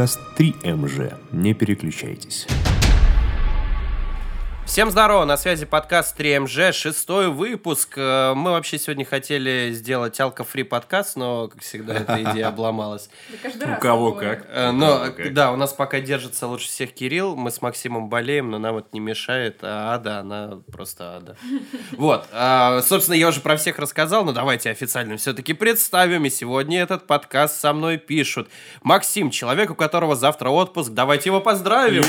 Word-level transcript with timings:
подкаст 0.00 0.20
3МЖ. 0.38 1.14
Не 1.32 1.52
переключайтесь. 1.52 2.46
Всем 4.70 4.92
здорово, 4.92 5.24
на 5.24 5.36
связи 5.36 5.66
подкаст 5.66 6.16
3МЖ, 6.16 6.70
шестой 6.70 7.28
выпуск. 7.28 7.94
Э, 7.96 8.34
Мы 8.34 8.52
вообще 8.52 8.78
сегодня 8.78 9.04
хотели 9.04 9.72
сделать 9.72 10.20
алко-фри 10.20 10.62
подкаст, 10.62 11.16
но, 11.16 11.48
как 11.48 11.60
всегда, 11.60 11.94
эта 11.94 12.22
идея 12.22 12.46
обломалась. 12.50 13.10
Каждый 13.42 13.72
У 13.72 13.80
кого 13.80 14.12
как. 14.12 14.46
Э, 14.48 14.70
Но, 14.70 15.06
да, 15.32 15.50
у 15.50 15.56
нас 15.56 15.72
пока 15.72 15.98
держится 15.98 16.46
лучше 16.46 16.68
всех 16.68 16.92
Кирилл, 16.92 17.34
мы 17.34 17.50
с 17.50 17.60
Максимом 17.62 18.08
болеем, 18.08 18.48
но 18.52 18.60
нам 18.60 18.76
это 18.76 18.86
не 18.92 19.00
мешает, 19.00 19.58
а 19.62 19.96
Ада, 19.96 20.20
она 20.20 20.60
просто 20.70 21.16
Ада. 21.16 21.36
Вот, 21.96 22.28
а, 22.30 22.80
собственно, 22.82 23.16
я 23.16 23.26
уже 23.26 23.40
про 23.40 23.56
всех 23.56 23.80
рассказал, 23.80 24.24
но 24.24 24.30
давайте 24.30 24.70
официально 24.70 25.16
все-таки 25.16 25.52
представим, 25.52 26.26
и 26.26 26.30
сегодня 26.30 26.80
этот 26.80 27.08
подкаст 27.08 27.58
со 27.60 27.72
мной 27.72 27.98
пишут. 27.98 28.48
Максим, 28.84 29.30
человек, 29.30 29.72
у 29.72 29.74
которого 29.74 30.14
завтра 30.14 30.50
отпуск, 30.50 30.92
давайте 30.92 31.30
его 31.30 31.40
поздравим. 31.40 32.04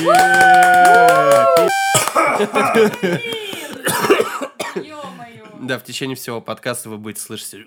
Да, 5.61 5.77
в 5.77 5.83
течение 5.83 6.15
всего 6.15 6.41
подкаста 6.41 6.89
вы 6.89 6.97
будете 6.97 7.21
слышать. 7.21 7.65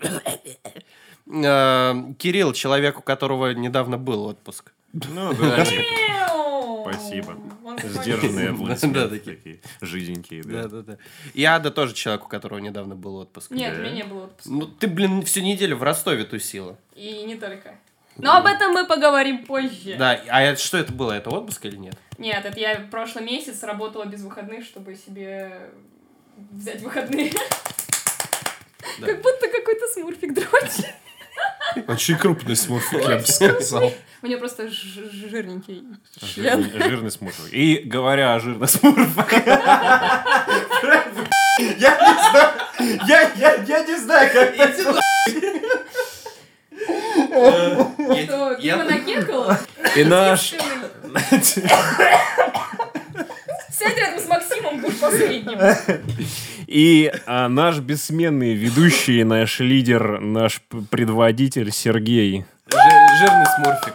Э, 1.27 1.95
Кирилл, 2.19 2.53
человек, 2.53 2.99
у 2.99 3.03
которого 3.03 3.53
недавно 3.53 3.99
был 3.99 4.25
отпуск. 4.25 4.73
Ну, 4.93 5.33
да. 5.35 5.65
Спасибо. 6.83 7.37
Сдержанные 7.83 8.49
Да, 8.49 8.55
аплодисменты 8.55 9.09
такие. 9.09 9.37
такие, 9.37 9.61
жизненькие, 9.81 10.43
Да, 10.43 10.63
да. 10.65 10.69
да, 10.69 10.83
да. 10.83 10.99
И 11.33 11.43
Ада 11.45 11.71
тоже 11.71 11.95
человек, 11.95 12.27
у 12.27 12.29
которого 12.29 12.59
недавно 12.59 12.95
был 12.95 13.17
отпуск. 13.17 13.51
Нет, 13.53 13.73
Да. 13.75 13.79
у 13.81 13.83
меня 13.83 13.93
не 13.95 14.05
было 14.05 14.25
отпуска. 14.25 14.51
Ну, 14.53 14.67
ты, 14.67 14.87
блин, 14.87 15.23
всю 15.23 15.41
неделю 15.41 15.77
в 15.77 15.83
Ростове 15.83 16.25
тусила. 16.25 16.77
И 16.95 17.23
не 17.25 17.37
только. 17.37 17.79
Но 18.17 18.37
об 18.37 18.47
этом 18.47 18.73
мы 18.73 18.87
поговорим 18.87 19.45
позже. 19.45 19.97
Да, 19.99 20.21
а 20.29 20.43
это, 20.43 20.61
что 20.61 20.79
это 20.79 20.93
было? 20.93 21.13
Это 21.13 21.31
отпуск 21.31 21.65
или 21.67 21.77
нет? 21.77 21.97
Нет, 22.19 22.45
это 22.45 22.61
я 22.61 22.77
прошлый 22.91 23.25
месяц 23.25 23.63
работала 23.65 24.05
без 24.05 24.23
выходных, 24.23 24.65
чтобы 24.65 24.95
себе 24.95 25.71
взять 26.51 26.81
выходные. 26.81 27.33
Да. 29.01 29.07
Как 29.07 29.23
будто 29.23 29.49
какой-то 29.49 29.87
смурфик 29.93 30.35
дрочит. 30.35 30.95
Очень 31.89 32.17
крупный 32.17 32.55
смурфик, 32.55 33.01
я 33.09 33.17
бы 33.17 33.27
сказал. 33.27 33.93
У 34.23 34.27
меня 34.27 34.39
просто 34.39 34.69
жирненький 34.69 35.85
член. 36.21 36.63
Жирный, 36.63 36.89
жирный 36.89 37.11
смурфик. 37.11 37.53
И 37.53 37.79
говоря 37.85 38.35
о 38.35 38.41
жирных 38.41 38.71
смурфах. 38.71 39.33
Я 41.79 41.97
не 42.79 42.95
знаю, 43.11 43.65
я 43.67 43.85
не 43.85 43.97
знаю, 43.97 44.33
как 44.33 44.57
это 44.57 45.01
Что, 46.85 48.55
Дима 48.61 48.85
накекал? 48.85 49.57
И 49.97 50.05
наш... 50.05 50.55
Сядь 53.77 53.97
рядом 53.97 54.21
с 54.21 54.29
Максимом, 54.29 54.81
будь 54.81 54.99
последним. 55.01 55.59
И 56.67 57.13
а, 57.27 57.49
наш 57.49 57.79
бессменный 57.79 58.55
ведущий, 58.55 59.25
наш 59.25 59.61
лидер, 59.61 60.21
наш 60.21 60.63
предводитель 60.91 61.71
Сергей. 61.73 62.45
Жи- 62.71 63.19
жирный 63.19 63.47
смурфик. 63.57 63.95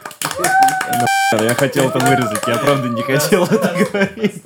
Я 1.41 1.56
хотел 1.56 1.90
это 1.90 2.00
вырезать, 2.00 2.41
я 2.47 2.58
правда 2.58 2.90
не 2.90 3.02
хотел 3.02 3.46
это 3.46 3.75
говорить. 3.91 4.44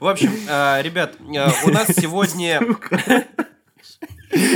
В 0.00 0.06
общем, 0.08 0.32
э, 0.48 0.82
ребят, 0.82 1.14
э, 1.20 1.48
у 1.64 1.70
нас 1.70 1.86
сегодня... 1.88 2.60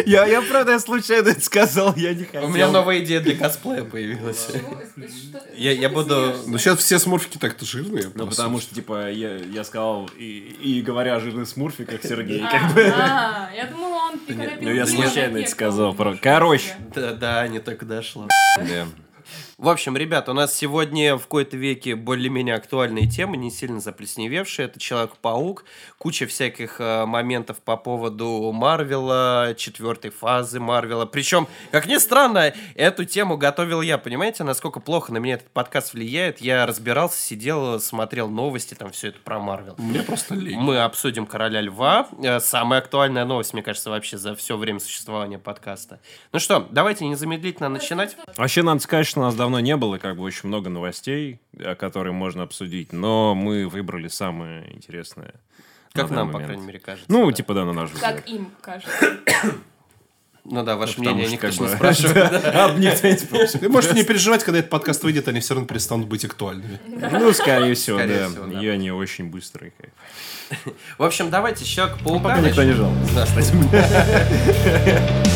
Я, 0.06 0.26
я 0.26 0.42
правда 0.42 0.72
я 0.72 0.80
случайно 0.80 1.28
это 1.28 1.40
сказал, 1.40 1.94
я 1.96 2.12
не 2.12 2.24
хотел. 2.24 2.44
У 2.44 2.48
меня 2.48 2.68
новая 2.68 3.00
идея 3.00 3.20
для 3.20 3.36
косплея 3.36 3.84
появилась. 3.84 4.48
Я, 5.56 5.72
я 5.72 5.88
буду... 5.88 6.34
Ну 6.46 6.58
сейчас 6.58 6.78
все 6.80 6.98
смурфики 6.98 7.38
так-то 7.38 7.64
жирные. 7.64 8.10
Ну, 8.14 8.26
потому 8.26 8.60
что, 8.60 8.74
типа, 8.74 9.10
я, 9.10 9.36
я 9.36 9.64
сказал, 9.64 10.10
и, 10.18 10.56
и 10.60 10.82
говоря 10.82 11.16
о 11.16 11.20
жирных 11.20 11.48
смурфиках, 11.48 12.02
Сергей, 12.02 12.40
как 12.40 12.74
бы... 12.74 12.82
А, 12.96 13.50
я 13.54 13.66
думала, 13.66 14.10
он 14.12 14.20
Ну, 14.60 14.72
я 14.72 14.86
случайно 14.86 15.38
это 15.38 15.50
сказал. 15.50 15.94
про- 15.94 16.16
Короче. 16.16 16.74
Да, 16.94 17.12
да, 17.12 17.46
не 17.48 17.60
только 17.60 17.86
дошло. 17.86 18.28
В 19.60 19.68
общем, 19.68 19.94
ребят, 19.94 20.26
у 20.30 20.32
нас 20.32 20.54
сегодня 20.54 21.18
в 21.18 21.24
какой-то 21.24 21.54
веке 21.58 21.94
более-менее 21.94 22.54
актуальные 22.54 23.06
темы, 23.06 23.36
не 23.36 23.50
сильно 23.50 23.78
заплесневевшие. 23.78 24.64
Это 24.64 24.80
Человек-паук, 24.80 25.66
куча 25.98 26.26
всяких 26.26 26.80
э, 26.80 27.04
моментов 27.04 27.58
по 27.60 27.76
поводу 27.76 28.52
Марвела, 28.54 29.52
четвертой 29.54 30.12
фазы 30.12 30.60
Марвела. 30.60 31.04
Причем, 31.04 31.46
как 31.72 31.84
ни 31.84 31.98
странно, 31.98 32.54
эту 32.74 33.04
тему 33.04 33.36
готовил 33.36 33.82
я. 33.82 33.98
Понимаете, 33.98 34.44
насколько 34.44 34.80
плохо 34.80 35.12
на 35.12 35.18
меня 35.18 35.34
этот 35.34 35.50
подкаст 35.50 35.92
влияет? 35.92 36.40
Я 36.40 36.64
разбирался, 36.64 37.18
сидел, 37.18 37.78
смотрел 37.80 38.30
новости, 38.30 38.72
там 38.72 38.90
все 38.92 39.08
это 39.08 39.18
про 39.20 39.40
Марвел. 39.40 39.74
Мне 39.76 40.02
просто 40.02 40.36
лень. 40.36 40.58
Мы 40.58 40.78
обсудим 40.78 41.26
Короля 41.26 41.60
Льва. 41.60 42.08
Э, 42.22 42.40
Самая 42.40 42.80
актуальная 42.80 43.26
новость, 43.26 43.52
мне 43.52 43.62
кажется, 43.62 43.90
вообще 43.90 44.16
за 44.16 44.34
все 44.34 44.56
время 44.56 44.80
существования 44.80 45.38
подкаста. 45.38 46.00
Ну 46.32 46.38
что, 46.38 46.66
давайте 46.70 47.06
незамедлительно 47.06 47.68
начинать. 47.68 48.16
Вообще, 48.38 48.62
надо 48.62 48.80
сказать, 48.80 49.06
что 49.06 49.20
нас 49.20 49.34
давно 49.34 49.49
не 49.58 49.76
было, 49.76 49.98
как 49.98 50.16
бы 50.16 50.22
очень 50.22 50.48
много 50.48 50.70
новостей, 50.70 51.40
э, 51.58 51.74
которые 51.74 52.12
можно 52.12 52.42
обсудить, 52.42 52.92
но 52.92 53.34
мы 53.34 53.66
выбрали 53.68 54.08
самое 54.08 54.72
интересное. 54.72 55.34
Как 55.92 56.10
нам, 56.10 56.28
по 56.28 56.34
момент. 56.34 56.50
крайней 56.50 56.66
мере, 56.66 56.78
кажется. 56.78 57.10
Ну, 57.10 57.26
да. 57.28 57.32
типа, 57.32 57.54
да, 57.54 57.64
на 57.64 57.72
наш 57.72 57.90
взгляд. 57.90 58.16
Как 58.16 58.28
им 58.28 58.50
кажется. 58.60 58.92
Ну 60.42 60.64
да, 60.64 60.76
ваше 60.76 60.96
Потому 60.96 61.16
мнение 61.16 61.32
никто 61.32 61.48
не 61.48 61.68
спрашивает. 61.68 63.60
не 63.60 63.68
можете 63.68 63.94
не 63.94 64.04
переживать, 64.04 64.42
когда 64.42 64.60
этот 64.60 64.70
подкаст 64.70 65.04
выйдет, 65.04 65.28
они 65.28 65.40
все 65.40 65.52
равно 65.52 65.68
перестанут 65.68 66.08
быть 66.08 66.24
актуальными. 66.24 66.80
Ну, 66.86 67.30
скорее 67.34 67.74
всего, 67.74 67.98
да. 67.98 68.60
И 68.60 68.66
они 68.66 68.90
очень 68.90 69.26
быстрые. 69.26 69.72
как 69.76 69.90
бы. 69.90 70.74
В 70.98 71.04
общем, 71.04 71.30
давайте 71.30 71.64
Человек-паука 71.64 72.30
Пока 72.30 72.40
никто 72.40 72.64
не 72.64 72.72
жалуется. 72.72 73.14
Да, 73.14 73.26
кстати. 73.26 73.52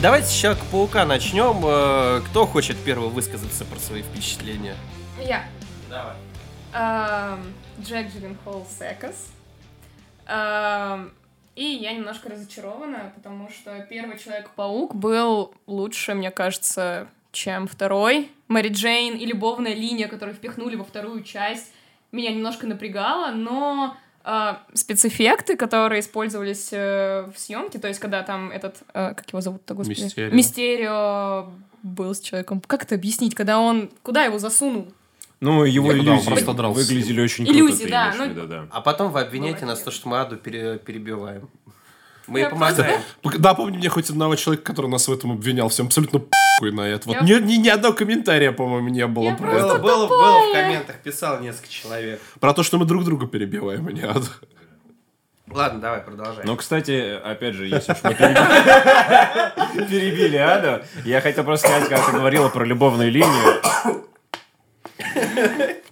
Давайте 0.00 0.28
с 0.28 0.32
Человека-паука 0.32 1.04
начнем. 1.04 1.60
Э, 1.64 2.20
Кто 2.28 2.46
хочет 2.46 2.76
первый 2.84 3.08
высказаться 3.10 3.64
про 3.64 3.78
свои 3.78 4.02
впечатления? 4.02 4.76
Я. 5.20 5.44
Давай. 5.90 6.14
Эм, 6.72 7.52
Джек 7.82 8.12
Джилленхол 8.12 8.66
Секас. 8.78 9.30
Эм, 10.26 11.12
И 11.56 11.64
я 11.64 11.92
немножко 11.92 12.28
разочарована, 12.28 13.12
потому 13.16 13.48
что 13.50 13.84
первый 13.90 14.16
Человек-паук 14.18 14.94
был 14.94 15.52
лучше, 15.66 16.14
мне 16.14 16.30
кажется, 16.30 17.08
чем 17.32 17.66
второй. 17.66 18.30
Мэри 18.46 18.68
Джейн 18.68 19.16
и 19.16 19.26
любовная 19.26 19.74
линия, 19.74 20.06
которую 20.06 20.36
впихнули 20.36 20.76
во 20.76 20.84
вторую 20.84 21.24
часть, 21.24 21.72
меня 22.12 22.30
немножко 22.32 22.68
напрягала, 22.68 23.32
но 23.32 23.96
э, 24.28 24.54
спецэффекты, 24.74 25.56
которые 25.56 26.00
использовались 26.00 26.68
э, 26.72 27.30
в 27.34 27.38
съемке, 27.38 27.78
то 27.78 27.88
есть 27.88 27.98
когда 28.00 28.22
там 28.22 28.50
этот, 28.50 28.76
э, 28.94 29.14
как 29.14 29.28
его 29.30 29.40
зовут-то, 29.40 29.74
господи? 29.74 30.02
Мистерио. 30.04 30.34
Мистерио 30.34 31.50
был 31.82 32.14
с 32.14 32.20
человеком. 32.20 32.60
Как 32.66 32.82
это 32.82 32.94
объяснить, 32.94 33.34
когда 33.34 33.58
он... 33.58 33.90
Куда 34.02 34.24
его 34.24 34.38
засунул? 34.38 34.88
Ну, 35.40 35.64
его 35.64 35.92
Я 35.92 35.98
иллюзии 35.98 36.26
просто 36.26 36.52
дрался. 36.52 36.80
выглядели 36.80 37.20
очень 37.20 37.44
круто. 37.44 37.58
Иллюзии, 37.58 37.84
ты 37.84 37.90
да, 37.90 38.10
в 38.12 38.18
ну- 38.18 38.28
виду, 38.28 38.46
да. 38.48 38.66
А 38.70 38.80
потом 38.80 39.12
вы 39.12 39.20
обвиняете 39.20 39.60
Бывает. 39.60 39.78
нас, 39.78 39.84
то, 39.84 39.90
что 39.92 40.08
мы 40.08 40.18
Аду 40.20 40.36
пере- 40.36 40.78
перебиваем. 40.78 41.48
Мы 42.26 42.40
ей 42.40 42.44
Я 42.44 42.50
помогаем. 42.50 43.00
Да, 43.38 43.54
помню 43.54 43.78
мне 43.78 43.88
хоть 43.88 44.10
одного 44.10 44.34
человека, 44.36 44.64
который 44.64 44.90
нас 44.90 45.08
в 45.08 45.12
этом 45.12 45.32
обвинял. 45.32 45.68
Всем 45.68 45.86
абсолютно 45.86 46.20
похуй 46.58 46.72
на 46.72 46.82
это. 46.82 47.08
Вот 47.08 47.22
ни, 47.22 47.32
ни, 47.34 47.54
ни 47.54 47.68
одного 47.68 47.94
комментария, 47.94 48.52
по-моему, 48.52 48.88
не 48.88 49.06
было 49.06 49.24
Я 49.30 49.34
про 49.34 49.48
просто- 49.50 49.68
это. 49.74 49.78
Было, 49.78 50.06
было, 50.06 50.18
было 50.18 50.50
в 50.50 50.52
комментах, 50.52 50.96
писал 50.96 51.40
несколько 51.40 51.68
человек. 51.68 52.20
Про 52.40 52.52
то, 52.54 52.62
что 52.62 52.78
мы 52.78 52.84
друг 52.84 53.04
друга 53.04 53.26
перебиваем, 53.26 53.86
а 53.86 53.92
не 53.92 54.02
ад. 54.02 54.22
Ладно, 55.50 55.80
давай, 55.80 56.00
продолжай. 56.00 56.44
Ну, 56.44 56.56
кстати, 56.56 57.18
опять 57.24 57.54
же, 57.54 57.66
если 57.66 57.92
уж 57.92 57.98
мы 58.02 58.14
перебили, 58.14 59.86
перебили 59.88 60.36
Аду, 60.36 60.84
я 61.06 61.22
хотел 61.22 61.42
просто 61.44 61.68
сказать, 61.68 61.88
когда 61.88 62.04
ты 62.04 62.12
говорила 62.12 62.50
про 62.50 62.64
любовную 62.64 63.10
линию. 63.10 63.62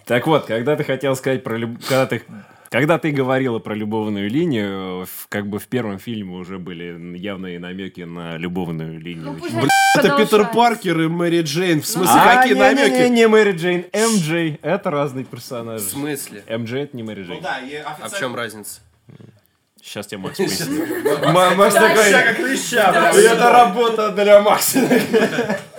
Так 0.05 0.27
вот, 0.27 0.45
когда 0.47 0.77
ты 0.77 0.85
хотел 0.85 1.17
сказать 1.17 1.43
про 1.43 1.57
люб... 1.57 1.79
когда 1.89 2.07
ты 2.07 2.23
когда 2.71 2.99
ты 2.99 3.11
говорила 3.11 3.59
про 3.59 3.75
любовную 3.75 4.29
линию, 4.31 5.05
в- 5.07 5.27
как 5.29 5.47
бы 5.47 5.59
в 5.59 5.67
первом 5.69 5.99
фильме 5.99 6.35
уже 6.37 6.59
были 6.59 7.17
явные 7.17 7.59
намеки 7.59 8.03
на 8.03 8.37
любовную 8.37 9.01
линию. 9.01 9.25
Ну, 9.27 9.33
Блин, 9.35 9.69
это. 9.99 10.17
Питер 10.17 10.47
Паркер 10.53 11.01
и 11.01 11.09
Мэри 11.09 11.43
Джейн. 11.43 11.81
В 11.83 11.87
смысле, 11.87 12.15
А, 12.17 12.37
какие 12.37 12.55
не, 12.55 12.61
не, 12.61 12.69
не, 12.69 12.75
намеки? 12.75 13.11
не 13.13 13.29
Мэри 13.29 13.53
Джейн, 13.53 13.85
МД, 13.93 14.59
это 14.63 14.91
разные 14.91 15.25
В 15.25 15.29
персонажи. 15.29 15.85
смысле? 15.85 16.43
МД 16.49 16.71
это 16.73 16.97
не 16.97 17.03
Мэри 17.03 17.23
Джейн. 17.23 17.45
А 17.45 18.09
в 18.09 18.19
чем 18.19 18.35
разница? 18.35 18.81
Сейчас 19.83 20.09
тебе 20.09 20.19
Макс 20.19 20.37
пояснит. 20.37 21.25
Ма- 21.33 21.55
Макс 21.55 21.75
такой, 21.75 22.11
это 22.11 23.51
работа 23.53 24.11
для 24.11 24.41
Макса. 24.43 24.81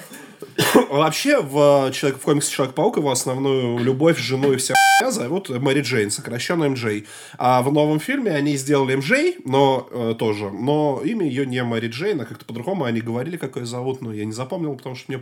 Вообще, 0.89 1.39
в, 1.41 1.91
человек, 1.91 2.19
в 2.19 2.23
комиксе 2.23 2.51
Человек-паук 2.51 2.97
его 2.97 3.11
основную 3.11 3.77
любовь, 3.79 4.17
жену 4.19 4.53
и 4.53 4.57
вся 4.57 4.73
зовут 5.11 5.49
Мэри 5.49 5.81
Джейн, 5.81 6.09
сокращенно 6.09 6.69
МД. 6.69 7.05
А 7.37 7.61
в 7.61 7.71
новом 7.71 7.99
фильме 7.99 8.31
они 8.31 8.57
сделали 8.57 8.95
МД, 8.95 9.45
но 9.45 9.87
э, 9.91 10.15
тоже, 10.17 10.49
но 10.49 11.01
имя 11.03 11.27
ее 11.27 11.45
не 11.45 11.63
Мэри 11.63 11.87
Джейн, 11.87 12.21
а 12.21 12.25
как-то 12.25 12.45
по-другому 12.45 12.85
они 12.85 13.01
говорили, 13.01 13.37
как 13.37 13.55
ее 13.57 13.65
зовут, 13.65 14.01
но 14.01 14.13
я 14.13 14.25
не 14.25 14.31
запомнил, 14.31 14.75
потому 14.75 14.95
что 14.95 15.11
мне. 15.11 15.21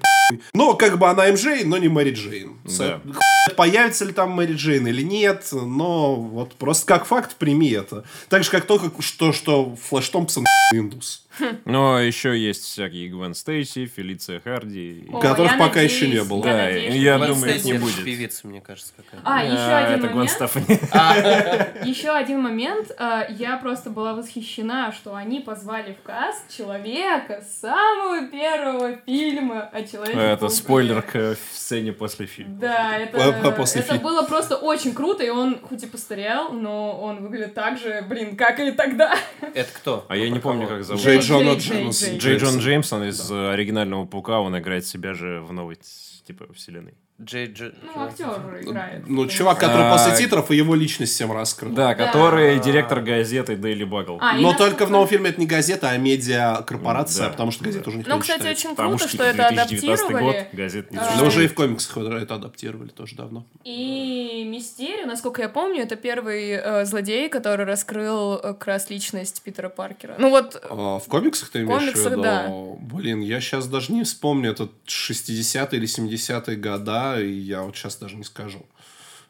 Но 0.54 0.74
как 0.76 0.98
бы 0.98 1.08
она 1.08 1.28
МД, 1.28 1.66
но 1.66 1.78
не 1.78 1.90
Мэри 1.90 2.12
Джейн. 2.12 2.58
Да. 2.78 3.02
хуй 3.04 3.56
Появится 3.56 4.06
ли 4.06 4.14
там 4.14 4.32
Мэри 4.32 4.54
Джейн 4.54 4.88
или 4.88 5.02
нет, 5.02 5.50
но 5.52 6.16
вот 6.16 6.56
просто 6.56 6.86
как 6.86 7.06
факт 7.06 7.36
прими 7.36 7.72
это. 7.72 8.06
Так 8.30 8.44
же, 8.44 8.52
как 8.52 8.66
только 8.66 8.90
что, 9.02 9.34
что 9.34 9.76
Флэш 9.90 10.10
Томпсон 10.10 10.46
индус. 10.74 11.25
Но 11.66 12.00
еще 12.00 12.38
есть 12.38 12.64
всякие 12.64 13.10
Гвен 13.10 13.34
Стейси, 13.34 13.86
Фелиция 13.86 14.40
Харди. 14.40 15.08
О, 15.12 15.20
которых 15.20 15.54
я 15.54 15.58
пока 15.58 15.82
еще 15.82 16.06
надеюсь, 16.06 16.24
не 16.24 16.30
было. 16.30 16.46
я 16.46 16.52
Да, 16.54 16.64
надеюсь, 16.64 16.96
я 16.96 17.18
Гвен 17.18 17.28
думаю, 17.34 17.56
их 17.56 17.64
не 17.66 17.72
это 17.74 17.82
будет. 17.82 18.04
певица, 18.06 18.48
мне 18.48 18.62
кажется, 18.62 18.94
какая. 18.96 19.22
А, 19.24 19.44
еще 19.44 19.56
А, 19.58 19.86
один 19.86 20.00
это 20.00 20.08
Гвен 20.08 20.16
момент. 20.18 20.32
Стефани. 20.32 20.80
Еще 21.90 22.10
один 22.10 22.42
момент. 22.42 22.92
а, 22.98 23.26
Я 23.30 23.58
просто 23.58 23.90
была 23.90 24.14
восхищена, 24.14 24.92
что 24.92 25.16
они 25.16 25.40
позвали 25.40 25.94
в 25.94 26.06
каст 26.06 26.44
человека 26.56 27.42
с 27.42 27.60
самого 27.62 28.28
первого 28.28 28.98
фильма 29.06 29.62
о 29.72 29.84
человеке. 29.84 30.18
Это 30.20 30.50
спойлер 30.50 31.02
к 31.02 31.36
сцене 31.54 31.94
после 31.94 32.26
фильма. 32.26 32.56
Да, 32.60 32.98
это, 32.98 33.52
после 33.52 33.82
это 33.82 33.94
фильма. 33.94 34.10
было 34.10 34.22
просто 34.24 34.56
очень 34.56 34.94
круто, 34.94 35.24
и 35.24 35.30
он 35.30 35.60
хоть 35.62 35.84
и 35.84 35.88
постарел, 35.88 36.52
но 36.54 37.00
он 37.00 37.22
выглядит 37.24 37.54
так 37.54 37.78
же, 37.78 38.04
блин, 38.08 38.36
как 38.36 38.60
и 38.60 38.72
тогда. 38.72 39.16
Это 39.54 39.70
кто? 39.74 40.06
А 40.10 40.16
я 40.16 40.30
не 40.30 40.40
помню, 40.40 40.68
как 40.68 40.84
зовут. 40.84 41.02
Джона 41.28 41.54
Джей, 41.54 41.60
Джеймс. 41.60 42.02
Джей. 42.02 42.18
Джей 42.18 42.38
Джон 42.38 42.58
Джеймсон 42.60 43.04
из 43.04 43.32
э, 43.32 43.52
оригинального 43.52 44.06
Паука, 44.06 44.40
он 44.40 44.58
играет 44.58 44.86
себя 44.86 45.14
же 45.14 45.42
в 45.42 45.52
новой 45.54 45.78
типа 46.26 46.52
вселенной. 46.54 46.94
Джей 47.22 47.48
Дж... 47.48 47.72
Ну, 47.82 48.04
актер 48.04 48.60
играет. 48.62 49.04
Ну, 49.08 49.26
чувак, 49.28 49.58
который 49.60 49.88
А, 49.88 49.94
после 49.98 50.18
титров, 50.18 50.52
и 50.52 50.58
его 50.58 50.76
личность 50.76 51.14
всем 51.14 51.32
раскрыл. 51.32 51.72
Да, 51.72 51.96
который 51.96 52.60
директор 52.60 53.00
газеты 53.00 53.54
Daily 53.54 53.88
Bugle. 53.90 54.18
А, 54.20 54.34
Но 54.38 54.54
только 54.54 54.86
в 54.86 54.92
новом 54.92 55.08
фильме 55.08 55.30
это 55.30 55.40
не 55.40 55.48
газета, 55.48 55.90
а 55.92 55.98
медиа-корпорация, 55.98 57.26
Да. 57.28 57.32
потому 57.32 57.52
что 57.52 57.64
газета 57.64 57.88
уже 57.90 58.00
никто 58.00 58.10
Ну, 58.12 58.18
не 58.18 58.22
кстати, 58.22 58.40
читает. 58.40 58.58
очень 58.58 58.70
Потому 58.72 58.90
круто, 58.98 59.08
что, 59.08 59.18
что 59.18 59.32
типа, 59.32 59.42
это 59.44 59.54
2019 59.56 60.12
год, 60.12 60.20
адаптировали. 60.36 60.48
газет 60.52 60.92
не 60.92 60.98
А, 60.98 61.16
Но 61.18 61.28
уже 61.28 61.46
и 61.46 61.48
в 61.48 61.54
комиксах 61.54 61.98
это 61.98 62.36
адаптировали 62.36 62.90
тоже 62.90 63.16
давно. 63.16 63.46
И 63.64 64.44
Мистерио, 64.46 65.06
насколько 65.06 65.42
я 65.42 65.48
помню, 65.50 65.84
это 65.84 65.96
первый 65.96 66.50
э, 66.52 66.86
злодей, 66.86 67.30
который 67.30 67.66
раскрыл 67.66 68.34
э, 68.36 68.42
как 68.54 68.66
раз 68.68 68.90
личность 68.90 69.42
Питера 69.42 69.70
Паркера. 69.70 70.16
Ну 70.18 70.30
вот, 70.32 70.62
А, 70.70 71.00
в 71.00 71.06
комиксах 71.06 71.48
ты 71.50 71.60
имеешь 71.60 71.82
в 71.82 71.86
комиксах, 71.86 72.12
виду? 72.12 72.22
да. 72.24 72.52
Блин, 72.82 73.22
я 73.22 73.40
сейчас 73.40 73.68
даже 73.68 73.94
не 73.94 74.04
вспомню, 74.04 74.52
это 74.52 74.68
60-е 74.86 75.80
или 75.80 75.88
70-е 75.88 76.58
года, 76.58 77.05
и 77.20 77.30
я 77.32 77.62
вот 77.64 77.76
сейчас 77.76 77.98
даже 77.98 78.16
не 78.16 78.24
скажу. 78.24 78.66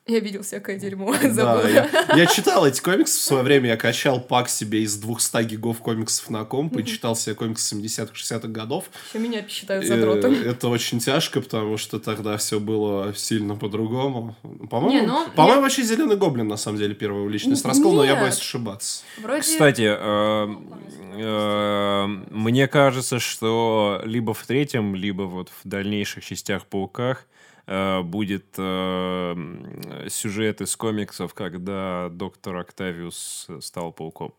я 0.07 0.19
видел 0.19 0.43
всякое 0.43 0.77
дерьмо, 0.77 1.15
Да, 1.35 1.67
я, 1.67 1.89
я 2.15 2.25
читал 2.27 2.65
эти 2.67 2.79
комиксы 2.79 3.17
в 3.17 3.21
свое 3.23 3.43
время, 3.43 3.69
я 3.69 3.77
качал 3.77 4.19
пак 4.21 4.49
себе 4.49 4.83
из 4.83 4.97
200 4.97 5.43
гигов 5.45 5.79
комиксов 5.79 6.29
на 6.29 6.45
комп 6.45 6.77
и 6.77 6.85
читал 6.85 7.15
себе 7.15 7.33
комиксы 7.35 7.75
70-х, 7.75 8.13
60-х 8.13 8.47
годов. 8.49 8.85
Еще 9.09 9.19
меня 9.19 9.47
считают 9.47 9.85
задротом. 9.85 10.33
Это 10.33 10.67
очень 10.67 10.99
тяжко, 10.99 11.41
потому 11.41 11.77
что 11.77 11.99
тогда 11.99 12.37
все 12.37 12.59
было 12.59 13.13
сильно 13.15 13.55
по-другому. 13.55 14.35
По-моему, 14.69 15.01
Не, 15.01 15.07
ну, 15.07 15.27
по-моему 15.35 15.57
я- 15.57 15.61
вообще 15.63 15.81
Зеленый 15.83 16.17
Гоблин 16.17 16.47
на 16.47 16.57
самом 16.57 16.77
деле 16.77 16.93
первую 16.93 17.27
личность 17.29 17.65
раскрыл, 17.65 17.93
но 17.93 18.03
я 18.05 18.15
боюсь 18.15 18.37
ошибаться. 18.37 19.03
Вроде... 19.17 19.41
Кстати, 19.41 19.87
э, 19.97 20.55
э, 21.17 22.05
мне 22.29 22.67
кажется, 22.67 23.19
что 23.19 24.01
либо 24.05 24.33
в 24.33 24.45
третьем, 24.45 24.95
либо 24.95 25.23
вот 25.23 25.49
в 25.49 25.67
дальнейших 25.67 26.23
частях 26.23 26.65
Пауках 26.67 27.25
будет 27.67 28.45
э, 28.57 30.07
сюжет 30.09 30.61
из 30.61 30.75
комиксов, 30.75 31.33
когда 31.33 32.09
доктор 32.09 32.57
Октавиус 32.57 33.47
стал 33.59 33.91
пауком. 33.91 34.33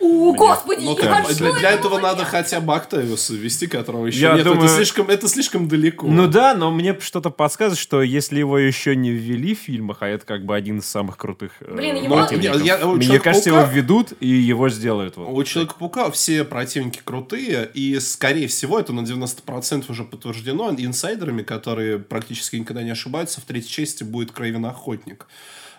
О, 0.00 0.32
господи, 0.32 0.84
Но 0.84 0.92
я 0.92 0.96
так, 1.02 1.24
что 1.30 1.34
для, 1.36 1.52
для 1.54 1.70
это 1.70 1.78
этого 1.80 1.94
было? 1.94 2.00
надо 2.00 2.24
хотя 2.24 2.60
бы 2.60 2.74
Октавиуса 2.74 3.34
ввести, 3.34 3.66
которого 3.66 4.06
еще 4.06 4.20
Я 4.20 4.34
нет. 4.34 4.44
думаю- 4.44 4.64
Это, 4.66 4.74
слишком, 4.76 5.08
это 5.10 5.28
слишком 5.28 5.66
далеко. 5.66 6.06
Ну 6.06 6.28
да, 6.28 6.54
но 6.54 6.70
мне 6.70 6.96
что-то 7.00 7.30
подсказывает, 7.30 7.78
что 7.80 8.02
если 8.02 8.38
его 8.38 8.58
еще 8.58 8.94
не 8.94 9.10
ввели 9.10 9.54
в 9.54 9.58
фильмах, 9.58 9.98
а 10.00 10.06
это 10.08 10.24
как 10.24 10.44
бы 10.44 10.54
один 10.54 10.78
из 10.78 10.86
самых 10.86 11.16
крутых 11.16 11.50
э, 11.60 11.74
Блин, 11.74 11.96
его- 11.96 12.14
противников, 12.14 12.58
Ну, 12.60 12.64
Я- 12.64 12.78
я- 12.78 12.86
у 12.86 12.94
мне 12.94 13.18
кажется, 13.18 13.50
его 13.50 13.62
введут 13.64 14.12
и 14.20 14.28
его 14.28 14.68
сделают. 14.68 15.16
Вот. 15.16 15.28
У 15.36 15.42
Человека-паука 15.44 16.10
все 16.12 16.44
противники 16.44 17.00
крутые, 17.04 17.68
и, 17.74 17.98
скорее 17.98 18.46
всего, 18.46 18.78
это 18.78 18.92
на 18.92 19.00
90% 19.04 19.90
уже 19.90 20.04
подтверждено 20.04 20.70
инсайдерами, 20.78 21.42
которые 21.42 21.98
практически 21.98 22.56
никогда 22.56 22.82
не 22.84 22.90
ошибаются. 22.90 23.40
В 23.40 23.44
третьей 23.44 23.70
части 23.70 24.04
будет 24.04 24.30
Крейвен 24.32 24.64
Охотник 24.66 25.26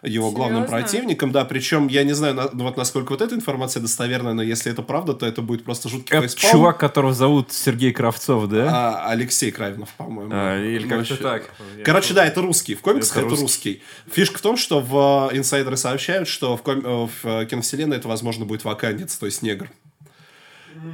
его 0.03 0.31
главным 0.31 0.63
Серьезно? 0.67 0.77
противником, 0.77 1.31
да, 1.31 1.45
причем 1.45 1.87
я 1.87 2.03
не 2.03 2.13
знаю, 2.13 2.33
на- 2.35 2.49
ну, 2.53 2.63
вот 2.65 2.77
насколько 2.77 3.11
вот 3.11 3.21
эта 3.21 3.35
информация 3.35 3.81
достоверная, 3.81 4.33
но 4.33 4.41
если 4.41 4.71
это 4.71 4.81
правда, 4.81 5.13
то 5.13 5.25
это 5.25 5.41
будет 5.41 5.63
просто 5.63 5.89
жуткий 5.89 6.15
Это 6.15 6.27
фейспалм. 6.27 6.51
чувак, 6.51 6.79
которого 6.79 7.13
зовут 7.13 7.51
Сергей 7.51 7.91
Кравцов, 7.91 8.47
да? 8.47 8.69
А, 9.05 9.09
Алексей 9.11 9.51
Кравинов, 9.51 9.89
по-моему. 9.97 10.31
А, 10.33 10.57
или 10.57 10.87
как-то 10.87 11.17
так. 11.17 11.49
Короче, 11.83 12.13
да, 12.13 12.25
это 12.25 12.41
русский. 12.41 12.75
В 12.75 12.81
комиксах 12.81 13.17
Это 13.17 13.25
это, 13.27 13.29
русский. 13.41 13.43
русский. 13.43 13.83
Фишка 14.11 14.37
в 14.37 14.41
том, 14.41 14.57
что 14.57 14.79
в 14.81 15.29
э, 15.31 15.37
инсайдеры 15.37 15.77
сообщают, 15.77 16.27
что 16.27 16.55
в, 16.57 16.61
ком- 16.63 16.85
э, 16.85 17.07
в 17.07 17.25
э, 17.25 17.45
киновселенной 17.45 17.97
это, 17.97 18.07
возможно, 18.07 18.45
будет 18.45 18.63
вакандец, 18.63 19.15
то 19.17 19.25
есть 19.25 19.41
негр. 19.41 19.69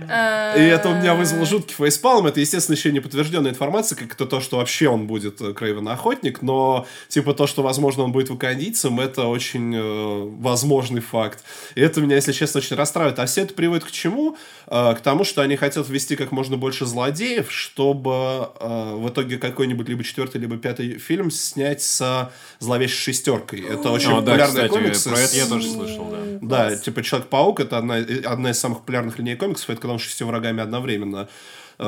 Э, 0.10 0.54
И 0.58 0.68
это 0.68 0.90
у 0.90 0.96
меня 0.96 1.16
вызвало 1.16 1.46
жуткий 1.46 1.76
фейспалм. 1.76 2.28
Это, 2.28 2.40
естественно, 2.40 2.76
еще 2.76 2.92
не 2.92 3.00
подтвержденная 3.00 3.52
информация, 3.52 3.96
как 3.96 4.14
это 4.14 4.26
то, 4.26 4.42
что 4.42 4.58
вообще 4.58 4.88
он 4.90 5.08
будет 5.08 5.42
э, 5.42 5.54
Крейвен 5.54 5.88
Охотник, 5.88 6.42
но 6.42 6.86
типа 7.08 7.34
то, 7.34 7.48
что, 7.48 7.64
возможно, 7.64 8.04
он 8.04 8.12
будет 8.12 8.30
вакандийцем, 8.30 9.00
это 9.00 9.28
очень 9.28 9.76
э, 9.76 10.30
возможный 10.40 11.02
факт. 11.02 11.44
И 11.76 11.82
это 11.82 12.02
меня, 12.02 12.16
если 12.16 12.32
честно, 12.32 12.60
очень 12.60 12.76
расстраивает. 12.76 13.20
А 13.20 13.26
все 13.26 13.42
это 13.42 13.54
приводит 13.54 13.86
к 13.86 13.92
чему? 13.92 14.38
Э, 14.68 14.94
к 14.96 15.02
тому, 15.02 15.24
что 15.24 15.42
они 15.42 15.56
хотят 15.56 15.88
ввести 15.88 16.16
как 16.16 16.32
можно 16.32 16.58
больше 16.58 16.86
злодеев, 16.86 17.52
чтобы 17.52 18.50
э, 18.60 18.96
в 18.96 19.10
итоге 19.10 19.38
какой-нибудь 19.38 19.88
либо 19.88 20.04
четвертый, 20.04 20.42
либо 20.42 20.58
пятый 20.58 20.98
фильм 20.98 21.32
снять 21.32 21.82
с 21.82 22.32
зловещей 22.60 23.06
шестеркой. 23.06 23.62
Это 23.62 23.90
очень 23.92 24.10
да, 24.10 24.16
популярный 24.18 24.48
кстати, 24.48 24.72
комикс. 24.72 25.04
про 25.04 25.20
это 25.20 25.36
я 25.36 25.46
тоже 25.46 25.70
слышал, 25.70 26.10
да. 26.42 26.70
да, 26.70 26.76
типа 26.76 27.04
Человек-паук 27.04 27.60
это 27.60 27.78
одна, 27.78 28.00
э, 28.00 28.22
одна 28.22 28.52
из 28.52 28.60
самых 28.60 28.80
популярных 28.80 29.20
линий 29.20 29.36
комиксов, 29.36 29.70
это 29.76 29.82
когда 29.82 29.94
он 29.94 30.00
шестью 30.00 30.28
врагами 30.28 30.62
одновременно 30.62 31.30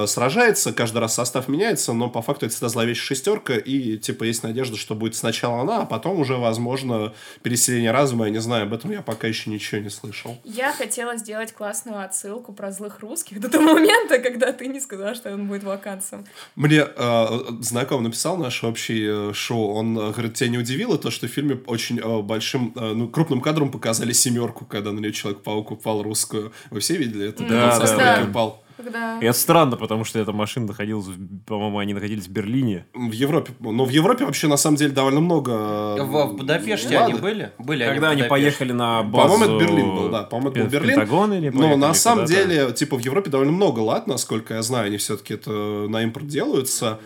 сражается, 0.06 0.74
каждый 0.74 1.00
раз 1.00 1.16
состав 1.16 1.48
меняется, 1.48 1.94
но 1.94 2.10
по 2.10 2.22
факту 2.22 2.46
это 2.46 2.54
всегда 2.54 2.70
зловещая 2.70 3.08
шестерка, 3.08 3.56
и 3.56 3.98
типа 3.98 4.24
есть 4.24 4.44
надежда, 4.44 4.78
что 4.78 4.96
будет 4.96 5.16
сначала 5.16 5.62
она, 5.62 5.82
а 5.82 5.86
потом 5.86 6.20
уже, 6.20 6.36
возможно, 6.36 7.14
переселение 7.42 7.92
разума, 7.92 8.26
я 8.26 8.32
не 8.32 8.40
знаю, 8.40 8.64
об 8.64 8.74
этом 8.74 8.92
я 8.92 9.02
пока 9.02 9.28
еще 9.28 9.50
ничего 9.50 9.82
не 9.82 9.90
слышал. 9.90 10.38
Я 10.44 10.74
хотела 10.74 11.18
сделать 11.18 11.54
классную 11.54 12.04
отсылку 12.04 12.54
про 12.54 12.72
злых 12.72 13.00
русских 13.00 13.40
до 13.40 13.50
того 13.50 13.74
момента, 13.74 14.20
когда 14.20 14.52
ты 14.52 14.68
не 14.68 14.80
сказала, 14.80 15.16
что 15.16 15.34
он 15.34 15.48
будет 15.48 15.64
вакансом. 15.64 16.26
Мне 16.56 16.86
э, 16.86 17.28
знакомый 17.62 18.06
написал 18.06 18.38
наш 18.38 18.64
общий 18.64 19.06
э, 19.08 19.34
шоу, 19.34 19.74
он 19.74 19.98
э, 19.98 20.12
говорит, 20.12 20.34
тебя 20.36 20.50
не 20.50 20.58
удивило 20.58 20.98
то, 20.98 21.12
что 21.12 21.28
в 21.28 21.32
фильме 21.32 21.60
очень 21.66 22.00
э, 22.00 22.22
большим, 22.22 22.74
э, 22.76 22.94
ну, 22.94 23.08
крупным 23.08 23.42
кадром 23.42 23.72
показали 23.72 24.14
семерку, 24.14 24.66
когда 24.66 24.92
на 24.92 25.00
нее 25.00 25.12
Человек-паук 25.12 25.72
упал 25.72 26.04
русскую. 26.04 26.52
Вы 26.70 26.80
все 26.80 26.98
видели 26.98 27.30
это? 27.30 27.44
Да, 27.44 27.80
да, 27.80 27.98
да. 27.98 28.28
упал. 28.30 28.64
Когда... 28.78 29.18
И 29.20 29.26
это 29.26 29.38
странно, 29.38 29.76
потому 29.76 30.04
что 30.04 30.20
эта 30.20 30.32
машина 30.32 30.68
находилась, 30.68 31.08
по-моему, 31.48 31.80
они 31.80 31.96
находились 31.96 32.28
в 32.28 32.32
Берлине. 32.32 32.86
В 32.94 33.12
Европе, 33.12 33.52
ну, 33.60 33.86
в 33.86 33.90
Европе 33.90 34.24
вообще, 34.24 34.48
на 34.48 34.58
самом 34.58 34.78
деле, 34.78 34.92
довольно 34.92 35.20
много... 35.20 36.04
В, 36.04 36.28
в 36.28 36.38
Будапеште 36.38 36.98
Ладно. 37.00 37.14
они 37.16 37.22
были? 37.22 37.52
Были 37.58 37.86
Когда 37.86 38.12
они 38.12 38.22
они 38.22 38.30
поехали 38.30 38.72
на 38.72 39.02
базу... 39.02 39.34
По-моему, 39.34 39.56
это 39.56 39.66
Берлин 39.66 39.96
был, 39.96 40.10
да. 40.10 40.24
По-моему, 40.24 40.52
это 40.52 40.60
был 40.64 40.70
Берлин. 40.70 40.96
Пентагон 40.96 41.34
или 41.34 41.50
Но 41.50 41.76
на 41.76 41.94
самом 41.94 42.26
деле, 42.26 42.72
типа, 42.72 42.98
в 42.98 43.00
Европе 43.02 43.32
довольно 43.32 43.52
много 43.52 43.80
лат, 43.80 44.06
насколько 44.06 44.54
я 44.54 44.62
знаю, 44.62 44.88
они 44.88 44.98
все-таки 44.98 45.34
это 45.34 45.52
на 45.52 46.04
импорт 46.04 46.28
делаются. 46.28 47.00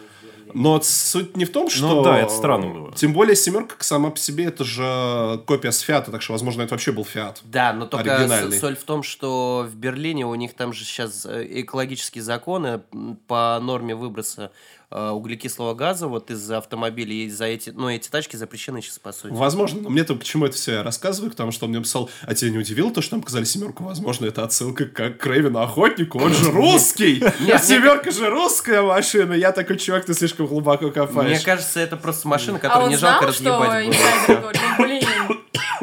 Но 0.54 0.82
суть 0.82 1.38
не 1.38 1.46
в 1.46 1.52
том, 1.52 1.70
что... 1.70 1.88
Ну 1.88 2.04
да, 2.04 2.20
это 2.20 2.32
странно 2.32 2.68
было. 2.68 2.94
Тем 2.94 3.14
более, 3.14 3.36
семерка 3.36 3.76
сама 3.80 4.10
по 4.10 4.18
себе, 4.18 4.46
это 4.46 4.64
же 4.64 5.42
копия 5.46 5.72
с 5.72 5.80
Фиата, 5.80 6.12
так 6.12 6.22
что, 6.22 6.34
возможно, 6.34 6.62
это 6.62 6.74
вообще 6.74 6.92
был 6.92 7.06
Фиат. 7.06 7.42
Да, 7.44 7.74
но 7.74 7.86
только 7.86 8.52
соль 8.52 8.76
в 8.76 8.84
том, 8.84 9.04
что 9.04 9.68
в 9.70 9.76
Берлине 9.76 10.26
у 10.26 10.36
них 10.36 10.54
там 10.54 10.74
же 10.74 10.84
сейчас 10.84 11.26
э, 11.26 11.46
экологические 11.62 12.24
законы 12.24 12.82
по 13.28 13.60
норме 13.62 13.96
выброса 13.96 14.52
углекислого 14.92 15.74
газа 15.74 16.08
вот 16.08 16.30
из 16.32 16.52
автомобилей, 16.52 17.26
и 17.26 17.30
за 17.30 17.46
эти, 17.46 17.70
ну, 17.70 17.90
эти 17.90 18.10
тачки 18.10 18.36
запрещены 18.36 18.82
сейчас, 18.82 19.00
по 19.00 19.12
сути. 19.14 19.32
Возможно, 19.34 19.82
но 19.82 19.90
мне 19.90 20.04
то 20.04 20.16
к 20.16 20.24
чему 20.24 20.46
это 20.46 20.56
все 20.56 20.74
я 20.74 20.84
рассказываю, 20.84 21.32
потому 21.32 21.52
что 21.52 21.66
он 21.66 21.72
мне 21.72 21.82
писал, 21.82 22.10
а 22.24 22.34
тебя 22.36 22.52
не 22.52 22.58
удивило 22.58 22.92
то, 22.92 23.02
что 23.02 23.16
нам 23.16 23.22
показали 23.22 23.46
семерку? 23.46 23.84
Возможно, 23.84 24.26
это 24.26 24.44
отсылка 24.44 24.86
к 24.86 25.12
Крейвену 25.18 25.60
Охотнику, 25.60 26.20
он 26.20 26.34
же 26.34 26.52
русский! 26.52 27.20
Семерка 27.60 28.12
же 28.12 28.30
русская 28.30 28.82
машина! 28.82 29.34
Я 29.34 29.52
такой, 29.52 29.78
чувак, 29.78 30.06
ты 30.06 30.14
слишком 30.14 30.48
глубоко 30.48 30.86
Мне 30.86 30.94
копаешь. 30.94 31.42
кажется, 31.42 31.80
это 31.80 31.96
просто 31.98 32.28
машина, 32.28 32.58
А 32.58 32.60
которую 32.60 32.90
не 32.90 32.98
жалко 32.98 33.28
разъебать. 33.28 33.88
было. 33.88 35.38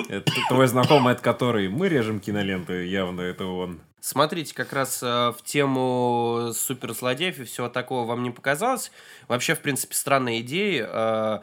Это 0.08 0.32
твой 0.48 0.66
знакомый, 0.68 1.12
от 1.14 1.20
который 1.20 1.68
мы 1.68 1.88
режем 1.88 2.20
киноленты, 2.20 2.86
явно 2.86 3.20
это 3.22 3.46
он. 3.46 3.80
Смотрите, 4.00 4.54
как 4.54 4.72
раз 4.72 5.02
э, 5.02 5.06
в 5.06 5.38
тему 5.44 6.52
суперзлодеев 6.54 7.40
и 7.40 7.44
всего 7.44 7.68
такого 7.68 8.06
вам 8.06 8.22
не 8.22 8.30
показалось? 8.30 8.92
Вообще, 9.26 9.54
в 9.54 9.60
принципе, 9.60 9.94
странная 9.94 10.40
идея 10.40 10.88
э, 10.88 11.40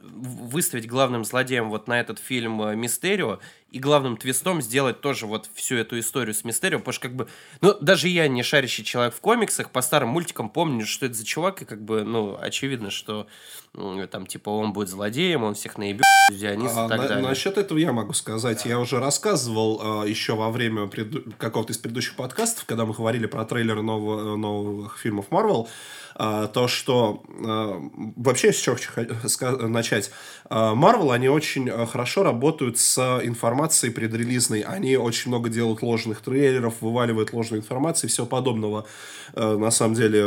выставить 0.00 0.88
главным 0.88 1.24
злодеем 1.24 1.68
вот 1.68 1.88
на 1.88 2.00
этот 2.00 2.18
фильм 2.18 2.62
э, 2.62 2.74
Мистерио 2.76 3.40
и 3.72 3.78
главным 3.78 4.16
твистом 4.16 4.60
сделать 4.62 5.00
тоже 5.00 5.26
вот 5.26 5.48
всю 5.54 5.76
эту 5.76 5.98
историю 5.98 6.34
с 6.34 6.44
Мистерио, 6.44 6.78
потому 6.78 6.92
что 6.92 7.02
как 7.08 7.16
бы, 7.16 7.28
ну, 7.60 7.74
даже 7.80 8.08
я, 8.08 8.28
не 8.28 8.42
шарящий 8.42 8.84
человек 8.84 9.14
в 9.14 9.20
комиксах, 9.20 9.70
по 9.70 9.80
старым 9.82 10.10
мультикам 10.10 10.50
помню, 10.50 10.86
что 10.86 11.06
это 11.06 11.14
за 11.14 11.24
чувак, 11.24 11.62
и 11.62 11.64
как 11.64 11.82
бы, 11.82 12.04
ну, 12.04 12.36
очевидно, 12.40 12.90
что 12.90 13.26
м, 13.74 14.06
там, 14.08 14.26
типа, 14.26 14.50
он 14.50 14.74
будет 14.74 14.90
злодеем, 14.90 15.42
он 15.44 15.54
всех 15.54 15.78
наебет, 15.78 16.02
Дионис 16.30 16.72
А, 16.76 16.84
и 16.84 16.88
так 16.90 16.98
на- 17.00 17.08
далее. 17.08 17.26
насчет 17.26 17.56
этого 17.56 17.78
я 17.78 17.92
могу 17.92 18.12
сказать. 18.12 18.66
Я 18.66 18.78
уже 18.78 19.00
рассказывал 19.00 19.80
а, 20.02 20.04
еще 20.04 20.34
во 20.34 20.50
время 20.50 20.88
преду- 20.88 21.24
какого-то 21.38 21.72
из 21.72 21.78
предыдущих 21.78 22.14
подкастов, 22.16 22.66
когда 22.66 22.84
мы 22.84 22.92
говорили 22.92 23.24
про 23.24 23.46
трейлеры 23.46 23.80
нового- 23.80 24.36
новых 24.36 24.98
фильмов 24.98 25.26
Marvel, 25.30 25.68
а, 26.14 26.48
то, 26.48 26.68
что 26.68 27.22
а, 27.46 27.80
вообще 28.16 28.52
с 28.52 28.60
чего 28.60 28.76
хочу 28.76 28.90
ска- 29.24 29.66
начать. 29.66 30.10
Marvel, 30.50 31.10
они 31.14 31.30
очень 31.30 31.70
а, 31.70 31.86
хорошо 31.86 32.22
работают 32.24 32.76
с 32.76 32.98
информацией 33.24 33.61
предрелизной. 33.68 34.60
Они 34.60 34.96
очень 34.96 35.30
много 35.30 35.48
делают 35.48 35.82
ложных 35.82 36.20
трейлеров, 36.20 36.80
вываливают 36.80 37.32
ложную 37.32 37.60
информацию 37.60 38.08
и 38.08 38.12
всего 38.12 38.26
подобного. 38.26 38.86
А, 39.34 39.56
На 39.56 39.70
самом 39.70 39.94
деле, 39.94 40.18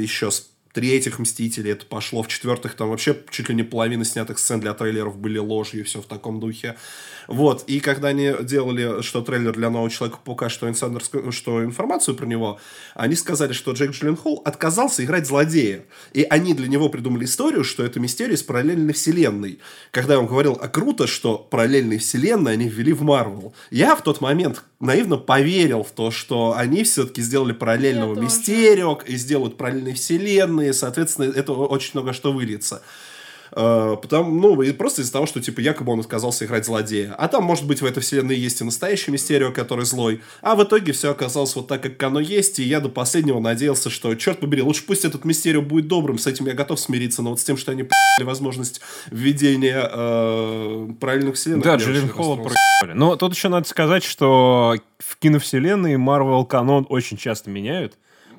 еще 0.00 0.30
с 0.30 0.48
третьих 0.72 1.18
Мстителей 1.18 1.72
это 1.72 1.86
пошло, 1.86 2.22
в 2.22 2.28
четвертых 2.28 2.74
там 2.74 2.88
вообще 2.88 3.16
чуть 3.30 3.48
ли 3.48 3.54
не 3.54 3.62
половина 3.62 4.04
снятых 4.04 4.38
сцен 4.38 4.60
для 4.60 4.72
трейлеров 4.74 5.18
были 5.18 5.38
ложью 5.38 5.84
все 5.84 6.00
в 6.00 6.06
таком 6.06 6.40
духе. 6.40 6.76
Вот, 7.28 7.64
и 7.66 7.80
когда 7.80 8.08
они 8.08 8.32
делали, 8.42 9.02
что 9.02 9.22
трейлер 9.22 9.52
для 9.52 9.70
нового 9.70 9.90
Человека-паука, 9.90 10.48
что, 10.48 10.68
инсайдер 10.68 11.02
что 11.32 11.64
информацию 11.64 12.14
про 12.14 12.26
него, 12.26 12.58
они 12.94 13.14
сказали, 13.14 13.52
что 13.52 13.72
Джек 13.72 13.92
Джилленхол 13.92 14.42
отказался 14.44 15.04
играть 15.04 15.26
злодея. 15.26 15.84
И 16.12 16.26
они 16.28 16.54
для 16.54 16.68
него 16.68 16.88
придумали 16.88 17.24
историю, 17.24 17.64
что 17.64 17.84
это 17.84 18.00
мистерия 18.00 18.34
из 18.34 18.42
параллельной 18.42 18.92
вселенной. 18.92 19.58
Когда 19.90 20.18
он 20.18 20.26
говорил, 20.26 20.58
а 20.60 20.68
круто, 20.68 21.06
что 21.06 21.38
параллельные 21.38 21.98
вселенные 21.98 22.52
они 22.52 22.68
ввели 22.68 22.92
в 22.92 23.02
Марвел. 23.02 23.54
Я 23.70 23.94
в 23.94 24.02
тот 24.02 24.20
момент 24.20 24.64
наивно 24.80 25.16
поверил 25.16 25.84
в 25.84 25.90
то, 25.90 26.10
что 26.10 26.54
они 26.56 26.82
все-таки 26.84 27.22
сделали 27.22 27.52
параллельного 27.52 28.10
Я 28.10 28.14
тоже. 28.16 28.26
мистерио 28.26 28.98
и 29.06 29.16
сделают 29.16 29.56
параллельные 29.56 29.94
вселенные, 29.94 30.72
соответственно, 30.72 31.32
это 31.32 31.52
очень 31.52 31.90
много 31.94 32.12
что 32.12 32.32
выльется. 32.32 32.82
Э, 33.54 33.96
Потому, 34.00 34.56
ну, 34.56 34.72
просто 34.74 35.02
из-за 35.02 35.12
того, 35.12 35.26
что, 35.26 35.40
типа, 35.40 35.60
якобы 35.60 35.92
он 35.92 36.00
отказался 36.00 36.44
играть 36.44 36.64
злодея. 36.64 37.14
А 37.18 37.28
там, 37.28 37.44
может 37.44 37.66
быть, 37.66 37.82
в 37.82 37.84
этой 37.84 38.00
вселенной 38.00 38.36
есть 38.36 38.60
и 38.60 38.64
настоящий 38.64 39.10
Мистерио, 39.10 39.52
который 39.52 39.84
злой. 39.84 40.20
А 40.40 40.54
в 40.54 40.62
итоге 40.62 40.92
все 40.92 41.10
оказалось 41.10 41.54
вот 41.54 41.68
так, 41.68 41.82
как 41.82 42.02
оно 42.02 42.20
есть. 42.20 42.58
И 42.58 42.62
я 42.62 42.80
до 42.80 42.88
последнего 42.88 43.40
надеялся, 43.40 43.90
что, 43.90 44.14
черт 44.14 44.40
побери, 44.40 44.62
лучше 44.62 44.84
пусть 44.86 45.04
этот 45.04 45.24
Мистерио 45.24 45.62
будет 45.62 45.86
добрым. 45.86 46.18
С 46.18 46.26
этим 46.26 46.46
я 46.46 46.54
готов 46.54 46.80
смириться. 46.80 47.22
Но 47.22 47.30
вот 47.30 47.40
с 47.40 47.44
тем, 47.44 47.56
что 47.56 47.72
они 47.72 47.82
п***ли 47.82 48.24
возможность 48.24 48.80
введения 49.10 49.88
э, 49.92 50.88
параллельных 50.98 51.36
вселенных... 51.36 51.64
Да, 51.64 51.76
Джиллен 51.76 52.08
Холла 52.08 52.36
проебали. 52.36 52.98
Но 52.98 53.16
тут 53.16 53.34
еще 53.34 53.48
надо 53.48 53.68
сказать, 53.68 54.04
что 54.04 54.76
в 54.98 55.16
киновселенной 55.18 55.94
Marvel 55.94 56.46
канон 56.46 56.86
очень 56.88 57.16
часто 57.16 57.50
меняют. 57.50 57.94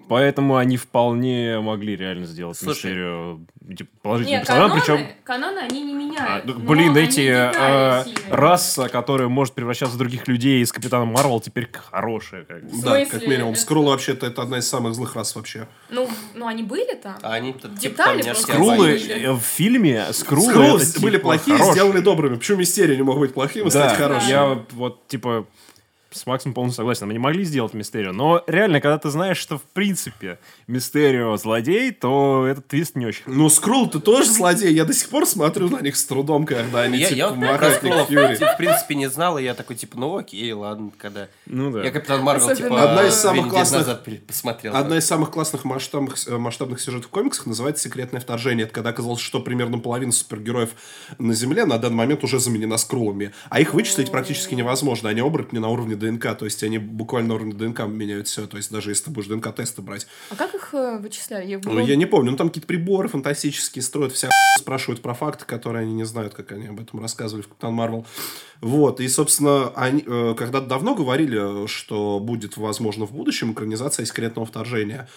Поэтому 0.07 0.57
они 0.57 0.77
вполне 0.77 1.59
могли 1.59 1.95
реально 1.95 2.25
сделать 2.25 2.57
Слушай, 2.57 2.91
Мистерио 2.91 3.39
типа, 3.75 3.89
положительным 4.01 4.39
Нет, 4.39 4.47
персонажем, 4.47 4.79
каноны, 4.81 4.81
причем 5.05 5.23
каноны 5.23 5.59
они 5.59 5.83
не 5.83 5.93
а, 5.93 5.97
меняют. 5.97 6.45
ну, 6.45 6.53
но 6.55 6.59
блин, 6.59 6.97
эти 6.97 7.13
сильные. 7.15 8.03
раса, 8.29 8.89
которая 8.89 9.29
может 9.29 9.53
превращаться 9.53 9.95
в 9.95 9.97
других 9.97 10.27
людей 10.27 10.61
из 10.61 10.71
Капитана 10.71 11.05
Марвел, 11.05 11.39
теперь 11.39 11.69
хорошая. 11.73 12.43
Как 12.43 12.63
Да, 12.65 12.69
смысле? 12.75 13.05
как 13.05 13.27
минимум. 13.27 13.55
Скрулл 13.55 13.85
вообще-то 13.85 14.25
это 14.27 14.41
одна 14.41 14.57
из 14.59 14.67
самых 14.67 14.93
злых 14.93 15.15
рас 15.15 15.35
вообще. 15.35 15.67
Ну, 15.89 16.09
ну, 16.35 16.47
они 16.47 16.63
были 16.63 16.95
там? 16.95 17.15
А 17.21 17.33
они 17.33 17.53
типа 17.53 17.67
Детали 17.69 18.21
там 18.21 18.35
Скруллы. 18.35 18.97
э, 18.97 19.31
в 19.31 19.39
фильме 19.39 20.05
Скруллы, 20.11 20.49
Скруллы 20.51 20.81
это, 20.81 20.99
были 21.01 21.11
типа, 21.15 21.23
плохие, 21.23 21.57
хорошие. 21.57 21.73
сделали 21.73 21.99
добрыми. 22.01 22.35
Почему 22.35 22.57
Мистерио 22.59 22.95
не 22.95 23.03
мог 23.03 23.19
быть 23.19 23.33
плохим 23.33 23.67
и 23.67 23.71
Да, 23.71 23.87
стать 23.89 23.97
хорошим? 23.97 24.29
я 24.29 24.63
вот, 24.71 25.07
типа, 25.07 25.45
с 26.13 26.25
Максом 26.25 26.53
полностью 26.53 26.77
согласен. 26.77 27.07
Мы 27.07 27.13
не 27.13 27.19
могли 27.19 27.43
сделать 27.43 27.73
Мистерио. 27.73 28.11
Но 28.11 28.43
реально, 28.47 28.81
когда 28.81 28.97
ты 28.97 29.09
знаешь, 29.09 29.37
что 29.37 29.57
в 29.57 29.63
принципе 29.63 30.39
Мистерио 30.67 31.35
злодей, 31.37 31.91
то 31.91 32.45
этот 32.47 32.67
твист 32.67 32.95
не 32.95 33.05
очень. 33.05 33.23
Ну, 33.25 33.49
Скрулл, 33.49 33.89
ты 33.89 33.99
тоже 33.99 34.29
злодей. 34.29 34.73
Я 34.73 34.85
до 34.85 34.93
сих 34.93 35.09
пор 35.09 35.25
смотрю 35.25 35.69
на 35.69 35.81
них 35.81 35.95
с 35.95 36.05
трудом, 36.05 36.45
когда 36.45 36.81
они, 36.81 36.97
Я, 36.97 37.09
типа, 37.09 37.17
я 37.17 37.29
вот 37.29 37.39
про 37.39 37.53
махают 37.53 37.83
в 37.83 38.57
принципе, 38.57 38.95
не 38.95 39.09
знал, 39.09 39.37
и 39.37 39.43
я 39.43 39.53
такой, 39.53 39.75
типа, 39.75 39.97
ну 39.97 40.17
окей, 40.17 40.51
ладно, 40.53 40.91
когда... 40.97 41.27
Ну 41.45 41.71
да. 41.71 41.83
Я 41.83 41.91
Капитан 41.91 42.21
Марвел, 42.21 42.55
типа, 42.55 42.83
Одна 42.83 43.07
из 43.07 43.15
самых 43.15 43.49
классных- 43.49 44.03
посмотрел. 44.27 44.75
Одна 44.75 44.97
из 44.97 45.05
самых 45.05 45.31
классных 45.31 45.65
масштабных, 45.65 46.15
э, 46.27 46.37
масштабных 46.37 46.81
сюжетов 46.81 47.07
в 47.07 47.09
комиксах 47.09 47.45
называется 47.45 47.83
«Секретное 47.83 48.21
вторжение». 48.21 48.65
Это 48.65 48.73
когда 48.73 48.91
оказалось, 48.91 49.21
что 49.21 49.39
примерно 49.39 49.79
половина 49.79 50.11
супергероев 50.11 50.69
на 51.17 51.33
Земле 51.33 51.65
на 51.65 51.77
данный 51.77 51.95
момент 51.95 52.23
уже 52.23 52.39
заменена 52.39 52.77
скрулами. 52.77 53.33
А 53.49 53.59
их 53.59 53.73
вычислить 53.73 54.11
практически 54.11 54.55
невозможно. 54.55 55.09
Они 55.09 55.21
оборотни 55.21 55.59
на 55.59 55.69
уровне 55.69 55.95
ДНК. 56.07 56.37
То 56.37 56.45
есть 56.45 56.63
они 56.63 56.77
буквально 56.77 57.29
на 57.29 57.35
уровне 57.35 57.53
ДНК 57.53 57.81
меняют 57.87 58.27
все. 58.27 58.47
То 58.47 58.57
есть 58.57 58.71
даже 58.71 58.91
если 58.91 59.05
ты 59.05 59.11
будешь 59.11 59.27
ДНК-тесты 59.27 59.81
брать. 59.81 60.07
А 60.29 60.35
как 60.35 60.53
их 60.53 60.73
э, 60.73 60.97
вычисляли? 60.99 61.47
Я, 61.47 61.59
Ну, 61.63 61.79
я 61.79 61.95
не 61.95 62.05
помню. 62.05 62.31
Ну, 62.31 62.37
там 62.37 62.49
какие-то 62.49 62.67
приборы 62.67 63.07
фантастические 63.07 63.81
строят, 63.81 64.11
вся 64.11 64.29
спрашивают 64.59 65.01
про 65.01 65.13
факты, 65.13 65.45
которые 65.45 65.83
они 65.83 65.93
не 65.93 66.03
знают, 66.03 66.33
как 66.33 66.51
они 66.51 66.67
об 66.67 66.79
этом 66.79 66.99
рассказывали 66.99 67.43
в 67.43 67.47
Капитан 67.47 67.73
Марвел. 67.73 68.05
Вот. 68.61 68.99
И, 68.99 69.07
собственно, 69.07 69.69
они 69.69 70.03
э, 70.05 70.35
когда-то 70.37 70.67
давно 70.67 70.95
говорили, 70.95 71.67
что 71.67 72.19
будет, 72.19 72.57
возможно, 72.57 73.05
в 73.05 73.13
будущем 73.13 73.53
экранизация 73.53 74.05
секретного 74.05 74.45
вторжения. 74.45 75.07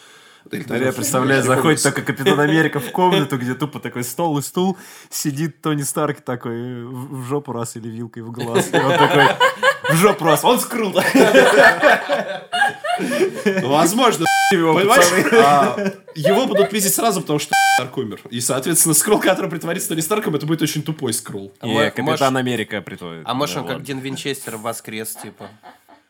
Или 0.53 0.85
Я 0.85 0.93
представляю, 0.93 1.43
заходит 1.43 1.83
только 1.83 2.03
Капитан 2.03 2.39
Америка 2.39 2.79
в 2.79 2.93
комнату, 2.93 3.37
где 3.37 3.55
тупо 3.55 3.81
такой 3.81 4.05
стол 4.05 4.39
и 4.39 4.43
стул, 4.43 4.79
сидит 5.11 5.61
Тони 5.61 5.83
Старк 5.83 6.21
такой 6.21 6.85
в 6.85 7.17
в 7.17 7.29
жопу 7.29 7.53
раз 7.53 7.77
или 7.77 7.89
вилкой 7.89 8.23
в 8.23 8.31
глаз. 8.31 8.69
И 8.73 8.77
он 8.77 8.93
такой 8.93 9.27
в 9.91 9.95
жопу 9.95 10.25
раз, 10.25 10.45
он 10.45 10.61
скрул. 10.61 10.93
Возможно, 13.63 14.27
Его 14.53 14.75
понимаешь? 14.75 15.33
А, 15.33 15.77
Его 16.15 16.47
будут 16.47 16.73
видеть 16.73 16.95
сразу, 16.95 17.21
потому 17.21 17.39
что 17.39 17.55
Старк 17.77 17.97
умер. 17.99 18.21
И, 18.31 18.41
соответственно, 18.41 18.95
скролл, 18.95 19.21
который 19.21 19.51
притворится 19.51 19.89
Тони 19.89 20.01
Старком, 20.01 20.35
это 20.35 20.47
будет 20.47 20.63
очень 20.63 20.83
тупой 20.83 21.13
скролл. 21.13 21.53
И 21.63 21.93
Капитан 21.95 22.37
Америка 22.37 22.81
притворит. 22.81 23.23
А 23.25 23.35
может, 23.35 23.59
он 23.59 23.67
как. 23.67 23.83
Дин 23.83 23.99
Винчестер 23.99 24.57
воскрес, 24.57 25.17
типа. 25.23 25.49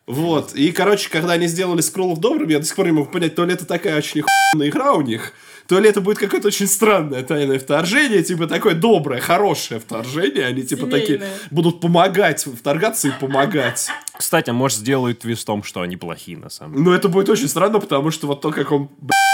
Вот. 0.07 0.55
И, 0.55 0.71
короче, 0.71 1.11
когда 1.11 1.33
они 1.33 1.49
сделали 1.49 1.81
скроллов 1.81 2.21
добрыми, 2.21 2.53
я 2.53 2.61
до 2.61 2.65
сих 2.65 2.77
пор 2.77 2.87
не 2.87 2.93
могу 2.93 3.11
понять, 3.11 3.35
то 3.35 3.45
ли 3.45 3.55
это 3.55 3.67
такая 3.67 3.99
очень 3.99 4.23
охуенная 4.23 4.69
игра 4.69 4.93
у 4.93 5.03
них, 5.03 5.33
то 5.69 5.79
ли 5.81 5.89
это 5.89 6.01
будет 6.01 6.19
какое-то 6.19 6.49
очень 6.49 6.67
странное 6.67 7.23
тайное 7.23 7.59
вторжение, 7.59 8.23
типа 8.23 8.47
такое 8.47 8.75
доброе, 8.75 9.21
хорошее 9.21 9.81
вторжение. 9.81 10.47
Они 10.47 10.63
типа 10.63 10.87
такие 10.87 11.19
Семейное. 11.19 11.31
будут 11.51 11.81
помогать, 11.81 12.45
вторгаться 12.45 13.09
и 13.09 13.11
помогать. 13.11 13.89
Кстати, 14.17 14.51
может, 14.51 14.79
сделают 14.79 15.21
твистом, 15.21 15.63
что 15.63 15.83
они 15.83 15.97
плохие 15.97 16.39
на 16.39 16.49
самом 16.49 16.73
деле. 16.75 16.85
Но 16.85 16.95
это 16.95 17.09
будет 17.09 17.29
очень 17.29 17.49
странно, 17.49 17.81
потому 17.81 18.11
что 18.11 18.27
вот 18.27 18.41
то, 18.41 18.51
как 18.51 18.73
он 18.73 18.89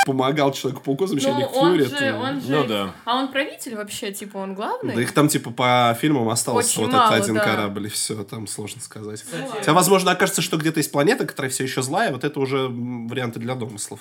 помогал 0.07 0.53
Человеку-пауку, 0.53 1.05
Ну, 1.05 1.09
замечание 1.09 1.47
он 1.47 1.77
Фьюри, 1.77 1.89
же, 1.89 1.95
это- 1.95 2.19
он 2.19 2.41
же... 2.41 2.51
Ну 2.51 2.65
да. 2.67 2.95
А 3.05 3.17
он 3.19 3.31
правитель 3.31 3.77
вообще, 3.77 4.11
типа, 4.13 4.39
он 4.39 4.55
главный? 4.55 4.95
Да 4.95 5.01
их 5.01 5.13
там, 5.13 5.29
типа, 5.29 5.51
по 5.51 5.97
фильмам 6.01 6.29
остался 6.29 6.81
Очень 6.81 6.83
вот 6.83 6.93
мало, 6.93 7.13
этот 7.13 7.25
один 7.25 7.35
да. 7.37 7.45
корабль, 7.45 7.87
и 7.87 7.89
все, 7.89 8.25
там 8.25 8.49
сложно 8.49 8.81
сказать. 8.81 9.25
Хотя, 9.53 9.73
возможно, 9.73 10.11
окажется, 10.11 10.43
что 10.43 10.57
где-то 10.57 10.79
есть 10.79 10.91
планета, 10.91 11.25
которая 11.27 11.51
все 11.51 11.63
еще 11.63 11.83
злая, 11.83 12.11
вот 12.13 12.25
это 12.25 12.41
уже 12.41 12.67
варианты 12.69 13.39
для 13.39 13.55
домыслов. 13.55 14.01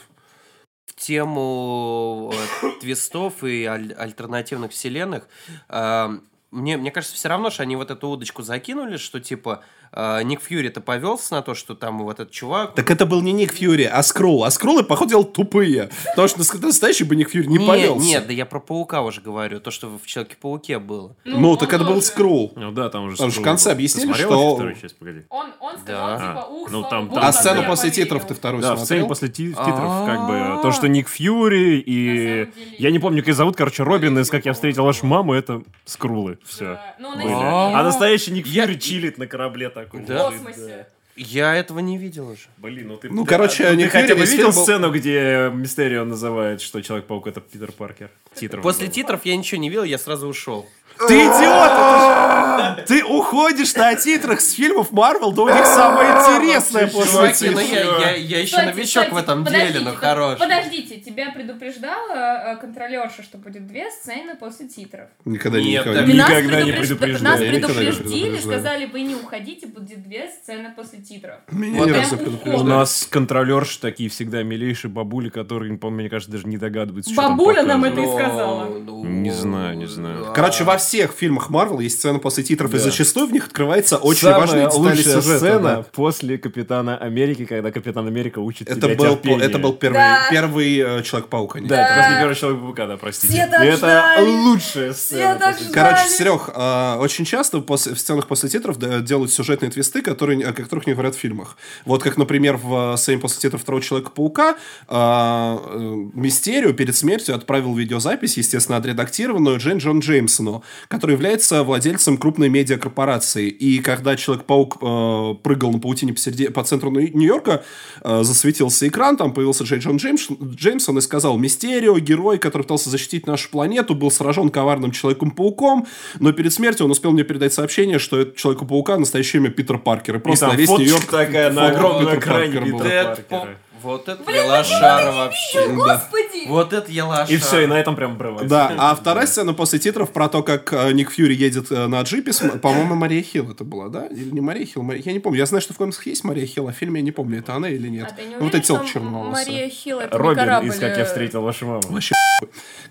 Тему 1.02 2.32
твистов 2.80 3.44
и 3.44 3.66
аль- 3.66 3.94
альтернативных 3.94 4.72
вселенных, 4.72 5.28
э, 5.68 6.20
мне, 6.52 6.78
мне 6.78 6.92
кажется, 6.92 7.16
все 7.16 7.28
равно, 7.28 7.50
что 7.50 7.64
они 7.64 7.76
вот 7.76 7.90
эту 7.90 8.08
удочку 8.08 8.44
закинули, 8.44 8.98
что, 8.98 9.20
типа, 9.20 9.64
э, 9.94 10.24
Ник 10.24 10.42
Фьюри-то 10.42 10.82
повелся 10.82 11.36
на 11.36 11.42
то, 11.42 11.54
что 11.56 11.76
там 11.76 12.00
вот 12.04 12.20
этот 12.20 12.32
чувак... 12.32 12.74
Так 12.76 12.90
это 12.92 13.06
был 13.06 13.22
не 13.22 13.32
Ник 13.32 13.54
Фьюри, 13.54 13.84
а 13.84 14.02
Скролл. 14.04 14.44
А 14.44 14.52
Скроллы, 14.52 14.84
походу, 14.84 15.24
тупые. 15.24 15.90
Потому 16.10 16.28
что 16.28 16.40
нас- 16.40 16.54
настоящий 16.54 17.04
бы 17.04 17.16
Ник 17.16 17.30
Фьюри 17.30 17.48
не 17.48 17.58
нет, 17.58 17.68
повелся. 17.68 18.06
нет, 18.06 18.28
да 18.28 18.34
я 18.34 18.46
про 18.46 18.60
Паука 18.60 19.02
уже 19.02 19.22
говорю, 19.22 19.60
то, 19.60 19.72
что 19.72 19.88
в 20.02 20.06
Человеке-пауке 20.06 20.80
было. 20.80 21.16
Ну, 21.26 21.52
он 21.52 21.58
так 21.58 21.74
это 21.74 21.84
был. 21.84 22.02
Скролл. 22.02 22.54
Ну 22.56 22.72
да, 22.72 22.90
там 22.90 23.06
уже 23.06 23.18
Там 23.18 23.32
же 23.32 23.42
в 23.42 23.44
конце 23.44 23.70
был. 23.70 23.74
объяснили, 23.76 24.14
что- 24.14 24.28
вообще 24.30 24.54
вторую 24.56 24.76
часть? 24.82 24.98
Погоди. 24.98 25.22
Он, 25.30 25.48
он 25.60 25.78
сказал, 25.78 26.08
Да. 26.08 26.18
типа, 26.18 26.46
ух, 26.52 26.72
Ну, 26.72 26.80
слава 26.82 26.90
там- 26.90 27.10
там- 27.10 27.24
А 27.26 27.32
сцену 27.34 27.64
после 27.66 27.92
титров 27.92 28.26
ты 28.28 28.34
вторую 28.34 28.62
Да, 28.62 28.78
сцене 28.78 29.08
после 29.08 29.30
ти- 29.30 29.50
титров, 29.50 30.06
как 30.06 30.28
бы, 30.28 30.38
А-а-а. 30.40 30.62
то, 30.62 30.72
что 30.72 30.88
Ник 30.88 31.08
Фьюри 31.10 31.80
и... 31.80 32.50
Я 32.78 32.92
не 32.92 33.00
помню, 33.00 33.24
как 33.24 33.34
зовут, 33.36 33.56
короче, 33.56 33.84
Робин 33.84 34.18
из 34.20 34.30
«Как 34.30 34.46
я 34.46 34.54
встретил 34.54 34.84
вашу 34.86 35.06
маму», 35.06 35.34
это 35.34 35.62
скрулы, 35.86 36.38
все. 36.46 36.80
Ну. 37.00 37.10
А. 37.30 37.80
А 37.80 37.84
настоящий 37.84 38.32
Ник 38.32 38.48
Фьюри 38.48 38.76
чилит 38.80 39.18
на 39.18 39.28
корабле 39.28 39.70
такой. 39.84 40.02
в 40.02 40.06
Да? 40.06 40.30
лежит, 40.30 40.44
космосе. 40.46 40.88
Я 41.18 41.56
этого 41.56 41.80
не 41.80 41.98
видел 41.98 42.30
уже. 42.30 42.48
Блин, 42.58 42.88
ну 42.88 42.98
ты... 42.98 43.10
Ну, 43.10 43.26
короче, 43.26 43.70
ты 43.70 43.76
Ник 43.76 43.92
хотя 43.92 44.16
бы 44.16 44.26
видел 44.26 44.46
был- 44.52 44.54
сцену, 44.64 44.92
где 44.92 45.52
Мистерио 45.54 46.06
называет, 46.06 46.62
что 46.62 46.82
Человек-паук 46.82 47.28
это 47.28 47.42
Питер 47.42 47.72
Паркер? 47.74 48.10
Титров. 48.34 48.64
После 48.64 48.86
было. 48.86 48.94
титров 48.94 49.26
я 49.26 49.36
ничего 49.36 49.60
не 49.60 49.70
видел, 49.70 49.84
я 49.84 49.98
сразу 49.98 50.28
ушел. 50.28 50.68
Ты 51.08 51.16
идиот! 51.26 52.86
Ты 52.88 53.04
уходишь 53.04 53.74
на 53.76 53.96
титрах 53.96 54.40
с 54.42 54.54
фильмов 54.54 54.92
Марвел, 54.92 55.32
да 55.32 55.42
у 55.44 55.50
них 55.50 55.66
самое 55.66 56.12
интересное 56.12 56.88
после 56.88 57.12
Чуваки, 57.12 57.50
ну 57.50 57.60
я, 57.60 57.82
я, 58.12 58.16
я 58.16 58.40
еще 58.42 58.62
новичок 58.62 59.12
в 59.12 59.18
этом 59.18 59.44
подождите, 59.44 59.74
деле, 59.74 59.86
под- 59.92 59.96
хорош. 59.96 60.40
Подождите, 60.40 60.98
тебя 61.00 61.32
предупреждала 61.32 62.54
э, 62.54 62.56
контролерша, 62.58 63.24
что 63.24 63.38
будет 63.38 63.68
две 63.68 63.90
сцены 63.92 64.36
после 64.36 64.68
титров. 64.68 65.10
Никогда 65.26 65.60
Нет, 65.60 65.86
не- 65.86 66.14
Нас 66.14 66.30
Никогда 66.30 66.62
не 66.62 66.72
предупреж- 66.72 66.78
предупреждали. 66.88 67.24
Нас 67.24 67.40
никогда 67.40 67.68
предупреждали. 67.82 68.38
сказали, 68.40 68.86
вы 68.86 69.02
не 69.02 69.16
уходите, 69.16 69.68
будет 69.68 70.04
две 70.04 70.30
сцены 70.30 70.72
после 70.76 71.00
титров. 71.00 71.36
Меня. 71.52 72.06
У 72.46 72.64
нас 72.64 73.08
контролерши 73.10 73.80
такие 73.80 74.10
всегда 74.10 74.44
милейшие 74.44 74.92
бабули, 74.92 75.30
которые, 75.30 75.78
по 75.78 75.90
мне 75.90 76.10
кажется, 76.10 76.32
даже 76.32 76.48
не 76.48 76.58
догадываются, 76.58 77.12
что 77.12 77.22
Бабуля 77.22 77.64
нам 77.64 77.84
это 77.86 78.02
и 78.02 78.08
сказала. 78.08 78.66
Ну, 78.66 79.04
Не 79.06 79.32
знаю, 79.32 79.78
не 79.78 79.88
знаю. 79.88 80.32
Короче, 80.34 80.64
во 80.64 80.78
всех 80.92 81.14
фильмах 81.14 81.50
Марвел 81.50 81.80
есть 81.80 82.00
сцена 82.00 82.20
после 82.20 82.44
титров, 82.44 82.74
и 82.74 82.78
зачастую 82.78 83.28
в 83.28 83.32
них 83.32 83.46
открывается 83.46 83.96
очень 83.96 84.22
Самая 84.24 84.40
важная 84.42 84.66
деталь 84.66 84.78
лучшая 84.80 85.04
сюжета. 85.22 85.38
сцена 85.38 85.62
да. 85.78 85.86
после 85.94 86.38
Капитана 86.38 86.98
Америки, 86.98 87.46
когда 87.46 87.72
Капитан 87.72 88.08
Америка 88.08 88.40
учит 88.40 88.70
Это 88.70 88.88
тебя 88.88 88.96
был, 88.96 89.16
терпению. 89.16 89.40
это 89.42 89.58
был 89.58 89.72
первый, 89.74 89.96
Да. 90.00 90.28
первый 90.30 90.78
э, 90.78 91.02
Человек-паук. 91.04 91.56
а 91.56 91.60
не- 91.62 91.68
Да, 91.70 91.82
это 91.82 91.96
после 92.02 92.18
первого 92.18 92.36
Человека-паука, 92.36 92.88
да, 92.88 92.98
простите. 92.98 93.34
Все 93.34 93.48
так 93.48 93.64
И 93.64 93.68
это 93.68 93.78
ждали. 93.78 94.26
лучшая 94.28 94.92
Все 94.94 95.02
сцена. 95.02 95.36
так 95.40 95.52
после- 95.58 95.70
ждали. 95.70 95.94
Короче, 95.96 96.10
Серег, 96.10 96.42
э, 96.54 96.96
очень 97.00 97.24
часто 97.26 97.62
после, 97.62 97.96
в 97.96 98.00
сценах 98.00 98.28
после 98.28 98.50
титров 98.50 98.78
да, 98.78 99.00
делают 99.00 99.32
сюжетные 99.32 99.72
твисты, 99.72 100.02
которые, 100.02 100.46
о 100.46 100.52
которых 100.52 100.88
не 100.88 100.94
говорят 100.94 101.16
в 101.16 101.18
фильмах. 101.20 101.56
Вот 101.86 102.04
как, 102.04 102.18
например, 102.18 102.58
в 102.58 102.96
э, 102.96 102.98
сцене 102.98 103.20
после 103.20 103.40
титров 103.40 103.62
второго 103.62 103.82
Человека-паука 103.82 104.56
э, 104.90 104.94
э, 104.94 105.96
Мистерио 106.14 106.74
перед 106.74 106.96
смертью 106.98 107.34
отправил 107.36 107.74
видеозапись, 107.76 108.36
естественно, 108.38 108.78
отредактированную 108.78 109.58
Джейн 109.60 109.78
Джон 109.78 110.00
Джеймсону, 110.00 110.64
который 110.88 111.12
является 111.14 111.64
владельцем 111.64 112.18
крупной 112.18 112.50
медиакорпорации. 112.50 113.50
И 113.50 113.80
когда 113.80 114.16
Человек-паук 114.16 114.78
э, 114.82 115.36
прыгал 115.44 115.72
на 115.72 115.80
паутине 115.80 116.14
посреди, 116.14 116.48
по 116.50 116.64
центру 116.64 116.92
Нью- 116.92 117.12
Нью-Йорка, 117.14 117.64
э, 118.04 118.24
засветился 118.24 118.88
экран, 118.88 119.18
там 119.18 119.34
появился 119.34 119.64
Джей 119.64 119.80
Джон 119.80 119.98
Джеймс, 119.98 120.28
Джеймсон 120.30 120.98
и 120.98 121.02
сказал, 121.02 121.38
Мистерио, 121.38 121.98
герой, 122.00 122.38
который 122.38 122.64
пытался 122.64 122.90
защитить 122.90 123.28
нашу 123.28 123.50
планету, 123.50 123.96
был 123.96 124.12
сражен 124.12 124.50
коварным 124.50 124.92
Человеком-пауком, 124.92 125.88
но 126.20 126.32
перед 126.32 126.54
смертью 126.54 126.86
он 126.86 126.92
успел 126.92 127.12
мне 127.12 127.24
передать 127.24 127.54
сообщение, 127.54 128.00
что 128.00 128.20
это 128.20 128.38
Человека-паука 128.38 128.98
настоящее 128.98 129.42
имя 129.42 129.50
Питер 129.50 129.78
Паркер. 129.78 130.16
И 130.16 130.18
И 130.18 130.22
просто 130.22 130.46
там 130.48 130.56
на 130.56 130.60
весь 130.60 130.70
фоточка 130.70 130.92
Нью-Йорк 130.92 131.10
такая 131.10 131.52
на 131.52 131.68
огромном 131.68 132.06
Питера 132.06 132.20
экране 132.20 132.54
Паркера 132.54 132.66
был. 132.66 132.80
Питера 132.80 133.58
Вот 133.84 134.08
это 134.10 134.22
это 134.22 134.32
я 134.32 134.46
лошара 134.46 135.12
вообще. 135.12 135.68
Господи! 135.70 136.48
Вот 136.48 136.74
это 136.74 136.92
я 136.92 137.06
лошара. 137.06 137.28
И 137.32 137.38
все, 137.38 137.62
и 137.62 137.66
на 137.68 137.80
этом 137.80 137.96
прям 137.96 138.14
обрывается. 138.14 138.48
Да, 138.50 138.74
а 138.78 138.96
вторая 138.96 139.26
сцена 139.28 139.54
после 139.54 139.80
титров 139.80 140.12
про 140.12 140.30
то, 140.30 140.44
как 140.44 140.72
э, 140.74 140.92
Ник 140.94 141.12
Фьюри 141.12 141.34
едет 141.36 141.72
э, 141.72 141.88
на 141.88 142.02
джипе, 142.02 142.32
по-моему, 142.60 142.96
Мария 142.96 143.22
Хилл 143.22 143.52
это 143.52 143.64
была, 143.64 143.90
да? 143.90 144.08
Или 144.08 144.32
не 144.32 144.42
Мария 144.42 144.66
Хилл? 144.66 144.84
Мария- 144.84 145.04
Я 145.06 145.14
не 145.14 145.20
помню. 145.20 145.40
Я 145.40 145.46
знаю, 145.46 145.62
что 145.62 145.74
в 145.74 145.78
комиксах 145.78 146.06
есть 146.08 146.24
Мария 146.24 146.46
Хилл, 146.46 146.68
а 146.68 146.72
в 146.72 146.76
фильме 146.76 147.00
я 147.00 147.04
не 147.06 147.12
помню, 147.12 147.40
это 147.40 147.54
она 147.56 147.70
или 147.70 147.88
нет. 147.88 148.08
А 148.12 148.16
ты 148.16 148.22
не 148.24 148.36
Ну, 148.36 148.36
уверен, 148.38 148.46
вот 148.46 148.56
эти 148.56 148.64
что 148.66 148.78
телки 148.78 148.94
черноволосые. 148.94 149.46
Мария 149.56 149.70
Хилл 149.70 150.00
это 150.00 150.16
не 150.16 150.22
Робин 150.22 150.36
корабль? 150.36 150.68
из 150.70 150.76
«Как 150.80 150.98
я 150.98 151.04
э, 151.04 151.06
встретил 151.06 151.42
вашу 151.42 151.66
маму». 151.66 151.82
Вообще. 151.90 152.14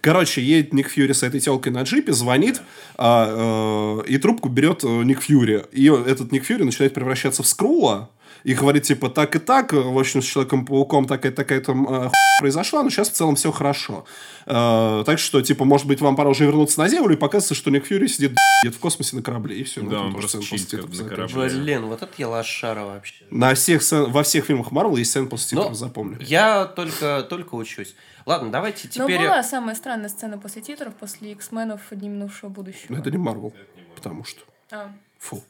Короче, 0.01 0.43
едет 0.43 0.73
Ник 0.73 0.89
Фьюри 0.89 1.13
с 1.13 1.23
этой 1.23 1.41
телкой 1.41 1.73
на 1.73 1.83
джипе, 1.83 2.13
звонит, 2.13 2.61
а, 2.97 4.01
э, 4.07 4.09
и 4.09 4.19
трубку 4.19 4.49
берет 4.49 4.83
Ник 4.85 5.23
Фьюри. 5.23 5.65
И 5.73 5.87
этот 5.89 6.33
Ник 6.33 6.45
Фьюри 6.45 6.63
начинает 6.65 6.95
превращаться 6.95 7.43
в 7.43 7.47
Скрула, 7.47 8.11
и 8.45 8.55
говорит, 8.55 8.85
типа, 8.85 9.09
так 9.11 9.37
и 9.37 9.39
так, 9.39 9.73
в 9.73 9.99
общем, 9.99 10.23
с 10.23 10.25
Человеком-пауком 10.25 11.07
такая 11.07 11.33
такая 11.33 11.61
там 11.61 11.87
э, 11.89 12.11
произошла, 12.41 12.83
но 12.83 12.91
сейчас 12.91 13.11
в 13.11 13.13
целом 13.13 13.37
все 13.37 13.53
хорошо. 13.53 14.05
Э, 14.47 15.03
так 15.05 15.19
что, 15.19 15.41
типа, 15.43 15.65
может 15.65 15.87
быть, 15.87 16.01
вам 16.01 16.17
пора 16.17 16.31
уже 16.31 16.45
вернуться 16.45 16.81
на 16.81 16.89
Землю, 16.89 17.15
и 17.15 17.19
показывается, 17.19 17.55
что 17.55 17.71
Ник 17.71 17.87
Фьюри 17.87 18.07
сидит 18.07 18.33
где-то 18.63 18.77
в 18.77 18.81
космосе 18.81 19.17
на 19.17 19.23
корабле, 19.23 19.57
и 19.57 19.65
все. 19.65 19.83
Да, 19.83 20.01
он 20.01 20.13
просто 20.13 20.39
как 20.39 20.89
на 20.89 21.09
корабле. 21.09 21.49
Блин, 21.49 21.87
вот 21.87 22.03
это 22.03 22.13
я 22.17 22.29
лошара 22.29 22.85
вообще. 22.85 23.25
На 23.31 23.55
всех, 23.55 23.83
сцен- 23.83 24.11
во 24.11 24.23
всех 24.23 24.45
фильмах 24.45 24.71
Марвел 24.71 24.97
есть 24.97 25.11
сцены 25.11 25.27
после 25.29 25.57
Ну, 25.57 25.63
титров, 25.63 25.79
запомни. 25.79 26.17
Я 26.21 26.65
только, 26.65 27.27
только 27.29 27.55
учусь. 27.55 27.95
Ладно, 28.27 28.51
давайте 28.51 28.89
Но 28.97 29.05
теперь... 29.05 29.21
была 29.21 29.43
самая 29.43 29.75
странная 29.75 30.09
сцена 30.09 30.39
после 30.39 30.63
титров, 30.63 30.95
после 30.95 31.33
X-менов 31.33 31.81
Дни 31.91 32.09
минувшего 32.09 32.49
будущего. 32.49 32.87
Но 32.89 32.99
это 32.99 33.11
не 33.11 33.19
Марвел, 33.19 33.53
потому 33.95 34.25
что... 34.25 34.43
А. 34.71 34.93
Фу. 35.19 35.43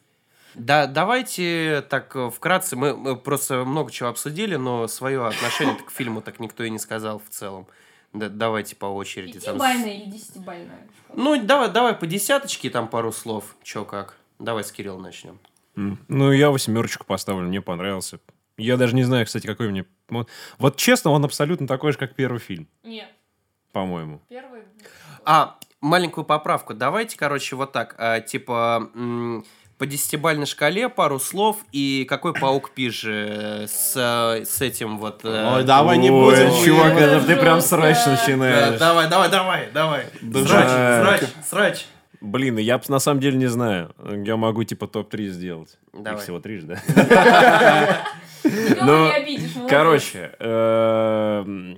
Да, 0.55 0.87
давайте 0.87 1.85
так 1.89 2.15
э, 2.17 2.31
вкратце, 2.31 2.77
мы, 2.77 2.97
мы 2.97 3.17
просто 3.17 3.65
много 3.65 3.91
чего 3.91 4.09
обсудили, 4.09 4.57
но 4.57 4.89
свое 4.89 5.27
отношение 5.27 5.77
к 5.77 5.91
фильму 5.91 6.21
так 6.23 6.41
никто 6.41 6.65
и 6.65 6.71
не 6.71 6.79
сказал 6.79 7.19
в 7.19 7.29
целом. 7.33 7.67
Да, 8.13 8.29
давайте 8.29 8.75
по 8.75 8.87
очереди. 8.87 9.39
там 9.39 9.55
Пятибальная 9.55 9.95
или 9.95 10.11
десятибальная? 10.11 10.89
Ну, 11.15 11.41
давай, 11.43 11.71
давай 11.71 11.95
по 11.95 12.07
десяточке 12.07 12.69
там 12.71 12.89
пару 12.89 13.13
слов. 13.13 13.57
Чё 13.63 13.85
как. 13.85 14.17
Давай 14.39 14.65
с 14.65 14.73
Кирилла 14.73 15.01
начнем. 15.01 15.39
Ну, 16.09 16.33
я 16.33 16.51
восьмерочку 16.51 17.05
поставлю, 17.05 17.47
мне 17.47 17.61
понравился. 17.61 18.19
Я 18.57 18.77
даже 18.77 18.95
не 18.95 19.05
знаю, 19.05 19.25
кстати, 19.27 19.47
какой 19.47 19.69
мне... 19.71 19.87
Вот, 20.09 20.29
вот 20.59 20.77
честно, 20.77 21.13
он 21.13 21.25
абсолютно 21.25 21.67
такой 21.67 21.93
же, 21.93 21.99
как 21.99 22.15
первый 22.15 22.41
фильм, 22.41 22.69
Нет. 22.83 23.09
по-моему. 23.73 24.21
Первый... 24.29 24.63
А, 25.25 25.57
маленькую 25.81 26.25
поправку. 26.25 26.75
Давайте, 26.75 27.17
короче, 27.17 27.57
вот 27.57 27.73
так. 27.73 27.95
а, 27.99 28.21
типа, 28.21 28.91
м, 28.95 29.45
по 29.81 29.87
десятибальной 29.87 30.45
шкале 30.45 30.91
пару 30.91 31.19
слов 31.19 31.57
и 31.73 32.05
какой 32.07 32.35
паук 32.35 32.69
пиже 32.73 33.65
с, 33.67 33.95
э, 33.97 34.45
с 34.45 34.61
этим 34.61 34.99
вот... 34.99 35.23
э, 35.25 35.55
Ой, 35.57 35.65
давай 35.65 35.97
не 35.97 36.11
Ой, 36.11 36.37
будем. 36.37 36.63
чувак, 36.63 36.93
Ой, 36.97 37.01
это 37.01 37.25
ты 37.25 37.35
прям 37.35 37.63
срач 37.63 37.97
да, 38.05 38.11
начинаешь. 38.11 38.79
давай, 38.79 39.09
давай, 39.09 39.31
давай, 39.31 39.69
давай. 39.73 40.05
Да 40.21 40.45
срач, 40.45 40.69
срач, 40.69 41.31
срач. 41.49 41.87
Блин, 42.21 42.59
я 42.59 42.79
на 42.89 42.99
самом 42.99 43.21
деле 43.21 43.39
не 43.39 43.47
знаю. 43.47 43.95
Я 44.23 44.37
могу 44.37 44.65
типа 44.65 44.87
топ-3 44.87 45.29
сделать. 45.29 45.79
Давай. 45.95 46.13
Их 46.19 46.25
всего 46.25 46.41
три 46.41 46.59
же, 46.59 46.67
да? 46.67 48.05
Ну. 48.83 49.13
Короче, 49.69 50.33
эм, 50.39 51.73
э, 51.73 51.77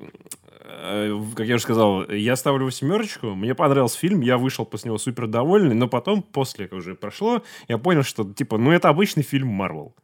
как 1.36 1.46
я 1.46 1.54
уже 1.54 1.62
сказал, 1.62 2.08
я 2.10 2.34
ставлю 2.34 2.66
восьмерочку. 2.66 3.34
Мне 3.34 3.54
понравился 3.54 3.98
фильм, 3.98 4.20
я 4.20 4.36
вышел 4.36 4.64
после 4.64 4.88
него 4.88 4.98
супер 4.98 5.28
довольный, 5.28 5.74
но 5.74 5.86
потом, 5.86 6.22
после 6.22 6.66
как 6.66 6.78
уже 6.78 6.94
прошло, 6.94 7.42
я 7.68 7.78
понял, 7.78 8.02
что, 8.02 8.24
типа, 8.24 8.58
ну 8.58 8.72
это 8.72 8.88
обычный 8.88 9.22
фильм 9.22 9.48
Марвел. 9.48 9.94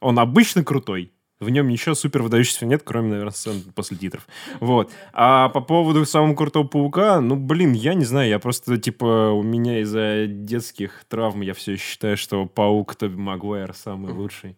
Он 0.00 0.18
обычно 0.18 0.64
крутой. 0.64 1.12
В 1.40 1.50
нем 1.50 1.68
ничего 1.68 1.94
супер 1.94 2.22
выдающегося 2.22 2.66
нет, 2.66 2.82
кроме, 2.84 3.10
наверное, 3.10 3.30
сцен 3.30 3.62
после 3.72 3.96
титров. 3.96 4.26
Вот. 4.58 4.90
А 5.12 5.50
по 5.50 5.60
поводу 5.60 6.04
самого 6.04 6.34
крутого 6.34 6.66
паука, 6.66 7.20
ну, 7.20 7.36
блин, 7.36 7.74
я 7.74 7.94
не 7.94 8.04
знаю, 8.04 8.28
я 8.28 8.40
просто, 8.40 8.76
типа, 8.76 9.30
у 9.30 9.44
меня 9.44 9.78
из-за 9.80 10.26
детских 10.26 11.04
травм 11.08 11.42
я 11.42 11.54
все 11.54 11.76
считаю, 11.76 12.16
что 12.16 12.46
паук 12.46 12.96
Тоби 12.96 13.14
Магуайр 13.14 13.72
самый 13.72 14.12
лучший. 14.12 14.56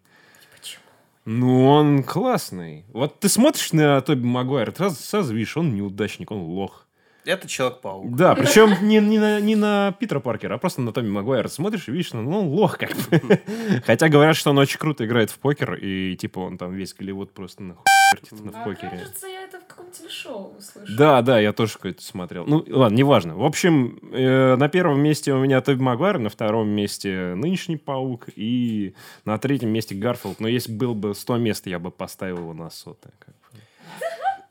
Ну, 1.33 1.65
он 1.65 2.03
классный. 2.03 2.85
Вот 2.93 3.21
ты 3.21 3.29
смотришь 3.29 3.73
на 3.73 4.01
Тоби 4.01 4.25
Магуайра, 4.25 4.73
ты 4.73 4.79
сразу, 4.79 4.97
сразу 4.97 5.33
видишь, 5.33 5.57
он 5.57 5.77
неудачник, 5.77 6.33
он 6.33 6.39
лох. 6.39 6.89
Это 7.25 7.47
Человек-паук. 7.47 8.17
Да, 8.17 8.35
причем 8.35 8.75
не, 8.89 8.99
не, 8.99 9.21
на, 9.21 9.41
не 9.41 9.55
на 9.55 9.95
Питера 10.01 10.19
Паркера, 10.19 10.55
а 10.55 10.59
просто 10.59 10.81
на 10.81 10.93
Томми 10.93 11.09
Магуайра. 11.11 11.47
Смотришь 11.47 11.87
и 11.87 11.93
видишь, 11.93 12.13
ну, 12.15 12.37
он 12.37 12.49
лох 12.49 12.79
как 12.79 12.97
бы. 12.97 13.41
Хотя 13.87 14.09
говорят, 14.09 14.35
что 14.35 14.51
он 14.51 14.59
очень 14.59 14.81
круто 14.81 15.07
играет 15.07 15.31
в 15.31 15.39
покер, 15.39 15.75
и 15.75 16.17
типа 16.17 16.41
он 16.41 16.59
там 16.59 16.75
весь 16.75 16.95
Голливуд 16.95 17.33
просто 17.33 17.63
нахуй 17.63 17.85
вертит 18.13 18.45
на 18.45 18.53
в 18.53 18.57
А, 18.57 18.65
покере. 18.65 18.91
кажется, 18.99 19.27
я 19.27 19.43
это 19.45 19.61
в 19.61 19.67
каком-то 19.67 19.99
телешоу 19.99 20.55
услышала. 20.59 20.97
Да, 20.97 21.23
да, 21.23 21.41
я 21.41 21.53
тоже 21.53 21.75
какой-то 21.75 22.03
смотрел. 22.03 22.45
Ну, 22.47 22.65
ладно, 22.69 22.97
неважно. 22.97 23.37
В 23.37 23.45
общем, 23.45 23.99
э, 24.13 24.57
на 24.57 24.69
первом 24.69 25.01
месте 25.01 25.33
у 25.33 25.39
меня 25.43 25.61
Тоби 25.61 25.81
Магуайр, 25.81 26.19
на 26.19 26.29
втором 26.29 26.69
месте 26.69 27.35
нынешний 27.35 27.77
Паук, 27.77 28.29
и 28.37 28.95
на 29.25 29.39
третьем 29.39 29.71
месте 29.71 29.95
Гарфилд. 29.95 30.41
Но 30.41 30.49
если 30.49 30.73
был 30.73 30.95
бы 30.95 31.15
100 31.15 31.37
мест, 31.39 31.67
я 31.67 31.79
бы 31.79 31.91
поставил 31.91 32.39
его 32.39 32.55
на 32.55 32.71
сотое. 32.71 33.13
как. 33.19 33.35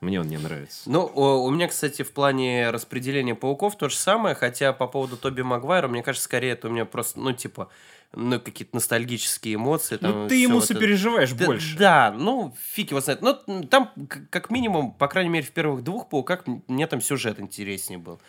Мне 0.02 0.22
он 0.22 0.28
не 0.28 0.38
нравится. 0.38 0.90
Ну, 0.90 1.06
у 1.06 1.50
меня, 1.50 1.68
кстати, 1.68 2.04
в 2.04 2.12
плане 2.14 2.70
распределения 2.70 3.36
пауков 3.36 3.78
то 3.78 3.90
же 3.90 3.96
самое, 3.96 4.34
хотя 4.34 4.72
по 4.72 4.88
поводу 4.88 5.18
Тоби 5.18 5.42
Магуайра, 5.42 5.90
мне 5.90 6.02
кажется, 6.04 6.24
скорее 6.26 6.52
это 6.52 6.70
у 6.70 6.72
меня 6.72 6.86
просто, 6.86 7.20
ну, 7.20 7.34
типа, 7.34 7.70
ну, 8.14 8.40
какие-то 8.40 8.76
ностальгические 8.76 9.56
эмоции. 9.56 9.98
Там, 9.98 10.24
Ну, 10.24 10.28
ты 10.30 10.36
ему 10.36 10.56
вот 10.56 10.64
это. 10.64 10.74
сопереживаешь 10.74 11.32
Да, 11.34 11.46
больше. 11.46 11.78
Да, 11.78 12.16
ну, 12.18 12.56
фиг 12.72 12.92
его 12.92 13.02
знает. 13.02 13.22
Ну, 13.22 13.64
там, 13.70 13.92
как 14.30 14.50
минимум, 14.50 14.94
по 14.94 15.08
крайней 15.08 15.30
мере, 15.30 15.46
в 15.46 15.52
первых 15.52 15.84
двух 15.84 16.08
пауках 16.10 16.44
мне 16.68 16.88
там 16.88 17.02
сюжет 17.02 17.40
интереснее 17.40 18.00
был. 18.00 18.22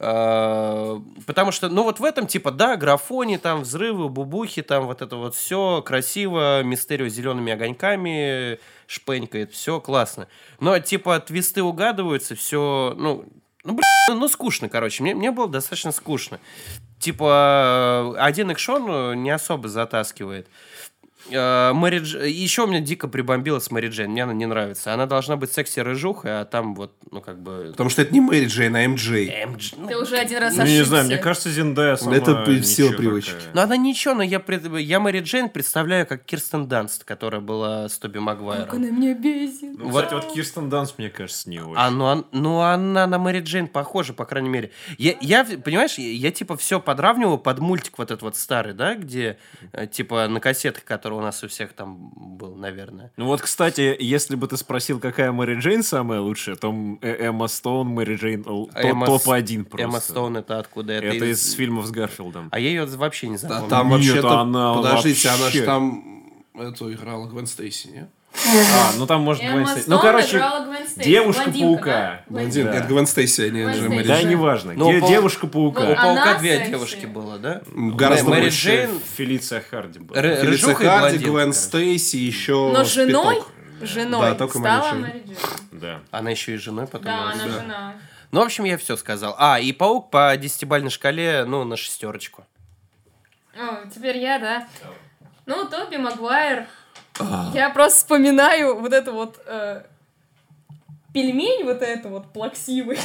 А, 0.00 1.02
Потому 1.26 1.50
что, 1.50 1.68
ну, 1.68 1.82
вот 1.82 1.98
в 2.00 2.04
этом, 2.04 2.26
типа, 2.26 2.50
да, 2.50 2.76
графони, 2.76 3.36
там, 3.36 3.62
взрывы, 3.62 4.08
бубухи, 4.08 4.62
там, 4.62 4.86
вот 4.86 5.02
это 5.02 5.16
вот 5.16 5.34
все 5.34 5.82
красиво, 5.82 6.62
мистерио 6.62 7.08
зелеными 7.08 7.52
огоньками 7.52 8.58
шпенькает, 8.86 9.52
все 9.52 9.80
классно. 9.80 10.28
Но, 10.60 10.78
типа, 10.78 11.18
твисты 11.20 11.62
угадываются, 11.62 12.34
все, 12.36 12.94
ну, 12.96 13.24
ну, 13.64 13.74
блин, 13.74 14.18
ну, 14.20 14.28
скучно, 14.28 14.68
короче. 14.68 15.02
Мне, 15.02 15.14
мне 15.14 15.30
было 15.30 15.48
достаточно 15.48 15.92
скучно. 15.92 16.40
Типа, 16.98 18.14
один 18.18 18.50
экшон 18.50 18.86
э, 18.88 19.14
не 19.14 19.30
особо 19.30 19.68
затаскивает. 19.68 20.48
Э, 21.30 21.72
Мэри 21.72 22.00
Дж- 22.00 22.28
Еще 22.28 22.62
у 22.62 22.66
меня 22.66 22.80
дико 22.80 23.08
прибомбила 23.08 23.58
с 23.58 23.70
Мэри 23.70 23.88
Джейн. 23.88 24.10
Мне 24.10 24.22
она 24.24 24.32
не 24.32 24.46
нравится. 24.46 24.94
Она 24.94 25.06
должна 25.06 25.36
быть 25.36 25.52
секси-рыжухой, 25.52 26.40
а 26.40 26.44
там 26.44 26.74
вот, 26.74 26.92
ну, 27.10 27.20
как 27.20 27.40
бы... 27.42 27.68
Потому 27.72 27.90
что 27.90 28.02
это 28.02 28.14
не 28.14 28.20
Мэри 28.20 28.46
Джейн, 28.46 28.74
а 28.76 28.86
МД. 28.86 28.98
MG. 28.98 29.74
Ну, 29.76 29.88
Ты 29.88 29.98
уже 29.98 30.16
один 30.16 30.38
раз 30.38 30.56
Ну, 30.56 30.64
не 30.64 30.82
знаю, 30.84 31.02
ошибся. 31.02 31.04
мне 31.04 31.18
кажется, 31.18 31.50
Зендая 31.50 31.96
сама 31.96 32.16
Это 32.16 32.34
при- 32.44 32.60
в 32.60 32.64
силу 32.64 32.88
ничего 32.90 32.98
привычки. 33.02 33.30
такая. 33.32 33.50
Ну, 33.54 33.60
она 33.60 33.76
ничего, 33.76 34.14
но 34.14 34.22
я, 34.22 34.40
пред- 34.40 34.64
я 34.78 35.00
Мэри 35.00 35.20
Джейн 35.20 35.48
представляю 35.48 36.06
как 36.06 36.24
Кирстен 36.24 36.66
Данст, 36.68 37.04
которая 37.04 37.40
была 37.40 37.88
с 37.88 37.98
Тоби 37.98 38.14
Как 38.14 38.22
Магуайром. 38.22 38.68
она 38.70 38.90
меня 38.90 39.14
бесит. 39.14 39.76
Ну, 39.78 39.88
кстати, 39.90 40.14
вот 40.14 40.32
Кирстен 40.32 40.68
Данс, 40.70 40.94
мне 40.98 41.10
кажется, 41.10 41.50
не 41.50 41.60
очень. 41.60 41.74
А, 41.76 41.90
ну, 41.90 42.04
он- 42.04 42.26
ну, 42.32 42.60
она 42.60 43.06
на 43.06 43.18
Мэри 43.18 43.40
Джейн 43.40 43.68
похожа, 43.68 44.12
по 44.12 44.24
крайней 44.24 44.48
мере. 44.48 44.70
Я, 44.98 45.14
я, 45.20 45.44
понимаешь, 45.44 45.98
я, 45.98 46.10
я, 46.10 46.30
типа 46.30 46.56
все 46.56 46.80
подравниваю 46.80 47.38
под 47.38 47.58
мультик 47.58 47.98
вот 47.98 48.10
этот 48.10 48.22
вот 48.22 48.36
старый, 48.36 48.72
да, 48.72 48.94
где 48.94 49.38
э, 49.72 49.86
типа 49.86 50.28
на 50.28 50.40
кассетах, 50.40 50.84
который 50.84 51.07
у 51.12 51.20
нас 51.20 51.42
у 51.44 51.48
всех 51.48 51.72
там 51.72 52.10
был, 52.16 52.54
наверное. 52.56 53.10
Ну 53.16 53.26
вот, 53.26 53.40
кстати, 53.40 53.96
если 53.98 54.36
бы 54.36 54.46
ты 54.48 54.56
спросил, 54.56 55.00
какая 55.00 55.32
Мэри 55.32 55.58
Джейн 55.60 55.82
самая 55.82 56.20
лучшая, 56.20 56.56
то 56.56 56.74
э- 57.02 57.26
Эмма 57.28 57.48
Стоун, 57.48 57.88
Мэри 57.88 58.16
Джейн 58.16 58.44
то- 58.44 58.68
Эмма 58.74 59.06
С- 59.06 59.22
топ-1 59.22 59.64
просто. 59.64 59.84
Эмма 59.84 60.00
Стоун 60.00 60.36
это 60.36 60.58
откуда? 60.58 60.92
Это, 60.94 61.24
из 61.24 61.52
фильмов 61.54 61.86
с 61.86 61.90
Гарфилдом. 61.90 62.48
А 62.52 62.58
я 62.58 62.68
ее 62.68 62.84
вообще 62.86 63.28
не 63.28 63.36
А 63.36 63.38
запомнил. 63.38 63.68
там 63.68 63.88
Нет, 63.88 63.96
вообще-то... 63.96 64.38
она 64.40 64.74
Подождите, 64.74 65.28
она 65.28 65.38
вообще- 65.44 65.58
же 65.60 65.64
там... 65.66 66.04
Эту 66.54 66.92
играла 66.92 67.28
Гвен 67.28 67.46
Стейси, 67.46 67.86
не? 67.88 68.08
А, 68.34 68.92
ну 68.96 69.06
там 69.06 69.22
может 69.22 69.42
Гвен 69.42 69.66
Стейси. 69.66 69.88
Ну, 69.88 69.98
короче, 69.98 70.42
Девушка-паука. 70.96 72.22
блондинка, 72.28 72.72
это 72.74 72.86
Гвен 72.86 73.06
Стейси, 73.06 73.42
а 73.42 73.50
не 73.50 73.68
Стейси. 73.68 73.88
Мэри 73.88 74.06
Да, 74.06 74.22
неважно. 74.22 74.72
Ну, 74.74 75.08
Девушка-паука. 75.08 75.80
У 75.90 75.96
паука 75.96 76.38
две 76.38 76.66
девушки 76.68 77.06
было, 77.06 77.38
да? 77.38 77.62
Гораздо 77.72 78.30
Мэри 78.30 78.42
больше. 78.42 78.68
Джейн, 78.68 79.00
Фелиция 79.16 79.60
Харди 79.60 79.98
была. 79.98 80.20
Фелиция 80.20 80.74
Харди, 80.74 81.18
Гвен. 81.18 81.52
Стейси, 81.52 82.16
еще 82.16 82.70
Но 82.72 82.84
женой, 82.84 83.42
женой 83.80 84.20
Да, 84.20 84.34
только 84.34 84.58
стала. 84.58 84.92
Мэри 84.94 85.24
Джейн. 85.26 85.36
Да. 85.72 86.00
она 86.10 86.30
еще 86.30 86.54
и 86.54 86.56
женой 86.56 86.86
потом. 86.86 87.06
Да, 87.06 87.30
она 87.32 87.48
жена. 87.48 87.94
Ну, 88.30 88.40
в 88.40 88.44
общем, 88.44 88.64
я 88.64 88.76
все 88.76 88.96
сказал. 88.96 89.34
А, 89.38 89.58
и 89.58 89.72
паук 89.72 90.10
по 90.10 90.36
десятибальной 90.36 90.90
шкале, 90.90 91.44
ну, 91.46 91.64
на 91.64 91.76
шестерочку. 91.76 92.44
О, 93.56 93.88
теперь 93.94 94.18
я, 94.18 94.38
да? 94.38 94.68
Ну, 95.46 95.66
Тоби 95.66 95.96
Магуайр. 95.96 96.66
Я 97.54 97.70
просто 97.70 97.98
вспоминаю 97.98 98.80
вот 98.80 98.92
это 98.92 99.12
вот 99.12 99.40
э, 99.46 99.82
пельмень 101.12 101.64
вот 101.64 101.82
это 101.82 102.08
вот 102.08 102.32
плаксивый. 102.32 102.98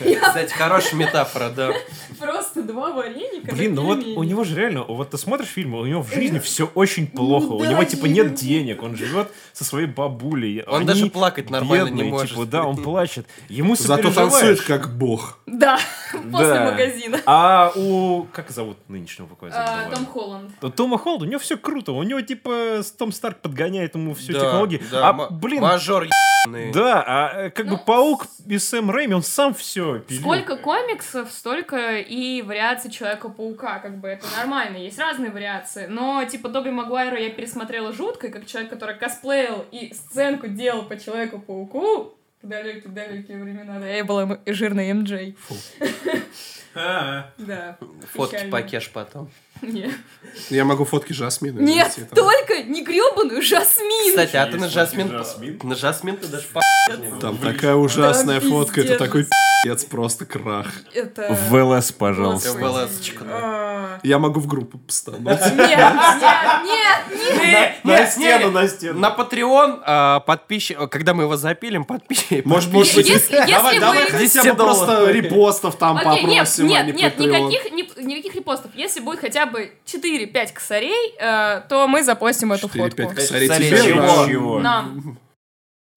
Кстати, 0.00 0.52
хорошая 0.52 0.94
метафора, 0.96 1.50
да. 1.50 1.70
Просто 2.18 2.62
два 2.62 2.92
вареника. 2.92 3.54
Блин, 3.54 3.74
ну 3.76 3.84
вот 3.84 4.04
у 4.04 4.22
него 4.24 4.42
же 4.42 4.56
реально, 4.56 4.82
вот 4.82 5.10
ты 5.10 5.18
смотришь 5.18 5.48
фильм, 5.48 5.74
у 5.74 5.86
него 5.86 6.02
в 6.02 6.12
жизни 6.12 6.38
все 6.40 6.66
очень 6.74 7.06
плохо. 7.06 7.46
Ну 7.46 7.56
У 7.56 7.64
него 7.64 7.84
типа 7.84 8.06
нет 8.06 8.34
денег, 8.34 8.82
он 8.82 8.96
живет 8.96 9.30
со 9.52 9.64
своей 9.64 9.86
бабулей. 9.86 10.62
Он 10.64 10.86
даже 10.86 11.06
плакать 11.08 11.50
нормально 11.50 11.84
не 11.84 11.90
бедные, 11.90 12.10
может. 12.10 12.30
Типа, 12.30 12.46
да, 12.46 12.64
он 12.64 12.76
плачет. 12.82 13.26
Ему 13.48 13.76
Зато 13.76 14.12
танцует 14.12 14.60
как 14.62 14.96
бог. 14.96 15.38
Да, 15.46 15.78
после 16.32 16.60
магазина. 16.60 17.20
А 17.26 17.72
у... 17.74 18.24
Как 18.32 18.50
зовут 18.50 18.76
нынешнего 18.88 19.26
пока 19.26 19.48
А, 19.52 19.90
Том 19.94 20.06
Холланд. 20.06 20.52
У 20.62 20.70
Тома 20.70 20.96
Холда, 20.96 21.26
у 21.26 21.28
него 21.28 21.40
все 21.40 21.56
круто. 21.56 21.92
У 21.92 22.02
него, 22.02 22.20
типа, 22.20 22.78
с- 22.82 22.92
Том 22.92 23.10
Старк 23.12 23.40
подгоняет 23.40 23.94
ему 23.94 24.14
всю 24.14 24.32
технологию. 24.32 24.80
а, 24.92 25.12
блин, 25.28 25.60
Мажор 25.62 26.06
ебаный. 26.46 26.72
да, 26.72 27.02
а 27.06 27.19
э, 27.28 27.50
как 27.50 27.66
бы 27.66 27.72
Ну, 27.72 27.78
Паук 27.78 28.26
и 28.46 28.58
Сэм 28.58 28.90
Рэйми, 28.90 29.14
он 29.14 29.22
сам 29.22 29.52
все 29.54 30.02
Сколько 30.20 30.56
комиксов, 30.56 31.30
столько 31.30 31.98
и 31.98 32.42
вариаций 32.42 32.90
Человека-паука, 32.90 33.78
как 33.80 33.98
бы 33.98 34.08
это 34.08 34.26
нормально, 34.36 34.76
есть 34.78 34.98
разные 34.98 35.30
вариации, 35.30 35.86
но 35.86 36.24
типа 36.24 36.48
Тоби 36.48 36.70
Магуайра 36.70 37.18
я 37.18 37.30
пересмотрела 37.30 37.92
жутко, 37.92 38.28
и 38.28 38.30
как 38.30 38.46
человек, 38.46 38.70
который 38.70 38.96
косплеил 38.96 39.64
и 39.72 39.92
сценку 39.94 40.48
делал 40.48 40.84
по 40.84 40.98
Человеку-пауку, 40.98 42.14
в 42.42 42.48
далекие-далекие 42.48 43.42
времена, 43.42 43.78
да, 43.78 43.86
я 43.86 44.04
была 44.04 44.22
м- 44.22 44.40
жирной 44.46 44.92
МД. 44.92 45.36
Да. 46.74 47.76
Фотки 48.12 48.48
покеш 48.50 48.90
потом. 48.90 49.28
Нет, 49.62 49.92
Я 50.48 50.64
могу 50.64 50.84
фотки 50.84 51.12
Жасмина. 51.12 51.60
Нет, 51.60 51.86
найти 51.86 52.02
там. 52.02 52.14
только 52.14 52.62
не 52.62 52.82
гребаную 52.82 53.42
Жасмин! 53.42 54.10
Кстати, 54.10 54.36
а 54.36 54.46
ты 54.46 54.58
на 54.58 54.68
Жасмин... 54.68 55.24
На 55.62 55.74
Жасмин 55.74 56.16
ты 56.16 56.26
даже 56.28 56.46
по... 56.48 56.60
Там 57.20 57.38
такая 57.38 57.74
ужасная 57.74 58.40
фотка, 58.40 58.80
это 58.80 58.96
такой 58.98 59.24
пи***ц, 59.24 59.86
просто 59.86 60.24
крах. 60.24 60.68
Это... 60.94 61.36
В 61.48 61.54
ЛС, 61.54 61.92
пожалуйста. 61.92 62.52
В 62.52 62.62
ЛС-очку, 62.62 63.24
да. 63.24 63.30
А. 63.32 64.00
Я 64.02 64.18
могу 64.18 64.40
в 64.40 64.46
группу 64.46 64.78
поставить. 64.78 65.20
Нет, 65.20 65.40
нет, 65.56 65.94
нет, 66.64 67.42
нет! 67.42 67.84
На 67.84 68.06
стену, 68.06 68.50
на 68.50 68.68
стену. 68.68 68.98
На 68.98 69.14
Patreon 69.16 69.82
а, 69.84 70.20
подписчик... 70.20 70.88
Когда 70.90 71.14
мы 71.14 71.24
его 71.24 71.36
запилим, 71.36 71.84
подписчик... 71.84 72.44
Может, 72.44 72.72
быть, 72.72 72.94
Если- 72.94 73.46
давай, 73.50 73.78
давай 73.78 74.04
хотя 74.04 74.18
10 74.18 74.50
бы 74.50 74.56
просто 74.56 75.10
репостов 75.10 75.76
там 75.76 75.96
попросим, 75.98 76.64
а 76.66 76.68
нет, 76.68 76.86
не 76.86 76.92
нет, 76.92 77.18
никаких 77.18 78.34
репостов. 78.34 78.70
Если 78.74 79.00
будет 79.00 79.20
хотя 79.20 79.46
бы 79.46 79.49
4-5 79.52 80.52
косарей, 80.52 81.14
э, 81.18 81.62
то 81.68 81.86
мы 81.88 82.02
запостим 82.02 82.52
эту 82.52 82.68
4-5 82.68 82.90
фотку. 83.06 83.14
косарей 83.16 83.48
Косарей 83.48 83.68
тебе, 83.70 83.82
чего? 83.84 84.00
да. 84.00 84.26
Чего? 84.28 84.58
Нам. 84.60 85.18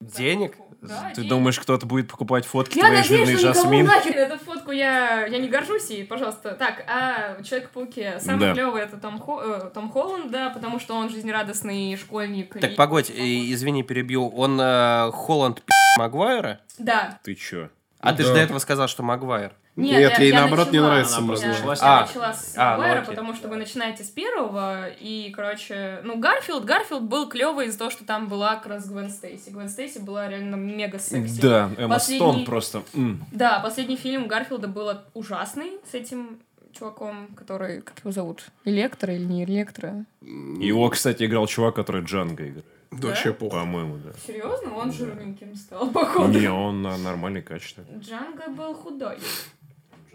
Денег? 0.01 0.55
Да, 0.81 1.11
Ты 1.11 1.21
денег. 1.21 1.29
думаешь, 1.29 1.57
кто-то 1.61 1.85
будет 1.85 2.09
покупать 2.09 2.45
фотки 2.45 2.77
Я 2.77 2.83
твоей 2.87 2.97
надеюсь, 3.03 3.29
жирной 3.29 3.37
что 3.37 3.53
Жасмин? 3.53 3.85
нахер 3.85 4.17
эту 4.17 4.37
фотку 4.37 4.71
я, 4.71 5.25
я 5.27 5.37
не 5.37 5.47
горжусь 5.47 5.89
ей, 5.89 6.03
пожалуйста. 6.03 6.55
Так, 6.55 6.83
а 6.89 7.41
Человек-пауке 7.41 8.19
самый 8.19 8.47
Да. 8.47 8.53
клевый 8.53 8.81
это 8.81 8.97
Том, 8.97 9.17
Хо- 9.17 9.41
э, 9.41 9.69
Том 9.73 9.89
Холланд, 9.89 10.29
да, 10.29 10.49
потому 10.49 10.81
что 10.81 10.95
он 10.95 11.09
жизнерадостный 11.09 11.95
школьник. 11.95 12.59
Так, 12.59 12.71
и- 12.71 12.75
погодь, 12.75 13.09
и- 13.09 13.53
извини, 13.53 13.81
перебью. 13.83 14.27
Он 14.27 14.59
э, 14.59 15.11
Холланд 15.13 15.63
Магуайра? 15.97 16.59
Да. 16.77 17.17
Ты 17.23 17.35
чё? 17.35 17.69
А 18.01 18.11
ты 18.11 18.23
же 18.23 18.29
Да. 18.29 18.35
до 18.35 18.39
этого 18.41 18.59
сказал, 18.59 18.89
что 18.89 19.03
Магуайр. 19.03 19.53
Нет, 19.75 20.19
ей 20.19 20.31
наоборот 20.31 20.67
не 20.71 20.79
начала. 20.79 20.87
нравится 20.91 21.17
Она 21.17 21.27
просто 21.27 21.45
Я, 21.47 21.51
начала 21.53 21.75
с 21.75 21.81
я 21.81 21.87
А. 21.97 22.01
начала 22.05 22.33
с 22.33 22.53
А, 22.55 22.63
ну 22.63 22.69
Магуайра, 22.77 22.99
окей. 23.01 23.09
потому 23.15 23.33
что 23.33 23.47
вы 23.47 23.55
начинаете 23.55 24.03
с 24.03 24.09
первого, 24.09 24.87
и, 24.89 25.31
короче, 25.35 25.99
ну, 26.03 26.17
Гарфилд, 26.19 26.63
Гарфилд 26.65 27.03
был 27.03 27.27
клевый 27.27 27.67
из-за 27.67 27.79
того, 27.79 27.89
что 27.89 28.05
там 28.05 28.27
была 28.27 28.55
как 28.57 28.67
раз 28.67 28.87
Гвен 28.87 29.09
Стейси. 29.09 29.49
Гвен 29.49 29.69
Стейси 29.69 29.97
была 29.97 30.29
реально 30.29 30.55
мега 30.55 30.99
секси. 30.99 31.41
Да, 31.41 31.71
Эмма 31.77 31.95
Последний- 31.95 32.17
Стоун 32.19 32.45
просто... 32.45 32.83
м. 32.93 33.25
Да, 33.31 33.59
последний 33.61 33.95
фильм 33.97 34.27
Гарфилда 34.27 34.67
был 34.67 34.91
ужасный 35.15 35.71
с 35.89 35.95
этим 35.95 36.39
чуваком, 36.71 37.27
который, 37.35 37.81
как 37.81 37.99
его 37.99 38.11
зовут, 38.11 38.45
Электро 38.65 39.13
или 39.13 39.23
не 39.25 39.43
Электро? 39.43 40.05
Его, 40.21 40.89
кстати, 40.89 41.23
играл 41.23 41.47
чувак, 41.47 41.75
который 41.75 42.03
Джанго 42.03 42.47
играет. 42.47 42.65
Да 42.91 43.07
вообще 43.07 43.33
похуй. 43.33 43.59
По-моему, 43.59 43.97
да. 43.97 44.11
Серьезно? 44.27 44.75
Он 44.75 44.93
жирненьким 44.93 45.55
стал, 45.55 45.87
походу. 45.91 46.39
Не, 46.39 46.47
он 46.47 46.83
на 46.83 46.95
нормальный 46.97 47.41
качественный. 47.41 47.99
Джанго 47.99 48.49
был 48.49 48.75
худой. 48.75 49.17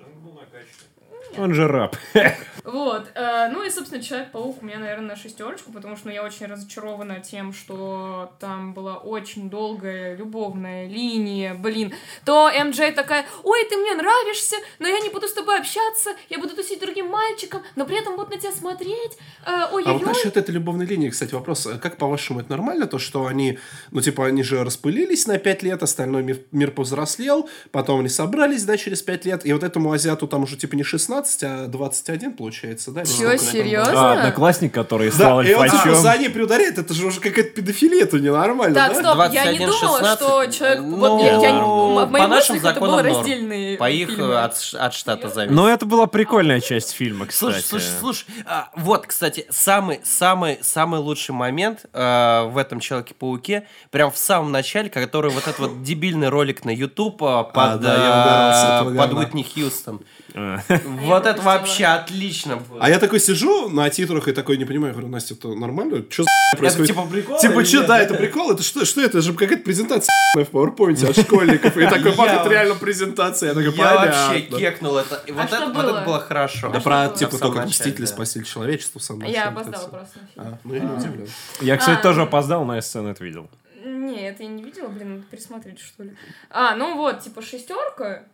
Ну, 0.08 0.14
Он 0.14 0.24
был 0.24 0.32
накачанный. 0.40 0.97
Он 1.36 1.54
же 1.54 1.68
раб. 1.68 1.96
Вот. 2.64 3.08
э, 3.14 3.48
ну 3.50 3.64
и, 3.64 3.70
собственно, 3.70 4.02
Человек-паук 4.02 4.62
у 4.62 4.66
меня, 4.66 4.78
наверное, 4.78 5.08
на 5.08 5.16
шестерочку, 5.16 5.72
потому 5.72 5.96
что 5.96 6.08
ну, 6.08 6.12
я 6.12 6.22
очень 6.22 6.46
разочарована 6.46 7.20
тем, 7.20 7.54
что 7.54 8.32
там 8.40 8.74
была 8.74 8.98
очень 8.98 9.48
долгая 9.48 10.14
любовная 10.16 10.86
линия. 10.86 11.54
Блин, 11.54 11.94
то 12.26 12.50
МД 12.50 12.94
такая, 12.94 13.24
ой, 13.42 13.64
ты 13.70 13.76
мне 13.78 13.94
нравишься, 13.94 14.56
но 14.80 14.86
я 14.86 15.00
не 15.00 15.08
буду 15.08 15.28
с 15.28 15.32
тобой 15.32 15.58
общаться, 15.58 16.10
я 16.28 16.38
буду 16.38 16.54
тусить 16.54 16.80
другим 16.80 17.06
мальчиком, 17.06 17.62
но 17.74 17.86
при 17.86 17.98
этом 17.98 18.16
буду 18.16 18.30
на 18.32 18.36
тебя 18.38 18.52
смотреть. 18.52 19.16
Э, 19.46 19.64
А 19.72 19.92
вот 19.94 20.04
насчет 20.04 20.36
этой 20.36 20.50
любовной 20.50 20.84
линии, 20.84 21.08
кстати, 21.08 21.32
вопрос. 21.32 21.66
а 21.66 21.78
Как, 21.78 21.96
по-вашему, 21.96 22.40
это 22.40 22.50
нормально, 22.50 22.86
то, 22.86 22.98
что 22.98 23.26
они, 23.26 23.58
ну, 23.92 24.02
типа, 24.02 24.26
они 24.26 24.42
же 24.42 24.62
распылились 24.62 25.26
на 25.26 25.38
5 25.38 25.62
лет, 25.62 25.82
остальной 25.82 26.22
мир, 26.22 26.40
мир 26.52 26.70
повзрослел, 26.70 27.48
потом 27.70 28.00
они 28.00 28.10
собрались, 28.10 28.64
да, 28.64 28.76
через 28.76 29.00
5 29.00 29.24
лет, 29.24 29.46
и 29.46 29.52
вот 29.54 29.62
этому 29.62 29.90
азиату 29.92 30.28
там 30.28 30.42
уже, 30.42 30.58
типа, 30.58 30.74
не 30.74 30.82
16, 30.82 30.97
а 31.42 31.66
21, 31.66 32.32
получается, 32.34 32.90
да? 32.90 33.02
или 33.02 33.08
Чё, 33.08 33.14
сколько 33.14 33.30
они 33.30 33.38
там 33.38 33.52
серьёзно? 33.52 33.92
было? 33.92 34.12
А, 34.12 34.12
одноклассник, 34.18 34.74
который 34.74 35.08
Да, 35.10 35.14
стал 35.14 35.40
и 35.42 35.52
он 35.54 35.62
альфачом. 35.62 35.94
за 35.94 36.18
ней 36.18 36.28
приударяет, 36.28 36.78
это 36.78 36.94
же 36.94 37.06
уже 37.06 37.20
какая-то 37.20 37.50
педофилия, 37.50 38.02
это 38.04 38.18
ненормально, 38.18 38.74
Так, 38.74 38.92
да? 38.94 39.00
стоп, 39.00 39.32
я 39.32 39.52
не 39.52 39.58
21, 39.58 39.68
думала, 39.68 39.98
16. 39.98 40.18
что 40.18 40.46
человек... 40.58 40.80
Ну, 40.80 40.96
вот 40.96 41.22
я, 41.22 41.36
я, 41.36 41.60
по 41.60 42.06
в 42.06 42.10
моих 42.10 42.28
мыслях 42.28 42.64
это 42.64 42.80
был 42.80 43.00
раздельный 43.02 43.76
По 43.76 43.90
их 43.90 44.08
фильмы. 44.08 44.24
э, 44.34 44.38
от, 44.38 44.54
от 44.74 44.94
штата 44.94 45.28
зависит. 45.28 45.54
Но 45.54 45.68
это 45.68 45.86
была 45.86 46.06
прикольная 46.06 46.60
часть 46.60 46.92
фильма, 46.92 47.26
Слушай, 47.30 47.62
кстати. 47.62 47.82
слушай, 47.82 47.98
слушай, 48.00 48.26
а, 48.46 48.68
вот, 48.76 49.06
кстати, 49.06 49.46
самый, 49.50 50.00
самый, 50.04 50.58
самый 50.62 51.00
лучший 51.00 51.34
момент 51.34 51.86
э, 51.92 52.42
в 52.48 52.56
этом 52.58 52.80
Человеке-пауке, 52.80 53.66
прям 53.90 54.10
в 54.10 54.18
самом 54.18 54.52
начале, 54.52 54.88
который 54.88 55.30
вот 55.30 55.42
этот 55.46 55.58
вот 55.58 55.82
дебильный 55.82 56.28
ролик 56.28 56.64
на 56.64 56.70
YouTube 56.70 57.22
э, 57.22 57.44
под, 57.52 57.80
да, 57.80 57.94
э, 57.94 58.20
угорал 58.20 58.52
с 58.54 58.64
этого 58.64 58.98
под 58.98 59.08
говна. 59.10 59.20
Уитни 59.20 59.42
Хьюстон. 59.42 60.00
А. 60.34 60.60
Вот 60.84 61.26
это 61.26 61.40
вообще 61.42 61.86
отлично 61.86 62.56
было. 62.56 62.78
А 62.82 62.88
я 62.90 62.98
такой 62.98 63.20
сижу 63.20 63.68
на 63.68 63.88
титрах 63.90 64.28
и 64.28 64.32
такой 64.32 64.58
не 64.58 64.64
понимаю, 64.64 64.92
говорю, 64.92 65.08
Настя, 65.08 65.34
это 65.34 65.54
нормально? 65.54 66.04
Что 66.10 66.24
за 66.24 66.28
Это 66.52 66.58
происходит? 66.58 66.88
типа 66.88 67.06
прикол? 67.06 67.38
Типа, 67.40 67.64
что, 67.64 67.86
да, 67.86 67.98
это 67.98 68.14
прикол, 68.14 68.52
это 68.52 68.62
что, 68.62 68.84
что 68.84 69.00
это? 69.00 69.18
Это 69.18 69.22
же 69.22 69.32
какая-то 69.32 69.62
презентация 69.64 70.12
в 70.34 70.38
PowerPoint 70.38 71.08
от 71.08 71.18
школьников. 71.18 71.76
И 71.76 71.86
такой, 71.86 72.12
вот 72.12 72.28
это 72.28 72.48
реально 72.48 72.74
презентация. 72.74 73.48
Я 73.48 73.54
такой, 73.54 73.74
Я 73.74 73.94
вообще 73.94 74.40
кекнул 74.42 74.96
это. 74.98 75.22
И 75.26 75.32
вот 75.32 75.46
это 75.46 75.66
вот 75.66 75.74
было? 75.74 75.96
это 75.96 76.04
было 76.04 76.20
хорошо. 76.20 76.68
Да 76.70 76.78
А 76.78 76.80
про, 76.80 77.08
типа, 77.08 77.38
только 77.38 77.62
Мстители 77.62 78.02
да. 78.02 78.06
спасили 78.06 78.44
человечество 78.44 78.98
в 79.00 79.02
самом 79.02 79.22
Я 79.24 79.48
опоздала 79.48 79.82
это 79.82 79.90
просто. 79.90 80.18
А, 80.36 80.58
ну 80.64 80.74
я 80.74 80.80
не 80.80 80.96
удивлен. 80.96 81.28
Я, 81.60 81.76
кстати, 81.76 81.98
А, 81.98 82.02
тоже 82.02 82.22
опоздал, 82.22 82.64
но 82.64 82.74
я 82.74 82.82
сцену 82.82 83.08
это 83.08 83.24
видел. 83.24 83.48
Нет, 83.84 84.40
я 84.40 84.46
не 84.46 84.62
видела, 84.62 84.88
блин, 84.88 85.10
надо 85.16 85.22
пересмотреть, 85.30 85.78
что 85.80 86.02
ли. 86.02 86.12
А, 86.50 86.76
ну 86.76 86.96
вот, 86.96 87.20
типа 87.20 87.42
шестерка, 87.42 88.24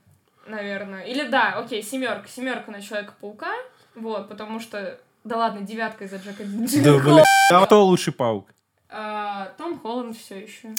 наверное. 0.46 1.04
Или 1.04 1.28
да, 1.28 1.54
окей, 1.58 1.82
семерка. 1.82 2.28
Семерка 2.28 2.70
на 2.70 2.80
Человека-паука. 2.80 3.52
Вот, 3.94 4.28
потому 4.28 4.60
что. 4.60 4.98
Да 5.24 5.38
ладно, 5.38 5.62
девятка 5.62 6.04
из-за 6.04 6.16
Джека 6.16 6.44
Да, 6.44 6.98
блин. 6.98 7.64
Кто 7.64 7.84
лучший 7.84 8.12
паук? 8.12 8.50
А, 8.88 9.52
Том 9.56 9.78
Холланд 9.78 10.16
все 10.16 10.40
еще. 10.40 10.74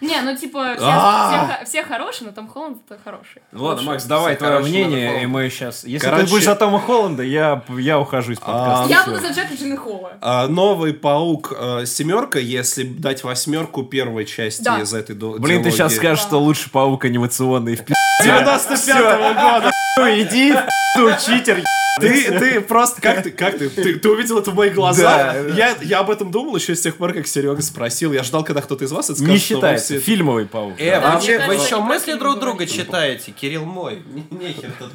Не, 0.00 0.20
ну 0.22 0.36
типа, 0.36 0.74
все, 0.76 0.84
А! 0.86 1.28
все, 1.28 1.38
х- 1.46 1.64
все 1.64 1.82
хорошие, 1.84 2.26
но 2.28 2.34
Том 2.34 2.48
Холланд 2.48 2.78
это 2.88 2.98
хороший. 3.02 3.42
Ладно, 3.52 3.68
Лучший. 3.70 3.86
Макс, 3.86 4.04
давай 4.04 4.34
Все 4.36 4.44
твое 4.44 4.58
мнение, 4.60 5.22
и 5.22 5.26
мы 5.26 5.48
сейчас... 5.48 5.84
Если 5.84 6.04
Короче- 6.06 6.24
ты 6.24 6.30
будешь 6.30 6.44
за 6.44 6.54
Тома 6.56 6.80
Холланда, 6.80 7.22
я, 7.22 7.62
я 7.78 7.98
ухожу 8.00 8.32
из 8.32 8.38
подкаста. 8.40 8.86
Я 8.90 9.02
Всё. 9.02 9.10
буду 9.12 9.22
за 9.22 9.28
Джека 9.32 9.54
Джилленхола. 9.54 10.12
А, 10.20 10.48
Новый 10.48 10.92
паук 10.94 11.52
э, 11.56 11.86
семерка, 11.86 12.38
если 12.38 12.82
дать 12.84 13.22
восьмерку 13.24 13.84
первой 13.84 14.24
части 14.26 14.62
Да. 14.62 14.80
из 14.80 14.92
этой 14.92 15.14
Блин, 15.14 15.62
ты 15.62 15.70
сейчас 15.70 15.94
скажешь, 15.94 16.20
что 16.24 16.38
лучший 16.38 16.70
паук 16.70 17.04
анимационный 17.04 17.76
в 17.76 17.84
пи***. 17.84 17.94
95-го 18.24 19.34
года. 19.34 19.70
Ну 19.98 20.08
иди, 20.08 20.52
ну 20.98 21.10
читер. 21.24 21.62
Ты, 22.00 22.24
ты 22.40 22.60
просто, 22.60 23.00
как 23.00 23.22
ты, 23.22 23.30
как 23.30 23.56
ты, 23.56 23.68
ты, 23.70 23.94
ты 23.94 24.10
увидел 24.10 24.36
это 24.40 24.50
в 24.50 24.54
моих 24.56 24.74
глазах? 24.74 25.32
Да. 25.32 25.54
Я, 25.54 25.76
я 25.80 26.00
об 26.00 26.10
этом 26.10 26.32
думал 26.32 26.56
еще 26.56 26.74
с 26.74 26.80
тех 26.80 26.96
пор, 26.96 27.12
как 27.12 27.28
Серега 27.28 27.62
спросил. 27.62 28.12
Я 28.12 28.24
ждал, 28.24 28.42
когда 28.42 28.62
кто-то 28.62 28.84
из 28.84 28.90
вас 28.90 29.10
это 29.10 29.20
скажет. 29.20 29.32
Не 29.32 29.38
что 29.38 29.54
вы 29.54 29.58
считается. 29.60 29.86
все- 29.86 30.00
Фильмовый 30.00 30.46
паук. 30.46 30.74
Э, 30.80 31.00
Да, 31.00 31.12
вообще, 31.12 31.38
вы 31.46 31.54
еще 31.54 31.78
мысли 31.80 32.14
друг 32.14 32.40
друга 32.40 32.66
читаете? 32.66 33.30
Кирилл 33.30 33.64
мой. 33.64 34.02
Не- 34.12 34.26
Нехер 34.36 34.72
тут. 34.76 34.90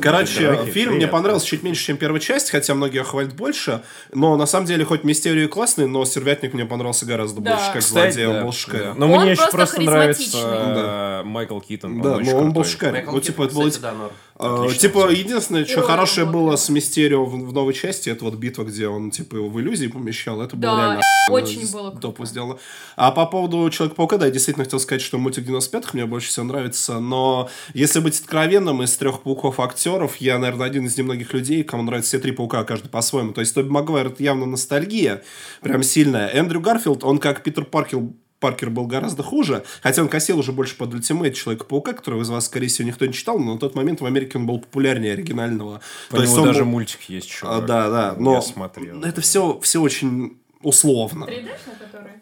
Короче, 0.00 0.64
фильм 0.66 0.94
мне 0.94 1.08
понравился 1.08 1.46
чуть 1.46 1.64
меньше, 1.64 1.84
чем 1.86 1.96
первая 1.96 2.20
часть, 2.20 2.50
хотя 2.50 2.74
многие 2.74 3.02
хвалят 3.02 3.34
больше. 3.34 3.82
Но 4.12 4.36
на 4.36 4.46
самом 4.46 4.66
деле, 4.66 4.84
хоть 4.84 5.02
мистерию 5.02 5.46
и 5.46 5.48
классный, 5.48 5.88
но 5.88 6.04
сервятник 6.04 6.54
мне 6.54 6.66
понравился 6.66 7.04
гораздо 7.04 7.40
Да. 7.40 7.56
больше, 7.56 7.72
как 7.72 7.82
злодей. 7.82 8.26
Он 8.28 8.34
да, 8.34 8.40
был 8.42 8.50
да. 8.52 8.56
шикарен. 8.56 8.94
Но 8.96 9.12
Он 9.12 9.22
мне 9.22 9.32
еще 9.32 9.50
просто 9.50 9.80
нравится 9.82 10.22
харизматичный. 10.22 10.82
э, 10.84 11.22
Майкл 11.24 11.58
Китон. 11.58 12.00
Да, 12.00 12.18
но 12.18 12.36
он 12.36 12.52
был 12.52 12.64
шикарен. 12.64 13.04
Ну, 13.06 13.18
типа, 13.20 13.42
это 13.42 13.54
было... 13.56 13.70
да, 13.80 13.92
норм. 13.92 14.12
А, 14.36 14.62
Отлично 14.64 14.78
Типа, 14.88 15.10
единственное, 15.10 15.64
что 15.66 15.74
Герой 15.76 15.86
хорошее 15.86 16.26
был 16.26 16.32
было 16.46 16.56
с 16.56 16.68
Мистерио 16.70 17.24
в, 17.26 17.32
в 17.34 17.52
новой 17.52 17.74
части, 17.74 18.08
это 18.08 18.24
вот 18.24 18.34
битва, 18.36 18.64
где 18.64 18.88
он, 18.88 19.10
типа, 19.10 19.36
его 19.36 19.48
в 19.50 19.60
иллюзии 19.60 19.86
помещал. 19.88 20.40
Это 20.40 20.56
было 20.56 20.72
Да, 20.76 20.78
реально 20.78 21.00
очень 21.30 21.66
с- 21.66 21.70
было 21.72 21.90
круто. 21.90 22.24
сделано. 22.24 22.56
А 22.96 23.10
по 23.10 23.26
поводу 23.26 23.68
Человека-паука, 23.68 24.16
да, 24.16 24.26
я 24.26 24.32
действительно 24.32 24.64
хотел 24.64 24.80
сказать, 24.80 25.02
что 25.02 25.18
мультик 25.18 25.44
95-х 25.46 25.90
мне 25.92 26.06
больше 26.06 26.28
всего 26.28 26.46
нравится, 26.46 27.00
но 27.00 27.50
если 27.74 28.00
быть 28.00 28.18
откровенным, 28.18 28.82
из 28.82 28.96
трех 28.96 29.20
пауков-актеров 29.22 30.16
я, 30.16 30.38
наверное, 30.38 30.66
один 30.66 30.86
из 30.86 30.96
немногих 30.96 31.34
людей, 31.34 31.62
кому 31.62 31.82
нравятся 31.82 32.08
все 32.10 32.18
три 32.18 32.32
паука, 32.32 32.64
каждый 32.64 32.88
по-своему. 32.88 33.32
То 33.32 33.40
есть 33.42 33.54
Тоби 33.54 33.68
Магуайр 33.68 34.06
это 34.06 34.22
явно 34.22 34.46
ностальгия, 34.46 35.22
прям 35.60 35.82
сильная. 35.82 36.28
Эндрю 36.28 36.60
Гарфилд, 36.60 37.04
он 37.04 37.18
как 37.18 37.42
Питер 37.42 37.64
Паркер 37.64 38.00
Паркер 38.40 38.70
был 38.70 38.86
гораздо 38.86 39.22
хуже, 39.22 39.64
хотя 39.82 40.02
он 40.02 40.08
косил 40.08 40.38
уже 40.38 40.52
больше 40.52 40.74
под 40.76 40.94
Ultimate 40.94 41.34
Человека-паука, 41.34 41.92
которого 41.92 42.22
из 42.22 42.30
вас, 42.30 42.46
скорее 42.46 42.68
всего, 42.68 42.88
никто 42.88 43.04
не 43.06 43.12
читал, 43.12 43.38
но 43.38 43.52
на 43.54 43.58
тот 43.60 43.74
момент 43.74 44.00
в 44.00 44.06
Америке 44.06 44.38
он 44.38 44.46
был 44.46 44.58
популярнее 44.60 45.12
оригинального. 45.12 45.80
По 46.08 46.16
То 46.16 46.22
он 46.32 46.44
даже 46.46 46.64
был- 46.64 46.70
мультик 46.70 47.02
есть, 47.02 47.28
А, 47.28 47.32
чувак. 47.32 47.66
да, 47.66 47.90
да, 47.90 48.14
но 48.18 48.34
Я 48.34 48.42
смотрел. 48.42 49.02
это 49.04 49.20
все, 49.20 49.60
все 49.60 49.80
очень 49.80 50.38
условно. 50.62 51.24
3D-шный, 51.26 51.78
который? 51.78 52.12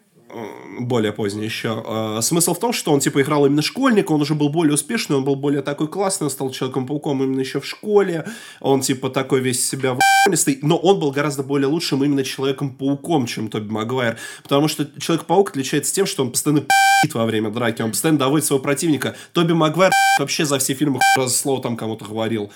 Более 0.79 1.11
поздний 1.11 1.45
еще. 1.45 1.83
А, 1.85 2.21
Смысл 2.21 2.53
в 2.53 2.59
том, 2.59 2.73
что 2.73 2.91
он 2.91 2.99
типа 2.99 3.21
играл 3.21 3.45
именно 3.45 3.61
школьника, 3.61 4.11
он 4.11 4.21
уже 4.21 4.35
был 4.35 4.49
более 4.49 4.73
успешный, 4.73 5.17
он 5.17 5.23
был 5.23 5.35
более 5.35 5.61
такой 5.61 5.87
классный, 5.87 6.25
он 6.25 6.31
стал 6.31 6.49
Человеком-пауком 6.51 7.23
именно 7.23 7.39
еще 7.39 7.59
в 7.59 7.65
школе, 7.65 8.25
он 8.59 8.81
типа 8.81 9.09
такой 9.09 9.41
весь 9.41 9.67
себя 9.67 9.93
в***листый, 9.93 10.59
но 10.61 10.77
он 10.77 10.99
был 10.99 11.11
гораздо 11.11 11.43
более 11.43 11.67
лучшим 11.67 12.03
именно 12.03 12.23
Человеком-пауком, 12.23 13.25
чем 13.25 13.49
Тоби 13.49 13.71
Магуайр, 13.71 14.17
потому 14.43 14.67
что 14.67 14.85
Человек-паук 14.99 15.49
отличается 15.49 15.93
тем, 15.93 16.05
что 16.05 16.23
он 16.23 16.31
постоянно 16.31 16.61
пи***ит 16.61 17.13
во 17.13 17.25
время 17.25 17.49
драки, 17.49 17.81
он 17.81 17.91
постоянно 17.91 18.19
доводит 18.19 18.45
своего 18.45 18.61
противника. 18.61 19.15
Тоби 19.33 19.53
Магуайр 19.53 19.91
вообще 20.19 20.45
за 20.45 20.59
все 20.59 20.73
фильмы 20.73 20.99
раз 21.17 21.35
слово 21.35 21.61
там 21.61 21.75
кому-то 21.75 22.05
говорил. 22.05 22.51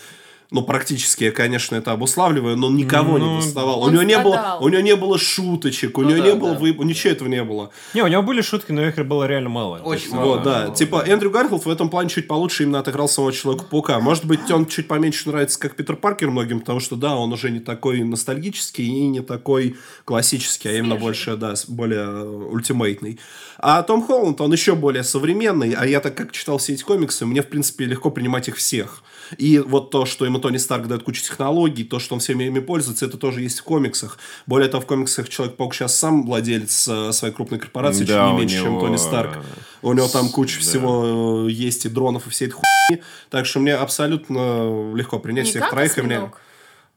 Ну, 0.53 0.61
практически 0.61 1.23
я, 1.23 1.31
конечно, 1.31 1.75
это 1.75 1.93
обуславливаю, 1.93 2.55
но 2.55 2.67
он 2.67 2.75
никого 2.75 3.17
Ну, 3.17 3.37
не 3.37 3.41
доставал. 3.41 3.81
У 3.81 3.89
него, 3.89 4.03
не 4.03 4.19
было, 4.19 4.59
у 4.61 4.69
него 4.69 4.81
не 4.81 4.95
было 4.95 5.17
шуточек, 5.17 5.97
у 5.97 6.03
Ну 6.03 6.09
него 6.11 6.19
да, 6.23 6.29
не 6.31 6.35
было 6.35 6.53
да. 6.53 6.59
выеб- 6.59 6.83
ничего 6.85 7.11
этого 7.11 7.27
не 7.27 7.43
было. 7.43 7.71
Не, 7.95 8.03
у 8.03 8.07
него 8.07 8.21
были 8.21 8.41
шутки, 8.41 8.71
но 8.71 8.85
их 8.85 8.95
было 9.07 9.23
реально 9.25 9.49
мало. 9.49 9.79
Очень 9.79 10.03
есть, 10.03 10.13
мало. 10.13 10.25
Вот, 10.25 10.43
да. 10.43 10.65
ну, 10.67 10.75
типа, 10.75 11.01
да. 11.03 11.11
Эндрю 11.11 11.31
Гарфилд 11.31 11.65
в 11.65 11.69
этом 11.71 11.89
плане 11.89 12.09
чуть 12.09 12.27
получше 12.27 12.63
именно 12.63 12.77
отыграл 12.77 13.09
самого 13.09 13.33
Человека-паука. 13.33 13.99
Может 13.99 14.25
быть, 14.25 14.51
он 14.51 14.67
чуть 14.67 14.87
поменьше 14.87 15.27
нравится, 15.27 15.59
как 15.59 15.75
Питер 15.75 15.95
Паркер 15.95 16.29
многим, 16.29 16.59
потому 16.59 16.79
что, 16.79 16.95
да, 16.95 17.15
он 17.15 17.33
уже 17.33 17.49
не 17.49 17.59
такой 17.59 18.03
ностальгический 18.03 18.85
и 18.85 19.07
не 19.07 19.21
такой 19.21 19.75
классический, 20.05 20.69
а 20.69 20.73
именно 20.73 20.97
больше, 20.97 21.35
да, 21.35 21.55
более 21.67 22.25
ультимейтный. 22.25 23.19
А 23.57 23.81
Том 23.81 24.05
Холланд, 24.05 24.39
он 24.39 24.51
еще 24.51 24.75
более 24.75 25.03
современный, 25.03 25.73
а 25.73 25.87
я 25.87 25.99
так 25.99 26.13
как 26.15 26.31
читал 26.31 26.59
все 26.59 26.73
эти 26.73 26.83
комиксы, 26.83 27.25
мне, 27.25 27.41
в 27.41 27.47
принципе, 27.47 27.85
легко 27.85 28.11
принимать 28.11 28.47
их 28.49 28.57
всех. 28.57 29.01
И 29.37 29.59
вот 29.59 29.91
то, 29.91 30.05
что 30.05 30.25
ему 30.25 30.39
Тони 30.39 30.57
Старк 30.57 30.87
дает 30.87 31.03
кучу 31.03 31.21
технологий, 31.21 31.83
то, 31.83 31.99
что 31.99 32.15
он 32.15 32.19
всеми 32.19 32.45
ими 32.45 32.59
пользуется, 32.59 33.05
это 33.05 33.17
тоже 33.17 33.41
есть 33.41 33.59
в 33.59 33.63
комиксах. 33.63 34.17
Более 34.45 34.69
того, 34.69 34.81
в 34.81 34.85
комиксах 34.85 35.29
Человек-паук 35.29 35.73
сейчас 35.73 35.97
сам 35.97 36.25
владелец 36.25 36.87
э, 36.87 37.11
своей 37.11 37.33
крупной 37.33 37.59
корпорации, 37.59 37.99
чуть 37.99 38.09
Да, 38.09 38.27
не 38.27 38.33
у 38.33 38.37
меньше, 38.37 38.55
чем 38.55 38.71
него, 38.73 38.81
Тони 38.81 38.97
Старк. 38.97 39.39
У 39.81 39.93
него 39.93 40.07
там 40.07 40.29
куча 40.29 40.57
да. 40.57 40.61
всего 40.61 41.45
э, 41.47 41.51
есть 41.51 41.85
и 41.85 41.89
дронов, 41.89 42.27
и 42.27 42.29
всей 42.29 42.47
этой 42.47 42.53
хуйни. 42.53 43.03
Так 43.29 43.45
что 43.45 43.59
мне 43.59 43.75
абсолютно 43.75 44.93
легко 44.95 45.19
принять 45.19 45.45
Не 45.45 45.51
всех 45.51 45.69
троих. 45.69 45.97
и 45.97 46.01
мне... 46.01 46.31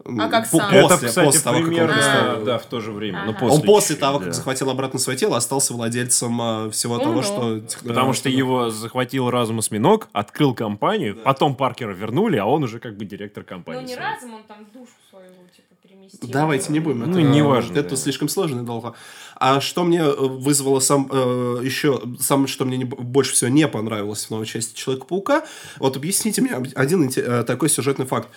а 0.04 0.28
как 0.28 0.46
сам. 0.46 0.60
после- 0.60 0.78
Это, 0.78 1.06
кстати, 1.06 1.24
после 1.26 1.40
того, 1.40 1.56
как 1.56 1.64
он 1.64 1.70
примерно, 1.70 1.94
перестал- 1.94 2.44
да, 2.44 2.58
в 2.58 2.66
то 2.66 2.80
же 2.80 2.92
время. 2.92 3.24
Ну, 3.24 3.30
Ага. 3.30 3.38
после 3.40 3.56
Он 3.56 3.62
после 3.62 3.80
чуть-чуть, 3.80 4.00
того, 4.00 4.18
как 4.18 4.28
да. 4.28 4.32
захватил 4.34 4.70
обратно 4.70 4.98
свое 4.98 5.18
тело, 5.18 5.36
остался 5.36 5.72
владельцем 5.74 6.40
э, 6.40 6.70
всего 6.70 6.96
Ну 6.98 7.02
того, 7.02 7.16
да. 7.16 7.22
что... 7.22 7.62
Потому 7.84 8.12
что 8.12 8.28
его 8.28 8.70
захватил 8.70 9.30
разум 9.30 9.58
осьминог, 9.58 10.08
открыл 10.12 10.54
компанию, 10.54 11.16
потом 11.24 11.56
Паркера 11.56 11.92
вернули, 11.92 12.36
а 12.36 12.44
он 12.46 12.62
уже 12.64 12.78
как 12.78 12.96
бы 12.96 13.04
директор 13.04 13.42
Ну, 13.42 13.48
компании. 13.48 13.80
не 13.82 13.94
своей. 13.94 14.00
разум, 14.00 14.34
он 14.34 14.42
там 14.44 14.58
душу 14.72 14.92
свою, 15.10 15.28
типа, 15.54 15.74
переместил. 15.82 16.28
Давайте 16.30 16.72
не 16.72 16.78
будем. 16.80 17.00
Ну, 17.00 17.18
это, 17.18 17.22
неважно, 17.22 17.76
Это 17.78 17.90
да. 17.90 17.96
слишком 17.96 18.28
сложно 18.28 18.60
и 18.60 18.64
долго. 18.64 18.94
А 19.38 19.60
что 19.60 19.82
мне 19.84 19.98
э, 20.00 20.14
вызвало 20.14 20.80
сам 20.80 21.08
э, 21.10 21.60
еще, 21.64 22.00
самое, 22.20 22.46
что 22.48 22.64
мне 22.64 22.76
не- 22.76 22.84
больше 22.84 23.32
всего 23.32 23.50
не 23.50 23.66
понравилось 23.66 24.24
в 24.26 24.30
новой 24.30 24.46
части 24.46 24.74
Человека-паука, 24.76 25.44
вот 25.78 25.96
объясните 25.96 26.42
мне 26.42 26.52
один 26.74 27.10
э, 27.16 27.42
такой 27.44 27.68
сюжетный 27.70 28.06
факт. 28.06 28.28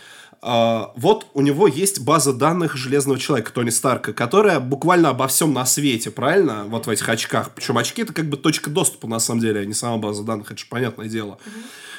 Вот 0.42 1.28
у 1.34 1.42
него 1.42 1.68
есть 1.68 2.02
база 2.02 2.34
данных 2.34 2.78
Железного 2.78 3.20
Человека, 3.20 3.52
Тони 3.52 3.70
Старка, 3.70 4.14
которая 4.14 4.60
буквально 4.60 5.10
обо 5.10 5.28
всем 5.28 5.54
на 5.54 5.66
свете, 5.66 6.12
правильно? 6.12 6.66
Вот 6.68 6.88
в 6.88 6.90
этих 6.90 7.10
очках. 7.10 7.52
Причем 7.54 7.78
очки 7.78 8.04
это 8.04 8.14
как 8.14 8.30
бы 8.30 8.38
точка 8.38 8.70
доступа 8.70 9.08
на 9.08 9.20
самом 9.20 9.42
деле, 9.42 9.62
а 9.62 9.66
не 9.66 9.74
сама 9.74 9.98
база 9.98 10.24
данных, 10.24 10.52
это 10.52 10.60
же 10.60 10.68
понятное 10.70 11.08
дело. 11.08 11.40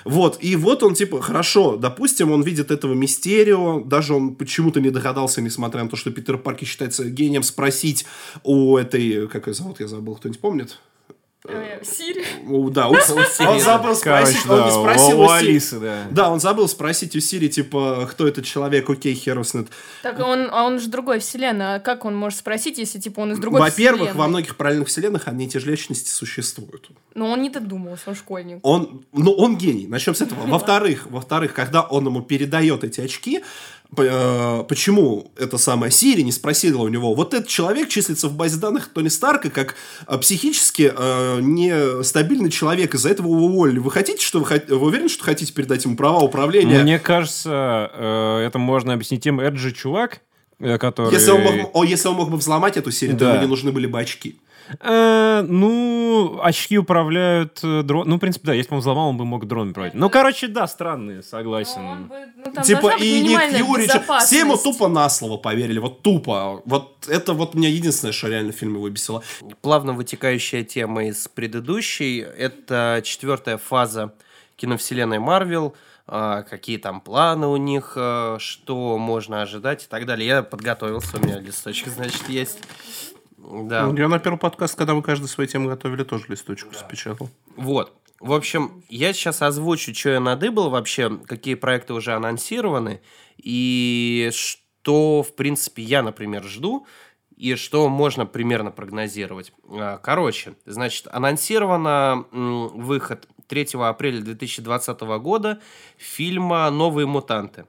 Вот, 0.04 0.38
и 0.40 0.56
вот 0.56 0.82
он, 0.82 0.94
типа, 0.94 1.20
хорошо, 1.20 1.76
допустим, 1.76 2.30
он 2.30 2.42
видит 2.42 2.70
этого 2.70 2.94
Мистерио, 2.94 3.80
даже 3.80 4.14
он 4.14 4.34
почему-то 4.34 4.80
не 4.80 4.90
догадался, 4.90 5.42
несмотря 5.42 5.82
на 5.84 5.90
то, 5.90 5.96
что 5.96 6.10
Питер 6.10 6.38
Паркер 6.38 6.66
считается 6.66 7.04
гением, 7.04 7.42
спросить 7.42 8.06
у 8.42 8.78
этой, 8.78 9.28
как 9.28 9.46
ее 9.46 9.54
зовут, 9.54 9.80
я 9.80 9.88
забыл, 9.88 10.16
кто-нибудь 10.16 10.40
помнит? 10.40 10.78
Э, 11.48 11.82
Сири. 11.82 12.24
У- 12.46 12.68
да, 12.70 12.88
у- 12.88 12.92
он 13.48 13.60
забыл 13.60 13.94
спросить, 13.94 14.42
Короче, 14.42 14.48
он 14.48 14.58
да, 14.58 14.64
не 14.66 14.70
спросил 14.72 15.20
у 15.20 15.24
у 15.24 15.28
Сири. 15.28 15.48
Алисы, 15.48 15.80
да. 15.80 16.06
Да, 16.10 16.30
он 16.30 16.38
забыл 16.40 16.68
спросить 16.68 17.16
у 17.16 17.20
Сири, 17.20 17.48
типа, 17.48 18.06
кто 18.10 18.28
этот 18.28 18.44
человек, 18.44 18.88
окей, 18.90 19.14
хер 19.14 19.42
с 19.42 19.54
ним. 19.54 19.66
Так 20.02 20.18
он, 20.18 20.48
а 20.50 20.64
он 20.64 20.78
же 20.80 20.88
другой 20.88 21.18
вселенной. 21.18 21.76
А 21.76 21.78
как 21.80 22.04
он 22.04 22.14
может 22.14 22.38
спросить, 22.38 22.76
если 22.76 22.98
типа 22.98 23.20
он 23.20 23.32
из 23.32 23.38
другой 23.38 23.60
Во-первых, 23.60 24.14
во 24.14 24.28
многих 24.28 24.56
параллельных 24.56 24.88
вселенных 24.88 25.28
одни 25.28 25.46
и 25.46 25.48
те 25.48 25.60
же 25.60 25.70
личности 25.70 26.10
существуют. 26.10 26.90
Но 27.14 27.30
он 27.30 27.40
не 27.40 27.48
додумался, 27.48 28.10
он 28.10 28.14
школьник. 28.16 28.58
Он, 28.62 29.02
ну, 29.12 29.32
он 29.32 29.56
гений. 29.56 29.86
Начнем 29.86 30.14
с 30.14 30.20
этого. 30.20 30.40
Во-вторых, 30.46 31.06
во-вторых, 31.10 31.54
когда 31.54 31.82
он 31.82 32.06
ему 32.06 32.20
передает 32.20 32.84
эти 32.84 33.00
очки, 33.00 33.38
э, 33.38 33.42
почему 33.94 35.32
это 35.36 35.58
самая 35.58 35.90
Сири 35.90 36.22
не 36.22 36.32
спросила 36.32 36.82
у 36.82 36.88
него, 36.88 37.14
вот 37.14 37.34
этот 37.34 37.48
человек 37.48 37.88
числится 37.88 38.28
в 38.28 38.36
базе 38.36 38.58
данных 38.58 38.88
Тони 38.88 39.08
Старка 39.08 39.50
как 39.50 39.74
э, 40.06 40.18
психически 40.18 40.92
э, 40.96 41.40
нестабильный 41.40 42.50
человек, 42.50 42.94
из-за 42.94 43.10
этого 43.10 43.26
его 43.26 43.46
уволили. 43.46 43.78
Вы 43.78 43.90
хотите, 43.90 44.24
что 44.24 44.40
вы, 44.40 44.62
вы 44.68 44.86
уверены, 44.86 45.08
что 45.08 45.24
хотите 45.24 45.52
передать 45.52 45.84
ему 45.84 45.96
права 45.96 46.20
управления? 46.20 46.82
Мне 46.82 46.98
кажется, 46.98 47.90
э, 47.92 48.44
это 48.46 48.58
можно 48.58 48.92
объяснить 48.94 49.24
тем, 49.24 49.40
это 49.40 49.56
же 49.56 49.72
чувак, 49.72 50.20
э, 50.60 50.78
который... 50.78 51.12
Если 51.12 51.30
он, 51.30 51.40
мог, 51.42 51.70
о, 51.74 51.84
если 51.84 52.08
он 52.08 52.14
мог 52.14 52.30
бы 52.30 52.36
взломать 52.36 52.76
эту 52.76 52.92
серию, 52.92 53.16
то 53.18 53.24
Да. 53.24 53.32
ему 53.32 53.42
не 53.42 53.48
нужны 53.48 53.72
были 53.72 53.86
бы 53.86 53.98
очки. 54.00 54.38
Э, 54.78 55.42
ну, 55.46 56.40
очки 56.42 56.78
управляют 56.78 57.60
э, 57.62 57.82
дрон. 57.82 58.08
Ну, 58.08 58.16
в 58.16 58.18
принципе, 58.20 58.46
да, 58.48 58.54
если 58.54 58.70
бы 58.70 58.76
он 58.76 58.80
взломал, 58.80 59.08
он 59.08 59.16
бы 59.16 59.24
мог 59.24 59.46
дрон 59.46 59.70
управлять. 59.70 59.94
Ну, 59.94 60.08
короче, 60.10 60.46
да, 60.48 60.66
странные, 60.66 61.16
Ну, 61.16 61.18
он 61.18 61.22
согласен. 61.24 62.04
бы- 62.06 62.14
ну, 62.44 62.52
там 62.52 62.64
типа, 62.64 62.92
и 62.98 63.20
Ник 63.20 63.40
чё- 63.90 64.18
Все 64.20 64.40
ему 64.40 64.56
тупо 64.56 64.88
на 64.88 65.08
слово 65.08 65.36
поверили, 65.38 65.78
вот 65.78 66.02
тупо. 66.02 66.62
Вот 66.64 67.08
это 67.08 67.32
вот 67.34 67.54
меня 67.54 67.68
единственное, 67.68 68.12
что 68.12 68.28
реально 68.28 68.52
в 68.52 68.56
фильме 68.56 68.78
выбесило. 68.78 69.22
Плавно 69.62 69.92
вытекающая 69.92 70.62
тема 70.62 71.06
из 71.06 71.26
предыдущей. 71.28 72.18
Это 72.20 73.00
четвертая 73.04 73.58
фаза 73.58 74.12
киновселенной 74.56 75.18
Марвел. 75.18 75.74
А, 76.12 76.42
Какие 76.42 76.76
там 76.78 77.00
планы 77.00 77.46
у 77.46 77.56
них, 77.56 77.92
а, 77.96 78.36
что 78.40 78.98
можно 78.98 79.42
ожидать 79.42 79.84
и 79.84 79.86
так 79.86 80.06
далее. 80.06 80.26
Я 80.26 80.42
подготовился, 80.42 81.18
у 81.18 81.24
меня 81.24 81.38
листочек, 81.38 81.86
значит, 81.94 82.28
есть. 82.28 82.58
Да. 83.50 83.92
Я 83.96 84.08
на 84.08 84.18
первый 84.18 84.38
подкаст, 84.38 84.76
когда 84.76 84.94
мы 84.94 85.02
каждую 85.02 85.28
свою 85.28 85.48
тему 85.48 85.68
готовили, 85.68 86.04
тоже 86.04 86.24
листочку 86.28 86.74
спечатал. 86.74 87.28
Вот. 87.56 87.92
В 88.20 88.32
общем, 88.32 88.84
я 88.88 89.12
сейчас 89.12 89.40
озвучу, 89.40 89.94
что 89.94 90.10
я 90.10 90.20
надыбал 90.20 90.68
вообще, 90.70 91.18
какие 91.26 91.54
проекты 91.54 91.94
уже 91.94 92.12
анонсированы, 92.12 93.00
и 93.38 94.30
что, 94.32 95.22
в 95.22 95.34
принципе, 95.34 95.82
я, 95.82 96.02
например, 96.02 96.44
жду, 96.44 96.86
и 97.34 97.54
что 97.54 97.88
можно 97.88 98.26
примерно 98.26 98.70
прогнозировать. 98.70 99.54
А, 99.66 99.96
Короче, 99.96 100.54
значит, 100.66 101.06
анонсировано 101.10 102.26
выход 102.30 103.26
3 103.46 103.68
апреля 103.74 104.20
2020 104.20 105.00
года 105.00 105.60
фильма 105.96 106.70
«Новые 106.70 107.06
мутанты». 107.06 107.64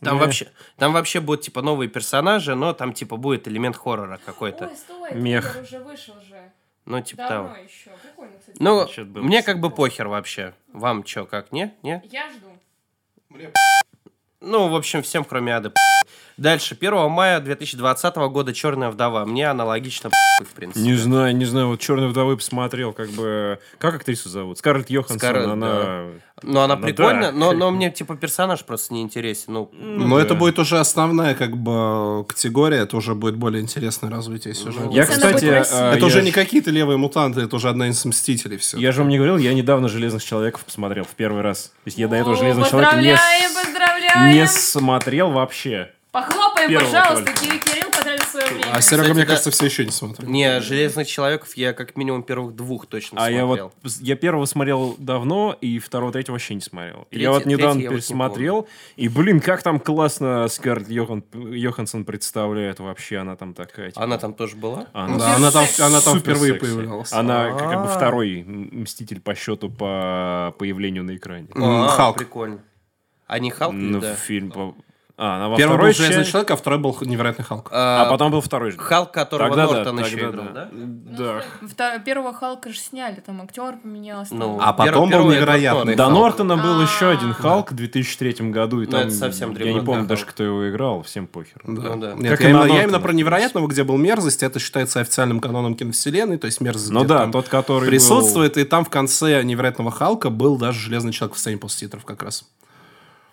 Там, 0.00 0.18
вообще, 0.18 0.50
там 0.76 0.92
вообще 0.92 1.20
будут, 1.20 1.42
типа, 1.42 1.62
новые 1.62 1.88
персонажи, 1.88 2.54
но 2.54 2.72
там, 2.72 2.92
типа, 2.92 3.16
будет 3.16 3.48
элемент 3.48 3.76
хоррора 3.76 4.20
какой-то. 4.24 4.66
Ой, 4.66 4.76
стой, 4.76 5.14
Мех. 5.14 5.56
уже 5.62 5.78
вышел 5.78 6.14
же. 6.28 6.52
Ну, 6.84 7.00
типа 7.00 7.26
того. 7.26 7.48
Давно 7.48 7.62
еще. 7.62 7.90
Прикольно, 8.02 8.38
кстати. 8.38 8.56
Ну, 8.60 8.86
было 9.06 9.22
мне 9.22 9.42
как 9.42 9.60
бы 9.60 9.70
похер 9.70 10.08
вообще. 10.08 10.54
Вам 10.72 11.02
чё, 11.02 11.24
как, 11.24 11.50
не? 11.52 11.74
Не? 11.82 12.02
Я 12.10 12.28
жду. 12.30 12.48
Ну, 14.40 14.68
в 14.68 14.76
общем, 14.76 15.02
всем, 15.02 15.24
кроме 15.24 15.56
Ады. 15.56 15.72
Дальше, 16.36 16.76
1 16.78 17.10
мая 17.10 17.40
2020 17.40 18.16
года 18.16 18.52
«Черная 18.52 18.90
вдова». 18.90 19.24
Мне 19.24 19.48
аналогично, 19.48 20.10
в 20.42 20.48
принципе. 20.54 20.80
Не 20.80 20.94
знаю, 20.94 21.36
не 21.36 21.44
знаю, 21.44 21.68
вот 21.68 21.80
«Черной 21.80 22.08
вдовы» 22.08 22.36
посмотрел, 22.36 22.92
как 22.92 23.10
бы... 23.10 23.58
Как 23.78 23.94
актрису 23.94 24.28
зовут? 24.28 24.58
Скарлетт 24.58 24.90
Йоханссон, 24.90 25.18
Скарлетт, 25.18 25.48
она... 25.50 26.06
Но 26.42 26.62
она 26.62 26.74
Ну 26.76 26.82
прикольная, 26.82 27.30
да. 27.30 27.38
но, 27.38 27.52
но 27.52 27.70
мне, 27.72 27.90
типа, 27.90 28.16
персонаж 28.16 28.64
просто 28.64 28.92
не 28.94 29.02
интересен. 29.02 29.52
Ну, 29.52 29.70
Но 29.72 30.16
да. 30.16 30.22
это 30.24 30.34
будет 30.34 30.58
уже 30.58 30.78
основная 30.80 31.34
как 31.36 31.56
бы 31.56 32.24
категория, 32.26 32.78
это 32.78 32.96
уже 32.96 33.14
будет 33.14 33.36
более 33.36 33.62
интересное 33.62 34.10
развитие 34.10 34.54
сюжета. 34.54 34.88
Я, 34.90 35.04
она 35.04 35.12
кстати, 35.12 35.44
а, 35.46 35.92
это 35.92 35.98
я 36.00 36.06
уже 36.06 36.20
ж- 36.20 36.24
не 36.24 36.32
какие-то 36.32 36.70
левые 36.70 36.98
мутанты, 36.98 37.42
это 37.42 37.54
уже 37.54 37.68
одна 37.68 37.88
из 37.88 38.04
Мстителей 38.04 38.56
все. 38.58 38.76
Я 38.78 38.90
же 38.90 39.00
вам 39.00 39.08
не 39.08 39.16
говорил, 39.16 39.36
я 39.38 39.54
недавно 39.54 39.88
«Железных 39.88 40.24
человеков» 40.24 40.64
посмотрел 40.64 41.04
в 41.04 41.14
первый 41.14 41.42
раз. 41.42 41.66
То 41.84 41.86
есть 41.86 41.96
я 41.98 42.08
до 42.08 42.16
этого 42.16 42.34
О, 42.34 42.36
«Железных 42.36 42.68
человеков» 42.68 43.00
не, 43.00 44.34
не 44.34 44.46
смотрел 44.48 45.30
вообще. 45.30 45.92
Похлопаем, 46.14 46.68
Первого 46.70 46.86
пожалуйста. 46.92 47.24
только. 47.24 47.40
Кирилл, 47.40 47.58
Кирилл 47.60 47.90
потратил 47.90 48.24
свое 48.26 48.46
время. 48.46 48.60
А 48.72 48.80
Серега, 48.80 49.02
Кстати, 49.02 49.10
мне 49.14 49.22
да. 49.22 49.26
кажется, 49.26 49.50
все 49.50 49.64
еще 49.66 49.84
не 49.84 49.90
смотрел. 49.90 50.28
не, 50.30 50.60
«Железных 50.60 51.08
человеков» 51.08 51.56
я 51.56 51.72
как 51.72 51.96
минимум 51.96 52.22
первых 52.22 52.54
двух 52.54 52.86
точно 52.86 53.20
А 53.20 53.28
я 53.32 53.40
смотрел. 53.40 53.72
вот, 53.82 53.92
я 54.00 54.14
первого 54.14 54.44
смотрел 54.44 54.94
давно, 54.98 55.56
и 55.60 55.80
второго, 55.80 56.12
третьего 56.12 56.34
вообще 56.34 56.54
не 56.54 56.60
смотрел. 56.60 57.08
Третий- 57.10 57.22
я 57.24 57.32
вот 57.32 57.46
недавно 57.46 57.80
я 57.80 57.88
вот 57.90 57.94
не 57.96 58.00
пересмотрел, 58.00 58.68
и, 58.94 59.08
блин, 59.08 59.40
как 59.40 59.64
там 59.64 59.80
классно 59.80 60.46
Скарлетт 60.46 60.88
Йохан, 60.88 61.24
Йоханссон 61.32 62.04
представляет 62.04 62.78
вообще, 62.78 63.16
она 63.16 63.34
там 63.34 63.52
такая. 63.52 63.90
типа, 63.90 64.04
Она 64.04 64.16
там 64.16 64.34
тоже 64.34 64.54
была? 64.54 64.86
она 64.92 65.18
Да, 65.18 65.34
она 65.34 65.50
там, 65.50 65.66
она 65.80 66.00
там 66.00 66.20
впервые 66.20 66.52
секси. 66.52 66.64
появлялась. 66.64 67.12
Она 67.12 67.50
как, 67.50 67.58
как 67.70 67.82
бы 67.82 67.88
А. 67.90 67.96
второй 67.96 68.44
мститель 68.44 69.20
по 69.20 69.34
счету 69.34 69.68
по 69.68 70.54
появлению 70.60 71.02
на 71.02 71.16
экране. 71.16 71.48
А, 71.56 71.88
Халк. 71.88 72.18
прикольно. 72.18 72.60
А 73.26 73.40
не 73.40 73.50
Халк? 73.50 73.74
Ну, 73.74 73.98
да? 74.00 74.14
фильм 74.14 74.52
по... 74.52 74.76
А, 75.16 75.36
она 75.36 75.48
во 75.48 75.56
Первый 75.56 75.78
был 75.78 75.92
Железный 75.92 76.24
человек, 76.24 76.50
а 76.50 76.56
второй 76.56 76.80
был 76.80 76.96
невероятный 77.02 77.44
Халк. 77.44 77.68
А 77.72 78.04
потом 78.10 78.32
был 78.32 78.40
второй 78.40 78.72
же. 78.72 78.78
Халк, 78.78 79.12
которого 79.12 79.48
Тогда 79.50 79.66
да, 79.68 79.72
Нортон 79.74 79.98
еще 80.00 80.16
тогда 80.16 80.30
играл, 80.30 80.44
да. 80.52 80.52
да? 80.52 80.68
Да. 80.72 81.42
Втор- 81.68 82.02
Первого 82.04 82.34
Халка 82.34 82.70
же 82.72 82.78
сняли, 82.80 83.20
там 83.24 83.40
актер 83.40 83.76
поменялся. 83.80 84.34
Ну, 84.34 84.58
А 84.60 84.72
потом 84.72 85.08
первый- 85.08 85.26
был 85.26 85.32
невероятный 85.32 85.94
До 85.94 86.08
Нортон. 86.08 86.48
Нортона 86.48 86.56
был 86.56 86.80
А, 86.80 86.82
еще 86.82 87.10
один 87.10 87.28
да. 87.28 87.34
Халк 87.34 87.70
в 87.70 87.74
2003 87.76 88.50
году, 88.50 88.82
и 88.82 88.86
Ну, 88.86 88.90
там 88.90 89.00
это 89.02 89.10
совсем 89.12 89.54
я 89.54 89.72
не 89.72 89.80
помню 89.80 90.02
да, 90.02 90.08
даже, 90.08 90.26
кто 90.26 90.42
его 90.42 90.68
играл, 90.68 91.02
всем 91.04 91.28
похер. 91.28 91.60
Ну 91.62 91.80
да. 92.00 92.14
Нет, 92.14 92.30
Как 92.32 92.40
я, 92.40 92.48
именно, 92.50 92.62
я 92.62 92.66
Нортона. 92.66 92.82
именно 92.82 92.98
про 93.00 93.12
невероятного, 93.12 93.68
где 93.68 93.84
был 93.84 93.96
мерзость, 93.96 94.42
это 94.42 94.58
считается 94.58 94.98
официальным 94.98 95.38
каноном 95.38 95.76
киновселенной, 95.76 96.38
то 96.38 96.46
есть 96.46 96.60
мерзость 96.60 96.90
Ну 96.90 97.04
да, 97.04 97.28
тот, 97.28 97.48
который 97.48 97.88
присутствует, 97.88 98.56
и 98.56 98.64
там 98.64 98.84
в 98.84 98.88
конце 98.90 99.44
невероятного 99.44 99.92
Халка 99.92 100.28
был 100.30 100.56
даже 100.58 100.80
Железный 100.80 101.12
человек 101.12 101.36
в 101.36 101.38
сцене 101.38 101.56
после 101.58 101.86
титров 101.86 102.04
как 102.04 102.20
раз. 102.24 102.44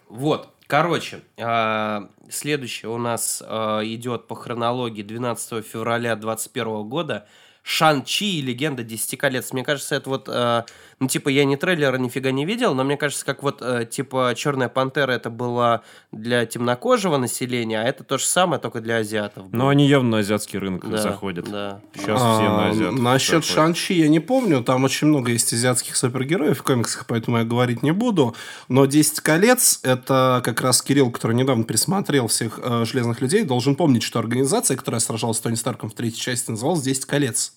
Вот, 0.09 0.49
короче, 0.71 1.19
а, 1.37 2.07
следующее 2.29 2.89
у 2.91 2.97
нас 2.97 3.43
а, 3.45 3.81
идет 3.83 4.27
по 4.27 4.35
хронологии 4.35 5.03
12 5.03 5.65
февраля 5.65 6.15
2021 6.15 6.87
года. 6.87 7.27
Шан-Чи 7.61 8.39
и 8.39 8.41
Легенда 8.41 8.81
Десяти 8.81 9.17
колец. 9.17 9.51
Мне 9.51 9.65
кажется, 9.65 9.95
это 9.95 10.09
вот, 10.09 10.29
а, 10.29 10.65
ну, 11.01 11.07
типа, 11.07 11.29
я 11.29 11.45
ни 11.45 11.55
трейлера 11.55 11.97
нифига 11.97 12.29
не 12.29 12.45
видел, 12.45 12.75
но 12.75 12.83
мне 12.83 12.95
кажется, 12.95 13.25
как 13.25 13.41
вот, 13.41 13.57
а, 13.61 13.85
типа, 13.85 14.33
Черная 14.37 14.69
Пантера 14.69 15.11
это 15.11 15.31
была 15.31 15.81
для 16.11 16.45
темнокожего 16.45 17.17
населения, 17.17 17.81
а 17.81 17.83
это 17.83 18.03
то 18.03 18.19
же 18.19 18.25
самое, 18.25 18.61
только 18.61 18.81
для 18.81 18.97
азиатов. 18.97 19.45
Но 19.51 19.69
они 19.69 19.87
явно 19.87 20.11
на 20.11 20.17
азиатский 20.19 20.59
рынок 20.59 20.87
Да, 20.87 20.97
заходят. 20.99 21.49
Да. 21.49 21.81
Сейчас 21.95 22.21
все 22.21 22.49
на 22.49 22.67
А, 22.67 22.69
азиатов. 22.69 22.99
Насчет. 22.99 23.43
Шанчи 23.43 23.93
я 23.93 24.09
не 24.09 24.19
помню, 24.19 24.63
там 24.63 24.83
очень 24.83 25.07
много 25.07 25.31
есть 25.31 25.51
азиатских 25.51 25.95
супергероев 25.95 26.59
в 26.59 26.63
комиксах, 26.63 27.07
поэтому 27.07 27.39
я 27.39 27.45
говорить 27.45 27.81
не 27.81 27.91
буду. 27.91 28.35
Но 28.67 28.85
«Десять 28.85 29.21
колец»— 29.21 29.79
это 29.83 30.43
как 30.45 30.61
раз 30.61 30.83
Кирилл, 30.83 31.09
который 31.09 31.35
недавно 31.35 31.63
пересмотрел 31.63 32.27
всех 32.27 32.59
э, 32.61 32.85
«Железных 32.85 33.21
людей», 33.21 33.43
должен 33.43 33.75
помнить, 33.75 34.03
что 34.03 34.19
организация, 34.19 34.77
которая 34.77 34.99
сражалась 34.99 35.37
с 35.37 35.39
Тони 35.39 35.55
Старком 35.55 35.89
в 35.89 35.95
третьей 35.95 36.21
части, 36.21 36.51
называлась 36.51 36.83
«Десять 36.83 37.05
колец». 37.05 37.53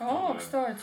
О, 0.00 0.34
кстати. 0.38 0.78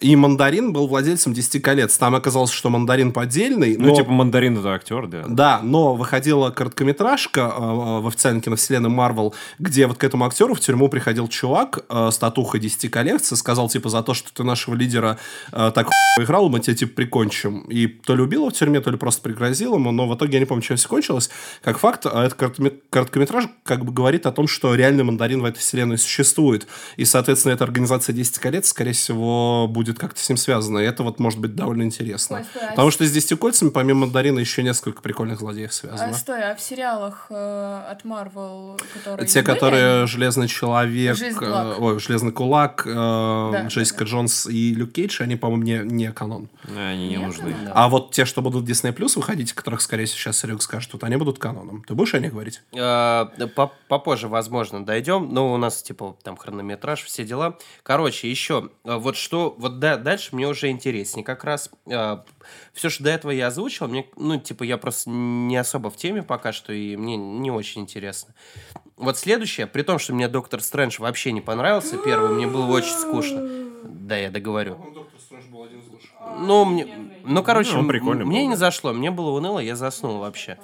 И 0.00 0.16
Мандарин 0.16 0.72
был 0.72 0.86
владельцем 0.88 1.34
«Десяти 1.34 1.60
колец». 1.60 1.98
Там 1.98 2.14
оказалось, 2.14 2.50
что 2.50 2.70
Мандарин 2.70 3.12
поддельный. 3.12 3.76
Ну, 3.76 3.88
но- 3.88 3.94
типа 3.96 4.10
Мандарин 4.10 4.56
это 4.58 4.72
актер, 4.72 5.06
да. 5.06 5.24
Да, 5.28 5.60
но 5.62 5.94
выходила 5.94 6.48
короткометражка 6.50 7.40
э, 7.40 8.00
в 8.00 8.06
официальной 8.08 8.40
киновселенной 8.40 8.88
Марвел, 8.88 9.34
где 9.58 9.86
вот 9.86 9.98
к 9.98 10.04
этому 10.04 10.24
актеру 10.24 10.54
в 10.54 10.60
тюрьму 10.60 10.88
приходил 10.88 11.28
чувак 11.28 11.84
э, 11.88 12.08
с 12.10 12.16
татухой 12.16 12.60
10 12.60 12.90
коллекций, 12.90 13.36
сказал, 13.36 13.68
типа, 13.68 13.90
за 13.90 14.02
то, 14.02 14.14
что 14.14 14.32
ты 14.32 14.42
нашего 14.42 14.74
лидера 14.74 15.18
э, 15.52 15.70
так 15.74 15.88
играл, 16.18 16.48
мы 16.48 16.60
тебя, 16.60 16.74
типа, 16.74 16.94
прикончим. 16.94 17.60
И 17.68 17.86
то 17.86 18.16
ли 18.16 18.22
убил 18.22 18.40
его 18.42 18.50
в 18.50 18.54
тюрьме, 18.54 18.80
то 18.80 18.90
ли 18.90 18.96
просто 18.96 19.20
пригрозил 19.20 19.74
ему, 19.74 19.90
но 19.92 20.08
в 20.08 20.14
итоге 20.14 20.34
я 20.34 20.40
не 20.40 20.46
помню, 20.46 20.62
чем 20.62 20.76
все 20.78 20.88
кончилось. 20.88 21.28
Как 21.62 21.78
факт, 21.78 22.06
э, 22.06 22.08
этот 22.08 22.38
короткоме- 22.40 22.78
короткометраж 22.88 23.44
как 23.64 23.84
бы 23.84 23.92
говорит 23.92 24.24
о 24.24 24.32
том, 24.32 24.48
что 24.48 24.74
реальный 24.74 25.04
мандарин 25.04 25.42
в 25.42 25.44
этой 25.44 25.58
вселенной 25.58 25.98
существует. 25.98 26.66
И, 26.96 27.04
соответственно, 27.04 27.52
эта 27.52 27.64
организация 27.64 28.14
10 28.14 28.38
колец, 28.38 28.68
скорее 28.68 28.92
всего, 28.92 29.66
будет 29.68 29.89
как-то 29.98 30.20
с 30.20 30.28
ним 30.28 30.36
связана. 30.36 30.78
И 30.78 30.84
это 30.84 31.02
вот 31.02 31.18
может 31.18 31.38
быть 31.40 31.54
довольно 31.54 31.82
интересно. 31.82 32.38
Ой, 32.38 32.44
стой, 32.44 32.62
а 32.62 32.70
Потому 32.70 32.90
с- 32.90 32.94
что 32.94 33.04
с 33.06 33.12
10 33.12 33.38
кольцами, 33.38 33.70
помимо 33.70 34.00
мандарина, 34.00 34.38
еще 34.38 34.62
несколько 34.62 35.02
прикольных 35.02 35.38
злодеев 35.40 35.72
связано. 35.72 36.10
А, 36.10 36.14
стой, 36.14 36.42
а 36.42 36.54
в 36.54 36.60
сериалах 36.60 37.26
э, 37.30 37.82
от 37.90 38.04
Марвел, 38.04 38.78
которые 38.94 39.26
Те, 39.28 39.42
были, 39.42 39.52
которые 39.54 40.06
Железный 40.06 40.48
человек, 40.48 41.18
э, 41.42 41.74
ой, 41.78 41.98
Железный 41.98 42.32
кулак, 42.32 42.82
э, 42.86 42.92
Да, 42.94 43.66
Джессика 43.66 44.04
Джонс 44.04 44.46
и 44.46 44.74
Люк 44.74 44.92
Кейдж, 44.92 45.22
они, 45.22 45.36
по-моему, 45.36 45.62
не, 45.62 45.78
не 46.06 46.12
канон. 46.12 46.48
Они 46.76 47.08
не 47.08 47.16
Нет? 47.16 47.26
нужны. 47.26 47.54
А 47.72 47.88
вот 47.88 48.12
те, 48.12 48.24
что 48.24 48.42
будут 48.42 48.64
в 48.64 48.70
Disney 48.70 48.94
Plus 48.96 49.16
выходить, 49.16 49.52
которых, 49.52 49.80
скорее 49.80 50.04
всего, 50.06 50.18
сейчас 50.18 50.38
Серега 50.38 50.60
скажет, 50.60 50.92
вот 50.92 51.04
они 51.04 51.16
будут 51.16 51.38
каноном. 51.38 51.84
Ты 51.86 51.94
будешь 51.94 52.14
о 52.14 52.18
них 52.20 52.32
говорить? 52.32 52.62
А, 52.78 53.26
по- 53.56 53.72
Попозже, 53.88 54.28
возможно, 54.28 54.84
дойдем. 54.84 55.28
Но 55.32 55.52
у 55.52 55.56
нас, 55.56 55.82
типа, 55.82 56.16
там 56.22 56.36
хронометраж, 56.36 57.02
все 57.02 57.24
дела. 57.24 57.58
Короче, 57.82 58.30
еще, 58.30 58.70
а, 58.84 58.98
вот 58.98 59.16
что, 59.16 59.54
вот 59.58 59.79
да- 59.80 59.96
дальше 59.96 60.34
мне 60.36 60.46
уже 60.46 60.68
интереснее. 60.68 61.24
Как 61.24 61.44
раз 61.44 61.70
все, 62.72 62.88
что 62.88 63.02
до 63.04 63.10
этого 63.10 63.30
я 63.32 63.48
озвучил, 63.48 63.88
мне, 63.88 64.06
ну, 64.16 64.38
типа, 64.38 64.62
я 64.64 64.76
просто 64.78 65.10
не 65.10 65.56
особо 65.56 65.90
в 65.90 65.96
теме 65.96 66.22
пока 66.22 66.52
что, 66.52 66.72
и 66.72 66.96
мне 66.96 67.16
не 67.16 67.50
очень 67.50 67.82
интересно. 67.82 68.34
Вот 68.96 69.16
следующее, 69.18 69.66
при 69.66 69.82
том, 69.82 69.98
что 69.98 70.14
мне 70.14 70.28
Доктор 70.28 70.60
Стрэндж 70.60 70.96
вообще 71.00 71.32
не 71.32 71.40
понравился 71.40 71.96
первый, 71.96 72.30
мне 72.30 72.46
было 72.46 72.66
очень 72.66 72.92
скучно. 72.92 73.48
Да, 73.84 74.16
я 74.16 74.30
договорю. 74.30 74.76
Ну, 76.38 76.64
мне, 76.64 76.86
ну, 77.24 77.42
короче, 77.42 77.72
Ну, 77.72 77.80
он 77.80 77.88
прикольный 77.88 78.24
мне 78.24 78.40
был, 78.40 78.48
не 78.48 78.54
да. 78.54 78.58
зашло, 78.58 78.92
мне 78.92 79.10
было 79.10 79.30
уныло, 79.30 79.58
я 79.58 79.74
заснул 79.76 80.18
вообще. 80.18 80.58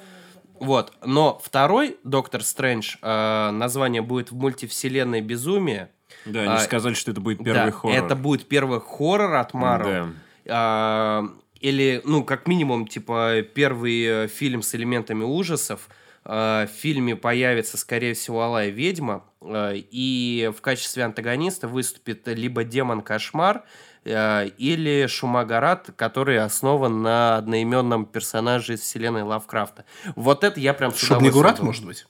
Вот, 0.59 0.93
но 1.05 1.39
второй 1.43 1.99
Доктор 2.05 2.43
Стрэндж, 2.43 2.97
э, 3.03 3.51
название 3.51 4.01
будет 4.03 4.31
в 4.31 4.37
мультивселенной 4.37 5.21
безумие. 5.21 5.91
Да, 6.27 6.41
они 6.41 6.53
А, 6.55 6.59
сказали, 6.59 6.95
что 6.95 7.13
это 7.13 7.21
будет 7.21 7.39
первый 7.39 7.67
Да, 7.67 7.71
хоррор. 7.73 7.97
Это 7.97 8.17
будет 8.17 8.47
первый 8.49 8.81
хоррор 8.81 9.35
от 9.35 9.55
Марвел. 9.55 10.07
Да. 10.07 10.13
А, 10.49 11.25
или, 11.61 12.03
ну, 12.05 12.23
как 12.25 12.47
минимум, 12.47 12.87
типа, 12.87 13.43
первый 13.55 14.05
э, 14.05 14.29
фильм 14.29 14.63
с 14.63 14.75
элементами 14.75 15.25
ужасов. 15.25 15.89
э, 16.25 16.67
в 16.67 16.71
фильме 16.81 17.15
появится, 17.17 17.77
скорее 17.79 18.15
всего, 18.15 18.43
Алая 18.43 18.69
ведьма, 18.71 19.25
э, 19.41 19.75
и 19.77 20.51
в 20.57 20.61
качестве 20.61 21.05
антагониста 21.05 21.69
выступит 21.69 22.27
либо 22.27 22.65
демон 22.65 23.01
Кошмар, 23.01 23.63
э, 24.05 24.49
или 24.59 25.07
Шумагарат, 25.07 25.91
который 25.97 26.39
основан 26.41 27.03
на 27.03 27.37
одноименном 27.37 28.07
персонаже 28.07 28.75
из 28.75 28.81
вселенной 28.81 29.23
Лавкрафта. 29.23 29.85
Вот 30.17 30.43
это 30.45 30.59
я 30.61 30.75
прям 30.75 30.91
с 30.93 31.03
удовольствием 31.03 31.33
Шубнигурат, 31.33 31.61
может 31.61 31.85
быть? 31.87 32.07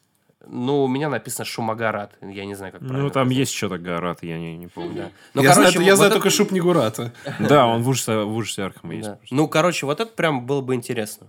Ну, 0.49 0.85
у 0.85 0.89
меня 0.89 1.09
написано 1.09 1.45
Шумагарат. 1.45 2.13
Я 2.23 2.45
не 2.45 2.55
знаю, 2.55 2.73
как 2.73 2.81
Ну, 2.83 2.89
правильно 2.89 3.11
там 3.11 3.25
произносится. 3.27 3.41
есть 3.41 3.53
что-то 3.53 3.79
Гарат, 3.79 4.23
я 4.23 4.39
не, 4.39 4.57
не 4.57 4.67
помню. 4.69 4.95
Да. 4.95 5.09
Ну, 5.35 5.43
я 5.43 5.53
короче, 5.53 5.71
знаю, 5.73 5.87
я 5.87 5.93
вот 5.93 5.97
знаю 5.97 6.11
это- 6.11 6.19
только 6.21 6.31
Шубнигурата. 6.31 7.13
Да, 7.41 7.67
он 7.67 7.83
в 7.83 7.89
ужасе, 7.89 8.19
в 8.23 8.35
ужасе 8.37 8.63
Архама 8.63 8.95
есть. 8.95 9.09
Да. 9.09 9.19
Ну, 9.31 9.49
короче, 9.49 9.87
вот 9.87 10.01
это 10.01 10.11
прям 10.13 10.47
было 10.47 10.61
бы 10.61 10.75
интересно. 10.75 11.27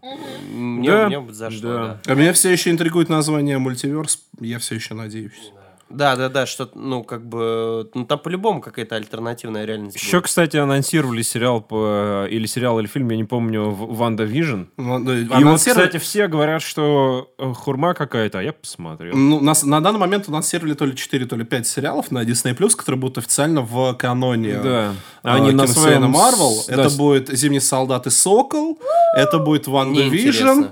Мне, 0.52 0.90
Да, 0.92 1.08
мне 1.08 1.20
бы 1.20 1.34
зашло, 1.34 1.60
да. 1.70 2.00
да. 2.04 2.12
А 2.12 2.16
меня 2.16 2.32
все 2.34 2.52
еще 2.52 2.70
интригует 2.72 3.10
название 3.10 3.58
мультиверс. 3.58 4.20
Я 4.40 4.60
все 4.60 4.76
еще 4.76 4.94
надеюсь. 4.94 5.52
Да, 5.56 5.62
да, 5.90 6.30
да, 6.30 6.46
что, 6.46 6.70
ну, 6.76 7.04
как 7.04 7.26
бы, 7.28 7.90
ну, 7.94 8.06
там 8.06 8.20
по-любому 8.20 8.62
какая-то 8.62 8.96
альтернативная 8.96 9.66
реальность. 9.66 9.96
Еще, 9.96 10.18
будет. 10.18 10.26
кстати, 10.26 10.58
анонсировали 10.58 11.22
сериал 11.22 11.62
по... 11.62 12.26
или 12.30 12.46
сериал, 12.46 12.80
или 12.80 12.88
фильм, 12.88 13.10
я 13.10 13.18
не 13.18 13.24
помню, 13.24 13.72
WandaVision. 13.72 14.64
Да, 14.78 14.84
И 14.84 15.24
вот, 15.26 15.32
анонсировали- 15.38 15.58
кстати, 15.88 15.98
все 15.98 16.28
говорят, 16.28 16.62
что 16.62 17.32
э, 17.38 17.54
хурма 17.54 17.94
какая-то, 17.94 18.40
а 18.40 18.42
я 18.44 18.54
посмотрел. 18.54 19.16
Ну, 19.16 19.40
нас, 19.40 19.64
на 19.64 19.82
данный 19.82 20.00
момент 20.00 20.28
анонсировали 20.28 20.74
то 20.74 20.86
ли 20.86 20.96
4, 20.96 21.26
то 21.26 21.36
ли 21.36 21.44
5 21.46 21.68
сериалов 21.68 22.12
на 22.12 22.24
Disney+, 22.24 22.54
которые 22.76 23.00
будут 23.00 23.18
официально 23.20 23.62
в 23.62 23.94
каноне 23.94 24.60
Да. 24.64 24.94
а, 25.24 25.36
Они 25.36 25.52
на 25.52 25.68
своем... 25.68 26.04
Марвел. 26.10 26.52
с- 26.56 26.70
Это 26.70 26.84
да, 26.84 26.90
с- 26.90 26.96
будет 26.98 27.30
«Зимний 27.30 27.60
солдат» 27.60 28.08
и 28.08 28.10
«Сокол», 28.10 28.80
это 29.16 29.40
будет 29.40 29.68
«WandaVision», 29.68 30.66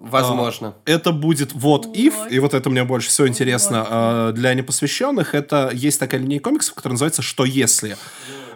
Неинтересно. 0.00 0.34
Возможно. 0.36 0.74
это 0.86 1.12
будет 1.12 1.52
вот 1.52 1.86
if, 1.94 2.28
и 2.30 2.38
вот 2.38 2.54
это 2.54 2.70
мне 2.70 2.84
больше 2.84 3.08
всего 3.08 3.28
интересно 3.28 3.86
э, 3.88 4.32
для 4.34 4.54
непосвященных. 4.54 5.34
Это 5.34 5.70
есть 5.72 6.00
такая 6.00 6.20
линия 6.20 6.40
комиксов, 6.40 6.74
которая 6.74 6.94
называется 6.94 7.22
«Что 7.22 7.44
если?». 7.44 7.96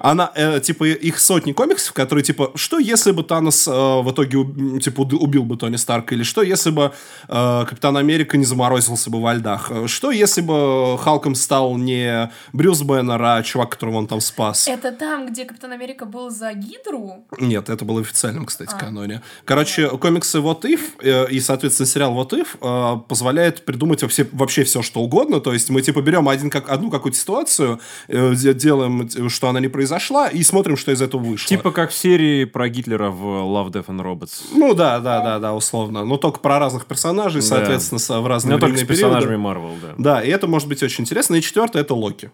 Она, 0.06 0.30
э, 0.34 0.60
типа, 0.60 0.84
их 0.84 1.18
сотни 1.18 1.52
комиксов, 1.52 1.94
которые, 1.94 2.22
типа, 2.22 2.50
что 2.56 2.78
если 2.78 3.10
бы 3.12 3.22
Танос 3.22 3.66
э, 3.66 3.70
в 3.70 4.10
итоге, 4.10 4.36
уб- 4.36 4.78
типа, 4.80 5.00
убил 5.00 5.44
бы 5.44 5.56
Тони 5.56 5.76
Старка, 5.76 6.14
или 6.14 6.22
что 6.24 6.42
если 6.42 6.68
бы 6.70 6.92
э, 7.28 7.64
Капитан 7.66 7.96
Америка 7.96 8.36
не 8.36 8.44
заморозился 8.44 9.08
бы 9.10 9.22
во 9.22 9.32
льдах, 9.32 9.70
Э, 9.70 9.86
что 9.86 10.10
если 10.10 10.42
бы 10.42 10.98
Халком 10.98 11.34
стал 11.34 11.78
не 11.78 12.30
Брюс 12.52 12.82
Бэннер, 12.82 13.22
а 13.22 13.42
чувак, 13.42 13.70
которого 13.70 13.96
он 13.96 14.06
там 14.06 14.20
спас. 14.20 14.68
Это 14.68 14.92
там, 14.92 15.26
где 15.26 15.46
Капитан 15.46 15.72
Америка 15.72 16.04
был 16.04 16.28
за 16.28 16.52
Гидру? 16.52 17.24
Нет, 17.38 17.70
это 17.70 17.86
было 17.86 18.00
в 18.00 18.02
официальном, 18.02 18.44
кстати, 18.44 18.72
А. 18.74 18.78
каноне. 18.78 19.22
Короче, 19.46 19.88
комиксы 19.88 20.36
What 20.38 20.62
If 20.64 20.80
э, 21.00 21.30
и, 21.30 21.40
соответственно, 21.40 21.86
сериал 21.86 22.12
What 22.14 22.30
If 22.32 22.48
э, 22.60 23.00
позволяет 23.08 23.64
придумать 23.64 24.02
вообще, 24.02 24.28
вообще 24.32 24.64
все, 24.64 24.82
что 24.82 25.00
угодно. 25.00 25.40
То 25.40 25.54
есть 25.54 25.70
мы, 25.70 25.80
типа, 25.80 26.02
берем 26.02 26.28
один, 26.28 26.50
как, 26.50 26.68
одну 26.68 26.90
какую-то 26.90 27.16
ситуацию, 27.18 27.80
э, 28.08 28.34
де- 28.34 28.52
делаем, 28.52 29.08
э, 29.16 29.28
что 29.30 29.48
она 29.48 29.60
не 29.60 29.68
произошла, 29.68 29.93
и 30.30 30.42
смотрим, 30.42 30.76
что 30.76 30.92
из 30.92 31.00
этого 31.02 31.20
вышло. 31.22 31.48
Типа 31.48 31.70
как 31.70 31.90
в 31.90 31.94
серии 31.94 32.44
про 32.44 32.68
Гитлера 32.68 33.10
в 33.10 33.22
Love, 33.24 33.70
Death 33.70 33.86
and 33.86 34.00
Robots. 34.02 34.42
Ну 34.52 34.74
да, 34.74 34.98
да, 35.00 35.20
да, 35.20 35.38
да, 35.38 35.54
условно. 35.54 36.04
Но 36.04 36.16
только 36.16 36.40
про 36.40 36.58
разных 36.58 36.86
персонажей, 36.86 37.40
Да. 37.40 37.46
соответственно, 37.48 37.98
со- 37.98 38.20
в 38.20 38.26
разные 38.26 38.54
Ну, 38.54 38.60
только 38.60 38.78
с 38.78 38.84
персонажами 38.84 39.36
Марвел, 39.36 39.76
да. 39.82 39.94
Да, 39.98 40.22
и 40.22 40.28
это 40.30 40.46
может 40.46 40.68
быть 40.68 40.82
очень 40.82 41.02
интересно. 41.02 41.34
И 41.36 41.40
четвертое 41.42 41.80
это 41.82 41.94
Локи. 41.94 42.30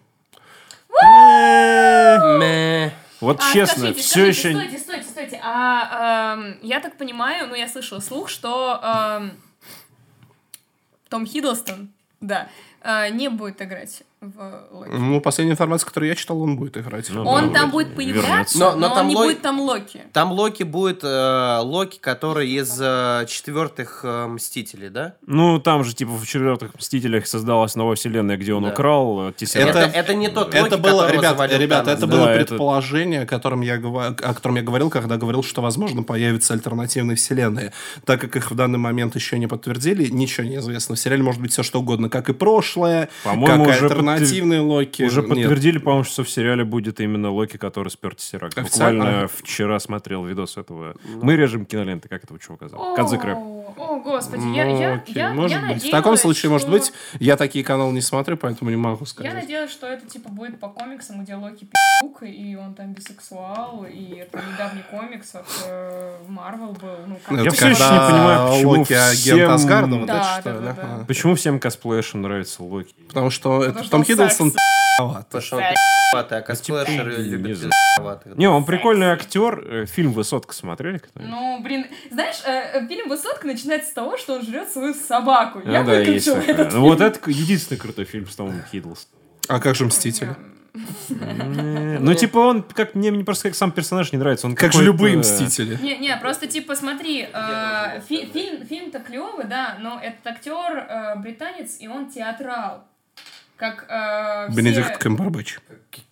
Вот 3.21 3.39
А, 3.39 3.53
честно, 3.53 3.77
скажите, 3.77 4.01
все 4.01 4.09
скажите, 4.09 4.49
еще... 4.49 4.51
Стойте, 4.59 4.77
стойте, 4.79 5.07
стойте. 5.09 5.41
А 5.43 6.35
эм, 6.37 6.57
я 6.63 6.79
так 6.79 6.97
понимаю, 6.97 7.47
ну 7.49 7.53
я 7.55 7.67
слышала 7.67 7.99
слух, 7.99 8.29
что 8.29 8.79
эм, 8.83 9.31
Том 11.07 11.27
Хиддлстон, 11.27 11.89
да, 12.19 12.47
э, 12.81 13.09
не 13.11 13.29
будет 13.29 13.61
играть 13.61 14.01
в 14.21 14.67
Локи. 14.71 14.91
Ну, 14.91 15.19
последняя 15.19 15.53
информация, 15.53 15.87
которую 15.87 16.09
я 16.09 16.15
читал, 16.15 16.39
он 16.43 16.55
будет 16.55 16.77
играть. 16.77 17.07
Ну, 17.09 17.23
Он 17.27 17.51
да, 17.51 17.61
там 17.61 17.71
будет 17.71 17.95
появляться, 17.95 18.59
но, 18.59 18.71
Но- 18.73 18.77
но 18.77 18.87
он 18.89 18.93
там 18.93 19.07
не 19.07 19.15
Ло- 19.15 19.23
будет 19.25 19.41
там 19.41 19.59
Локи. 19.59 20.01
Там 20.13 20.31
Локи 20.33 20.61
будет 20.61 20.99
э, 21.03 21.57
Локи, 21.63 21.97
который 21.99 22.47
из 22.51 22.77
э, 22.79 23.25
четвертых 23.27 24.01
э, 24.03 24.27
Мстителей, 24.27 24.89
да? 24.89 25.15
Ну, 25.25 25.59
там 25.59 25.83
же, 25.83 25.95
типа, 25.95 26.11
в 26.11 26.27
«Четвертых 26.27 26.75
Мстителях» 26.75 27.25
создалась 27.25 27.73
новая 27.75 27.95
вселенная, 27.95 28.37
где 28.37 28.53
он 28.53 28.61
Да. 28.63 28.69
украл 28.69 29.29
э, 29.29 29.33
Тессеракт. 29.35 29.71
Это, 29.71 29.79
Это- 29.87 29.97
это 29.97 30.13
не 30.13 30.29
тот 30.29 30.53
Локи, 30.53 30.67
Это 30.67 30.77
было, 30.77 31.11
ребят, 31.11 31.39
ребята, 31.53 31.91
это 31.91 32.05
Да, 32.05 32.07
было 32.07 32.27
это- 32.27 32.45
предположение, 32.45 33.21
о 33.21 33.25
котором, 33.25 33.61
я, 33.61 33.77
о 33.77 34.13
котором 34.13 34.55
я 34.55 34.61
говорил, 34.61 34.91
когда 34.91 35.17
говорил, 35.17 35.41
что, 35.41 35.63
возможно, 35.63 36.03
появятся 36.03 36.53
альтернативные 36.53 37.15
вселенные. 37.17 37.73
Так 38.05 38.21
как 38.21 38.35
их 38.35 38.51
в 38.51 38.55
данный 38.55 38.77
момент 38.77 39.15
еще 39.15 39.39
не 39.39 39.47
подтвердили, 39.47 40.09
ничего 40.11 40.45
не 40.45 40.57
известно. 40.57 40.93
В 40.95 40.99
сериале 40.99 41.23
может 41.23 41.41
быть 41.41 41.51
все 41.53 41.63
что 41.63 41.79
угодно, 41.79 42.07
как 42.07 42.29
и 42.29 42.33
прошлое, 42.33 43.09
По-моему, 43.23 43.65
как 43.65 43.73
и 43.75 43.77
уже 43.79 43.89
альтернативные 44.13 44.59
Локи. 44.61 45.03
Уже 45.03 45.21
Нет. 45.21 45.29
подтвердили, 45.29 45.77
по-моему, 45.77 46.03
что 46.03 46.23
в 46.23 46.29
сериале 46.29 46.63
будет 46.63 46.99
именно 46.99 47.31
Локи, 47.31 47.57
который 47.57 47.89
спер 47.89 48.15
Тессеракт. 48.15 48.57
Официально? 48.57 49.03
Буквально 49.03 49.27
вчера 49.27 49.79
смотрел 49.79 50.25
видос 50.25 50.57
этого. 50.57 50.95
Мы 51.21 51.35
режем 51.35 51.65
киноленты, 51.65 52.09
как 52.09 52.23
этого 52.23 52.39
чувака 52.39 52.67
зовут? 52.69 52.95
Кадзек 52.95 53.23
Рэп. 53.23 53.37
О, 53.37 53.99
господи, 54.03 54.41
я, 54.55 54.65
Ну, 54.65 54.79
я, 54.81 54.93
окей, 54.95 55.15
я, 55.15 55.33
может 55.33 55.59
я 55.61 55.67
быть. 55.73 55.83
В 55.85 55.89
таком 55.91 56.17
случае, 56.17 56.49
может 56.51 56.69
быть, 56.69 56.91
я 57.19 57.37
такие 57.37 57.63
каналы 57.63 57.93
не 57.93 58.01
смотрю, 58.01 58.35
поэтому 58.37 58.69
не 58.69 58.75
могу 58.75 58.99
Я 59.01 59.05
сказать. 59.05 59.33
надеялась, 59.33 59.71
что 59.71 59.87
это 59.87 60.05
типа 60.05 60.29
будет 60.29 60.59
по 60.59 60.67
комиксам, 60.67 61.23
где 61.23 61.35
Локи 61.35 61.65
пи***ук, 61.65 62.23
и 62.23 62.55
он 62.61 62.73
там 62.73 62.93
бисексуал, 62.93 63.85
и 63.89 64.15
это 64.15 64.41
недавний 64.51 64.83
комикс 64.91 65.33
от 65.35 65.45
э, 65.67 66.17
Марвел 66.27 66.73
был. 66.73 66.89
Ну, 67.07 67.17
как 67.25 67.33
Это 67.33 67.43
Я 67.45 67.51
всё 67.51 67.69
еще 67.69 67.83
не 67.83 67.99
понимаю, 67.99 68.49
почему 68.51 68.69
Локи 68.71 68.93
агент 68.93 69.15
всем- 69.17 69.49
Асгарда, 69.51 69.95
вот 69.95 70.07
Да, 70.07 70.13
это 70.13 70.23
да, 70.23 70.41
что 70.41 70.53
да, 70.61 70.73
да. 70.73 70.81
Ага. 70.95 71.05
Почему 71.07 71.35
всем 71.35 71.59
косплеершам 71.59 72.21
нравится 72.21 72.63
Локи? 72.63 72.93
Потому 73.07 73.29
что 73.29 73.63
это 73.63 73.73
Потому 73.83 73.85
что 73.85 73.97
Том 74.01 74.11
он 74.11 74.17
Хиддлстон 74.17 74.51
секс. 74.51 74.63
пи***оват. 74.99 75.25
Потому 75.27 75.41
что 75.41 75.55
он 75.57 75.61
Да. 75.61 75.69
пи***ватый, 75.69 76.37
а 76.39 76.55
типа, 76.55 76.85
не 76.89 77.23
любят 77.23 77.57
знаю. 77.57 77.71
пи***ватых. 77.97 78.37
Не, 78.37 78.47
он 78.49 78.65
прикольный 78.65 79.07
актер. 79.07 79.63
Э, 79.65 79.85
Фильм 79.85 80.11
«Высотка» 80.13 80.53
смотрели 80.53 80.97
кто-нибудь? 80.97 81.31
Ну, 81.31 81.59
блин, 81.63 81.85
знаешь, 82.11 82.41
э, 82.45 82.79
э, 82.81 82.87
фильм 82.87 83.07
«Высотка» 83.09 83.47
начинается 83.47 83.89
с 83.89 83.93
того, 83.93 84.17
что 84.17 84.33
он 84.35 84.43
жрет 84.43 84.69
свою 84.69 84.93
собаку. 84.93 85.61
А, 85.65 85.69
Я 85.71 85.83
да, 85.83 85.99
есть 85.99 86.27
выключила 86.27 86.51
этот 86.51 86.73
Ну, 86.73 86.81
вот 86.81 87.01
это 87.01 87.29
единственный 87.31 87.77
крутой 87.77 88.05
фильм 88.05 88.27
с 88.27 88.35
Томом 88.35 88.61
Хиддлстоном. 88.71 89.21
А 89.47 89.59
как 89.59 89.75
же 89.75 89.85
Мстители? 89.85 90.35
Ну, 91.09 92.13
типа, 92.13 92.37
он, 92.37 92.63
как 92.63 92.95
мне, 92.95 93.11
просто 93.23 93.49
как 93.49 93.55
сам 93.55 93.71
персонаж 93.71 94.11
не 94.11 94.17
нравится. 94.17 94.47
Он 94.47 94.55
Как 94.55 94.71
же 94.73 94.83
любые 94.83 95.17
Мстители. 95.17 95.77
Не, 95.81 95.97
не, 95.97 96.15
просто 96.17 96.47
типа 96.47 96.75
смотри, 96.75 97.27
фи- 98.07 98.29
фильм, 98.31 98.65
фильм-то 98.65 98.99
клевый, 98.99 99.45
да, 99.45 99.77
но 99.79 99.99
этот 100.01 100.25
актер 100.25 101.17
британец 101.17 101.77
и 101.79 101.87
он 101.87 102.09
театрал. 102.09 102.85
Как 103.61 103.85
э, 103.87 104.47
все- 104.49 104.57
Бенедикт 104.57 104.97
Камбербэтч. 104.97 105.59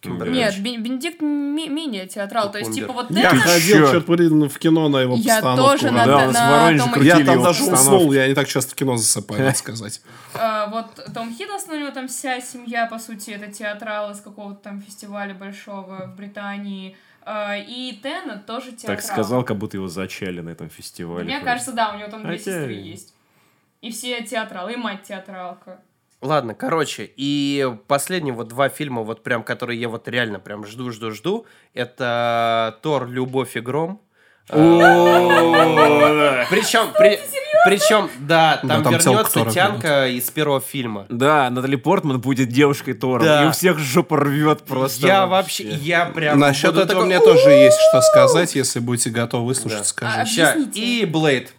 Кимбербэтч. 0.02 0.36
Нет, 0.38 0.60
Бен- 0.60 0.84
Бенедикт 0.84 1.20
ми- 1.20 1.68
менее 1.68 2.06
театрал, 2.06 2.52
то 2.52 2.60
есть 2.60 2.76
типа 2.76 2.94
вот 2.94 3.10
Я 3.10 3.30
это... 3.32 3.38
ходил, 3.38 3.92
черт 3.92 4.06
подери, 4.06 4.30
в 4.30 4.60
кино 4.60 4.88
на 4.88 4.98
его 5.02 5.16
Я 5.16 5.38
постановку. 5.38 5.72
тоже 5.72 5.90
на- 5.92 6.06
Да, 6.06 6.28
на 6.32 6.78
Тома 6.78 6.92
крутили 6.94 7.08
Я 7.20 7.26
там 7.26 7.42
даже 7.42 7.66
постановки. 7.66 7.96
уснул, 7.96 8.14
я 8.14 8.28
не 8.28 8.36
так 8.36 8.48
часто 8.48 8.74
в 8.74 8.76
кино 8.76 8.98
засыпаю, 8.98 9.42
надо 9.46 9.58
сказать. 9.58 10.02
Э, 10.36 10.70
вот 10.70 10.86
Том 11.16 11.34
Хиддлстон, 11.36 11.78
у 11.78 11.80
него 11.80 11.90
там 11.92 12.08
вся 12.08 12.40
семья, 12.40 12.86
по 12.86 13.00
сути, 13.00 13.32
это 13.32 13.52
театрал 13.52 14.12
из 14.12 14.22
какого-то 14.22 14.62
там 14.62 14.82
фестиваля 14.84 15.34
большого 15.34 16.06
в 16.06 16.16
Британии. 16.16 16.96
Э, 17.26 17.60
и 17.60 18.00
Теннет 18.04 18.46
тоже 18.46 18.74
театрал. 18.74 18.96
Так 18.96 19.04
сказал, 19.04 19.44
как 19.44 19.58
будто 19.58 19.78
его 19.78 19.88
зачали 19.88 20.42
на 20.42 20.52
этом 20.52 20.70
фестивале. 20.70 21.24
Мне 21.26 21.40
кажется, 21.40 21.72
да, 21.74 21.94
у 21.96 21.98
него 21.98 22.10
там 22.12 22.22
две 22.22 22.38
сестры 22.38 22.74
есть. 22.74 23.16
И 23.82 23.90
все 23.90 24.22
театралы, 24.22 24.74
и 24.74 24.76
мать 24.76 25.02
театралка. 25.02 25.80
Ладно, 26.22 26.54
короче, 26.54 27.10
и 27.16 27.72
последние 27.88 28.34
вот 28.34 28.50
два 28.50 28.68
фильма, 28.68 29.04
вот 29.04 29.24
прям, 29.24 29.42
которые 29.44 29.80
я 29.80 29.88
вот 29.88 30.08
реально 30.10 30.40
прям 30.40 30.66
жду, 30.66 30.92
жду, 30.92 31.12
жду, 31.12 31.46
это 31.74 32.78
Тор, 32.82 33.08
Любовь 33.08 33.56
и 33.56 33.62
Гром. 33.62 34.02
Причем, 36.50 36.92
при- 36.98 37.20
причем, 37.66 38.10
да, 38.20 38.58
там 38.68 38.82
вернется 38.84 39.46
тянка 39.46 40.08
из 40.08 40.30
первого 40.32 40.60
фильма. 40.60 41.06
Да, 41.10 41.50
Натали 41.50 41.76
Портман 41.76 42.20
будет 42.20 42.50
девушкой 42.50 42.94
Тора. 42.94 43.24
Да. 43.24 43.44
И 43.46 43.48
у 43.48 43.52
всех 43.52 43.78
жопа 43.78 44.18
рвет 44.18 44.64
просто. 44.64 45.06
Я 45.06 45.28
вообще, 45.28 45.66
я 45.70 46.06
прям... 46.06 46.40
Насчет 46.40 46.72
этого 46.72 46.86
такой, 46.88 47.06
мне 47.06 47.20
тоже 47.20 47.50
есть 47.52 47.78
что 47.90 48.02
сказать, 48.02 48.56
если 48.56 48.80
будете 48.80 49.10
готовы 49.12 49.46
выслушать, 49.48 49.80
Да. 49.80 49.84
скажите. 49.86 50.44
А. 50.46 50.56
И 50.74 51.06
Блейд. 51.06 51.54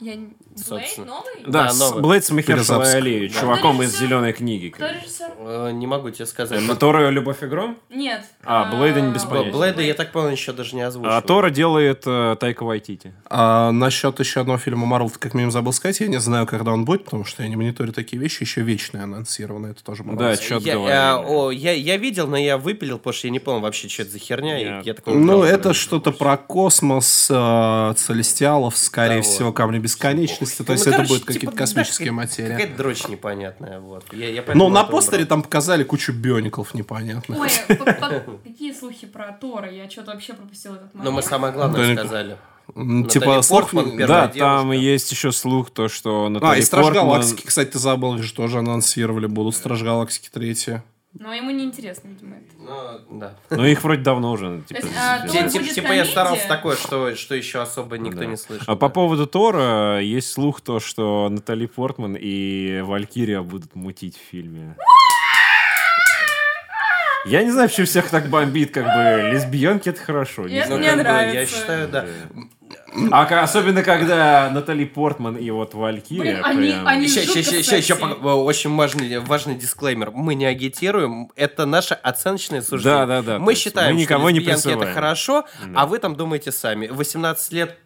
Я... 0.61 0.65
Собственно. 0.67 1.07
новый? 1.07 1.33
Да, 1.47 1.65
Да, 1.65 1.69
с 1.71 1.79
новый. 1.81 2.03
Блейд 2.03 2.25
с 2.25 2.29
Перезапуск. 2.31 2.95
Аллеей, 2.95 3.29
Да. 3.29 3.41
чуваком 3.41 3.75
Кто 3.77 3.83
из 3.85 3.89
режиссер? 3.91 4.07
зеленой 4.07 4.33
книги. 4.33 4.69
Кто 4.69 4.87
режиссер? 4.87 5.31
Э, 5.39 5.71
Не 5.73 5.87
могу 5.87 6.11
тебе 6.11 6.27
сказать. 6.27 6.61
На 6.67 6.77
Тора 6.77 7.09
«Любовь 7.11 7.43
и 7.43 7.47
гром»? 7.47 7.77
Нет. 7.91 8.23
А, 8.45 8.71
Блейда 8.75 9.01
не 9.01 9.13
без 9.13 9.25
Б- 9.25 9.31
понятия. 9.31 9.53
Блейда, 9.57 9.83
я 9.83 9.95
так 9.95 10.13
понял, 10.13 10.31
еще 10.31 10.53
даже 10.53 10.75
не 10.77 10.83
озвучил. 10.83 11.11
А 11.13 11.21
Тора 11.23 11.51
делает 11.51 12.03
э, 12.07 12.37
Тайка 12.39 12.65
Вайтити. 12.65 13.13
А 13.27 13.71
насчет 13.73 14.19
еще 14.21 14.41
одного 14.41 14.59
фильма 14.59 14.87
Марвел, 14.87 15.11
как 15.19 15.35
минимум 15.35 15.53
забыл 15.53 15.73
сказать, 15.73 16.01
я 16.01 16.09
не 16.09 16.19
знаю, 16.21 16.47
когда 16.47 16.73
он 16.73 16.85
будет, 16.85 17.05
потому 17.05 17.25
что 17.25 17.43
я 17.43 17.49
не 17.49 17.57
мониторю 17.57 17.93
такие 17.93 18.21
вещи, 18.21 18.43
еще 18.43 18.61
вечные 18.63 19.05
анонсированы, 19.05 19.69
это 19.69 19.83
тоже 19.85 20.03
Да, 20.05 20.35
что-то 20.37 20.67
я, 20.67 20.75
говорили. 20.75 20.97
э, 20.97 21.27
о, 21.27 21.51
я, 21.51 21.73
я 21.73 21.97
видел, 21.97 22.27
но 22.27 22.37
я 22.37 22.59
выпилил, 22.59 22.99
потому 22.99 23.13
что 23.15 23.27
я 23.27 23.31
не 23.33 23.39
понял 23.41 23.61
вообще, 23.61 23.89
что 23.89 24.03
это 24.03 24.13
за 24.13 24.19
херня. 24.19 24.59
и 24.59 24.65
Я 24.65 24.81
я 24.85 24.95
такой, 24.95 25.15
Ну, 25.15 25.39
«Правда, 25.39 25.47
это 25.47 25.63
блин». 25.71 25.75
что-то 25.75 26.13
про 26.13 26.37
космос, 26.37 27.29
э, 27.31 27.95
целестиалов, 27.97 28.77
скорее 28.77 29.17
Да, 29.17 29.23
всего, 29.23 29.53
камни 29.53 29.79
бесконечности, 29.79 30.50
смысле, 30.51 30.65
то 30.67 30.73
есть 30.73 30.85
Ну, 30.87 30.91
это 30.91 30.97
короче, 30.99 31.15
будет 31.15 31.25
какие-то 31.25 31.41
типа, 31.47 31.53
да, 31.53 31.59
космические 31.59 32.09
какая- 32.09 32.13
материи. 32.13 32.51
Какая-то 32.53 32.77
дрочь 32.77 33.09
непонятная, 33.09 33.81
вот. 33.81 34.05
Я, 34.13 34.29
я 34.31 34.45
Ну, 34.55 34.69
на 34.69 34.85
постере 34.85 35.25
убрал. 35.25 35.29
там 35.29 35.43
показали 35.43 35.85
кучу 35.85 36.13
биониклов 36.13 36.75
непонятных. 36.75 37.39
Ой, 37.39 37.49
какие 38.45 38.73
слухи 38.73 39.07
про 39.07 39.33
Тора? 39.33 39.71
Я 39.71 39.89
что-то 39.91 40.13
вообще 40.13 40.35
пропустила 40.35 40.75
этот 40.77 40.95
момент. 40.95 41.05
Но 41.05 41.11
мы 41.17 41.23
самое 41.23 41.53
главное 41.53 41.95
Да, 41.95 42.03
сказали. 42.03 42.37
Типа, 43.09 43.43
слух... 43.43 43.73
Да, 43.73 43.81
девушка. 44.29 44.39
там 44.39 44.71
есть 44.73 45.11
еще 45.11 45.33
слух, 45.33 45.71
то, 45.71 45.89
что 45.89 46.27
А, 46.27 46.29
Натали 46.29 46.61
и 46.61 46.63
Страж 46.63 46.87
Портман- 46.87 46.93
Галактики, 46.95 47.45
кстати, 47.47 47.71
ты 47.71 47.79
забыл, 47.81 48.17
же 48.19 48.33
тоже 48.33 48.59
анонсировали, 48.61 49.27
будут 49.27 49.57
Страж 49.57 49.83
Галактики 49.83 50.29
третьи. 50.33 50.81
Но 51.19 51.35
ему 51.35 51.51
не 51.51 51.65
интересно, 51.65 52.09
видимо, 52.09 52.37
это. 52.37 52.55
Ну, 53.11 53.19
да. 53.19 53.35
Ну, 53.51 53.65
их 53.65 53.83
вроде 53.83 54.03
давно 54.03 54.31
уже. 54.31 54.63
Типа, 54.69 54.81
а, 54.97 55.27
Типа, 55.27 55.65
типа 55.65 55.93
я 55.93 56.05
старался 56.05 56.47
такое, 56.47 56.77
что, 56.77 57.15
что 57.17 57.35
еще 57.35 57.61
особо 57.61 57.99
никто 57.99 58.21
Да. 58.21 58.27
не 58.27 58.37
слышал. 58.37 58.65
А 58.69 58.77
по 58.77 58.89
поводу 58.89 59.27
Тора 59.27 59.99
есть 60.01 60.31
слух 60.31 60.61
то, 60.61 60.79
что 60.79 61.29
Натали 61.29 61.67
Портман 61.67 62.17
и 62.19 62.81
Валькирия 62.83 63.43
будут 63.43 63.75
мутить 63.75 64.17
в 64.17 64.21
фильме. 64.31 64.77
Я 67.27 67.43
не 67.45 67.51
знаю, 67.51 67.69
почему 67.69 67.87
всех 67.87 68.09
так 68.09 68.29
бомбит, 68.29 68.73
как 68.73 68.85
бы 68.87 69.31
лесбиянки 69.33 69.91
это 69.91 70.01
хорошо. 70.01 70.49
не 70.49 70.55
Это 70.57 70.69
знаю. 70.69 70.81
мне 70.81 70.91
бы, 70.93 70.97
Я 70.99 71.03
нравится. 71.03 71.55
считаю, 71.55 71.89
да. 71.89 72.07
А 73.13 73.23
особенно 73.43 73.83
когда 73.83 74.51
Натали 74.51 74.85
Портман 74.85 75.37
и 75.37 75.49
вот 75.51 75.75
Валькирия. 75.75 76.21
Блин, 76.23 76.45
они- 76.45 76.71
прям- 76.73 76.87
они- 76.89 77.07
Ща- 77.09 77.23
ща- 77.63 77.83
ща- 77.83 77.97
пог- 77.97 78.25
очень 78.45 78.75
важный, 78.75 79.21
важный 79.21 79.55
дисклеймер. 79.55 80.11
Мы 80.11 80.35
не 80.35 80.45
агитируем, 80.47 81.31
это 81.37 81.67
наше 81.67 81.95
оценочное 81.95 82.63
суждение. 82.63 83.07
Да, 83.07 83.23
да, 83.23 83.23
да, 83.23 83.39
Мы 83.39 83.55
считаем, 83.55 83.95
мы 83.95 84.01
никого 84.01 84.29
что 84.29 84.31
не 84.33 84.41
это 84.41 84.93
хорошо, 84.93 85.45
Да. 85.65 85.83
а 85.83 85.87
вы 85.87 85.99
там 85.99 86.17
думаете 86.17 86.51
сами. 86.51 86.89
18 86.89 87.53
лет 87.53 87.79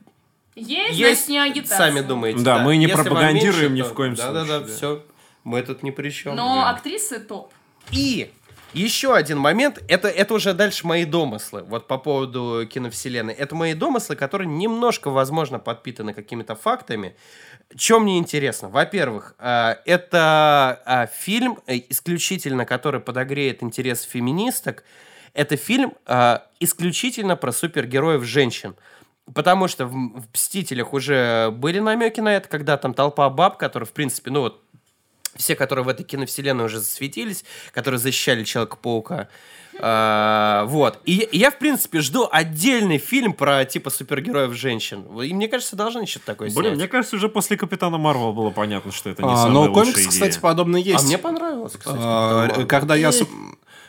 Есть, 0.54 0.98
есть, 0.98 1.28
не 1.28 1.38
агитация. 1.38 1.76
сами 1.76 2.00
думаете. 2.00 2.40
Да, 2.40 2.58
мы 2.60 2.76
не 2.76 2.86
Если 2.86 2.94
пропагандируем 3.02 3.72
меньше, 3.72 3.76
ни 3.76 3.82
то- 3.82 3.88
в 3.88 3.94
коем 3.94 4.14
да, 4.14 4.32
Да, 4.32 4.44
случае, 4.44 4.60
да, 4.60 4.66
да. 4.66 4.72
все. 4.74 5.02
Мы 5.44 5.62
тут 5.62 5.82
ни 5.82 5.90
при 5.90 6.08
чем. 6.10 6.34
Но 6.36 6.66
актрисы 6.66 7.18
топ. 7.20 7.52
И 7.90 8.30
еще 8.74 9.14
один 9.14 9.38
момент, 9.38 9.82
это, 9.88 10.08
это 10.08 10.34
уже 10.34 10.52
дальше 10.52 10.86
мои 10.86 11.04
домыслы, 11.04 11.62
вот 11.62 11.86
по 11.86 11.98
поводу 11.98 12.66
киновселенной. 12.68 13.32
Это 13.32 13.54
мои 13.54 13.74
домыслы, 13.74 14.16
которые 14.16 14.48
немножко, 14.48 15.10
возможно, 15.10 15.58
подпитаны 15.58 16.12
какими-то 16.12 16.54
фактами. 16.54 17.16
Чем 17.76 18.02
мне 18.02 18.18
интересно? 18.18 18.68
Во-первых, 18.68 19.34
э, 19.38 19.76
это 19.86 20.82
э, 20.86 21.06
фильм, 21.16 21.58
э, 21.66 21.76
исключительно 21.88 22.66
который 22.66 23.00
подогреет 23.00 23.62
интерес 23.62 24.02
феминисток. 24.02 24.84
Это 25.32 25.56
фильм 25.56 25.94
исключительно 26.60 27.34
про 27.34 27.50
супергероев 27.50 28.22
женщин. 28.22 28.76
Потому 29.32 29.68
что 29.68 29.86
в 29.86 30.26
«Мстителях» 30.32 30.92
уже 30.92 31.50
были 31.50 31.80
намеки 31.80 32.20
на 32.20 32.36
это, 32.36 32.48
когда 32.48 32.76
там 32.76 32.94
толпа 32.94 33.28
баб, 33.30 33.56
которые, 33.56 33.86
в 33.88 33.92
принципе, 33.92 34.30
ну 34.30 34.42
вот, 34.42 34.63
все, 35.36 35.54
которые 35.56 35.84
в 35.84 35.88
этой 35.88 36.04
киновселенной 36.04 36.64
уже 36.66 36.78
засветились, 36.80 37.44
которые 37.72 37.98
защищали 38.00 38.44
Человека-паука. 38.44 39.28
А, 39.80 40.64
вот. 40.66 41.00
И, 41.04 41.18
и 41.32 41.38
я, 41.38 41.50
в 41.50 41.58
принципе, 41.58 42.00
жду 42.00 42.28
отдельный 42.30 42.98
фильм 42.98 43.32
про, 43.32 43.64
типа, 43.64 43.90
супергероев 43.90 44.52
женщин. 44.54 45.02
И 45.20 45.34
мне 45.34 45.48
кажется, 45.48 45.74
должны 45.76 46.06
что-то 46.06 46.26
такое 46.26 46.48
Блин, 46.50 46.62
снять. 46.62 46.76
мне 46.76 46.88
кажется, 46.88 47.16
уже 47.16 47.28
после 47.28 47.56
Капитана 47.56 47.98
Марвела 47.98 48.32
было 48.32 48.50
понятно, 48.50 48.92
что 48.92 49.10
это 49.10 49.22
не 49.22 49.32
А, 49.32 49.36
самая 49.36 49.52
но 49.52 49.60
лучшая 49.62 49.74
комикс, 49.84 49.98
идея. 50.00 50.08
кстати, 50.10 50.38
подобно 50.38 50.78
А 50.78 50.80
есть. 50.80 51.04
мне 51.06 51.18
понравилось, 51.18 51.72
кстати. 51.76 51.96
А, 52.00 52.64
Когда 52.66 52.94
я, 52.94 53.08
Марвел. 53.08 53.26
с- 53.26 53.28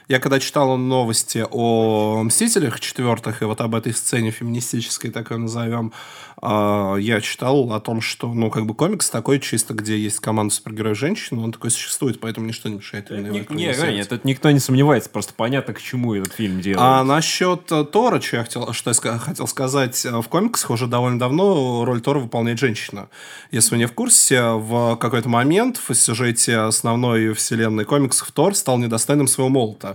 я 0.07 0.19
когда 0.19 0.39
читал 0.39 0.77
новости 0.77 1.45
о 1.49 2.21
Мстителях 2.23 2.79
четвертых, 2.79 3.41
и 3.41 3.45
вот 3.45 3.61
об 3.61 3.75
этой 3.75 3.93
сцене 3.93 4.31
феминистической, 4.31 5.11
так 5.11 5.31
ее 5.31 5.37
назовем, 5.37 5.93
а, 6.41 6.95
я 6.97 7.21
читал 7.21 7.73
о 7.73 7.79
том, 7.79 8.01
что, 8.01 8.31
ну, 8.33 8.51
как 8.51 8.65
бы 8.65 8.75
комикс 8.75 9.09
такой 9.09 9.39
чисто, 9.39 9.73
где 9.73 9.97
есть 9.97 10.19
команда 10.19 10.53
супергероев 10.53 10.97
женщин, 10.97 11.39
он 11.39 11.51
такой 11.51 11.71
существует, 11.71 12.19
поэтому 12.19 12.45
ничто 12.45 12.69
не 12.69 12.75
мешает 12.75 13.09
именно 13.09 13.27
его 13.27 13.53
Не, 13.55 13.95
нет, 13.95 14.09
тут 14.09 14.25
никто 14.25 14.51
не 14.51 14.59
сомневается, 14.59 15.09
просто 15.09 15.33
понятно, 15.33 15.73
к 15.73 15.81
чему 15.81 16.13
этот 16.13 16.33
фильм 16.33 16.61
делает. 16.61 16.81
А 16.81 17.03
насчет 17.03 17.71
э, 17.71 17.83
Тора, 17.85 18.21
что 18.21 18.37
я 18.37 18.43
хотел, 18.43 18.73
что 18.73 18.91
я 18.91 19.17
хотел 19.17 19.47
сказать, 19.47 20.05
э, 20.05 20.21
в 20.21 20.27
комиксах 20.27 20.69
уже 20.69 20.87
довольно 20.87 21.17
давно 21.17 21.85
роль 21.85 22.01
Тора 22.01 22.19
выполняет 22.19 22.59
женщина. 22.59 23.07
Если 23.51 23.71
вы 23.71 23.77
не 23.77 23.85
в 23.85 23.93
курсе, 23.93 24.41
в 24.43 24.97
какой-то 24.97 25.29
момент 25.29 25.77
в 25.77 25.93
сюжете 25.95 26.57
основной 26.57 27.33
вселенной 27.33 27.85
комиксов 27.85 28.31
Тор 28.31 28.53
стал 28.55 28.77
недостойным 28.77 29.27
своего 29.27 29.49
молота. 29.49 29.94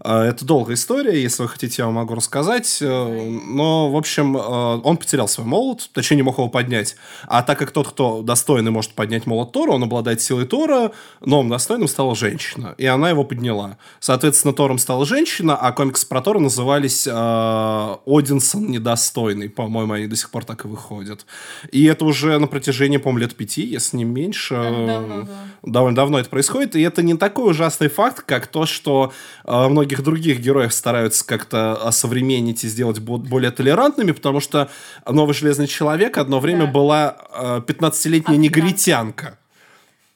Это 0.00 0.44
долгая 0.44 0.76
история, 0.76 1.20
если 1.20 1.42
вы 1.42 1.48
хотите, 1.48 1.76
я 1.78 1.86
вам 1.86 1.94
могу 1.94 2.14
рассказать. 2.14 2.78
Э, 2.80 3.38
Но, 3.44 3.90
в 3.90 3.96
общем, 3.96 4.36
э, 4.36 4.40
он 4.40 4.96
потерял 4.96 5.26
свой 5.26 5.46
молот, 5.46 5.90
точнее, 5.92 6.18
не 6.18 6.22
мог 6.22 6.38
его 6.38 6.48
поднять. 6.48 6.96
А 7.26 7.42
так 7.42 7.58
как 7.58 7.72
тот, 7.72 7.88
кто 7.88 8.22
достойный 8.22 8.70
может 8.70 8.92
поднять 8.92 9.26
молот 9.26 9.52
Тора, 9.52 9.72
он 9.72 9.82
обладает 9.82 10.20
силой 10.20 10.46
Тора, 10.46 10.92
новым 11.20 11.48
достойным 11.48 11.88
стала 11.88 12.14
женщина. 12.14 12.74
И 12.78 12.86
она 12.86 13.10
его 13.10 13.24
подняла. 13.24 13.76
Соответственно, 13.98 14.54
Тором 14.54 14.78
стала 14.78 15.04
женщина, 15.04 15.56
а 15.56 15.72
комиксы 15.72 16.06
про 16.06 16.20
Тора 16.20 16.38
назывались 16.38 17.06
э, 17.06 17.96
Одинсон 18.06 18.70
недостойный. 18.70 19.48
По-моему, 19.48 19.94
они 19.94 20.06
до 20.06 20.14
сих 20.14 20.30
пор 20.30 20.44
так 20.44 20.64
и 20.64 20.68
выходят. 20.68 21.26
И 21.72 21.84
это 21.84 22.04
уже 22.04 22.38
на 22.38 22.46
протяжении, 22.46 22.98
по-моему, 22.98 23.18
лет 23.18 23.34
пяти, 23.34 23.62
если 23.66 23.96
не 23.96 24.04
меньше. 24.04 24.54
Давно, 24.54 25.22
да. 25.22 25.28
Довольно 25.64 25.96
давно 25.96 26.18
это 26.20 26.30
происходит, 26.30 26.76
и 26.76 26.82
это 26.82 27.02
не 27.02 27.16
такой 27.16 27.50
ужасный 27.50 27.88
факт, 27.88 28.22
как 28.24 28.46
то, 28.46 28.64
что 28.64 29.12
э, 29.44 29.68
многих 29.88 30.02
других 30.02 30.40
героев 30.40 30.72
стараются 30.74 31.24
как-то 31.26 31.72
осовременить 31.88 32.62
и 32.64 32.68
сделать 32.68 32.98
бо- 32.98 33.16
более 33.18 33.50
толерантными, 33.50 34.12
потому 34.12 34.40
что 34.40 34.68
новый 35.06 35.34
Железный 35.34 35.66
Человек 35.66 36.18
одно 36.18 36.40
время 36.40 36.66
Да. 36.66 36.72
была 36.72 37.16
э, 37.32 37.60
15-летняя 37.66 38.36
Африканка. 38.36 38.60
негритянка, 38.60 39.38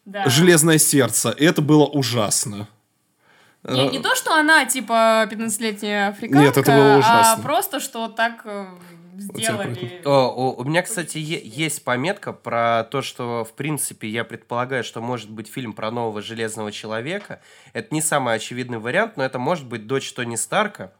Да. 0.04 0.28
Железное 0.28 0.78
сердце, 0.78 1.30
и 1.30 1.44
это 1.44 1.62
было 1.62 1.84
ужасно. 1.86 2.66
Не, 3.64 3.88
не 3.88 3.98
то, 4.00 4.14
что 4.16 4.34
она, 4.34 4.64
типа, 4.66 5.26
15-летняя 5.30 6.08
африканка, 6.08 6.44
Нет, 6.44 6.56
это 6.56 6.70
было 6.72 6.94
а 6.96 6.98
ужасно. 6.98 7.42
просто, 7.42 7.80
что 7.80 8.08
так 8.08 8.42
э, 8.44 8.66
сделали. 9.18 10.00
О, 10.04 10.28
у, 10.28 10.60
у 10.60 10.64
меня, 10.64 10.82
кстати, 10.82 11.18
е- 11.18 11.42
есть 11.44 11.84
пометка 11.84 12.32
про 12.32 12.84
то, 12.90 13.02
что, 13.02 13.44
в 13.44 13.52
принципе, 13.52 14.08
я 14.08 14.24
предполагаю, 14.24 14.84
что 14.84 15.00
может 15.00 15.30
быть 15.30 15.48
фильм 15.48 15.72
про 15.72 15.90
нового 15.90 16.22
Железного 16.22 16.72
Человека. 16.72 17.40
Это 17.72 17.94
не 17.94 18.00
самый 18.02 18.34
очевидный 18.34 18.78
вариант, 18.78 19.16
но 19.16 19.24
это 19.24 19.38
может 19.38 19.66
быть 19.66 19.86
дочь 19.86 20.12
Тони 20.12 20.36
Старка. 20.36 20.92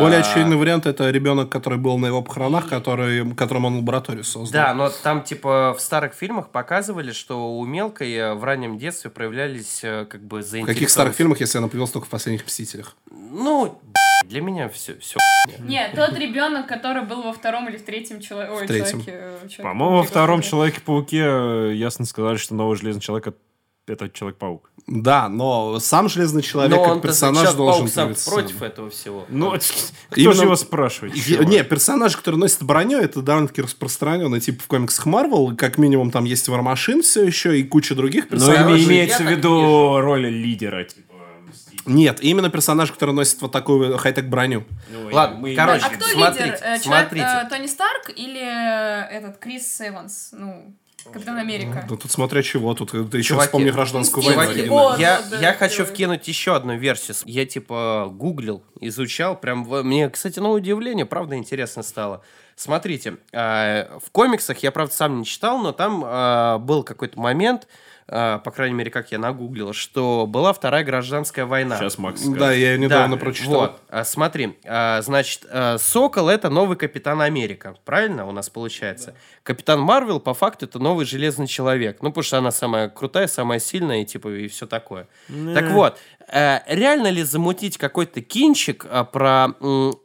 Более 0.00 0.20
А. 0.20 0.22
очевидный 0.22 0.56
вариант 0.56 0.86
это 0.86 1.10
ребенок, 1.10 1.50
который 1.50 1.78
был 1.78 1.98
на 1.98 2.06
его 2.06 2.22
похоронах, 2.22 2.68
который, 2.68 3.34
которым 3.34 3.66
он 3.66 3.76
лабораторию 3.78 4.24
создал. 4.24 4.62
Да, 4.68 4.74
но 4.74 4.88
там, 4.88 5.22
типа, 5.22 5.74
в 5.76 5.80
старых 5.80 6.14
фильмах 6.14 6.48
показывали, 6.50 7.12
что 7.12 7.56
у 7.58 7.64
мелкой 7.66 8.12
э, 8.14 8.34
в 8.34 8.42
раннем 8.44 8.78
детстве 8.78 9.10
проявлялись, 9.10 9.80
э, 9.84 10.06
как 10.06 10.22
бы, 10.22 10.38
В 10.38 10.42
заинтересованность. 10.42 10.74
каких 10.78 10.90
старых 10.90 11.14
фильмах, 11.14 11.40
если 11.40 11.58
она 11.58 11.68
появилась 11.68 11.90
только 11.90 12.06
в 12.06 12.10
последних 12.10 12.46
Мстителях? 12.46 12.96
Ну, 13.10 13.78
для 14.24 14.40
меня 14.40 14.68
все, 14.68 14.98
все. 14.98 15.18
Нет, 15.60 15.92
тот 15.94 16.16
ребенок, 16.18 16.66
который 16.66 17.02
был 17.02 17.22
во 17.22 17.32
втором 17.32 17.68
или 17.68 17.76
в 17.76 17.84
третьем 17.84 18.20
чело- 18.20 18.46
ой, 18.56 18.66
третьем. 18.66 19.02
человеке. 19.04 19.12
э, 19.58 19.62
По-моему, 19.62 19.96
во 19.98 20.02
втором. 20.02 20.42
Человеке-пауке 20.42 21.22
э, 21.24 21.72
ясно 21.74 22.04
сказали, 22.06 22.36
что 22.36 22.54
новый 22.54 22.76
Железный 22.76 23.00
Человек— 23.02 23.34
это 23.86 24.08
Человек-паук. 24.08 24.70
Да, 24.88 25.28
но 25.28 25.78
сам 25.80 26.08
Железный 26.08 26.42
Человек 26.42 26.72
Но 26.76 26.82
как 26.82 26.92
он 26.94 27.00
персонаж 27.00 27.52
должен 27.54 27.88
сам 27.88 28.04
появиться 28.06 28.30
против 28.30 28.62
этого 28.62 28.90
всего. 28.90 29.24
Ну, 29.28 29.50
кто 29.52 30.20
Именно- 30.20 30.34
же 30.34 30.42
его 30.42 30.56
спрашивает? 30.56 31.14
Е- 31.16 31.22
чувак? 31.36 31.48
Не, 31.48 31.64
персонаж, 31.64 32.16
который 32.16 32.36
носит 32.36 32.62
броню, 32.64 32.98
это 32.98 33.22
довольно-таки 33.22 33.62
распространенный 33.62 34.40
тип 34.40 34.62
в 34.62 34.66
комиксах 34.66 35.06
Марвел. 35.06 35.54
Как 35.56 35.78
минимум 35.78 36.10
там 36.10 36.24
есть 36.24 36.48
Вармашин 36.48 37.02
все 37.02 37.24
еще 37.24 37.58
и 37.58 37.62
куча 37.64 37.94
других 37.94 38.24
Но 38.24 38.30
персонажей. 38.30 38.80
Име- 38.80 38.84
имеется 38.86 39.22
в 39.22 39.30
виду 39.30 40.00
роль 40.00 40.26
лидера, 40.26 40.84
типа, 40.84 41.14
Мстителя. 41.46 41.82
Нет, 41.92 42.20
именно 42.22 42.50
персонаж, 42.50 42.90
который 42.92 43.14
носит 43.14 43.40
вот 43.42 43.52
такую 43.52 43.96
хай-тек 43.98 44.26
броню. 44.26 44.64
Ну, 44.90 45.08
Ладно, 45.12 45.38
мы- 45.38 45.54
короче, 45.54 45.86
А 45.86 45.90
кто 45.90 46.04
смотрите, 46.06 46.44
лидер? 46.44 46.58
Э, 46.62 46.78
человек, 46.80 46.82
смотрите. 46.82 47.26
э, 47.26 47.48
Тони 47.48 47.66
Старк 47.66 48.10
или 48.14 48.40
э, 48.40 49.08
этот 49.16 49.38
Крис 49.38 49.80
Эванс? 49.80 50.30
Ну, 50.32 50.74
Капитан 51.12 51.36
Америка. 51.38 51.86
Да 51.88 51.96
тут 51.96 52.10
смотря 52.10 52.42
чего, 52.42 52.74
тут 52.74 52.90
ты 52.90 53.18
еще 53.18 53.28
Чуваки, 53.28 53.46
вспомни 53.46 53.70
гражданскую 53.70 54.24
войну. 54.24 54.42
Чуваки, 54.42 54.60
оригинальную. 54.62 54.96
о, 54.96 54.98
я, 54.98 55.22
да, 55.30 55.36
я 55.36 55.52
да, 55.52 55.56
хочу 55.56 55.84
да. 55.84 55.92
вкинуть 55.92 56.26
еще 56.26 56.56
одну 56.56 56.76
версию. 56.76 57.16
Я 57.26 57.46
типа 57.46 58.08
гуглил, 58.10 58.64
изучал, 58.80 59.36
прям 59.38 59.60
мне, 59.84 60.10
кстати, 60.10 60.40
на 60.40 60.50
удивление, 60.50 61.06
правда, 61.06 61.36
интересно 61.36 61.84
стало. 61.84 62.22
Смотрите, 62.56 63.18
э, 63.32 63.98
в 64.04 64.10
комиксах 64.10 64.58
я, 64.64 64.72
правда, 64.72 64.92
сам 64.94 65.18
не 65.20 65.24
читал, 65.24 65.58
но 65.58 65.70
там 65.70 66.04
э, 66.04 66.58
был 66.58 66.82
какой-то 66.82 67.20
момент, 67.20 67.64
э, 67.64 67.66
по 68.08 68.50
крайней 68.54 68.74
мере, 68.76 68.90
как 68.90 69.10
я 69.10 69.18
нагуглил, 69.18 69.72
что 69.72 70.26
была 70.28 70.52
Вторая 70.52 70.84
гражданская 70.84 71.44
война. 71.44 71.76
Сейчас 71.76 71.98
Макс 71.98 72.20
Да, 72.22 72.36
скажет. 72.36 72.56
я 72.56 72.72
ее 72.72 72.78
недавно 72.78 73.16
Да, 73.16 73.20
прочитал. 73.20 73.52
Вот, 73.52 73.80
а, 73.88 74.04
смотри, 74.04 74.56
а, 74.64 75.02
значит, 75.02 75.44
а, 75.50 75.76
Сокол 75.78 76.28
это 76.28 76.48
новый 76.48 76.76
Капитан 76.76 77.20
Америка, 77.20 77.74
правильно 77.84 78.24
у 78.26 78.30
нас 78.32 78.48
получается? 78.48 79.14
Капитан 79.42 79.80
Марвел, 79.80 80.20
по 80.20 80.34
факту, 80.34 80.66
это 80.66 80.78
новый 80.78 81.04
Железный 81.04 81.48
Человек. 81.48 81.98
Ну, 82.00 82.10
потому 82.10 82.22
что 82.22 82.38
она 82.38 82.52
самая 82.52 82.88
крутая, 82.88 83.26
самая 83.26 83.58
сильная, 83.58 84.02
и 84.02 84.04
типа, 84.04 84.28
и 84.28 84.46
все 84.48 84.66
такое. 84.66 85.08
Так 85.54 85.70
вот, 85.70 85.98
реально 86.28 87.08
ли 87.10 87.22
замутить 87.22 87.78
какой-то 87.78 88.20
кинчик 88.20 88.86
э, 88.88 89.04
про 89.12 89.48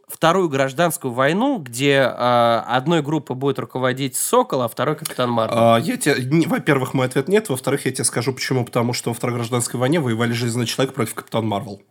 вторую 0.08 0.50
гражданскую 0.50 1.14
войну, 1.14 1.58
где 1.58 1.94
э, 2.02 2.64
одной 2.68 3.02
группой 3.02 3.36
будет 3.36 3.60
руководить 3.60 4.16
Сокол, 4.16 4.62
а 4.62 4.68
второй 4.68 4.96
Капитан 4.96 5.32
Марвел? 5.32 5.58
А, 5.58 5.78
я 5.80 5.98
тебе, 5.98 6.48
во-первых, 6.48 6.94
мой 6.94 7.08
ответ 7.08 7.28
нет. 7.28 7.50
Во-вторых, 7.50 7.86
я 7.86 7.92
тебе 7.92 8.04
скажу 8.04 8.34
почему. 8.34 8.66
Потому 8.66 8.94
что 8.94 9.10
во 9.10 9.14
Второй 9.14 9.36
гражданской 9.38 9.80
войне 9.80 10.00
воевали 10.00 10.34
Железный 10.34 10.66
Человек 10.66 10.94
против 10.94 11.16
Капитан 11.16 11.48
Марвел. 11.48 11.82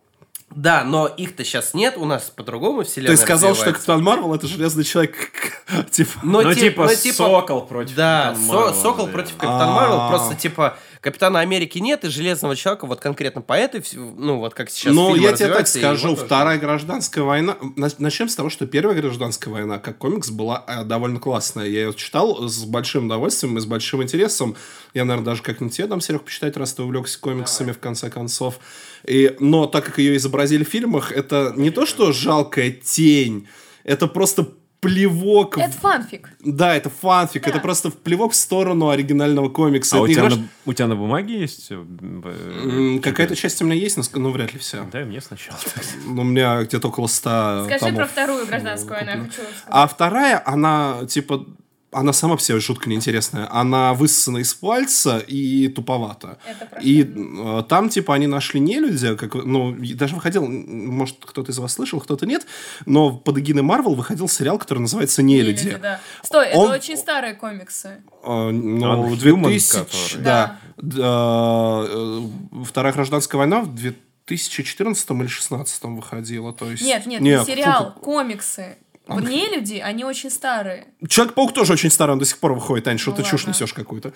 Да, 0.50 0.82
но 0.82 1.06
их-то 1.06 1.44
сейчас 1.44 1.74
нет, 1.74 1.96
у 1.96 2.04
нас 2.04 2.24
по-другому 2.24 2.82
вселенная 2.82 3.12
есть 3.12 3.22
сказал, 3.22 3.54
что. 3.54 3.72
Капитан 3.72 4.02
Марвел 4.02 4.34
это 4.34 4.48
Железный 4.48 4.82
Человек. 4.82 5.14
Типа... 5.92 6.10
Но 6.24 6.42
Ну, 6.42 6.52
ти- 6.54 6.60
типа, 6.62 6.92
типа- 6.94 7.14
Сокол 7.14 7.66
против 7.66 7.94
Да, 7.94 8.30
Капитана 8.34 8.46
Со- 8.46 8.52
Марвела, 8.52 8.72
Сокол 8.82 9.06
против 9.06 9.36
Капитана 9.36 9.72
Марвел, 9.72 10.00
А. 10.00 10.08
просто 10.08 10.34
типа 10.34 10.76
Капитана 11.00 11.40
Америки 11.40 11.78
нет, 11.78 12.04
и 12.04 12.08
Железного 12.08 12.54
Человека 12.54 12.86
вот 12.86 13.00
конкретно 13.00 13.40
по 13.40 13.54
этой, 13.54 13.82
ну 13.94 14.36
вот 14.38 14.52
как 14.52 14.68
сейчас 14.68 14.94
Ну, 14.94 15.14
фильмы 15.14 15.28
я 15.28 15.32
тебе 15.34 15.48
так 15.48 15.66
скажу, 15.66 16.08
его 16.08 16.16
тоже. 16.16 16.26
Вторая 16.26 16.58
гражданская 16.58 17.24
война... 17.24 17.56
на- 17.76 17.88
Начнем 17.98 18.28
с 18.28 18.34
того, 18.36 18.50
что 18.50 18.66
Первая 18.66 18.94
гражданская 19.00 19.52
война, 19.52 19.78
как 19.78 19.96
комикс, 19.96 20.28
была 20.28 20.62
э, 20.68 20.84
довольно 20.84 21.18
классная. 21.18 21.66
Я 21.66 21.84
ее 21.84 21.94
читал 21.94 22.46
с 22.48 22.64
большим 22.64 23.06
удовольствием 23.06 23.56
и 23.56 23.60
с 23.62 23.64
большим 23.64 24.02
интересом. 24.02 24.56
Я, 24.92 25.06
наверное, 25.06 25.24
даже 25.32 25.42
как-нибудь 25.42 25.74
тебе 25.74 25.86
дам, 25.86 26.02
Серег, 26.02 26.22
почитать, 26.24 26.56
раз 26.58 26.74
ты 26.74 26.82
увлекся 26.82 27.18
комиксами, 27.18 27.72
в 27.72 27.78
конце 27.78 28.10
концов. 28.10 28.58
И, 29.06 29.34
но 29.40 29.66
так 29.66 29.86
как 29.86 29.98
ее 29.98 30.16
изобразили 30.18 30.64
в 30.64 30.68
фильмах, 30.68 31.12
это 31.12 31.54
не 31.56 31.70
то, 31.70 31.86
что 31.86 32.12
жалкая 32.12 32.70
тень, 32.72 33.48
это 33.84 34.06
просто 34.06 34.46
плевок... 34.80 35.58
Это 35.58 35.72
фанфик. 35.72 36.30
Да, 36.40 36.74
это 36.74 36.90
фанфик, 36.90 37.44
Да. 37.44 37.50
это 37.50 37.60
просто 37.60 37.90
плевок 37.90 38.32
в 38.32 38.36
сторону 38.36 38.88
оригинального 38.88 39.48
комикса. 39.48 39.96
А 39.96 39.98
Это 39.98 40.04
у 40.04 40.08
тебя, 40.08 40.26
игра, 40.26 40.36
на, 40.36 40.48
у 40.66 40.72
тебя 40.72 40.86
на 40.88 40.96
бумаге 40.96 41.38
есть? 41.38 41.68
э, 41.70 41.84
э, 42.24 42.98
Какая-то 43.00 43.36
часть 43.36 43.60
у 43.62 43.66
меня 43.66 43.74
есть, 43.74 43.96
но 43.96 44.02
ну, 44.14 44.30
вряд 44.30 44.52
ли 44.52 44.58
вся. 44.58 44.84
Дай 44.90 45.04
мне 45.04 45.20
сначала. 45.20 45.58
Ну, 46.06 46.22
У 46.22 46.24
меня 46.24 46.62
где-то 46.62 46.88
около 46.88 47.06
100 47.06 47.64
Скажи 47.66 47.80
томов. 47.80 47.96
про 47.96 48.06
вторую 48.06 48.46
гражданскую 48.46 48.94
войну, 48.94 49.10
я 49.10 49.18
хочу 49.18 49.32
сказать. 49.32 49.54
А 49.68 49.86
вторая, 49.86 50.42
она, 50.44 51.06
типа, 51.08 51.46
она 51.92 52.12
сама 52.12 52.36
по 52.36 52.42
себе 52.42 52.60
жутко 52.60 52.88
неинтересная. 52.88 53.48
Она 53.50 53.94
высосана 53.94 54.38
из 54.38 54.54
пальца 54.54 55.18
и 55.18 55.68
туповата. 55.68 56.38
И 56.80 57.02
э, 57.02 57.62
там, 57.68 57.88
типа, 57.88 58.14
они 58.14 58.26
нашли 58.26 58.60
нелюдя, 58.60 59.16
как, 59.16 59.34
ну, 59.34 59.74
даже 59.94 60.14
выходил, 60.14 60.46
может, 60.46 61.16
кто-то 61.20 61.50
из 61.50 61.58
вас 61.58 61.72
слышал, 61.72 62.00
кто-то 62.00 62.26
нет, 62.26 62.46
но 62.86 63.16
под 63.16 63.38
эгидой 63.38 63.62
Марвел 63.62 63.94
выходил 63.94 64.28
сериал, 64.28 64.58
который 64.58 64.78
называется 64.80 65.22
«Нелюди». 65.22 65.64
Нелюди, 65.64 65.82
да. 65.82 66.00
Стой, 66.22 66.52
Он- 66.52 66.66
это 66.66 66.74
очень 66.74 66.96
старые 66.96 67.34
комиксы. 67.34 68.02
Э, 68.22 68.50
ну, 68.50 68.88
Он 68.88 69.16
2000, 69.16 69.76
Human, 69.76 69.84
который. 69.84 70.24
да. 70.24 70.58
Да, 70.76 71.86
э, 71.88 72.20
Вторая 72.64 72.92
гражданская 72.92 73.38
война 73.38 73.60
в 73.60 73.74
2014 73.74 75.10
или 75.10 75.16
2016 75.16 75.84
выходила. 75.96 76.52
То 76.52 76.70
есть... 76.70 76.82
Нет, 76.82 77.06
нет, 77.06 77.20
Нет, 77.20 77.40
не 77.46 77.54
сериал, 77.54 77.94
фу, 77.94 78.00
комиксы. 78.00 78.76
В 79.10 79.20
Нелюди, 79.22 79.78
они 79.78 80.04
очень 80.04 80.30
старые. 80.30 80.86
Человек-паук 81.06 81.52
тоже 81.52 81.72
очень 81.72 81.90
старый, 81.90 82.12
он 82.12 82.18
до 82.18 82.24
сих 82.24 82.38
пор 82.38 82.54
выходит, 82.54 82.86
Ань, 82.88 82.98
что 82.98 83.10
Ну 83.10 83.16
ты 83.16 83.22
чушь 83.22 83.42
ладно. 83.42 83.50
несешь 83.50 83.72
какую-то. 83.72 84.12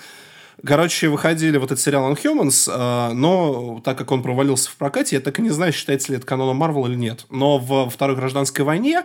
Короче, 0.64 1.08
выходили 1.08 1.58
вот 1.58 1.72
этот 1.72 1.80
сериал 1.80 2.12
Unhumans, 2.12 2.70
э, 2.72 3.12
но 3.12 3.80
так 3.84 3.98
как 3.98 4.12
он 4.12 4.22
провалился 4.22 4.70
в 4.70 4.76
прокате, 4.76 5.16
я 5.16 5.20
так 5.20 5.38
и 5.38 5.42
не 5.42 5.50
знаю, 5.50 5.72
считается 5.72 6.12
ли 6.12 6.18
это 6.18 6.26
каноном 6.26 6.56
Марвел 6.56 6.86
или 6.86 6.94
нет. 6.94 7.26
Но 7.28 7.58
в 7.58 7.90
Второй 7.90 8.14
гражданской 8.14 8.64
войне 8.64 9.02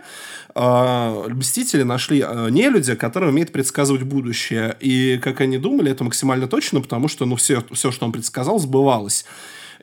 э, 0.54 1.24
Мстители 1.28 1.82
нашли 1.82 2.24
э, 2.26 2.48
нелюдя, 2.50 2.94
который 2.94 3.30
умеет 3.30 3.52
предсказывать 3.52 4.04
будущее. 4.04 4.76
И, 4.78 5.18
как 5.22 5.40
они 5.40 5.58
думали, 5.58 5.90
это 5.90 6.04
максимально 6.04 6.46
точно, 6.46 6.80
потому 6.80 7.08
что 7.08 7.26
ну, 7.26 7.34
все, 7.34 7.64
все, 7.72 7.90
что 7.90 8.06
он 8.06 8.12
предсказал, 8.12 8.58
сбывалось. 8.60 9.24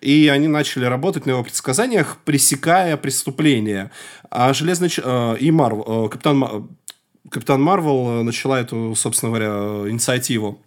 И 0.01 0.27
они 0.27 0.47
начали 0.47 0.85
работать 0.85 1.25
на 1.25 1.31
его 1.31 1.43
предсказаниях, 1.43 2.17
пресекая 2.23 2.97
преступления. 2.97 3.91
А 4.29 4.53
Железный... 4.53 4.91
Э, 4.97 5.37
и 5.39 5.51
Марвел... 5.51 6.05
э, 6.05 6.09
Капитан... 6.09 6.37
Ма- 6.37 6.67
Капитан 7.29 7.61
Марвел 7.61 8.21
э, 8.21 8.23
начала 8.23 8.59
эту, 8.59 8.93
собственно 8.95 9.31
говоря, 9.31 9.49
э, 9.49 9.87
инициативу. 9.89 10.61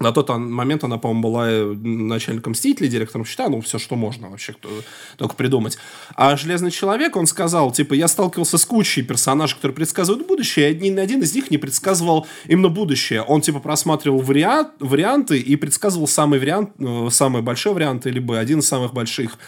На 0.00 0.10
тот 0.10 0.28
момент 0.28 0.82
она, 0.82 0.98
по-моему, 0.98 1.22
была 1.22 1.48
э, 1.48 1.64
начальником 1.72 2.50
Мстителей, 2.52 2.88
директором 2.88 3.24
щита, 3.24 3.48
ну, 3.48 3.60
все, 3.60 3.78
что 3.78 3.94
можно 3.94 4.28
вообще 4.28 4.52
кто- 4.52 4.68
только 5.16 5.36
придумать. 5.36 5.78
А 6.16 6.36
Железный 6.36 6.72
Человек, 6.72 7.14
он 7.16 7.26
сказал, 7.26 7.70
типа, 7.70 7.94
я 7.94 8.08
сталкивался 8.08 8.58
с 8.58 8.64
кучей 8.64 9.02
персонажей, 9.02 9.54
которые 9.54 9.76
предсказывают 9.76 10.26
будущее, 10.26 10.72
и 10.72 10.90
ни 10.90 10.98
один 10.98 11.22
из 11.22 11.32
них 11.34 11.48
не 11.50 11.58
предсказывал 11.58 12.26
именно 12.46 12.68
будущее. 12.68 13.22
Он, 13.22 13.40
типа, 13.40 13.60
просматривал 13.60 14.18
вариант, 14.18 14.70
варианты 14.80 15.38
и 15.38 15.54
предсказывал 15.54 16.08
самый 16.08 16.40
вариант, 16.40 16.70
э, 16.80 17.08
самый 17.10 17.42
большой 17.42 17.74
вариант, 17.74 18.04
либо 18.06 18.38
один 18.38 18.58
из 18.58 18.66
самых 18.66 18.94
больших. 18.94 19.38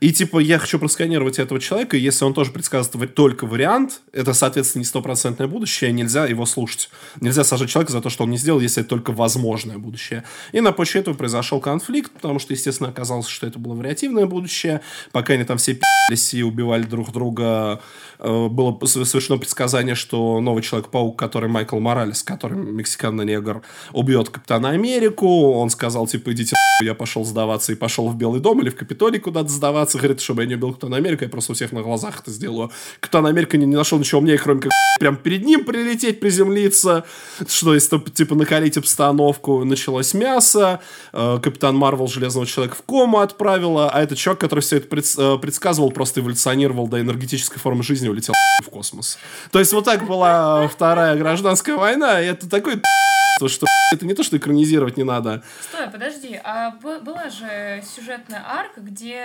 И, 0.00 0.12
типа, 0.12 0.38
я 0.38 0.58
хочу 0.58 0.78
просканировать 0.78 1.38
этого 1.38 1.60
человека, 1.60 1.96
и 1.96 2.00
если 2.00 2.24
он 2.24 2.34
тоже 2.34 2.50
предсказывает 2.50 2.94
ва- 2.94 3.06
только 3.06 3.46
вариант, 3.46 4.02
это, 4.12 4.32
соответственно, 4.32 4.80
не 4.80 4.86
стопроцентное 4.86 5.46
будущее, 5.46 5.92
нельзя 5.92 6.26
его 6.26 6.46
слушать. 6.46 6.90
Нельзя 7.20 7.44
сажать 7.44 7.70
человека 7.70 7.92
за 7.92 8.00
то, 8.00 8.08
что 8.10 8.24
он 8.24 8.30
не 8.30 8.38
сделал, 8.38 8.60
если 8.60 8.80
это 8.82 8.90
только 8.90 9.12
возможное 9.12 9.78
будущее. 9.78 10.24
И 10.52 10.60
на 10.60 10.72
почве 10.72 11.00
этого 11.00 11.14
произошел 11.14 11.60
конфликт, 11.60 12.10
потому 12.12 12.38
что, 12.38 12.52
естественно, 12.52 12.88
оказалось, 12.88 13.26
что 13.26 13.46
это 13.46 13.58
было 13.58 13.74
вариативное 13.74 14.26
будущее. 14.26 14.80
Пока 15.12 15.34
они 15.34 15.44
там 15.44 15.58
все 15.58 15.74
пи***лись 15.74 16.34
и 16.34 16.42
убивали 16.42 16.82
друг 16.82 17.12
друга, 17.12 17.80
э, 18.18 18.48
было 18.48 18.78
совершено 18.86 19.38
предсказание, 19.38 19.94
что 19.94 20.40
новый 20.40 20.62
Человек-паук, 20.62 21.18
который 21.18 21.48
Майкл 21.48 21.78
Моралес, 21.78 22.22
который 22.22 22.56
мексикано-негр, 22.56 23.62
убьет 23.92 24.30
Капитана 24.30 24.70
Америку. 24.70 25.52
Он 25.52 25.70
сказал, 25.70 26.06
типа, 26.06 26.32
идите 26.32 26.56
я 26.82 26.94
пошел 26.94 27.24
сдаваться 27.24 27.72
и 27.72 27.74
пошел 27.74 28.08
в 28.08 28.16
Белый 28.16 28.40
дом 28.40 28.60
или 28.60 28.70
в 28.70 28.76
Капитолий 28.76 29.20
куда-то 29.20 29.48
сдаваться. 29.48 29.81
Говорит, 29.92 30.20
чтобы 30.20 30.42
я 30.42 30.48
не 30.48 30.54
убил 30.54 30.70
Капитана 30.70 30.96
Америка, 30.96 31.24
я 31.24 31.28
просто 31.28 31.52
у 31.52 31.54
всех 31.54 31.72
на 31.72 31.82
глазах 31.82 32.20
это 32.20 32.30
сделаю. 32.30 32.70
Капитан 33.00 33.26
Америка 33.26 33.56
не, 33.56 33.66
не 33.66 33.76
нашел 33.76 33.98
ничего 33.98 34.20
умнее, 34.20 34.38
кроме 34.38 34.60
как 34.60 34.72
прям 34.98 35.16
перед 35.16 35.44
ним 35.44 35.64
прилететь, 35.64 36.20
приземлиться, 36.20 37.04
что 37.48 37.74
если 37.74 37.98
типа 37.98 38.34
накалить 38.34 38.76
обстановку, 38.76 39.64
началось 39.64 40.14
мясо, 40.14 40.80
э, 41.12 41.38
Капитан 41.42 41.76
Марвел 41.76 42.06
Железного 42.06 42.46
Человека 42.46 42.76
в 42.76 42.82
кому 42.82 43.18
отправила, 43.18 43.90
а 43.90 44.00
этот 44.02 44.18
человек, 44.18 44.40
который 44.40 44.60
все 44.60 44.76
это 44.76 44.88
предс- 44.88 45.36
э, 45.36 45.38
предсказывал, 45.38 45.90
просто 45.90 46.20
эволюционировал 46.20 46.88
до 46.88 47.00
энергетической 47.00 47.58
формы 47.58 47.82
жизни 47.82 48.06
и 48.06 48.10
улетел 48.10 48.34
в 48.62 48.70
космос. 48.70 49.18
То 49.50 49.58
есть 49.58 49.72
вот 49.72 49.84
так 49.84 50.06
была 50.06 50.68
Вторая 50.68 51.16
гражданская 51.16 51.76
война, 51.76 52.20
и 52.20 52.26
это 52.26 52.48
такой 52.48 52.80
то, 53.38 53.48
что 53.48 53.66
это 53.92 54.06
не 54.06 54.14
то, 54.14 54.22
что 54.22 54.36
экранизировать 54.36 54.96
не 54.96 55.04
надо. 55.04 55.42
Стой, 55.60 55.88
подожди, 55.88 56.38
а 56.44 56.70
была 56.80 57.28
же 57.28 57.82
сюжетная 57.94 58.42
арка, 58.46 58.80
где 58.80 59.16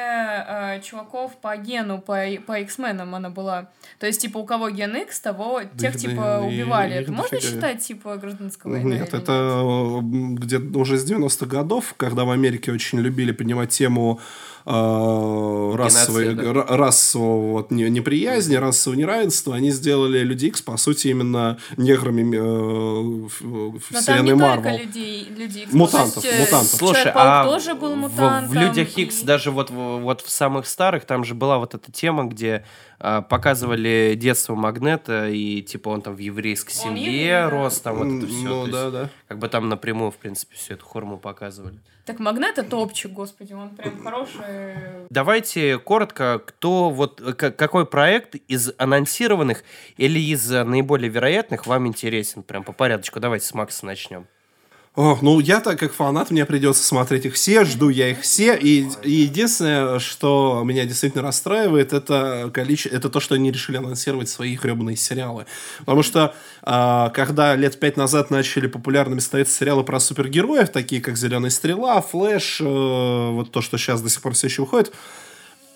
э, 0.48 0.82
чуваков 0.82 1.36
по 1.42 1.56
гену, 1.58 2.00
по, 2.00 2.24
по 2.46 2.60
X-менам 2.60 3.14
она 3.16 3.30
была. 3.30 3.70
То 4.00 4.08
есть, 4.08 4.22
типа, 4.22 4.38
у 4.38 4.46
кого 4.46 4.70
ген 4.70 4.96
X, 4.96 5.20
того 5.20 5.62
тех, 5.78 5.96
их 5.96 6.02
типа, 6.02 6.40
да- 6.42 6.48
и- 6.50 6.56
убивали. 6.62 6.94
их 6.96 7.02
Это 7.02 7.12
можно 7.12 7.38
дофига. 7.38 7.54
считать, 7.54 7.80
типа, 7.86 8.16
гражданской 8.18 8.72
войной? 8.72 9.00
Нет, 9.00 9.14
это 9.14 9.32
э, 9.34 10.00
где 10.02 10.58
уже 10.58 10.98
с 10.98 11.06
90-х 11.12 11.46
годов, 11.46 11.94
когда 11.98 12.24
в 12.26 12.32
Америке 12.32 12.72
очень 12.72 13.00
любили 13.00 13.32
поднимать 13.32 13.70
тему 13.70 14.20
э, 14.68 15.76
расовой, 15.76 16.36
расового 16.36 17.52
вот, 17.54 17.72
не- 17.72 17.90
неприязни, 17.90 18.56
расового 18.56 19.00
неравенства, 19.00 19.56
они 19.56 19.72
сделали 19.72 20.20
Людей 20.20 20.50
Икс, 20.50 20.62
по 20.62 20.78
сути, 20.78 21.08
именно 21.10 21.58
неграми 21.78 22.36
э, 22.36 23.28
в, 23.28 23.78
в 23.78 23.80
вселенной 23.94 24.24
не 24.24 24.34
Марвел. 24.36 24.78
людей, 24.78 25.28
людей 25.36 25.64
X, 25.64 25.74
Мутантов, 25.74 26.24
то 26.24 26.28
есть, 26.30 26.40
мутантов. 26.40 26.76
Слушай, 26.80 27.12
а 27.16 27.46
тоже 27.46 27.76
был 27.76 27.94
в- 27.94 27.98
мутантом. 27.98 28.50
в, 28.50 28.54
Людях 28.54 28.98
и- 28.98 29.04
Икс, 29.04 29.22
даже 29.22 29.52
вот, 29.52 29.70
в- 29.70 30.00
вот 30.02 30.22
в 30.22 30.30
самых 30.30 30.68
старых, 30.68 31.06
там 31.06 31.24
же 31.24 31.34
была 31.34 31.58
вот 31.58 31.74
эта 31.74 31.92
тема, 31.92 32.26
где 32.26 32.64
показывали 33.00 34.16
детство 34.18 34.56
Магнета, 34.56 35.30
и 35.30 35.62
типа 35.62 35.90
он 35.90 36.02
там 36.02 36.16
в 36.16 36.20
еврейской 36.20 36.74
Он 36.86 36.96
семье 36.96 37.06
еврей, 37.06 37.30
да. 37.30 37.50
рос, 37.50 37.80
там 37.80 37.96
вот 37.98 38.08
это 38.08 38.28
все. 38.28 38.44
Ну, 38.48 38.68
да, 38.68 38.90
да. 38.90 39.10
Как 39.28 39.38
бы 39.40 39.48
там 39.50 39.70
напрямую, 39.70 40.12
в 40.12 40.18
принципе, 40.18 40.56
всю 40.56 40.74
эту 40.74 40.86
форму 40.86 41.18
показывали. 41.18 41.78
Так 42.06 42.20
Магнета 42.20 42.64
топчик, 42.64 43.12
господи, 43.12 43.52
он 43.54 43.70
прям 43.72 44.02
хороший. 44.02 44.40
Давайте 45.10 45.78
коротко, 45.78 46.40
кто 46.46 46.90
вот 46.90 47.20
к- 47.22 47.52
какой 47.52 47.86
проект 47.86 48.36
из 48.36 48.72
анонсированных 48.78 49.64
или 49.98 50.18
из 50.20 50.50
э, 50.52 50.64
наиболее 50.64 51.10
вероятных 51.10 51.68
вам 51.68 51.86
интересен? 51.86 52.44
Прям 52.44 52.64
по 52.64 52.72
порядочку. 52.72 53.20
Давайте 53.20 53.46
с 53.46 53.54
Макса 53.54 53.86
начнем. 53.86 54.26
О, 54.98 55.16
ну, 55.22 55.40
я 55.40 55.60
так 55.60 55.78
как 55.78 55.94
фанат, 55.94 56.32
мне 56.32 56.44
придется 56.44 56.84
смотреть 56.84 57.28
их 57.28 57.36
все, 57.36 57.66
жду 57.66 57.90
я 57.90 58.10
их 58.10 58.22
все. 58.22 58.56
И, 58.56 58.88
и 59.04 59.12
единственное, 59.12 60.00
что 60.00 60.64
меня 60.66 60.86
действительно 60.86 61.22
расстраивает, 61.22 61.94
это, 61.94 62.50
количество, 62.52 62.96
это 62.96 63.08
то, 63.12 63.20
что 63.20 63.36
они 63.36 63.52
решили 63.52 63.78
анонсировать 63.78 64.28
свои 64.28 64.56
гребаные 64.56 64.98
сериалы. 64.98 65.46
Потому 65.82 66.02
что, 66.02 66.34
а, 66.64 67.10
когда 67.10 67.56
лет 67.56 67.80
пять 67.80 67.96
назад 67.96 68.32
начали 68.32 68.66
популярными 68.66 69.20
становиться 69.20 69.56
сериалы 69.56 69.84
про 69.84 70.00
супергероев, 70.00 70.70
такие 70.70 71.00
как 71.00 71.16
«Зеленая 71.16 71.52
стрела», 71.52 72.02
«Флэш», 72.02 72.62
э, 72.62 72.64
вот 72.64 73.52
то, 73.52 73.62
что 73.62 73.78
сейчас 73.78 74.02
до 74.02 74.10
сих 74.10 74.24
пор 74.24 74.34
все 74.34 74.48
еще 74.48 74.64
выходит, 74.64 74.92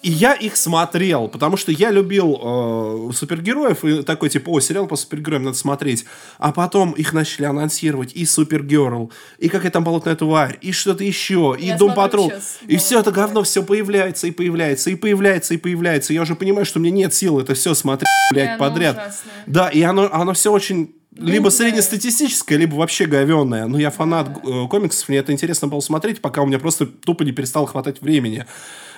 И 0.02 0.10
я 0.10 0.34
их 0.34 0.58
смотрел, 0.58 1.28
потому 1.28 1.58
что 1.58 1.72
я 1.72 1.92
любил 1.92 2.40
э, 2.42 3.14
супергероев, 3.14 3.86
и 3.86 4.02
такой, 4.02 4.30
типа, 4.30 4.50
о, 4.50 4.60
сериал 4.60 4.88
по 4.88 4.96
супергероям 4.96 5.44
надо 5.44 5.58
смотреть. 5.58 6.06
А 6.38 6.52
потом 6.52 6.92
их 6.94 7.14
начали 7.14 7.46
анонсировать, 7.46 8.14
и 8.14 8.26
Супергерл, 8.26 9.12
и 9.38 9.50
какая 9.50 9.72
там 9.72 9.84
болотная 9.84 10.16
тварь, 10.16 10.58
и 10.62 10.72
что-то 10.72 11.04
еще, 11.04 11.56
и 11.60 11.68
Я 11.68 11.78
Дом 11.78 11.94
Патрул. 11.94 12.34
И 12.68 12.78
все 12.78 13.00
это 13.00 13.12
«Болотную 13.12 13.22
говно 13.22 13.44
все 13.44 13.64
появляется, 13.64 14.28
и 14.28 14.32
появляется, 14.32 14.90
и 14.90 14.96
появляется, 14.96 15.54
и 15.54 15.58
появляется. 15.58 16.14
Я 16.14 16.22
уже 16.24 16.36
понимаю, 16.36 16.66
что 16.66 16.80
мне 16.80 16.92
нет 16.92 17.14
сил 17.14 17.40
это 17.40 17.54
все 17.54 17.74
смотреть, 17.74 18.08
блядь, 18.32 18.58
подряд. 18.58 18.96
ужасное. 18.96 19.34
Да, 19.46 19.70
и 19.70 19.82
оно, 19.82 20.10
оно 20.12 20.34
все 20.34 20.52
очень 20.52 20.96
либо 21.16 21.46
Нудное. 21.46 21.52
среднестатистическое, 21.52 22.58
либо 22.58 22.76
вообще 22.76 23.06
говенное. 23.06 23.68
Но 23.68 23.78
я 23.78 23.92
фанат 23.92 24.30
э, 24.30 24.68
комиксов, 24.70 25.10
мне 25.10 25.18
это 25.18 25.34
интересно 25.34 25.68
было 25.68 25.82
смотреть, 25.82 26.22
пока 26.22 26.42
у 26.42 26.46
меня 26.46 26.58
просто 26.58 26.86
тупо 26.86 27.24
не 27.24 27.34
перестало 27.34 27.68
хватать 27.68 28.02
времени. 28.02 28.46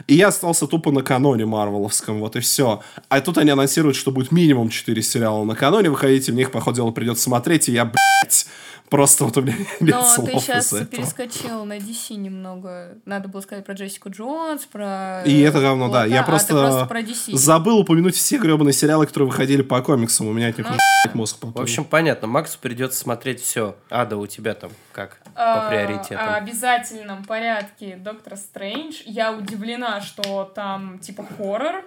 И 0.06 0.16
я 0.16 0.28
остался 0.28 0.68
тупо 0.68 0.92
на 0.92 1.02
каноне 1.02 1.46
марвеловском, 1.46 2.20
вот 2.20 2.36
и 2.36 2.40
все. 2.40 2.84
А 3.10 3.20
тут 3.22 3.40
они 3.40 3.50
анонсируют, 3.50 3.96
что 3.96 4.12
будет 4.12 4.32
минимум 4.32 4.70
4 4.70 5.02
сериала 5.02 5.44
на 5.44 5.56
каноне 5.56 5.90
выходить, 5.90 6.30
и 6.30 6.32
мне 6.32 6.44
их, 6.44 6.52
по 6.52 6.62
ходу 6.62 6.78
дела, 6.78 6.92
придется 6.92 7.24
смотреть, 7.24 7.68
и 7.70 7.72
я, 7.72 7.86
блядь, 7.86 8.46
просто 8.94 9.26
вот 9.26 9.36
у 9.38 9.42
меня 9.42 9.58
нет 9.80 9.96
Но 9.96 10.04
слов 10.04 10.30
ты 10.30 10.40
сейчас 10.40 10.70
перескочил 10.92 11.66
на 11.66 11.78
DC 11.78 12.14
немного. 12.14 12.96
Надо 13.06 13.28
было 13.28 13.42
сказать 13.42 13.66
про 13.66 13.74
Джессику 13.74 14.12
Джонс, 14.12 14.66
про... 14.66 15.24
И 15.26 15.40
это 15.42 15.62
говно, 15.62 15.90
да. 15.90 16.06
Я 16.06 16.22
а 16.22 16.24
просто, 16.24 16.54
просто 16.54 16.86
про 16.86 17.02
DC. 17.02 17.36
забыл 17.36 17.80
упомянуть 17.80 18.16
все 18.16 18.38
гребаные 18.38 18.74
сериалы, 18.74 19.08
которые 19.08 19.30
выходили 19.30 19.64
по 19.64 19.82
комиксам. 19.82 20.28
У 20.28 20.34
меня 20.34 20.50
от 20.50 20.60
них 20.60 20.68
Ну. 20.70 20.78
мозг 21.16 21.40
поплыл. 21.40 21.62
В 21.62 21.64
общем, 21.64 21.86
понятно, 21.86 22.28
Максу 22.28 22.60
придется 22.62 23.00
смотреть 23.00 23.42
все. 23.42 23.76
Ада, 23.90 24.16
у 24.16 24.28
тебя 24.28 24.54
там 24.54 24.70
как 24.92 25.18
по 25.34 25.66
приоритетам? 25.70 26.20
а, 26.20 26.36
обязательном 26.36 27.24
порядке 27.24 27.96
Доктор 27.96 28.38
Стрэндж. 28.38 29.02
Я 29.06 29.34
удивлена, 29.34 30.02
что 30.02 30.44
там 30.54 31.00
типа 31.00 31.26
хоррор. 31.36 31.84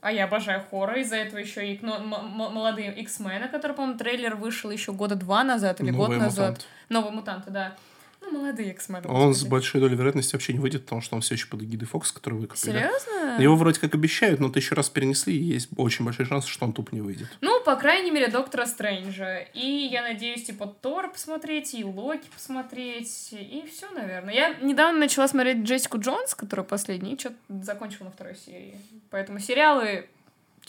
А 0.00 0.12
я 0.12 0.24
обожаю 0.24 0.64
хоррор. 0.70 0.96
Из-за 0.98 1.16
этого 1.16 1.38
еще 1.38 1.72
и 1.72 1.78
ну, 1.82 1.98
молодые 1.98 2.94
X-мены, 3.02 3.48
который, 3.48 3.72
по-моему, 3.72 3.98
трейлер 3.98 4.34
вышел 4.34 4.70
еще 4.70 4.92
года 4.92 5.14
два 5.14 5.44
назад 5.44 5.80
или 5.80 5.90
год 5.90 6.08
Новые 6.08 6.20
назад. 6.20 6.48
мутанты. 6.48 6.64
Новые 6.88 7.12
мутанты, 7.12 7.50
да. 7.50 7.76
Ну, 8.22 8.30
молодые 8.30 8.70
X-мены. 8.70 9.08
Он 9.08 9.34
с 9.34 9.44
большой 9.44 9.80
долей 9.80 9.96
вероятности 9.96 10.34
вообще 10.34 10.52
не 10.52 10.58
выйдет, 10.58 10.84
потому 10.84 11.00
что 11.00 11.16
он 11.16 11.22
все 11.22 11.34
еще 11.34 11.46
под 11.46 11.62
эгидой 11.62 11.86
Фокс, 11.86 12.12
который 12.12 12.34
выкупили. 12.34 12.72
Серьезно? 12.72 13.42
Его 13.42 13.56
вроде 13.56 13.80
как 13.80 13.94
обещают, 13.94 14.40
но 14.40 14.50
тысячу 14.50 14.74
раз 14.74 14.88
перенесли, 14.90 15.36
и 15.36 15.42
есть 15.42 15.68
очень 15.76 16.04
большой 16.04 16.26
шанс, 16.26 16.46
что 16.46 16.66
он 16.66 16.72
тупо 16.72 16.94
не 16.94 17.00
выйдет. 17.00 17.28
Ну, 17.40 17.62
по 17.64 17.76
крайней 17.76 18.10
мере, 18.10 18.28
Доктора 18.28 18.66
Стрэнджа. 18.66 19.38
И 19.54 19.88
я 19.90 20.02
надеюсь, 20.02 20.44
типа, 20.44 20.66
Тор 20.66 21.10
посмотреть, 21.10 21.74
и 21.74 21.84
Локи 21.84 22.28
посмотреть, 22.34 23.28
и 23.32 23.64
все, 23.70 23.90
наверное. 23.90 24.34
Я 24.34 24.54
недавно 24.60 25.00
начала 25.00 25.26
смотреть 25.28 25.58
Джессику 25.58 25.98
Джонс, 25.98 26.34
которая 26.34 26.64
последняя, 26.66 27.14
и 27.14 27.18
что-то 27.18 27.36
закончила 27.62 28.04
на 28.04 28.10
второй 28.10 28.36
серии. 28.36 28.76
Поэтому 29.10 29.38
сериалы, 29.38 30.08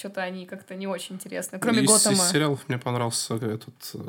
что-то 0.01 0.21
они 0.23 0.47
как-то 0.47 0.73
не 0.73 0.87
очень 0.87 1.15
интересны, 1.15 1.59
кроме 1.59 1.83
из, 1.83 1.87
Готэма. 1.87 2.15
из 2.15 2.31
сериалов 2.31 2.67
мне 2.67 2.79
понравился 2.79 3.35
этот 3.35 3.75
э. 3.93 3.99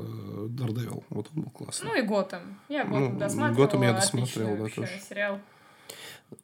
Вот 1.10 1.28
он 1.36 1.42
был 1.42 1.50
классный. 1.50 1.88
Ну 1.88 1.94
и 1.94 2.00
Готэм. 2.00 2.58
Я 2.70 2.84
Готэм 2.84 3.12
Ну, 3.14 3.18
досматривала. 3.18 3.66
Готэм 3.66 3.82
я 3.82 3.92
досмотрел, 3.92 4.56
да, 4.56 4.68
тоже. 4.74 5.00
сериал. 5.08 5.38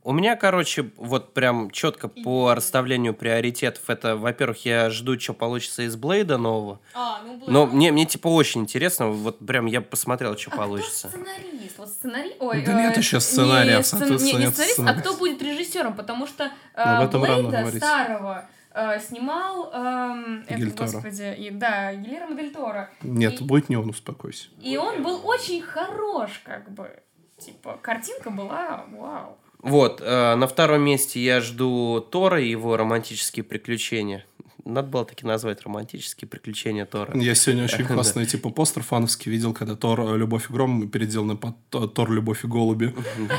У 0.02 0.12
меня, 0.12 0.36
короче, 0.36 0.90
вот 0.98 1.32
прям 1.32 1.70
четко 1.70 2.08
по 2.08 2.52
расставлению 2.54 3.14
приоритетов. 3.14 3.88
Это, 3.88 4.16
во-первых, 4.16 4.66
я 4.66 4.90
жду, 4.90 5.18
что 5.18 5.32
получится 5.32 5.80
из 5.82 5.96
Блейда 5.96 6.36
нового. 6.36 6.80
А, 6.92 7.22
ну, 7.24 7.42
Но 7.46 7.66
мне, 7.66 7.90
мне 7.90 8.04
типа 8.04 8.28
очень 8.28 8.60
интересно. 8.60 9.08
Вот 9.08 9.38
прям 9.38 9.64
я 9.64 9.80
посмотрел, 9.80 10.36
что 10.36 10.50
А 10.52 10.56
получится. 10.58 11.08
кто 11.08 11.16
сценарист? 11.18 11.78
Вот 11.78 11.88
сценарий... 11.88 12.36
Ой, 12.38 12.64
Да 12.66 12.74
нет 12.74 12.96
э, 12.96 13.00
еще 13.00 13.18
сценария, 13.20 13.78
не 13.78 13.82
сцен- 13.82 14.18
не, 14.22 14.32
не 14.32 14.38
нет 14.40 14.50
сценарист, 14.52 14.72
сценария. 14.74 14.98
а 14.98 15.00
кто 15.00 15.16
будет 15.16 15.40
режиссером? 15.40 15.94
Потому 15.94 16.26
что 16.26 16.50
э, 16.74 17.08
Ну, 17.10 17.20
Блейда 17.20 17.70
старого 17.78 18.46
э, 18.74 19.00
снимал... 19.00 19.70
эм, 19.72 20.44
это, 20.48 20.84
господи, 20.84 21.34
и- 21.38 21.50
да, 21.50 21.94
Гильермо 21.94 22.34
Дель 22.36 22.52
Торо. 22.52 22.90
Нет, 23.02 23.40
И- 23.40 23.44
будет 23.44 23.68
не 23.68 23.76
он, 23.76 23.90
успокойся. 23.90 24.48
И 24.60 24.76
он 24.76 25.02
был 25.02 25.20
очень 25.26 25.62
хорош, 25.62 26.40
как 26.44 26.70
бы. 26.70 26.90
Типа, 27.38 27.78
картинка 27.80 28.30
была 28.30 28.84
вау. 28.90 29.38
Вот, 29.60 30.00
э, 30.00 30.34
на 30.34 30.46
втором 30.46 30.82
месте 30.82 31.20
я 31.20 31.40
жду 31.40 32.00
Тора 32.00 32.40
и 32.40 32.48
его 32.48 32.76
романтические 32.76 33.44
приключения. 33.44 34.24
Надо 34.68 34.88
было 34.88 35.04
таки 35.06 35.24
назвать 35.26 35.62
романтические 35.62 36.28
приключения 36.28 36.84
Тора. 36.84 37.18
Я 37.18 37.34
сегодня 37.34 37.64
очень 37.64 37.84
классный 37.86 38.26
типа 38.26 38.50
постер 38.50 38.82
фановский 38.82 39.32
видел, 39.32 39.54
когда 39.54 39.76
Тор 39.76 40.00
э, 40.00 40.18
«Любовь 40.18 40.50
и 40.50 40.52
гром» 40.52 40.90
переделанный 40.90 41.36
под 41.36 41.54
Тор 41.70 42.10
«Любовь 42.10 42.44
и 42.44 42.46
голуби». 42.46 42.94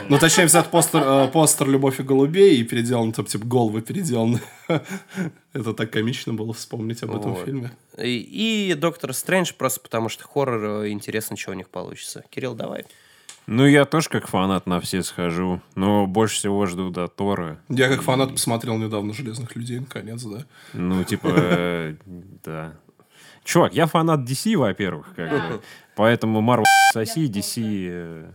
Ну, 0.09 0.17
точнее, 0.17 0.45
взят 0.45 0.71
постер, 0.71 1.03
э, 1.05 1.27
постер 1.27 1.69
«Любовь 1.69 1.99
и 1.99 2.03
голубей» 2.03 2.57
и 2.57 2.63
переделан, 2.63 3.11
там, 3.11 3.25
типа, 3.25 3.45
головы 3.45 3.81
переделаны. 3.81 4.41
Это 5.53 5.73
так 5.73 5.91
комично 5.91 6.33
было 6.33 6.51
вспомнить 6.51 7.03
об 7.03 7.15
этом 7.15 7.35
фильме. 7.45 7.71
И, 7.99 8.71
и 8.71 8.73
Доктор 8.73 9.13
Стрэндж 9.13 9.53
просто 9.53 9.81
потому, 9.81 10.09
что 10.09 10.27
хоррор, 10.27 10.83
э, 10.85 10.89
интересно, 10.89 11.37
что 11.37 11.51
у 11.51 11.53
них 11.53 11.69
получится. 11.69 12.23
Кирилл, 12.31 12.55
давай. 12.55 12.85
Ну, 13.51 13.65
я 13.65 13.85
тоже 13.85 14.09
как 14.09 14.27
фанат 14.27 14.67
на 14.67 14.79
все 14.79 15.01
схожу, 15.01 15.59
но 15.73 16.05
больше 16.05 16.35
всего 16.35 16.67
жду 16.67 16.91
до 16.91 17.07
Тора. 17.07 17.59
Я 17.67 17.89
как 17.89 18.03
фанат 18.03 18.33
посмотрел 18.33 18.77
недавно 18.77 19.11
«Железных 19.11 19.55
людей», 19.55 19.79
наконец, 19.79 20.21
да. 20.21 20.45
Ну, 20.73 21.03
типа, 21.03 21.29
э, 21.33 21.95
да. 22.45 22.75
Чувак, 23.43 23.73
я 23.73 23.87
фанат 23.87 24.19
DC, 24.19 24.55
во-первых, 24.55 25.15
как 25.15 25.31
бы. 25.31 25.61
Поэтому 25.95 26.41
Marvel 26.41 26.65
соси, 26.93 27.27
DC... 27.27 28.31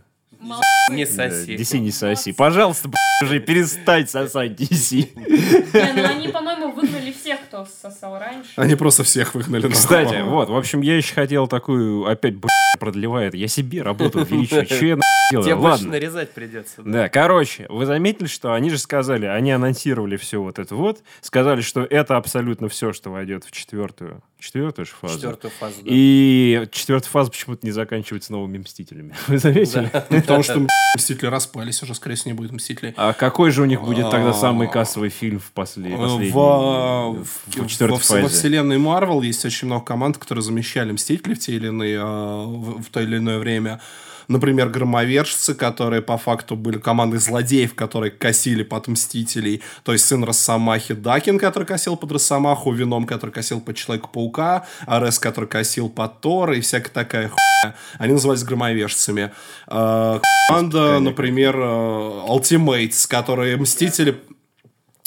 Не 0.91 1.05
соси. 1.05 1.55
DC 1.55 1.79
не 1.79 1.91
соси. 1.91 2.31
Пожалуйста, 2.31 2.89
уже 3.23 3.39
перестать 3.39 4.09
сосать 4.09 4.51
DC. 4.51 5.09
Не, 5.15 5.93
ну 6.01 6.03
они, 6.07 6.27
по-моему, 6.27 6.71
выгнали 6.71 7.11
всех, 7.11 7.41
кто 7.41 7.65
сосал 7.81 8.19
раньше. 8.19 8.51
Они 8.55 8.75
просто 8.75 9.03
всех 9.03 9.33
выгнали. 9.35 9.67
Кстати, 9.69 10.21
вот, 10.21 10.49
в 10.49 10.55
общем, 10.55 10.81
я 10.81 10.97
еще 10.97 11.13
хотел 11.15 11.47
такую, 11.47 12.05
опять, 12.07 12.35
продлевает. 12.79 13.33
Я 13.33 13.47
себе 13.47 13.81
работу 13.81 14.19
увеличиваю. 14.21 14.65
Че 14.65 14.87
я 14.87 14.95
нахуй 14.95 15.05
Тебе 15.31 15.43
делаю? 15.43 15.57
больше 15.61 15.77
Ладно. 15.77 15.89
нарезать 15.91 16.31
придется. 16.31 16.81
да. 16.83 16.91
Да, 16.91 17.09
короче, 17.09 17.65
вы 17.69 17.85
заметили, 17.85 18.27
что 18.27 18.53
они 18.53 18.69
же 18.69 18.77
сказали, 18.77 19.25
они 19.25 19.51
анонсировали 19.51 20.17
все 20.17 20.41
вот 20.41 20.59
это 20.59 20.75
вот, 20.75 21.01
сказали, 21.21 21.61
что 21.61 21.81
это 21.83 22.17
абсолютно 22.17 22.69
все, 22.69 22.93
что 22.93 23.09
войдет 23.09 23.43
в 23.43 23.51
четвертую, 23.51 24.21
четвертую 24.45 24.85
же 24.85 24.91
фазу. 24.99 25.15
Четвертую 25.15 25.51
фазу. 25.51 25.75
да. 25.81 25.87
И 25.89 26.67
четвертая 26.71 27.09
фаза 27.09 27.31
почему-то 27.31 27.65
не 27.65 27.71
заканчивается 27.71 28.31
новыми 28.31 28.59
Мстителями. 28.59 29.15
Вы 29.27 29.37
заметили? 29.39 29.91
Потому 30.09 30.43
что 30.43 30.67
Мстители 30.95 31.27
распались, 31.27 31.81
уже, 31.83 31.95
скорее 31.95 32.15
всего, 32.15 32.31
не 32.31 32.37
будет 32.37 32.51
Мстителей. 32.51 32.93
А 32.97 33.13
какой 33.13 33.51
же 33.51 33.61
у 33.61 33.65
них 33.65 33.81
будет 33.81 34.09
тогда 34.09 34.33
самый 34.33 34.69
кассовый 34.69 35.09
фильм 35.09 35.39
в 35.39 35.45
В, 35.45 35.51
последней, 35.51 36.31
во, 36.31 37.11
во 37.11 38.27
вселенной 38.27 38.77
Марвел 38.77 39.21
есть 39.21 39.43
очень 39.45 39.67
много 39.67 39.85
команд, 39.85 40.17
которые 40.17 40.43
замещали 40.43 40.91
Мстители 40.91 41.33
в 41.33 41.39
те 41.39 41.53
или 41.55 41.67
иные, 41.67 41.99
а, 42.01 42.45
в 42.45 42.85
то 42.91 43.01
или 43.01 43.17
иное 43.17 43.39
время. 43.39 43.81
Например, 44.27 44.69
Громовержцы, 44.69 45.53
которые 45.53 46.01
по 46.01 46.17
факту 46.17 46.55
были 46.55 46.77
командой 46.77 47.17
злодеев, 47.17 47.75
которые 47.75 48.11
косили 48.11 48.63
под 48.63 48.87
Мстителей. 48.87 49.61
То 49.83 49.93
есть 49.93 50.05
сын 50.05 50.23
Росомахи 50.23 50.93
Дакин, 50.93 51.39
который 51.39 51.65
косил 51.65 51.95
под 51.95 52.11
Росомаху, 52.11 52.71
Вином, 52.71 53.05
который 53.05 53.31
косил 53.31 53.61
под 53.61 53.75
Человека-паука, 53.75 54.65
Арес, 54.87 55.19
который 55.19 55.47
косил 55.47 55.89
под 55.89 56.21
Тора 56.21 56.55
и 56.55 56.61
всякая 56.61 56.91
такая 56.91 57.29
хуйня. 57.29 57.75
Они 57.97 58.13
назывались 58.13 58.43
Громовержцами. 58.43 59.31
А, 59.67 60.19
Команда, 60.49 60.99
например, 60.99 61.55
Ultimates, 61.55 63.07
которые 63.07 63.57
Мстители... 63.57 64.21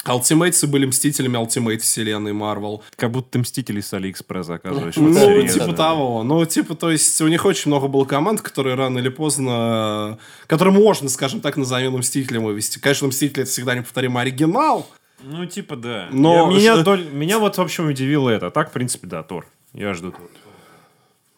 Ultimates 0.09 0.61
ы 0.61 0.67
были 0.67 0.87
мстителями 0.87 1.37
Ultimate 1.37 1.83
вселенной 1.83 2.33
Марвел. 2.33 2.83
Как 2.97 3.11
будто 3.11 3.39
Мстители 3.39 3.81
с 3.81 3.93
Алиэкспресс 3.93 4.47
заказываешь. 4.47 4.97
Ну, 4.97 5.09
Вот 5.13 5.19
серьезно. 5.19 5.65
типа 5.67 5.77
того. 5.77 6.23
Ну, 6.23 6.45
типа, 6.47 6.75
то 6.75 6.91
есть, 6.91 7.21
у 7.21 7.29
них 7.29 7.45
очень 7.45 7.71
много 7.71 7.89
было 7.89 8.05
команд, 8.05 8.41
которые 8.41 8.75
рано 8.77 8.99
или 8.99 9.09
поздно... 9.09 10.19
Которые 10.47 10.75
можно, 10.75 11.09
скажем 11.09 11.41
так, 11.41 11.57
на 11.57 11.65
замену 11.65 11.99
Мстителям 11.99 12.45
вывести. 12.45 12.79
Конечно, 12.79 13.09
Мстители— 13.09 13.43
это 13.45 13.51
всегда 13.51 13.75
неповторимый 13.75 14.23
оригинал. 14.23 14.89
Ну, 15.23 15.47
типа, 15.47 15.77
да. 15.77 16.09
Но 16.13 16.51
Я- 16.53 16.57
меня, 16.59 16.75
что- 16.75 16.85
доль- 16.85 17.11
меня 17.13 17.39
вот, 17.39 17.59
в 17.59 17.61
общем, 17.61 17.89
удивило 17.89 18.31
это. 18.31 18.51
Так, 18.51 18.71
в 18.71 18.73
принципе, 18.73 19.07
да, 19.09 19.23
Тор. 19.23 19.47
Я 19.75 19.93
жду 19.95 20.13
Тор. 20.13 20.21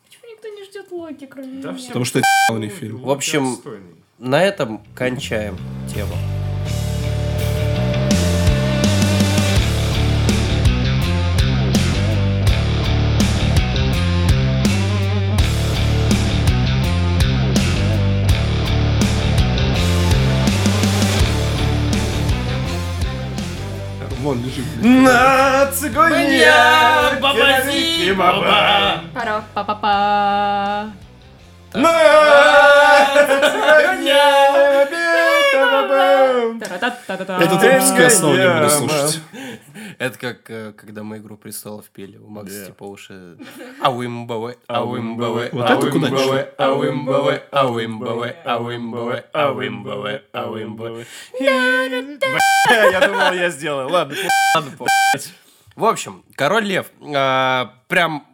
Почему 0.06 0.30
никто 0.30 0.48
не 0.48 0.64
ждет 0.64 0.92
Локи, 0.92 1.26
кроме 1.26 1.62
Да 1.62 1.70
меня? 1.70 1.78
все. 1.78 1.86
Потому 1.88 2.04
что 2.04 2.18
это 2.18 2.28
ебаный 2.50 2.68
фильм. 2.68 2.98
В 3.00 3.10
общем, 3.10 3.56
на 4.18 4.42
этом 4.42 4.82
кончаем 4.94 5.56
тему. 5.94 6.12
Вон 24.30 24.44
лежит. 24.44 24.64
На 24.80 25.66
цигуне! 25.72 26.46
Пара 29.12 29.42
па 29.52 29.64
па 29.64 29.74
па 29.74 30.86
На! 31.74 31.90
Та-ра-та-та-та-та. 36.60 37.38
Этот 37.42 37.60
выпуск 37.60 37.94
я 37.98 38.10
снова 38.10 38.36
не 38.36 38.48
буду 38.48 38.70
слушать. 38.70 39.20
Это 40.00 40.18
как 40.18 40.48
э, 40.50 40.72
когда 40.72 41.02
мы 41.02 41.18
«Игру 41.18 41.36
престолов» 41.36 41.90
пели. 41.90 42.16
У 42.16 42.26
Макса 42.26 42.68
типа 42.68 42.84
уши... 42.84 43.36
Это 45.74 45.90
куда 45.90 46.08
ауимбаве, 46.58 47.42
ауимбаве, 47.50 47.50
ауимбаве, 47.52 48.36
ауимбаве, 48.42 49.24
ауимбаве, 49.34 50.24
ауимбаве. 50.32 51.06
Я 51.38 53.06
думал, 53.06 53.32
я 53.34 53.50
сделаю. 53.50 53.90
Ладно, 53.90 54.16
В 55.76 55.84
общем, 55.84 56.24
Король 56.34 56.64
Лев. 56.64 56.86
а, 57.14 57.74
Прям 57.86 58.26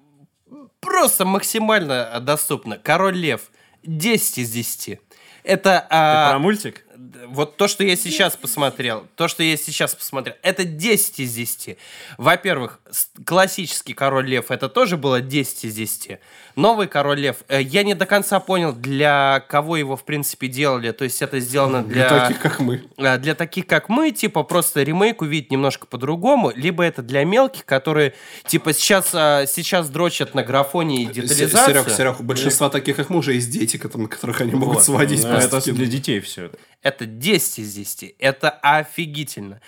просто 0.79 1.25
максимально 1.25 2.21
доступно. 2.21 2.79
Король 2.79 3.17
Лев. 3.17 3.51
10 3.83 4.39
из 4.39 4.51
10. 4.53 5.01
Это... 5.43 5.85
а, 5.91 6.31
про 6.31 6.39
мультик? 6.39 6.86
Вот 7.31 7.57
то, 7.57 7.69
что 7.69 7.85
я 7.85 7.97
сейчас 7.97 8.37
посмотрел, 8.37 9.07
то, 9.15 9.29
что 9.29 9.43
я 9.43 9.57
сейчас 9.57 9.95
посмотрел, 9.95 10.37
это 10.43 10.65
10 10.65 11.21
из 11.21 11.35
10. 11.35 11.79
Во-первых, 12.19 12.81
классический 13.25 13.95
Король 13.95 14.29
Лев, 14.29 14.51
это 14.51 14.69
тоже 14.69 14.97
было 14.97 15.21
10 15.21 15.65
из 15.65 15.75
10. 15.75 16.19
Новый 16.57 16.87
Король 16.89 17.21
Лев, 17.21 17.37
э, 17.49 17.61
я 17.61 17.83
не 17.83 17.95
до 17.95 18.07
конца 18.07 18.41
понял, 18.41 18.73
для 18.73 19.45
кого 19.49 19.77
его, 19.77 19.97
в 19.97 20.05
принципе, 20.05 20.49
делали. 20.49 20.91
То 20.93 21.05
есть 21.05 21.21
это 21.21 21.39
сделано 21.39 21.83
для... 21.85 22.09
Для 22.09 22.21
таких, 22.21 22.41
как 22.41 22.61
мы. 22.61 22.83
А, 22.97 23.19
Для 23.19 23.35
таких, 23.35 23.67
как 23.67 23.89
мы, 23.89 24.11
типа, 24.11 24.43
просто 24.43 24.83
ремейк 24.83 25.21
увидеть 25.21 25.51
немножко 25.51 25.87
по-другому, 25.87 26.53
либо 26.55 26.83
это 26.83 27.03
для 27.03 27.25
мелких, 27.25 27.65
которые, 27.65 28.15
типа, 28.47 28.73
сейчас, 28.73 29.11
а, 29.13 29.47
сейчас 29.47 29.91
дрочат 29.91 30.35
на 30.35 30.43
графоне 30.43 31.03
и 31.03 31.07
детализацию. 31.07 31.85
Серег, 31.85 31.97
Серег, 31.97 32.21
у 32.21 32.23
большинства 32.23 32.71
таких, 32.71 32.97
как 32.97 33.11
мы, 33.11 33.19
уже 33.19 33.35
есть 33.35 33.51
дети, 33.51 33.77
которых 33.77 34.41
они 34.41 34.53
могут 34.53 34.77
Вот. 34.77 34.85
сводить 34.85 35.25
Ну, 35.25 35.31
просто 35.31 35.59
Это 35.59 35.73
для 35.73 35.87
детей 35.87 36.21
все. 36.21 36.51
Это 36.87 37.05
10 37.05 37.59
из 37.59 37.75
10. 37.75 38.15
Это 38.21 38.51
офигительно. 38.63 39.61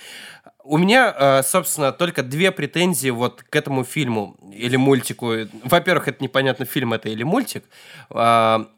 У 0.62 0.78
меня, 0.78 1.12
э, 1.18 1.42
собственно, 1.42 1.90
только 1.90 2.22
две 2.22 2.52
претензии 2.52 3.10
вот 3.10 3.42
к 3.42 3.56
этому 3.56 3.82
фильму 3.82 4.36
или 4.52 4.76
мультику. 4.76 5.32
Во-первых, 5.64 6.06
это 6.06 6.22
непонятно, 6.22 6.64
фильм 6.64 6.92
это 6.92 7.08
или 7.08 7.24
мультик. 7.24 7.64
А, 8.10 8.68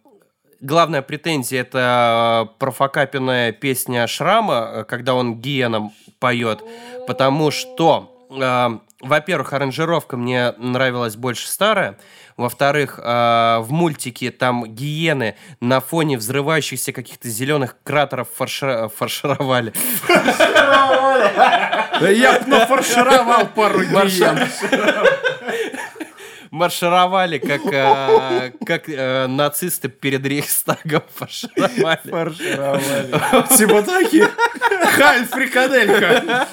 Главная 0.62 1.01
претензия 1.01 1.62
это 1.62 2.51
профокапенная 2.59 3.53
песня 3.53 4.07
Шрама, 4.07 4.70
э, 4.72 4.84
когда 4.84 5.14
он 5.14 5.41
гиеном 5.41 5.93
поет, 6.18 6.62
потому 7.07 7.51
что, 7.51 8.26
э, 8.30 8.68
во-первых, 9.01 9.53
аранжировка 9.55 10.18
мне 10.18 10.53
нравилась 10.59 11.16
больше 11.16 11.49
старая, 11.49 11.99
во-вторых, 12.41 12.99
э, 13.03 13.59
в 13.61 13.68
мультике 13.70 14.30
там 14.30 14.64
гиены 14.66 15.36
на 15.61 15.80
фоне 15.80 16.16
взрывающихся 16.18 16.93
каких-то 16.93 17.28
зеленых 17.28 17.76
кратеров 17.84 18.28
фаршира- 18.38 18.88
фаршировали. 18.88 19.72
Я 22.12 22.41
бы 22.41 22.47
нафаршировал 22.47 23.47
пару 23.47 23.80
гиен. 23.84 24.49
Маршировали, 26.51 27.38
как, 27.38 27.61
э, 27.66 28.53
как 28.66 28.88
э, 28.88 29.26
нацисты 29.28 29.88
перед 29.88 30.26
Рейхстагом 30.26 31.03
фаршировали. 31.14 32.01
Типа 33.57 33.82
такие. 33.82 34.28
Хайль 34.96 35.26
фрикаделька. 35.26 36.46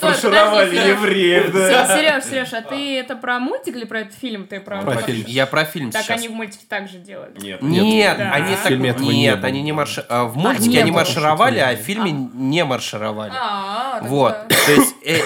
Фаршировали 0.00 0.76
евреев, 0.76 1.52
Сереж, 1.52 2.24
Сереж, 2.24 2.52
а 2.52 2.62
ты 2.62 2.98
это 2.98 3.16
про 3.16 3.38
мультик 3.38 3.76
или 3.76 3.84
про 3.84 4.00
этот 4.00 4.14
фильм? 4.14 4.46
Ты 4.46 4.60
про, 4.60 4.82
Про 4.82 4.96
фильм. 5.02 5.24
Я 5.26 5.46
про 5.46 5.64
фильм 5.64 5.90
Так 5.90 6.08
они 6.10 6.28
в 6.28 6.32
мультике 6.32 6.64
также 6.68 6.98
делают. 6.98 7.40
Нет. 7.42 7.62
Нет, 7.62 8.18
Да. 8.18 8.32
они 8.32 8.56
так... 8.56 8.72
этого 8.72 9.02
не 9.10 9.18
Нет, 9.20 9.44
они 9.44 9.62
не 9.62 9.72
марш... 9.72 9.98
а, 10.08 10.24
В 10.24 10.36
мультике 10.36 10.80
они 10.80 10.90
маршировали, 10.90 11.58
а 11.58 11.74
в 11.74 11.78
фильме 11.78 12.12
не 12.12 12.64
маршировали. 12.64 13.32
А, 13.34 14.00
Вот, 14.02 14.48
то 14.48 14.72
есть 14.72 14.94
э, 15.04 15.18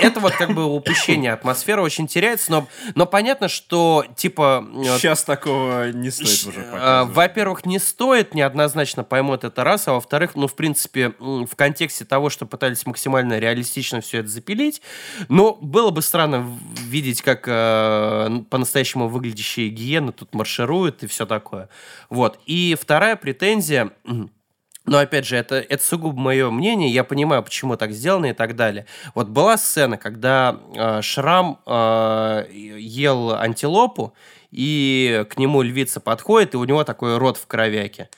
это 0.00 0.20
вот 0.20 0.32
как 0.34 0.50
бы 0.52 0.64
упущение, 0.64 1.32
атмосфера 1.32 1.82
очень 1.82 2.06
теряется, 2.06 2.50
но, 2.50 2.66
но 2.94 3.06
понятно, 3.44 3.48
что 3.48 4.04
типа... 4.16 4.66
э, 4.74 4.98
Сейчас 4.98 5.24
такого 5.24 5.90
не 5.90 6.10
стоит 6.10 6.46
уже 6.46 6.60
Э, 6.60 6.70
показывать. 6.72 7.16
Во-первых, 7.16 7.66
не 7.66 7.78
стоит, 7.78 8.34
неоднозначно 8.34 9.04
поймут 9.04 9.44
это 9.44 9.64
раз, 9.64 9.88
а 9.88 9.92
во-вторых, 9.92 10.34
ну, 10.34 10.46
в 10.46 10.54
принципе, 10.54 11.14
в 11.18 11.54
контексте 11.56 12.04
того, 12.04 12.30
что 12.30 12.46
пытались 12.46 12.86
максимально 12.86 13.38
реалистично 13.38 14.00
все 14.00 14.18
это 14.20 14.28
запилить, 14.28 14.82
но 15.28 15.54
было 15.60 15.90
бы 15.90 16.02
странно 16.02 16.46
видеть, 16.80 17.22
как 17.22 17.44
э, 17.46 18.42
по-настоящему 18.50 19.08
выглядящие 19.08 19.68
гиены 19.68 20.12
тут 20.12 20.34
маршируют 20.34 21.02
и 21.02 21.06
все 21.06 21.26
такое. 21.26 21.68
Вот. 22.10 22.38
И 22.46 22.76
вторая 22.80 23.16
претензия... 23.16 23.92
но 24.86 24.98
опять 24.98 25.26
же, 25.26 25.36
это, 25.36 25.56
это 25.56 25.82
сугубо 25.82 26.18
мое 26.18 26.50
мнение, 26.50 26.90
я 26.90 27.04
понимаю, 27.04 27.42
почему 27.42 27.76
так 27.76 27.92
сделано 27.92 28.26
и 28.26 28.32
так 28.32 28.54
далее. 28.54 28.86
Вот 29.14 29.28
была 29.28 29.56
сцена, 29.56 29.96
когда 29.96 30.60
э, 30.74 31.00
Шрам 31.02 31.58
э, 31.64 32.46
ел 32.52 33.34
антилопу, 33.34 34.14
и 34.50 35.26
к 35.30 35.38
нему 35.38 35.62
львица 35.62 36.00
подходит, 36.00 36.54
и 36.54 36.58
у 36.58 36.64
него 36.64 36.84
такой 36.84 37.18
рот 37.18 37.38
в 37.38 37.46
кровяке. 37.46 38.08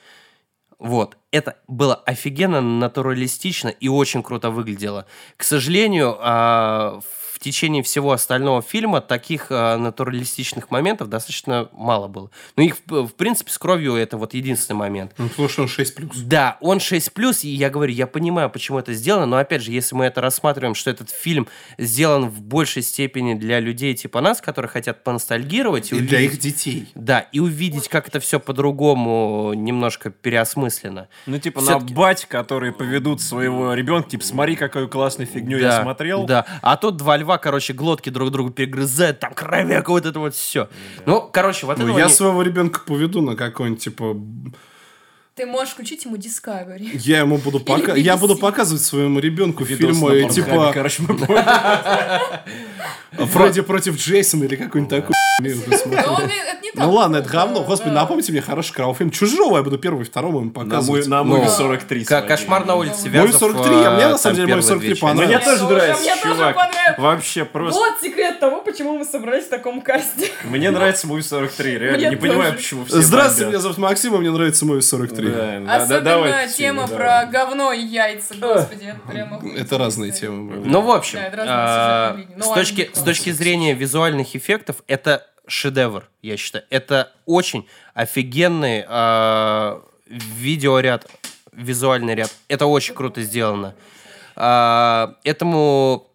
Вот. 0.78 1.16
Это 1.30 1.56
было 1.66 1.94
офигенно 1.94 2.60
натуралистично 2.60 3.68
и 3.68 3.88
очень 3.88 4.22
круто 4.22 4.50
выглядело. 4.50 5.06
К 5.36 5.44
сожалению, 5.44 6.16
а, 6.20 7.00
в 7.00 7.25
течение 7.38 7.82
всего 7.82 8.12
остального 8.12 8.62
фильма 8.62 9.00
таких 9.00 9.46
а, 9.50 9.76
натуралистичных 9.76 10.70
моментов 10.70 11.08
достаточно 11.08 11.68
мало 11.72 12.08
было. 12.08 12.30
Но 12.56 12.62
их, 12.62 12.76
в 12.86 13.06
в 13.06 13.14
принципе, 13.14 13.50
с 13.50 13.58
кровью 13.58 13.94
это 13.94 14.16
вот 14.16 14.34
единственный 14.34 14.76
момент. 14.76 15.12
Ну, 15.18 15.28
потому 15.28 15.48
что 15.48 15.62
он 15.62 15.68
6 15.68 15.94
плюс. 15.94 16.16
Да, 16.18 16.56
он 16.60 16.78
6+, 16.78 17.10
и 17.42 17.48
я 17.48 17.70
говорю, 17.70 17.92
я 17.92 18.06
понимаю, 18.06 18.50
почему 18.50 18.78
это 18.78 18.92
сделано, 18.92 19.26
но 19.26 19.36
опять 19.36 19.62
же, 19.62 19.70
если 19.72 19.94
мы 19.94 20.04
это 20.06 20.20
рассматриваем, 20.20 20.74
что 20.74 20.90
этот 20.90 21.10
фильм 21.10 21.48
сделан 21.78 22.28
в 22.28 22.40
большей 22.42 22.82
степени 22.82 23.34
для 23.34 23.60
людей 23.60 23.94
типа 23.94 24.20
нас, 24.20 24.40
которые 24.40 24.68
хотят 24.70 25.04
поностальгировать 25.04 25.92
и, 25.92 25.96
И 25.96 26.00
для 26.00 26.18
увидеть- 26.18 26.34
их 26.34 26.40
детей. 26.40 26.88
Да, 26.94 27.20
и 27.20 27.40
увидеть, 27.40 27.88
как 27.88 28.08
это 28.08 28.20
все 28.20 28.38
по-другому 28.40 29.52
немножко 29.54 30.10
переосмысленно. 30.10 31.08
Ну, 31.26 31.38
типа, 31.38 31.60
на 31.60 31.78
бать, 31.78 32.24
которые 32.26 32.72
поведут 32.72 33.20
своего 33.20 33.74
ребенка, 33.74 34.10
типа, 34.10 34.24
смотри, 34.24 34.56
какую 34.56 34.88
классную 34.88 35.26
фигню 35.26 35.58
да, 35.58 35.76
я 35.76 35.82
смотрел. 35.82 36.24
Да, 36.26 36.46
а 36.62 36.76
тут 36.76 36.96
два 36.96 37.16
льва, 37.26 37.38
короче, 37.38 37.72
глотки 37.72 38.10
друг 38.10 38.30
другу 38.30 38.50
перегрызают, 38.50 39.18
там 39.18 39.34
кровяка, 39.34 39.90
вот 39.90 40.06
это 40.06 40.18
вот 40.20 40.34
все. 40.34 40.68
Ну, 41.04 41.28
короче, 41.32 41.66
вот 41.66 41.78
Ну, 41.78 41.84
этого 41.84 41.98
я 41.98 42.08
своего 42.08 42.42
ребенка 42.42 42.80
поведу 42.86 43.20
на 43.20 43.34
какой-нибудь, 43.36 43.82
типа... 43.82 44.16
Ты 45.36 45.44
можешь 45.44 45.74
включить 45.74 46.06
ему 46.06 46.16
Discovery. 46.16 46.92
Я 46.94 47.18
ему 47.18 47.36
буду 47.36 47.60
пока... 47.60 47.94
Я 47.94 48.16
буду 48.16 48.36
показывать 48.36 48.82
своему 48.82 49.18
ребенку 49.20 49.64
Видос 49.64 49.98
фильмы, 49.98 50.30
типа 50.30 50.70
Короче, 50.72 51.02
мы. 51.02 51.18
Фредди 53.26 53.60
против 53.60 53.98
Джейсона 53.98 54.44
или 54.44 54.56
какой-нибудь 54.56 54.90
такой. 54.90 55.14
Так 55.90 56.20
Ну 56.74 56.92
ладно, 56.92 57.16
это 57.16 57.28
говно. 57.28 57.62
Господи, 57.64 57.92
напомните 57.92 58.32
мне 58.32 58.40
хороший 58.40 58.72
кровофильм. 58.74 59.10
Чужого 59.10 59.56
я 59.56 59.62
буду 59.62 59.78
первый, 59.78 60.04
второму 60.04 60.40
им 60.40 60.44
мой- 60.44 60.64
показывать. 60.64 61.06
На 61.06 61.22
Ну, 61.24 61.36
мой 61.38 61.48
43 61.48 62.04
Ка- 62.04 62.18
свои. 62.20 62.28
Кошмар 62.28 62.66
на 62.66 62.74
улице 62.74 63.08
Мой 63.10 63.26
Вязов. 63.26 63.40
43, 63.40 63.74
а 63.84 63.90
мне, 63.94 64.08
на 64.08 64.18
самом 64.18 64.36
деле, 64.36 64.48
первый 64.48 64.62
43 64.62 64.88
вечер. 64.90 65.00
понравился. 65.02 65.36
Мне 65.38 65.44
тоже 65.58 65.64
нравится, 65.64 66.02
мне 66.02 66.16
тоже 66.16 66.34
чувак. 66.34 66.54
понравилось. 66.56 66.98
Вообще 66.98 67.44
просто. 67.44 67.78
Вот 67.80 68.00
секрет 68.02 68.40
того, 68.40 68.60
почему 68.62 68.98
мы 68.98 69.04
собрались 69.04 69.44
в 69.44 69.48
таком 69.48 69.80
касте. 69.80 70.30
Мне 70.44 70.70
нравится 70.70 71.06
мой 71.06 71.22
43, 71.22 71.78
реально. 71.78 72.10
Не 72.10 72.16
понимаю, 72.16 72.54
почему 72.54 72.84
все 72.84 73.00
Здравствуйте, 73.00 73.48
меня 73.50 73.60
зовут 73.60 73.78
Максим, 73.78 74.14
а 74.14 74.18
мне 74.18 74.30
нравится 74.30 74.66
мой 74.66 74.82
43. 74.82 75.25
Да, 75.30 75.60
да, 75.60 75.60
да, 75.66 75.76
Особенно 75.76 76.00
давайте, 76.04 76.54
тема 76.56 76.86
Сеня, 76.86 76.96
про 76.98 77.04
давай. 77.06 77.30
говно 77.30 77.72
и 77.72 77.80
яйца, 77.80 78.34
господи. 78.34 78.84
это 78.84 79.00
прямо 79.08 79.40
Это 79.56 79.78
разные 79.78 80.12
темы. 80.12 80.50
бро. 80.50 80.62
Ну, 80.64 80.80
в 80.82 80.90
общем, 80.90 81.18
Да, 81.34 81.44
а. 81.48 82.18
Ну, 82.36 82.54
точки, 82.54 82.90
с 82.92 83.00
точки 83.02 83.30
зрения 83.30 83.74
визуальных 83.74 84.34
эффектов, 84.36 84.76
это 84.86 85.26
шедевр, 85.46 86.08
я 86.22 86.36
считаю. 86.36 86.64
Это 86.70 87.12
очень 87.24 87.66
офигенный 87.94 88.84
а, 88.88 89.82
видеоряд, 90.08 91.06
визуальный 91.52 92.14
ряд. 92.14 92.32
Это 92.48 92.66
очень 92.66 92.94
круто 92.94 93.22
сделано. 93.22 93.74
А, 94.34 95.14
этому 95.24 96.05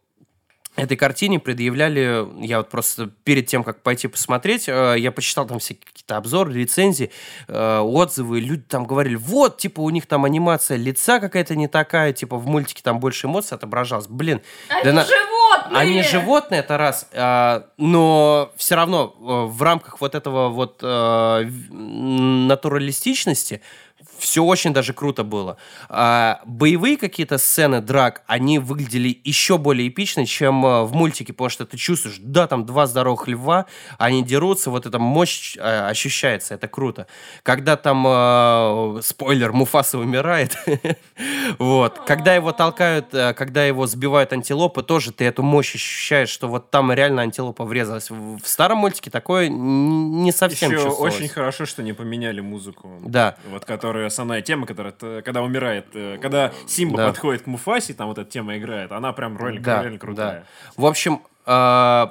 этой 0.76 0.96
картине 0.96 1.40
предъявляли, 1.40 2.26
я 2.46 2.58
вот 2.60 2.70
просто 2.70 3.08
перед 3.24 3.48
тем, 3.48 3.64
как 3.64 3.82
пойти 3.84 4.08
посмотреть, 4.08 4.70
э, 4.70 4.96
я 4.98 5.12
почитал 5.12 5.46
там 5.46 5.60
все 5.60 5.76
какие-то 5.76 6.18
обзоры, 6.18 6.54
рецензии, 6.54 7.12
э, 7.48 7.80
отзывы, 7.80 8.40
люди 8.40 8.64
там 8.64 8.86
говорили, 8.86 9.16
вот, 9.16 9.58
типа, 9.58 9.82
у 9.82 9.90
них 9.90 10.06
там 10.06 10.24
анимация 10.26 10.78
лица 10.78 11.20
какая-то 11.20 11.56
не 11.56 11.68
такая, 11.68 12.14
типа, 12.14 12.38
в 12.38 12.48
мультике 12.48 12.82
там 12.84 13.00
больше 13.00 13.28
эмоций 13.28 13.56
отображалось. 13.56 14.08
Блин, 14.08 14.42
Они 14.70 14.84
да 14.86 14.94
на- 14.94 15.06
животные! 15.06 15.80
они 15.80 16.02
животные, 16.04 16.60
это 16.62 16.78
раз, 16.78 17.08
а, 17.14 17.68
но 17.78 18.52
все 18.56 18.76
равно 18.76 19.14
э, 19.20 19.24
в 19.52 19.62
рамках 19.62 20.00
вот 20.00 20.16
этого 20.16 20.48
вот 20.50 20.82
натуралистичности 20.82 23.62
все 24.22 24.44
очень 24.44 24.72
даже 24.72 24.94
круто 24.94 25.24
было. 25.24 25.58
А, 25.90 26.42
боевые 26.46 26.96
какие-то 26.98 27.38
сцены 27.38 27.82
драк, 27.82 28.22
они 28.28 28.60
выглядели 28.60 29.20
еще 29.24 29.58
более 29.58 29.88
эпично, 29.88 30.26
чем 30.26 30.66
а, 30.66 30.84
в 30.84 30.94
мультике, 30.94 31.34
потому 31.34 31.50
что 31.50 31.66
ты 31.66 31.76
чувствуешь, 31.78 32.18
да, 32.20 32.48
там 32.48 32.66
два 32.66 32.86
здоровых 32.86 33.28
льва, 33.28 33.66
они 33.98 34.24
дерутся, 34.24 34.70
вот 34.70 34.86
эта 34.86 35.00
мощь 35.00 35.58
а, 35.60 35.88
ощущается, 35.90 36.54
это 36.54 36.68
круто. 36.68 37.08
Когда 37.42 37.78
там, 37.78 38.04
а, 38.08 39.00
спойлер, 39.02 39.52
Муфаса 39.54 39.98
умирает, 39.98 40.56
вот, 41.60 42.00
когда 42.06 42.36
его 42.36 42.52
толкают, 42.52 43.08
когда 43.10 43.66
его 43.66 43.88
сбивают 43.88 44.34
антилопы, 44.34 44.84
тоже 44.84 45.12
ты 45.12 45.26
эту 45.26 45.42
мощь 45.42 45.74
ощущаешь, 45.74 46.30
что 46.30 46.48
вот 46.48 46.70
там 46.70 46.94
реально 46.94 47.24
антилопа 47.24 47.66
врезалась. 47.66 48.10
В, 48.12 48.40
старом 48.46 48.80
мультике 48.80 49.10
такое 49.10 49.50
не 49.50 50.32
совсем 50.32 50.72
Еще 50.72 50.90
очень 50.90 51.28
хорошо, 51.28 51.66
что 51.66 51.82
не 51.82 51.94
поменяли 51.94 52.42
музыку. 52.42 53.00
Да. 53.02 53.38
Вот 53.50 53.66
которая 53.66 54.11
основная 54.12 54.42
тема, 54.42 54.66
которая, 54.68 54.94
когда 55.22 55.42
умирает, 55.42 55.88
э, 55.94 56.18
когда 56.22 56.52
Симба 56.68 56.98
Да. 56.98 57.08
подходит 57.08 57.44
к 57.44 57.48
Муфасе, 57.48 57.94
там 57.94 58.08
вот 58.08 58.18
эта 58.18 58.30
тема 58.30 58.58
играет, 58.58 58.92
она 58.92 59.14
прям 59.14 59.38
реально, 59.38 59.62
Да, 59.62 59.82
реально 59.82 60.00
крутая. 60.00 60.46
В 60.78 60.86
общем, 60.86 61.22
э, 61.46 62.08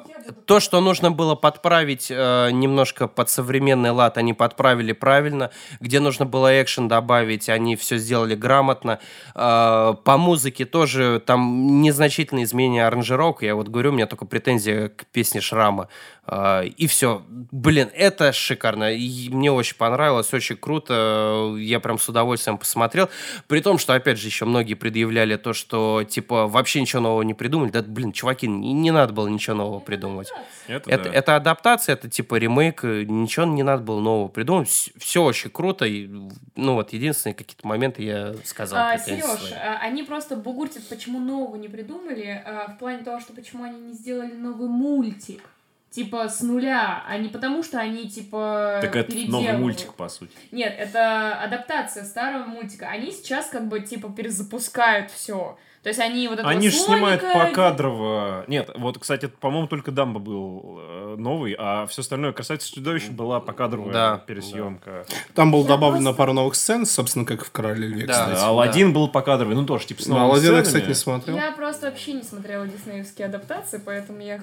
то, 0.46 0.60
что 0.60 0.80
нужно 0.80 1.10
было 1.12 1.34
подправить 1.36 2.08
э, 2.10 2.50
немножко 2.50 3.06
под 3.06 3.30
современный 3.30 3.90
лад, 3.90 4.18
они 4.18 4.34
подправили 4.34 4.92
правильно. 4.92 5.50
Где 5.80 6.00
нужно 6.00 6.26
было 6.26 6.60
экшен 6.60 6.88
добавить, 6.88 7.48
они 7.48 7.76
все 7.76 7.96
сделали 7.98 8.34
грамотно. 8.34 8.98
Э, 9.34 9.94
по 10.04 10.16
музыке 10.16 10.64
тоже 10.64 11.22
там 11.24 11.80
незначительные 11.80 12.44
изменения 12.44 12.86
аранжировок. 12.86 13.42
Я 13.42 13.54
вот 13.54 13.68
говорю, 13.68 13.90
у 13.90 13.92
меня 13.94 14.06
только 14.06 14.24
претензия 14.24 14.88
к 14.88 15.06
песне 15.06 15.40
Шрама. 15.40 15.88
Э, 16.30 16.64
и 16.64 16.86
все. 16.86 17.22
Блин, 17.28 17.90
это 17.92 18.32
шикарно. 18.32 18.94
И 18.94 19.28
мне 19.30 19.50
очень 19.50 19.76
понравилось, 19.76 20.32
очень 20.32 20.56
круто. 20.56 21.56
Я 21.58 21.80
прям 21.80 21.98
с 21.98 22.08
удовольствием 22.08 22.56
посмотрел. 22.56 23.10
При 23.48 23.60
том, 23.60 23.78
что, 23.78 23.94
опять 23.94 24.18
же, 24.18 24.28
еще 24.28 24.44
многие 24.44 24.74
предъявляли 24.74 25.36
то, 25.36 25.52
что, 25.52 26.04
типа, 26.08 26.46
вообще 26.46 26.80
ничего 26.80 27.02
нового 27.02 27.22
не 27.22 27.34
придумали. 27.34 27.70
Да, 27.70 27.82
блин, 27.82 28.12
чуваки, 28.12 28.46
не, 28.46 28.72
не 28.72 28.92
надо 28.92 29.12
было 29.12 29.26
ничего 29.26 29.56
нового 29.56 29.80
придумывать. 29.80 30.32
Это, 30.68 30.88
Это, 30.88 31.04
да. 31.04 31.10
это 31.12 31.36
адаптация, 31.36 31.94
это 31.94 32.08
типа 32.08 32.36
ремейк, 32.36 32.84
ничего 32.84 33.46
не 33.46 33.64
надо 33.64 33.82
было 33.82 34.00
нового 34.00 34.28
придумать. 34.28 34.92
Все 34.96 35.24
очень 35.24 35.50
круто. 35.50 35.84
И, 35.84 36.08
ну 36.54 36.74
вот, 36.74 36.92
единственные 36.92 37.34
какие-то 37.34 37.66
моменты 37.66 38.04
я 38.04 38.34
сказал. 38.44 38.78
А, 38.78 38.98
Сереж, 38.98 39.24
свои. 39.24 39.52
а, 39.52 39.78
они 39.80 40.04
просто 40.04 40.36
бугуртят, 40.36 40.88
почему 40.88 41.18
нового 41.18 41.56
не 41.56 41.68
придумали, 41.68 42.40
а, 42.46 42.72
в 42.72 42.78
плане 42.78 43.02
того, 43.02 43.18
что 43.18 43.32
почему 43.32 43.64
они 43.64 43.80
не 43.80 43.94
сделали 43.94 44.32
новый 44.32 44.68
мультик. 44.68 45.42
Типа 45.90 46.28
с 46.28 46.40
нуля, 46.40 47.02
а 47.08 47.18
не 47.18 47.28
потому, 47.28 47.64
что 47.64 47.80
они 47.80 48.08
типа 48.08 48.78
Так 48.80 48.94
это 48.94 49.12
новый 49.26 49.54
мультик, 49.54 49.94
по 49.94 50.08
сути. 50.08 50.32
Нет, 50.52 50.72
это 50.78 51.34
адаптация 51.42 52.04
старого 52.04 52.44
мультика. 52.44 52.86
Они 52.86 53.10
сейчас 53.10 53.46
как 53.46 53.66
бы 53.66 53.80
типа 53.80 54.08
перезапускают 54.08 55.10
все. 55.10 55.58
То 55.82 55.88
есть 55.88 55.98
они 55.98 56.28
вот 56.28 56.38
этого 56.38 56.50
Они 56.50 56.68
же 56.68 56.76
снимают 56.76 57.22
покадрово. 57.22 58.44
Нет, 58.48 58.70
вот, 58.76 58.98
кстати, 58.98 59.26
по-моему, 59.40 59.66
только 59.66 59.90
Дамба 59.90 60.20
был 60.20 60.78
э, 60.78 61.14
новый, 61.18 61.56
а 61.58 61.86
все 61.86 62.02
остальное 62.02 62.32
касается 62.32 62.70
чудовища 62.74 63.10
была 63.12 63.40
покадровая 63.40 63.92
Да, 63.92 64.18
пересъемка. 64.18 65.06
Там 65.34 65.50
было 65.50 65.62
Я 65.62 65.68
добавлено 65.68 66.02
просто- 66.10 66.18
пару 66.18 66.32
новых 66.34 66.54
сцен, 66.54 66.84
собственно, 66.84 67.24
как 67.24 67.46
в 67.46 67.50
«Короле 67.50 67.86
Льве», 67.86 68.06
Да. 68.06 68.12
кстати. 68.12 68.34
Да, 68.40 68.46
Алладин 68.48 68.92
был 68.92 69.08
покадровый, 69.08 69.54
ну 69.54 69.64
тоже 69.64 69.86
типа 69.86 70.02
с 70.02 70.06
новыми 70.06 70.26
Алладина, 70.26 70.46
сценами. 70.48 70.64
кстати, 70.64 70.84
не 70.88 70.94
смотрел. 70.94 71.36
Я 71.36 71.52
просто 71.52 71.86
вообще 71.86 72.12
не 72.12 72.22
смотрела 72.24 72.66
диснеевские 72.66 73.26
адаптации, 73.28 73.80
поэтому 73.82 74.20
я... 74.20 74.40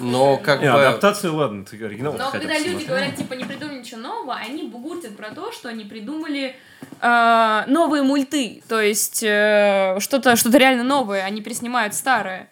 Но 0.00 0.36
как 0.38 0.62
Не, 0.62 0.72
бы- 0.72 0.84
адаптация, 0.86 1.30
ладно, 1.30 1.64
ты 1.64 1.76
оригинал 1.84 2.14
Но 2.14 2.30
когда 2.30 2.54
люди 2.58 2.64
посмотри. 2.64 2.86
говорят, 2.86 3.16
типа, 3.16 3.34
не 3.34 3.44
придумали 3.44 3.78
ничего 3.78 4.00
нового, 4.00 4.34
они 4.34 4.64
бугуртят 4.64 5.16
про 5.16 5.30
то, 5.30 5.52
что 5.52 5.68
они 5.68 5.84
придумали 5.84 6.56
э, 7.00 7.64
новые 7.66 8.02
мульты. 8.02 8.62
То 8.68 8.80
есть 8.80 9.22
э, 9.22 9.96
что-то 10.00 10.36
что 10.36 10.56
реально 10.56 10.84
новое, 10.84 11.24
они 11.24 11.42
переснимают 11.42 11.94
старое. 11.94 12.48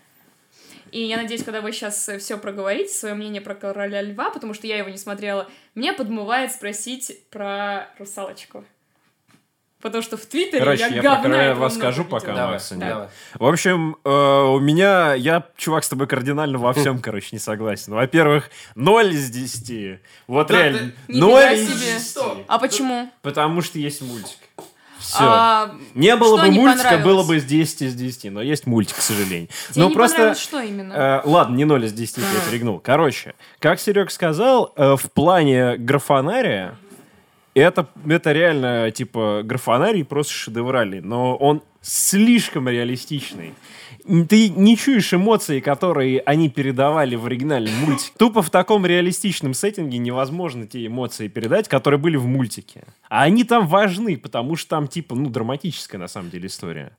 И 0.92 1.02
я 1.02 1.16
надеюсь, 1.16 1.42
когда 1.42 1.60
вы 1.60 1.72
сейчас 1.72 2.08
все 2.20 2.38
проговорите, 2.38 2.94
свое 2.94 3.14
мнение 3.14 3.40
про 3.40 3.56
короля 3.56 4.00
льва, 4.00 4.30
потому 4.30 4.54
что 4.54 4.68
я 4.68 4.76
его 4.76 4.88
не 4.90 4.96
смотрела, 4.96 5.50
меня 5.74 5.92
подмывает 5.92 6.52
спросить 6.52 7.28
про 7.30 7.88
русалочку. 7.98 8.64
Потому 9.84 10.02
что 10.02 10.16
в 10.16 10.24
Твиттере 10.24 10.60
Короче, 10.60 10.80
я, 10.80 10.86
я 10.86 10.94
про 10.94 11.02
говна 11.02 11.22
короля 11.22 11.42
этого 11.42 11.56
много 11.56 11.74
скажу, 11.74 12.04
пока 12.06 12.34
Давай, 12.34 12.52
Макса 12.54 12.74
нет. 12.74 12.88
давай. 12.88 13.08
В 13.34 13.44
общем, 13.44 13.96
э, 14.02 14.08
у 14.08 14.58
меня, 14.58 15.12
я, 15.12 15.46
чувак, 15.58 15.84
с 15.84 15.90
тобой 15.90 16.06
кардинально 16.06 16.56
во 16.56 16.72
всем, 16.72 17.00
короче, 17.00 17.28
не 17.32 17.38
согласен. 17.38 17.92
Во-первых, 17.92 18.48
0 18.76 19.12
из 19.12 19.28
10. 19.28 20.00
Вот 20.26 20.46
Да 20.46 20.54
реально, 20.56 20.92
0 21.08 21.42
из 21.52 21.68
себе. 21.68 21.96
10. 21.98 22.16
А 22.48 22.58
почему? 22.58 23.10
Потому 23.20 23.60
что 23.60 23.78
есть 23.78 24.00
мультик. 24.00 24.38
Все. 24.98 25.18
А, 25.20 25.74
не 25.94 26.16
было 26.16 26.40
бы 26.40 26.48
не 26.48 26.60
мультика, 26.60 26.96
было 26.96 27.22
бы 27.22 27.38
с 27.38 27.44
10 27.44 27.82
из 27.82 27.94
10, 27.94 28.32
но 28.32 28.40
есть 28.40 28.66
мультик, 28.66 28.96
к 28.96 29.02
сожалению. 29.02 29.48
тебе 29.70 29.82
но 29.82 29.88
не 29.90 29.94
просто... 29.94 30.34
что 30.34 30.60
именно? 30.60 30.94
Э, 30.94 31.20
ладно, 31.28 31.56
не 31.56 31.66
0 31.66 31.84
из 31.84 31.92
10 31.92 32.16
я 32.16 32.50
перегнул. 32.50 32.80
Короче, 32.80 33.34
как 33.58 33.80
Серег 33.80 34.10
сказал, 34.10 34.72
э, 34.76 34.96
в 34.96 35.12
плане 35.12 35.76
графонария, 35.76 36.78
это, 37.54 37.88
это 38.06 38.32
реально, 38.32 38.90
типа, 38.90 39.42
графонарий 39.44 40.04
просто 40.04 40.32
шедевральный, 40.32 41.00
но 41.00 41.36
он 41.36 41.62
слишком 41.80 42.68
реалистичный. 42.68 43.54
Ты 44.28 44.50
не 44.50 44.76
чуешь 44.76 45.14
эмоции, 45.14 45.60
которые 45.60 46.20
они 46.20 46.50
передавали 46.50 47.14
в 47.14 47.24
оригинальном 47.24 47.74
мультике. 47.74 48.12
Тупо 48.18 48.42
в 48.42 48.50
таком 48.50 48.84
реалистичном 48.84 49.54
сеттинге 49.54 49.96
невозможно 49.98 50.66
те 50.66 50.86
эмоции 50.86 51.28
передать, 51.28 51.68
которые 51.68 51.98
были 51.98 52.16
в 52.16 52.26
мультике. 52.26 52.84
А 53.08 53.22
они 53.22 53.44
там 53.44 53.66
важны, 53.66 54.18
потому 54.18 54.56
что 54.56 54.70
там, 54.70 54.88
типа, 54.88 55.14
ну, 55.14 55.30
драматическая 55.30 55.98
на 55.98 56.08
самом 56.08 56.30
деле 56.30 56.48
история. 56.48 56.92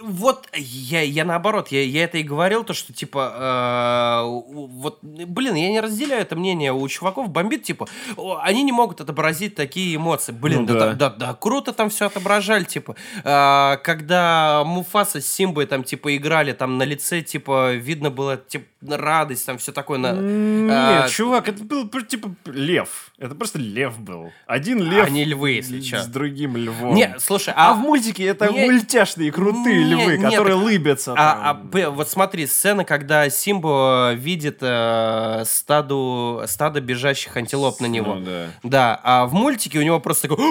Вот 0.00 0.48
я, 0.54 1.02
я 1.02 1.24
наоборот, 1.24 1.68
я, 1.68 1.82
я 1.82 2.04
это 2.04 2.18
и 2.18 2.22
говорил, 2.22 2.64
то, 2.64 2.74
что 2.74 2.92
типа, 2.92 4.22
э, 4.22 4.54
вот, 4.68 4.98
блин, 5.02 5.54
я 5.54 5.70
не 5.70 5.80
разделяю 5.80 6.22
это 6.22 6.36
мнение, 6.36 6.72
у 6.72 6.86
чуваков 6.88 7.30
бомбит, 7.30 7.62
типа, 7.62 7.88
«О, 8.16 8.38
они 8.42 8.62
не 8.62 8.72
могут 8.72 9.00
отобразить 9.00 9.54
такие 9.54 9.96
эмоции. 9.96 10.32
Блин, 10.32 10.60
Ну 10.60 10.66
да, 10.66 10.74
да. 10.74 10.86
да. 10.86 10.94
Да, 10.94 11.10
да, 11.10 11.34
круто 11.34 11.72
там 11.72 11.90
все 11.90 12.06
отображали, 12.06 12.64
типа, 12.64 12.96
Э, 13.24 13.76
когда 13.82 14.62
Муфаса 14.64 15.20
с 15.20 15.26
Симбой 15.26 15.66
там, 15.66 15.84
типа, 15.84 16.16
играли, 16.16 16.52
там 16.52 16.78
на 16.78 16.84
лице, 16.84 17.20
типа, 17.22 17.74
видно 17.74 18.10
было, 18.10 18.36
типа, 18.36 18.64
радость, 18.86 19.44
там 19.46 19.58
все 19.58 19.72
такое. 19.72 19.98
На... 19.98 20.12
Нет, 20.12 21.04
а, 21.04 21.08
чувак, 21.08 21.48
это 21.48 21.64
был 21.64 21.88
типа 21.88 22.30
лев. 22.46 23.10
Это 23.18 23.34
просто 23.34 23.58
лев 23.58 23.98
был. 23.98 24.30
Один 24.46 24.80
лев 24.80 25.06
Они 25.06 25.24
львы, 25.24 25.50
если 25.52 25.80
с 25.80 25.84
чё. 25.84 26.04
другим 26.06 26.56
львом. 26.56 26.94
Не, 26.94 27.16
слушай, 27.18 27.52
а, 27.56 27.70
а, 27.70 27.74
в 27.74 27.78
мультике 27.78 28.24
это 28.24 28.48
не- 28.52 28.66
мультяшные 28.66 29.32
крутые 29.32 29.84
Не, 29.84 29.90
львы, 29.94 30.18
нет, 30.18 30.30
которые 30.30 30.54
так- 30.54 30.64
лыбятся. 30.64 31.14
А, 31.16 31.50
а, 31.50 31.54
там. 31.54 31.94
вот 31.94 32.08
смотри, 32.08 32.46
сцена, 32.46 32.84
когда 32.84 33.28
Симба 33.28 34.12
видит 34.14 34.58
э, 34.60 35.42
стаду, 35.44 36.42
стадо 36.46 36.80
бежащих 36.80 37.36
антилоп 37.36 37.80
на 37.80 37.86
него. 37.86 38.14
Ну 38.14 38.24
да. 38.24 38.46
Да, 38.62 39.00
а 39.02 39.26
в 39.26 39.34
мультике 39.34 39.78
у 39.80 39.82
него 39.82 39.98
просто 39.98 40.28
такой, 40.28 40.44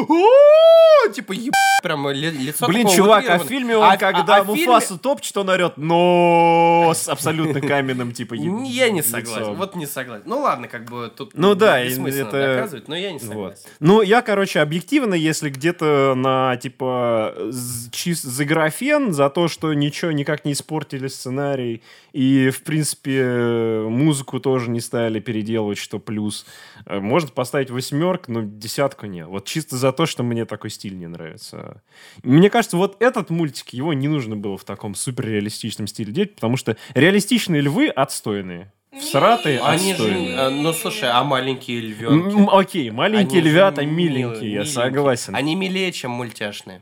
типа, 1.14 1.32
еб... 1.32 1.54
прям 1.82 2.10
ли- 2.10 2.32
лицо 2.32 2.68
Блин, 2.68 2.88
чувак, 2.90 3.30
а 3.30 3.40
в 3.40 3.46
фильме 3.46 3.78
он, 3.78 3.84
А- 3.86 3.94
а- 3.94 3.98
когда 3.98 4.38
а 4.38 4.44
Муфасу 4.44 4.98
топчет, 4.98 5.38
он 5.38 5.50
орет, 5.50 5.78
но 5.78 6.92
с 6.96 7.08
абсолютно 7.08 7.62
каменным, 7.62 8.12
типа, 8.18 8.34
Я 8.34 8.89
не 8.89 9.01
согласен, 9.01 9.39
лицом. 9.39 9.55
вот 9.55 9.76
не 9.76 9.86
согласен. 9.86 10.24
Ну 10.26 10.39
ладно, 10.39 10.68
как 10.68 10.86
бы 10.89 11.11
тут 11.15 11.32
Ну 11.36 11.55
да, 11.55 11.84
бессмысленно 11.84 12.28
это- 12.28 12.55
доказывать, 12.55 12.88
но 12.88 12.95
я 12.95 13.11
не 13.11 13.20
Вот. 13.20 13.28
согласен. 13.28 13.61
Ну, 13.80 14.01
я, 14.01 14.22
короче, 14.22 14.59
объективно, 14.59 15.13
если 15.13 15.49
где-то 15.49 16.13
на, 16.15 16.57
типа, 16.57 17.34
з- 17.49 17.89
чис- 17.91 18.26
за 18.28 18.45
графен, 18.45 19.13
за 19.13 19.30
то, 19.30 19.47
что 19.47 19.74
ничего 19.74 20.11
никак 20.11 20.45
не 20.45 20.53
испортили 20.53 21.07
сценарий, 21.07 21.82
и, 22.13 22.49
в 22.49 22.63
принципе, 22.63 23.24
музыку 23.88 24.39
тоже 24.39 24.70
не 24.70 24.80
стали 24.82 25.20
переделывать, 25.20 25.78
что 25.78 25.99
плюс, 25.99 26.45
э, 26.86 26.99
может 26.99 27.34
поставить 27.34 27.70
восьмерку, 27.70 28.32
но 28.32 28.41
десятку 28.43 29.05
нет. 29.05 29.28
Вот 29.28 29.45
чисто 29.45 29.78
за 29.78 29.91
то, 29.91 30.05
что 30.05 30.24
мне 30.24 30.45
такой 30.45 30.70
стиль 30.70 30.97
не 30.97 31.07
нравится. 31.07 31.82
Мне 32.24 32.49
кажется, 32.49 32.78
вот 32.78 32.97
этот 33.01 33.30
мультик, 33.30 33.70
его 33.70 33.93
не 33.93 34.07
нужно 34.07 34.36
было 34.36 34.57
в 34.57 34.63
таком 34.63 34.95
суперреалистичном 34.95 35.88
стиле 35.88 36.11
делать, 36.11 36.36
потому 36.36 36.57
что 36.57 36.76
реалистичные 36.93 37.61
львы 37.61 37.88
отстойные. 38.08 38.72
Всратые 38.99 39.60
Они 39.60 39.93
же, 39.93 40.03
отстойные. 40.03 40.36
э, 40.36 40.49
ну 40.49 40.74
слушай, 40.74 41.10
а 41.10 41.24
маленькие 41.24 41.82
львенки? 41.82 42.36
М, 42.36 42.49
Окей, 42.49 42.89
маленькие 42.89 43.39
Они 43.41 43.49
же 43.49 43.53
львята 43.55 43.86
милые, 43.86 43.95
миленькие, 44.24 44.51
я 44.51 44.60
миленькие. 44.60 44.74
согласен. 44.74 45.36
Они 45.36 45.55
милее, 45.55 45.91
чем 45.91 46.12
мультяшные. 46.12 46.82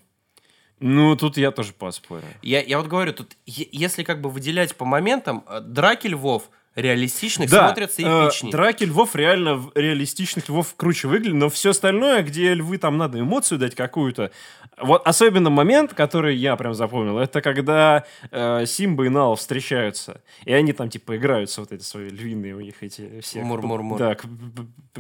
Ну, 0.80 1.15
тут 1.15 1.38
я 1.38 1.51
тоже 1.51 1.73
поспорю. 1.73 2.23
Я, 2.41 2.61
я 2.61 2.78
вот 2.78 2.88
говорю, 2.88 3.13
тут, 3.13 3.36
е- 3.45 3.67
если 3.71 4.03
как 4.03 4.21
бы 4.21 4.30
выделять 4.30 4.76
по 4.76 4.86
моментам, 4.86 5.43
э, 5.49 5.61
драки 5.61 6.07
львов 6.07 6.49
реалистичных 6.76 7.49
Да, 7.49 7.67
смотрятся 7.67 8.01
э, 8.01 8.05
эпичнее. 8.28 8.51
драки 8.51 8.84
львов 8.84 9.15
реально 9.15 9.63
реалистичных 9.76 10.49
львов 10.49 10.76
круче 10.76 11.07
выглядят, 11.07 11.36
но 11.36 11.49
все 11.49 11.69
остальное, 11.71 12.21
где 12.21 12.53
львы 12.53 12.78
там 12.78 12.97
надо 12.97 13.19
эмоцию 13.19 13.59
дать 13.59 13.76
какую-то. 13.76 14.32
Вот 14.78 15.01
особенно 15.07 15.49
момент, 15.49 15.93
который 15.93 16.36
я 16.36 16.55
прям 16.57 16.73
запомнил, 16.73 17.17
это 17.17 17.41
когда 17.41 18.03
э, 18.30 18.65
Симба 18.65 19.05
и 19.05 19.09
Нал 19.09 19.36
встречаются, 19.36 20.21
и 20.43 20.51
они 20.51 20.73
там 20.73 20.89
типа 20.89 21.15
играются 21.15 21.61
вот 21.61 21.71
эти 21.71 21.84
свои 21.84 22.09
львиные 22.09 22.55
у 22.55 22.59
них 22.59 22.76
эти 22.82 23.21
все 23.21 23.41
Мур-мур-мур. 23.41 23.97
да, 23.97 24.15
к- 24.15 24.26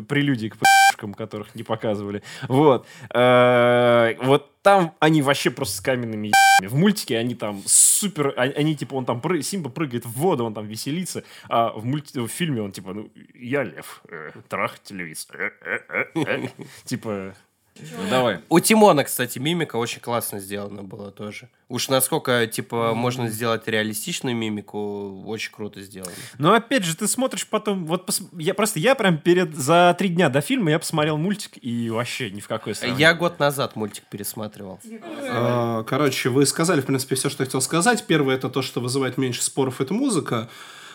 прелюдии 0.07 0.47
к 0.49 0.57
которых 1.17 1.53
не 1.55 1.63
показывали. 1.63 2.23
Вот. 2.47 2.87
Э, 3.13 4.15
Вот 4.21 4.49
там 4.65 4.95
они 4.99 5.21
вообще 5.21 5.51
просто 5.51 5.77
с 5.77 5.79
каменными 5.79 6.29
ебами. 6.29 6.67
В 6.67 6.73
мультике 6.73 7.19
они 7.19 7.35
там 7.35 7.61
супер... 7.67 8.33
Они, 8.35 8.51
они, 8.53 8.75
типа, 8.75 8.95
он 8.95 9.05
там... 9.05 9.19
пры- 9.19 9.43
Симба 9.43 9.69
прыгает 9.69 10.05
в 10.07 10.11
воду, 10.13 10.43
он 10.43 10.55
там 10.55 10.65
веселится. 10.65 11.23
А 11.47 11.69
в, 11.69 11.85
мульти... 11.85 12.17
в 12.17 12.27
фильме 12.27 12.63
он 12.63 12.71
типа, 12.71 12.95
ну, 12.95 13.11
я 13.35 13.61
лев. 13.61 14.01
э, 14.09 14.31
трах 14.49 14.79
телевизор. 14.79 15.39
э, 15.39 15.51
э, 15.61 16.05
э, 16.15 16.23
э». 16.25 16.47
Типа... 16.83 17.35
ну, 17.77 18.09
Давай. 18.09 18.39
У 18.49 18.59
Тимона, 18.59 19.03
кстати, 19.03 19.37
мимика 19.37 19.75
очень 19.75 19.99
классно 19.99 20.39
сделана 20.39 20.81
была 20.83 21.11
тоже. 21.11 21.49
Уж 21.67 21.89
насколько, 21.89 22.47
типа, 22.47 22.93
можно 22.93 23.27
сделать 23.29 23.67
реалистичную 23.67 24.35
мимику, 24.35 25.23
очень 25.25 25.51
круто 25.51 25.81
сделано. 25.81 26.11
Но 26.37 26.53
опять 26.53 26.83
же, 26.83 26.95
ты 26.95 27.07
смотришь 27.07 27.47
потом... 27.47 27.85
Вот 27.85 28.07
пос- 28.07 28.23
я 28.39 28.53
просто... 28.53 28.79
Я 28.79 28.95
прям 28.95 29.17
перед... 29.17 29.55
За 29.55 29.95
три 29.97 30.09
дня 30.09 30.29
до 30.29 30.41
фильма 30.41 30.71
я 30.71 30.79
посмотрел 30.79 31.17
мультик 31.17 31.51
и 31.61 31.89
вообще 31.89 32.29
ни 32.31 32.39
в 32.39 32.47
какой 32.47 32.75
сравнение. 32.75 33.01
Я 33.01 33.13
год 33.13 33.39
назад 33.39 33.75
мультик 33.75 34.03
пересматривал. 34.05 34.79
А, 35.23 35.83
Короче, 35.83 36.29
вы 36.29 36.45
сказали, 36.45 36.81
в 36.81 36.85
принципе, 36.85 37.15
все, 37.15 37.29
что 37.29 37.43
я 37.43 37.45
хотел 37.45 37.61
сказать. 37.61 38.05
Первое, 38.05 38.35
это 38.35 38.49
то, 38.49 38.61
что 38.61 38.79
вызывает 38.79 39.17
меньше 39.17 39.41
споров, 39.43 39.81
это 39.81 39.93
музыка. 39.93 40.49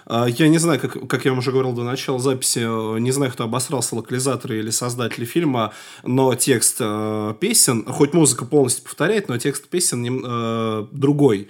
А, 0.06 0.26
Я 0.26 0.48
не 0.48 0.58
знаю, 0.58 0.80
как, 0.80 1.08
как 1.08 1.24
я 1.24 1.32
вам 1.32 1.38
уже 1.38 1.52
говорил 1.52 1.72
до 1.72 1.84
начала 1.84 2.18
записи, 2.18 2.60
э, 2.60 2.98
не 2.98 3.10
знаю, 3.12 3.32
кто 3.32 3.44
обосрался, 3.44 3.96
локализаторы 3.96 4.58
или 4.58 4.70
создатели 4.70 5.24
фильма, 5.24 5.72
но 6.02 6.34
текст 6.34 6.76
э, 6.80 7.34
песен, 7.40 7.84
хоть 7.86 8.12
музыка 8.12 8.44
полностью 8.44 8.84
повторяет, 8.84 9.28
но 9.28 9.38
текст 9.38 9.68
песен 9.68 10.22
э, 10.24 10.86
другой. 10.92 11.48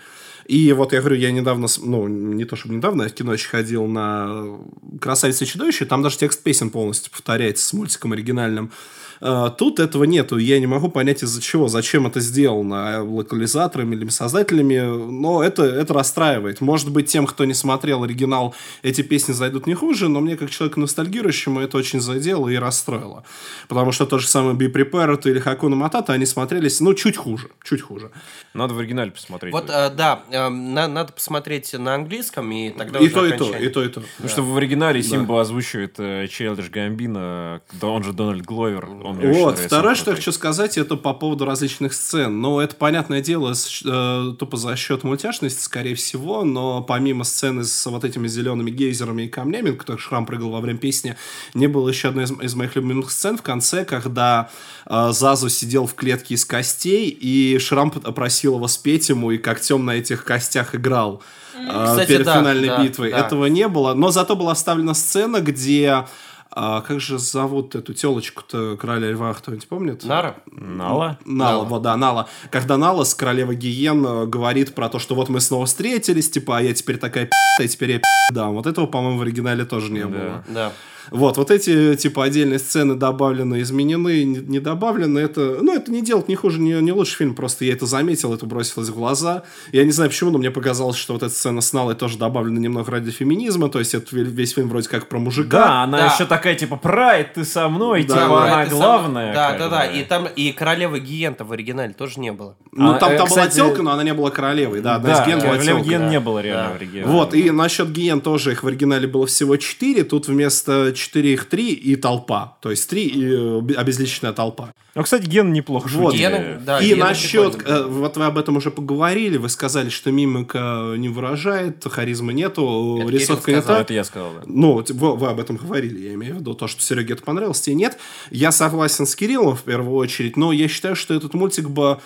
И 0.51 0.73
вот 0.73 0.93
я 0.93 0.99
говорю, 0.99 1.15
я 1.15 1.31
недавно, 1.31 1.69
ну, 1.81 2.09
не 2.09 2.45
то 2.45 2.57
чтобы 2.57 2.75
недавно, 2.75 3.03
я 3.05 3.09
в 3.09 3.13
кино 3.13 3.33
еще 3.33 3.49
ходил 3.49 3.87
на 3.87 4.59
«Красавица 5.01 5.45
и 5.45 5.47
чудовище», 5.47 5.85
там 5.85 6.03
даже 6.03 6.19
текст 6.19 6.43
песен 6.43 6.71
полностью 6.71 7.13
повторяется 7.13 7.65
с 7.65 7.73
мультиком 7.73 8.15
оригинальным. 8.15 8.73
А, 9.21 9.51
Тут 9.51 9.79
этого 9.81 10.05
нету, 10.05 10.39
я 10.39 10.59
не 10.59 10.67
могу 10.67 10.89
понять 10.89 11.23
из-за 11.23 11.41
чего, 11.43 11.69
зачем 11.69 12.07
это 12.07 12.21
сделано, 12.21 12.97
а, 12.97 13.03
локализаторами 13.03 13.95
или 13.95 14.09
создателями, 14.09 14.79
но 14.81 15.43
это, 15.43 15.65
это 15.65 15.93
расстраивает. 15.93 16.61
Может 16.61 16.91
быть, 16.91 17.07
тем, 17.07 17.27
кто 17.27 17.45
не 17.45 17.55
смотрел 17.55 18.03
оригинал, 18.03 18.55
эти 18.83 19.03
песни 19.03 19.33
зайдут 19.33 19.67
не 19.67 19.75
хуже, 19.75 20.09
но 20.09 20.21
мне, 20.21 20.37
как 20.37 20.51
человеку 20.51 20.81
ностальгирующему, 20.81 21.61
это 21.61 21.77
очень 21.77 22.01
задело 22.01 22.49
и 22.49 22.57
расстроило. 22.57 23.25
Потому 23.69 23.93
что 23.93 24.07
то 24.07 24.19
же 24.19 24.27
самое 24.27 24.57
Be 24.57 24.73
Prepared 24.73 25.29
или 25.29 25.39
Хакуна 25.39 25.77
Матата, 25.77 26.13
они 26.13 26.25
смотрелись, 26.25 26.81
ну, 26.81 26.95
чуть 26.95 27.17
хуже, 27.17 27.49
чуть 27.63 27.83
хуже. 27.83 28.11
Надо 28.55 28.75
в 28.75 28.79
оригинале 28.79 29.11
посмотреть. 29.11 29.53
Вот, 29.53 29.69
э, 29.69 29.91
да, 29.91 30.23
э, 30.31 30.40
на- 30.49 30.89
надо 30.89 31.13
посмотреть 31.13 31.73
на 31.75 31.95
английском, 31.95 32.51
и 32.53 32.71
тогда 32.71 32.99
И 33.01 33.03
уже 33.07 33.15
то, 33.15 33.27
и 33.27 33.37
то, 33.37 33.57
и 33.57 33.69
то, 33.69 33.85
и 33.85 33.89
то. 33.89 34.01
Потому 34.17 34.29
что 34.29 34.43
в 34.43 34.57
оригинале 34.57 35.03
Симба 35.03 35.41
озвучивает 35.41 35.97
э, 35.99 36.27
Чайлдиш 36.29 36.71
Гамбина, 36.71 37.61
да 37.73 37.87
он 37.89 38.03
же 38.05 38.13
Дональд 38.13 38.45
Гловер. 38.45 38.87
Он 38.87 39.01
Вот, 39.03 39.17
нравится, 39.17 39.67
второе, 39.67 39.95
что 39.95 40.11
я 40.11 40.17
хочу 40.17 40.33
сказать, 40.33 40.79
это 40.79 40.97
по 40.97 41.13
поводу 41.15 41.45
различных 41.45 41.93
сцен. 41.93 42.41
Но 42.41 42.61
это, 42.63 42.75
понятное 42.77 43.21
дело, 43.21 43.53
с- 43.55 43.83
э, 43.85 44.35
тупо 44.39 44.57
за 44.57 44.77
счет 44.77 45.05
мультяшности, 45.05 45.61
скорее 45.63 45.95
всего, 45.95 46.45
но 46.45 46.83
помимо 46.83 47.25
сцены 47.25 47.65
с 47.65 47.87
вот 47.87 48.05
этими 48.05 48.29
зелеными 48.29 48.71
гейзерами 48.71 49.23
и 49.23 49.29
камнями, 49.29 49.73
кто 49.73 49.99
Шрам 49.99 50.25
прыгал 50.27 50.51
во 50.51 50.61
время 50.61 50.79
песни, 50.79 51.17
не 51.55 51.67
было 51.67 51.89
еще 51.89 52.09
одной 52.09 52.25
из, 52.25 52.31
из 52.41 52.55
моих 52.55 52.77
любимых 52.77 53.11
сцен 53.11 53.37
в 53.37 53.43
конце, 53.43 53.85
когда 53.85 54.51
э, 54.87 55.09
Зазу 55.13 55.49
сидел 55.49 55.87
в 55.87 55.95
клетке 55.95 56.35
из 56.35 56.45
костей, 56.45 57.09
и 57.09 57.59
Шрам 57.59 57.91
п- 57.91 58.13
просил 58.13 58.57
его 58.57 58.69
спеть 58.69 59.09
ему, 59.09 59.31
и 59.33 59.39
когтем 59.39 59.85
на 59.85 59.93
этих 59.93 60.25
костях 60.35 60.75
играл. 60.75 61.23
э, 61.55 61.85
Кстати, 61.87 62.09
перед 62.09 62.25
да, 62.25 62.39
финальной 62.39 62.69
да, 62.69 62.83
битвой. 62.83 63.11
да. 63.11 63.19
Этого 63.19 63.47
не 63.47 63.67
было. 63.69 63.95
Но 63.95 64.11
зато 64.11 64.37
была 64.37 64.55
вставлена 64.55 64.95
сцена, 64.95 65.41
где 65.41 66.05
а, 66.53 66.81
как 66.81 67.01
же 67.01 67.19
зовут 67.19 67.75
эту 67.77 67.95
телочку-то 67.95 68.77
короля 68.77 69.11
льва, 69.11 69.33
кто-нибудь 69.35 69.69
помнит? 69.69 70.05
Нара? 70.05 70.35
Нала? 70.51 71.19
Нала, 71.25 71.51
Нала. 71.51 71.65
вот, 71.65 71.83
да, 71.83 71.97
Нала. 71.97 72.29
Когда 72.51 72.77
Нала 72.77 73.05
с 73.05 73.15
королевой 73.15 73.55
Гиен 73.57 74.05
э, 74.05 74.27
говорит 74.27 74.75
про 74.75 74.89
то, 74.89 74.99
что 74.99 75.15
вот 75.15 75.29
мы 75.29 75.41
снова 75.41 75.67
встретились, 75.67 76.31
типа, 76.31 76.59
а 76.59 76.61
я 76.61 76.75
теперь 76.75 76.99
такая 76.99 77.27
пи***, 77.27 77.65
и 77.65 77.69
теперь 77.69 77.91
я 77.93 77.99
пи*** 77.99 78.05
дам. 78.35 78.55
Вот 78.55 78.67
этого, 78.67 78.87
по-моему, 78.87 79.19
в 79.19 79.23
оригинале 79.23 79.65
тоже 79.65 79.93
не 79.93 80.05
было. 80.07 80.45
Да. 80.49 80.73
Вот, 81.11 81.37
вот 81.37 81.51
эти, 81.51 81.95
типа, 81.97 82.25
отдельные 82.25 82.59
сцены 82.59 82.95
добавлены, 82.95 83.61
изменены, 83.63 84.25
не, 84.25 84.39
не 84.39 84.61
добавлены, 84.61 85.19
это, 85.19 85.59
ну, 85.61 85.75
это 85.75 85.91
не 85.91 86.03
делает 86.03 86.29
ни 86.29 86.35
хуже, 86.35 86.61
не, 86.61 86.73
не 86.81 86.93
лучше 86.93 87.17
фильм, 87.17 87.35
просто 87.35 87.65
я 87.65 87.73
это 87.73 87.87
заметил, 87.87 88.35
это 88.35 88.47
бросилось 88.47 88.89
в 88.89 88.95
глаза. 88.95 89.43
Я 89.73 89.85
не 89.85 89.93
знаю 89.93 90.11
почему, 90.11 90.31
но 90.31 90.39
мне 90.39 90.51
показалось, 90.51 90.97
что 90.97 91.15
вот 91.15 91.23
эта 91.23 91.33
сцена 91.35 91.61
с 91.61 91.73
Налой 91.73 91.95
тоже 91.95 92.19
добавлена 92.19 92.59
немного 92.61 92.91
ради 92.91 93.11
феминизма, 93.11 93.69
то 93.69 93.79
есть 93.79 93.95
это 93.95 94.15
ве- 94.15 94.25
весь 94.25 94.53
фильм 94.55 94.69
вроде 94.69 94.89
как 94.89 95.09
про 95.09 95.19
мужика. 95.19 95.59
Да, 95.59 95.83
она 95.85 95.99
Да. 95.99 96.15
еще 96.15 96.27
такая, 96.27 96.55
типа, 96.55 96.77
прайд, 96.77 97.35
ты 97.35 97.45
со 97.45 97.69
мной, 97.69 98.05
Да, 98.05 98.15
типа, 98.15 98.29
да, 98.29 98.45
она 98.55 98.67
главная. 98.67 99.35
Да, 99.35 99.51
как 99.51 99.59
да, 99.59 99.69
да. 99.69 99.87
бы. 99.93 99.99
И 99.99 100.05
там 100.05 100.27
и 100.27 100.53
королевы 100.53 101.01
Гиента 101.01 101.45
в 101.45 101.53
оригинале 101.53 101.93
тоже 101.93 102.21
не 102.21 102.33
было. 102.33 102.57
Ну, 102.73 102.93
А, 102.93 102.99
там, 102.99 103.13
э, 103.13 103.17
там 103.19 103.29
была 103.29 103.41
кстати, 103.43 103.57
телка, 103.57 103.83
но 103.83 103.93
она 103.93 104.03
не 104.05 104.15
была 104.15 104.31
королевой, 104.31 104.81
да, 104.81 104.97
одна 104.97 105.15
Да, 105.15 105.23
из 105.23 105.27
Ген 105.27 105.41
была. 105.41 105.57
Ген 105.83 106.01
да. 106.03 106.09
не 106.09 106.21
было 106.21 106.39
реально 106.41 106.65
Да. 106.69 106.73
в 106.73 106.77
оригинале. 106.77 107.07
Вот, 107.13 107.35
и 107.35 107.51
насчет 107.51 107.91
Гиен 107.91 108.21
тоже 108.21 108.53
их 108.53 108.63
в 108.63 108.67
оригинале 108.67 109.07
было 109.09 109.27
всего 109.27 109.57
4, 109.57 110.05
тут 110.05 110.29
вместо 110.29 110.90
4 110.93 111.33
их 111.33 111.49
3 111.49 111.73
и 111.73 111.97
толпа. 111.97 112.57
То 112.61 112.71
есть 112.71 112.89
3 112.91 113.07
и 113.07 113.25
э, 113.25 113.75
обезличенная 113.77 114.33
толпа. 114.33 114.73
Ну, 114.95 115.05
кстати, 115.05 115.27
Ген 115.27 115.53
неплохо 115.53 115.89
Вот. 115.93 116.15
Гены, 116.15 116.61
да, 116.65 116.81
и 116.81 116.89
Гены 116.89 117.05
насчет, 117.05 117.59
прикольные 117.59 117.83
э, 117.83 117.87
вот 117.87 118.17
вы 118.17 118.25
об 118.25 118.39
этом 118.39 118.57
уже 118.57 118.71
поговорили, 118.73 119.37
вы 119.37 119.49
сказали, 119.49 119.89
что 119.89 120.11
мимика 120.11 120.95
не 120.97 121.09
выражает, 121.09 121.85
харизмы 121.85 122.33
нету, 122.33 122.99
Это 123.03 123.11
рисовка 123.13 123.53
не 123.53 123.63
та. 123.63 123.81
Это 123.81 123.95
я 123.95 124.03
сказал, 124.03 124.33
да. 124.35 124.43
Ну, 124.47 124.85
вы, 124.89 125.17
вы 125.17 125.29
об 125.29 125.39
этом 125.39 125.57
говорили, 125.57 126.09
я 126.09 126.15
имею 126.15 126.37
в 126.37 126.39
виду 126.39 126.55
то, 126.55 126.67
что 126.67 126.83
Сереге 126.83 127.15
это 127.15 127.23
понравилось, 127.23 127.61
тебе 127.61 127.77
нет. 127.77 127.99
Я 128.31 128.51
согласен 128.51 129.07
с 129.07 129.15
Кириллом 129.15 129.57
в 129.57 129.63
первую 129.63 129.95
очередь, 129.95 130.37
но 130.37 130.53
я 130.53 130.67
считаю, 130.67 130.97
что 130.97 131.15
этот 131.15 131.35
мультик 131.35 131.69
бы... 131.69 132.01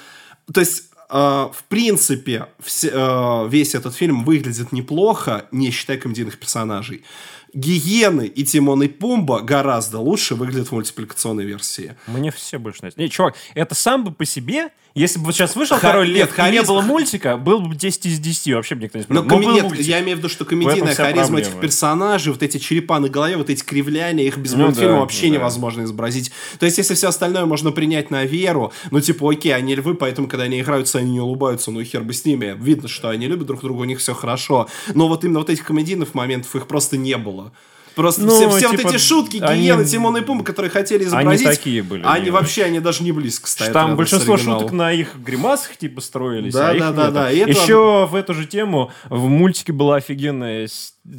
То 0.52 0.60
есть, 0.60 0.90
э, 1.08 1.14
в 1.16 1.64
принципе, 1.68 2.48
э, 2.82 3.48
весь 3.48 3.74
этот 3.74 3.94
фильм 3.94 4.24
выглядит 4.24 4.72
неплохо, 4.72 5.46
не 5.52 5.70
считая 5.70 5.96
комедийных 5.96 6.38
персонажей. 6.38 7.02
Гиены 7.54 8.26
и 8.26 8.44
Тимон 8.44 8.82
и 8.82 8.88
Пумба 8.88 9.40
гораздо 9.40 9.98
лучше 9.98 10.34
выглядят 10.34 10.68
в 10.68 10.72
мультипликационной 10.72 11.44
версии. 11.44 11.96
Мне 12.06 12.30
все 12.30 12.58
больше 12.58 12.80
нравится. 12.82 13.00
Не, 13.00 13.08
чувак, 13.08 13.36
это 13.54 13.74
сам 13.74 14.04
бы 14.04 14.12
по 14.12 14.24
себе, 14.24 14.70
если 14.94 15.18
бы 15.18 15.26
вот 15.26 15.34
сейчас 15.34 15.56
вышел 15.56 15.76
Ха- 15.76 15.88
Король 15.90 16.08
нет, 16.12 16.30
Лев, 16.36 16.38
и 16.48 16.52
не 16.52 16.62
было 16.62 16.80
мультика, 16.80 17.36
был 17.36 17.60
бы 17.60 17.74
10 17.74 18.06
из 18.06 18.20
10, 18.20 18.54
вообще 18.54 18.74
бы 18.76 18.82
никто 18.84 18.98
не 18.98 19.04
Но, 19.08 19.22
спрашивал. 19.22 19.52
коми- 19.52 19.54
нет, 19.76 19.80
я 19.80 20.00
имею 20.00 20.16
в 20.16 20.18
виду, 20.20 20.28
что 20.28 20.44
комедийная 20.44 20.94
харизма 20.94 21.38
этих 21.40 21.50
проблема. 21.50 21.60
персонажей, 21.62 22.32
вот 22.32 22.42
эти 22.42 22.58
черепа 22.58 23.00
на 23.00 23.08
голове, 23.08 23.36
вот 23.36 23.50
эти 23.50 23.64
кривляния, 23.64 24.24
их 24.26 24.36
без 24.38 24.52
Ну 24.52 24.64
мультфильма 24.66 24.92
да, 24.94 25.00
вообще 25.00 25.26
да. 25.28 25.34
невозможно 25.34 25.82
изобразить. 25.82 26.30
То 26.58 26.66
есть, 26.66 26.78
если 26.78 26.94
все 26.94 27.08
остальное 27.08 27.44
можно 27.44 27.72
принять 27.72 28.10
на 28.10 28.24
веру, 28.24 28.72
ну, 28.92 29.00
типа, 29.00 29.30
окей, 29.32 29.54
они 29.54 29.74
львы, 29.74 29.94
поэтому, 29.94 30.28
когда 30.28 30.44
они 30.44 30.60
играются, 30.60 30.98
они 30.98 31.12
не 31.12 31.20
улыбаются, 31.20 31.70
ну, 31.72 31.82
хер 31.82 32.02
бы 32.04 32.12
с 32.12 32.24
ними. 32.24 32.56
Видно, 32.58 32.88
что 32.88 33.08
они 33.08 33.26
любят 33.26 33.46
друг 33.48 33.60
друга, 33.62 33.80
у 33.80 33.84
них 33.84 33.98
все 33.98 34.14
хорошо. 34.14 34.68
Но 34.94 35.08
вот 35.08 35.24
именно 35.24 35.40
вот 35.40 35.50
этих 35.50 35.64
комедийных 35.64 36.14
моментов 36.14 36.54
их 36.54 36.66
просто 36.68 36.96
не 36.96 37.16
было. 37.16 37.52
Просто 37.94 38.22
Ну, 38.22 38.34
все, 38.34 38.50
все 38.50 38.70
типа, 38.70 38.82
вот 38.82 38.94
эти 38.94 39.00
шутки, 39.00 39.40
они- 39.40 39.62
гиены, 39.62 39.84
Тимон 39.84 40.16
и 40.16 40.20
Пумба, 40.20 40.44
которые 40.44 40.70
хотели 40.70 41.04
изобразить, 41.04 41.46
такие 41.46 41.82
были, 41.82 42.02
они 42.02 42.22
они- 42.22 42.30
вообще, 42.30 42.64
они 42.64 42.80
даже 42.80 43.02
не 43.04 43.12
близко 43.12 43.48
стоят. 43.48 43.72
Там 43.72 43.96
большинство 43.96 44.36
шуток 44.36 44.72
на 44.72 44.92
их 44.92 45.16
гримасах 45.16 45.76
типа 45.76 46.00
строились, 46.00 46.52
Да, 46.52 46.70
а 46.70 46.78
да, 46.78 46.92
да, 46.92 47.10
да, 47.10 47.30
Еще 47.30 48.06
в 48.10 48.14
эту 48.14 48.34
же 48.34 48.46
тему 48.46 48.90
в 49.08 49.28
мультике 49.28 49.72
была 49.72 49.96
офигенная 49.96 50.68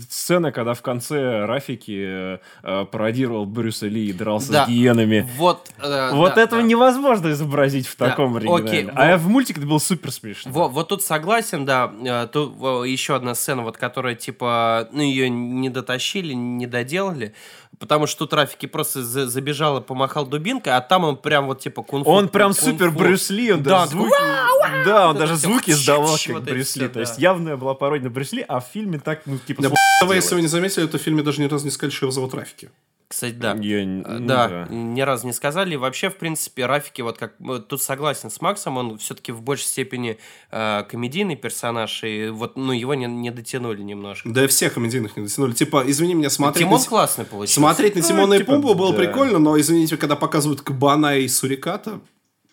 сцена, 0.10 0.52
когда 0.52 0.74
в 0.74 0.82
конце 0.82 1.46
Рафики 1.46 2.06
э, 2.06 2.38
э, 2.64 2.86
пародировал 2.86 3.46
Брюса 3.46 3.88
Ли 3.88 4.08
и 4.10 4.14
дрался 4.14 4.52
Да. 4.52 4.66
с 4.66 4.68
гиенами. 4.70 5.30
Вот, 5.38 5.70
э, 5.82 6.10
Вот 6.14 6.36
да, 6.36 6.42
этого 6.44 6.62
да. 6.62 6.68
невозможно 6.68 7.32
изобразить 7.32 7.88
в 7.88 7.96
Да, 7.98 8.10
таком 8.10 8.36
окей, 8.36 8.50
оригинале. 8.50 9.14
А 9.14 9.18
в 9.18 9.28
мультике 9.28 9.60
это 9.60 9.68
было 9.70 9.78
супер 9.80 10.12
смешно. 10.12 10.52
Во- 10.52 10.68
вот 10.70 10.88
тут 10.90 11.04
согласен, 11.04 11.66
да. 11.66 11.92
Э, 12.04 12.28
Тут 12.32 12.56
еще 12.88 13.16
одна 13.16 13.36
сцена, 13.36 13.62
вот 13.62 13.78
которая 13.78 14.16
типа, 14.16 14.90
ну 14.92 15.02
ее 15.04 15.30
не 15.30 15.70
дотащили, 15.70 16.34
не 16.34 16.66
доделали, 16.66 17.34
потому 17.78 18.08
что 18.08 18.20
тут 18.26 18.34
Рафики 18.34 18.66
просто 18.66 19.04
за- 19.04 19.28
забежал 19.28 19.78
и 19.78 19.82
помахал 19.82 20.26
дубинкой, 20.26 20.74
а 20.76 20.82
там 20.82 21.04
он 21.04 21.18
прям 21.18 21.46
вот 21.46 21.60
типа 21.60 21.84
кунг-фу. 21.84 22.10
Он 22.12 22.28
прям 22.30 22.54
кунг-фу. 22.54 22.66
супер 22.72 22.90
Брюс 22.92 23.30
Ли, 23.30 23.52
он 23.54 23.62
Да, 23.64 23.82
даже 23.82 23.92
звуки, 23.92 24.12
да, 24.86 25.08
он 25.10 25.14
Вот 25.14 25.20
даже 25.20 25.36
звуки 25.36 25.70
вот 25.72 25.80
издавал 25.80 26.18
как 26.18 26.34
вот 26.36 26.44
Брюс 26.44 26.76
Ли. 26.76 26.88
То 26.88 27.00
есть 27.02 27.20
явная 27.20 27.58
была 27.58 27.74
пародия 27.76 28.06
на 28.06 28.10
Брюс 28.10 28.32
Ли, 28.34 28.44
а 28.48 28.60
в 28.60 28.66
фильме 28.74 29.00
так, 29.00 29.22
ну, 29.26 29.38
типа, 29.38 29.62
вы, 30.04 30.16
если 30.16 30.36
вы 30.36 30.42
не 30.42 30.48
заметили, 30.48 30.86
это 30.86 30.98
в 30.98 31.02
фильме 31.02 31.24
даже 31.24 31.42
ни 31.42 31.46
разу 31.46 31.66
не 31.66 31.72
сказали, 31.72 31.94
что 31.94 32.06
его 32.06 32.12
зовут 32.12 32.34
Рафики. 32.34 32.70
Кстати, 33.08 33.34
да. 33.34 33.56
Я 33.62 33.84
Э, 33.84 33.86
ну 33.86 34.26
да, 34.28 34.68
ни 34.70 35.00
разу 35.02 35.28
не 35.28 35.34
сказали. 35.34 35.76
И 35.76 35.78
Вообще, 35.78 36.10
в 36.10 36.16
принципе, 36.18 36.66
Рафики, 36.66 37.02
вот 37.02 37.18
как 37.20 37.34
э, 37.40 37.60
тут 37.60 37.82
согласен 37.82 38.32
с 38.32 38.42
Максом, 38.42 38.78
он 38.78 38.98
все-таки 38.98 39.32
в 39.32 39.42
большей 39.42 39.66
степени 39.66 40.18
э, 40.52 40.84
комедийный 40.90 41.36
персонаж, 41.36 42.04
и 42.04 42.30
вот, 42.30 42.58
ну, 42.58 42.72
его 42.74 42.96
не, 42.96 43.06
не 43.06 43.30
дотянули 43.30 43.84
немножко. 43.84 44.28
Да 44.28 44.44
и 44.44 44.47
всех 44.47 44.74
комедийных 44.74 45.16
не 45.18 45.24
дотянули. 45.24 45.54
Типа, 45.54 45.84
извини 45.86 46.16
меня, 46.16 46.32
смотреть... 46.32 46.66
Тимон 46.66 46.80
на 46.80 46.86
классный 46.88 47.26
получился. 47.26 47.60
Смотреть 47.60 47.96
на 47.96 48.02
Ну, 48.02 48.08
Тимона 48.08 48.34
и 48.34 48.38
типа, 48.39 48.54
Пумбу 48.54 48.74
было 48.74 48.92
да. 48.92 48.97
прикольно, 48.97 49.38
но, 49.38 49.60
извините, 49.60 49.97
когда 49.97 50.16
показывают 50.16 50.62
Кабана 50.62 51.18
и 51.18 51.28
Суриката... 51.28 52.02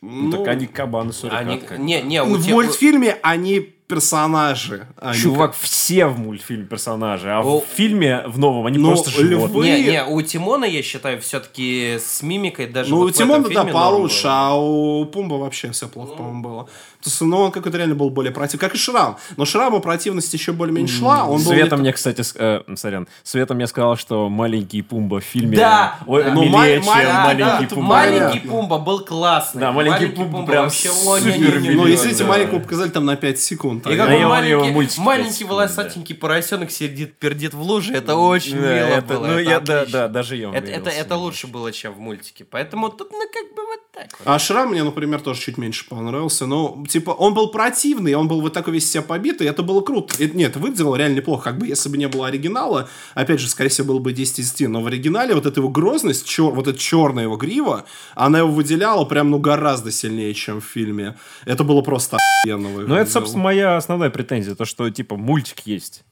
Ну, 0.05 0.33
так 0.33 0.49
они 0.49 0.67
кабаны 0.67 1.13
сурикат 1.13 1.41
Они- 1.47 1.63
не, 1.79 2.03
не, 2.03 2.23
у 2.25 2.35
в 2.35 2.45
Ти- 2.45 2.53
мультфильме 2.53 3.19
они 3.23 3.77
персонажи. 3.93 4.87
а 4.97 5.13
не 5.15 5.19
Чувак, 5.21 5.55
все 5.59 6.07
в 6.07 6.19
мультфильме 6.19 6.65
персонажи, 6.67 7.31
а 7.31 7.41
О. 7.41 7.61
в 7.61 7.65
фильме 7.77 8.23
в 8.27 8.39
новом 8.39 8.67
они 8.67 8.79
Ну, 8.79 8.89
просто 8.89 9.11
животные. 9.11 9.77
львы- 9.77 9.83
Не, 9.85 9.91
не, 9.93 10.05
у 10.05 10.23
Тимона, 10.23 10.65
я 10.65 10.83
считаю, 10.83 11.21
все-таки 11.21 11.99
с 12.01 12.23
мимикой 12.23 12.67
даже 12.67 12.91
Ну, 12.91 12.99
вот 12.99 13.09
у 13.09 13.11
Тимона, 13.11 13.49
да, 13.49 13.65
получше, 13.65 14.29
а 14.31 14.55
у 14.57 15.05
Пумба 15.07 15.35
вообще 15.35 15.71
все 15.73 15.89
плохо, 15.89 16.15
по-моему, 16.15 16.43
было. 16.43 16.69
То 17.03 17.11
есть, 17.11 17.21
ну, 17.21 17.37
он 17.39 17.51
какой-то 17.51 17.79
реально 17.79 17.95
был 17.97 18.11
более 18.11 18.33
против. 18.33 18.61
Как 18.61 18.75
и 18.75 18.79
Шрам. 18.79 19.17
Но 19.37 19.45
Шраму 19.45 19.81
противность 19.81 20.33
еще 20.35 20.53
более-менее 20.53 20.93
шла. 20.93 21.25
Он 21.25 21.43
был 21.43 21.51
Света 21.53 21.75
не- 21.77 21.83
мне, 21.83 21.93
кстати, 21.93 22.21
с- 22.23 22.35
э, 22.37 22.63
сорян, 22.77 23.09
Света 23.25 23.55
мне 23.55 23.67
сказала, 23.67 23.97
что 23.97 24.29
маленький 24.29 24.83
Пумба 24.83 25.21
в 25.21 25.25
фильме 25.25 25.57
Да, 25.57 25.99
ой, 26.07 26.23
да. 26.25 26.31
Ну, 26.33 26.43
милее, 26.43 26.79
ма- 26.79 26.85
чем 26.85 26.85
ма- 26.87 27.03
да, 27.03 27.25
маленький 27.25 27.67
да, 27.67 27.75
Пумба. 27.75 27.89
Маленький. 27.89 28.39
Пумба 28.49 28.79
был 28.79 29.01
классный. 29.05 29.61
Да, 29.61 29.73
маленький 29.73 30.07
Пумба 30.07 30.47
прям 30.47 30.67
о, 30.67 30.71
супер 30.71 31.61
Ну, 31.75 31.93
извините, 31.93 32.23
да. 32.25 32.29
маленького 32.31 32.59
показали 32.61 32.91
там 32.91 33.05
на 33.05 33.17
5 33.17 33.41
секунд. 33.41 33.87
И 33.87 33.97
как 33.97 34.09
А 34.09 34.13
его 34.15 34.29
маленький, 34.31 34.71
мультики 34.71 35.01
маленький 35.01 35.45
волосатенький 35.45 36.15
поросенок 36.15 36.71
сидит, 36.71 37.15
пердит 37.19 37.55
в 37.55 37.61
луже, 37.63 37.95
это 37.95 38.15
очень 38.17 38.61
Да, 38.61 38.75
мило 38.75 38.87
это- 38.87 39.03
было. 39.15 39.27
Ну, 39.27 39.33
это 39.39 39.51
я, 39.51 39.61
да, 39.61 39.87
да, 39.87 40.09
даже 40.09 40.37
я 40.37 40.51
Это, 40.53 40.71
это, 40.71 40.91
это 40.91 41.17
лучше 41.17 41.47
было, 41.49 41.73
чем 41.73 41.93
в 41.95 41.99
мультике. 41.99 42.45
Поэтому 42.45 42.89
тут, 42.91 43.11
ну, 43.11 43.21
как 43.33 43.55
бы 43.57 43.67
вот 43.67 43.81
так 43.93 44.19
вот. 44.19 44.27
А 44.27 44.39
Шрам 44.39 44.71
мне, 44.71 44.83
например, 44.83 45.21
тоже 45.21 45.41
чуть 45.41 45.59
меньше 45.59 45.87
понравился. 45.87 46.47
Но, 46.47 46.83
типа, 46.89 47.11
он 47.11 47.35
был 47.35 47.49
противный, 47.49 48.15
он 48.15 48.27
был 48.27 48.41
вот 48.41 48.53
такой 48.55 48.75
весь 48.75 48.91
себя 48.91 49.03
побитый, 49.03 49.47
это 49.47 49.63
было 49.63 49.83
круто. 49.83 50.15
Это, 50.19 50.35
нет, 50.37 50.57
выглядело 50.57 50.97
реально 50.97 51.17
неплохо. 51.17 51.51
Как 51.51 51.59
бы, 51.59 51.67
если 51.67 51.89
бы 51.91 51.99
не 51.99 52.09
было 52.09 52.29
оригинала, 52.29 52.89
опять 53.15 53.41
же, 53.41 53.49
скорее 53.49 53.69
всего, 53.69 53.89
было 53.89 53.99
бы 53.99 54.13
10 54.13 54.39
из 54.39 54.53
10. 54.53 54.69
Но 54.71 54.81
в 54.81 54.87
оригинале 54.87 55.35
вот 55.35 55.45
эта 55.45 55.61
его 55.61 55.69
грозность, 55.69 56.27
чер- 56.27 56.53
вот 56.53 56.69
эта 56.69 56.79
черная 56.79 57.25
его 57.25 57.37
грива, 57.37 57.85
она 58.15 58.39
его 58.39 58.51
выделяла 58.51 59.05
прям, 59.05 59.31
ну, 59.31 59.39
гораздо 59.39 59.93
сильнее, 59.93 60.33
чем 60.35 60.61
в 60.61 60.65
фильме. 60.65 61.17
Это 61.45 61.63
было 61.63 61.83
просто 61.83 62.17
охуенно 62.17 62.71
Ну, 62.71 62.95
это, 62.95 63.11
собственно, 63.11 63.45
моя 63.45 63.77
основная 63.77 64.11
претензия, 64.11 64.55
то, 64.55 64.65
что, 64.65 64.89
типа, 64.89 65.17
мультик 65.17 65.61
есть. 65.67 66.05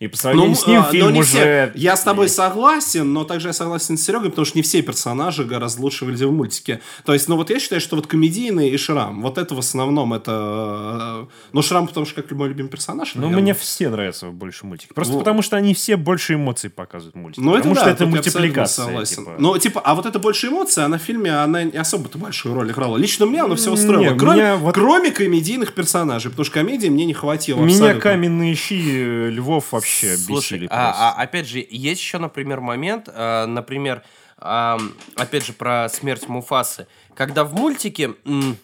И 0.00 0.08
по 0.08 0.16
сравнению 0.16 0.50
Ну, 0.52 0.56
с 0.56 0.66
ним 0.66 0.80
а, 0.80 0.84
фильм 0.90 1.12
не 1.12 1.20
уже... 1.20 1.28
все. 1.28 1.72
Я 1.74 1.94
с 1.94 2.02
тобой 2.02 2.30
согласен, 2.30 3.12
но 3.12 3.24
также 3.24 3.48
я 3.48 3.52
согласен 3.52 3.98
с 3.98 4.02
Серегой, 4.02 4.30
потому 4.30 4.46
что 4.46 4.56
не 4.56 4.62
все 4.62 4.80
персонажи 4.80 5.44
гораздо 5.44 5.82
лучше 5.82 6.06
выглядят 6.06 6.30
в 6.30 6.32
мультике. 6.32 6.80
То 7.04 7.12
есть, 7.12 7.28
ну 7.28 7.36
вот 7.36 7.50
я 7.50 7.60
считаю, 7.60 7.82
что 7.82 7.96
вот 7.96 8.06
комедийный 8.06 8.70
и 8.70 8.78
Шрам, 8.78 9.20
вот 9.20 9.36
это 9.36 9.54
в 9.54 9.58
основном 9.58 10.14
это... 10.14 11.26
э, 11.28 11.32
Ну, 11.52 11.60
Шрам, 11.60 11.86
потому 11.86 12.06
что 12.06 12.22
как 12.22 12.30
мой 12.30 12.48
любимый 12.48 12.68
персонаж. 12.70 13.14
Ну, 13.14 13.28
мне 13.28 13.52
все 13.52 13.90
нравятся 13.90 14.28
больше 14.30 14.64
мультики. 14.64 14.90
Просто 14.94 15.12
Ну. 15.12 15.18
потому, 15.18 15.42
что 15.42 15.56
они 15.58 15.74
все 15.74 15.96
больше 15.96 16.32
эмоций 16.32 16.70
показывают 16.70 17.14
в 17.14 17.18
мультике. 17.18 17.42
Ну, 17.44 17.50
это 17.52 17.58
потому 17.68 17.74
да, 17.74 17.80
что 17.82 17.90
это 17.90 18.06
мультипликация. 18.06 18.84
согласен. 18.86 19.16
типа. 19.24 19.34
Ну, 19.38 19.58
типа, 19.58 19.80
а 19.84 19.94
вот 19.94 20.06
эта 20.06 20.18
больше 20.18 20.46
эмоция, 20.48 20.86
она 20.86 20.96
в 20.96 21.02
фильме, 21.02 21.30
она 21.36 21.64
не 21.64 21.76
особо-то 21.76 22.16
большую 22.16 22.54
роль 22.54 22.70
играла. 22.70 22.96
Лично 22.96 23.26
мне 23.26 23.42
она 23.42 23.54
все 23.56 23.70
устроила. 23.70 24.12
Не, 24.14 24.18
кроме, 24.18 24.54
вот- 24.54 24.74
кроме 24.74 25.10
комедийных 25.10 25.74
персонажей, 25.74 26.30
потому 26.30 26.46
что 26.46 26.54
комедии 26.54 26.88
мне 26.88 27.04
не 27.04 27.12
хватило 27.12 27.58
Меня 27.58 27.74
абсолютно. 27.74 28.00
каменные 28.00 28.54
щи 28.54 29.28
львов 29.28 29.66
вообще 29.72 29.89
Слушай, 29.90 30.58
бесили 30.58 30.68
а, 30.70 31.14
а, 31.16 31.22
опять 31.22 31.46
же, 31.46 31.64
есть 31.68 32.00
еще, 32.00 32.18
например, 32.18 32.60
момент, 32.60 33.08
а, 33.08 33.46
например, 33.46 34.02
ам, 34.38 34.94
опять 35.16 35.46
же, 35.46 35.52
про 35.52 35.88
смерть 35.88 36.28
Муфасы. 36.28 36.86
Когда 37.14 37.44
в 37.44 37.54
мультике, 37.54 38.14
ну, 38.24 38.56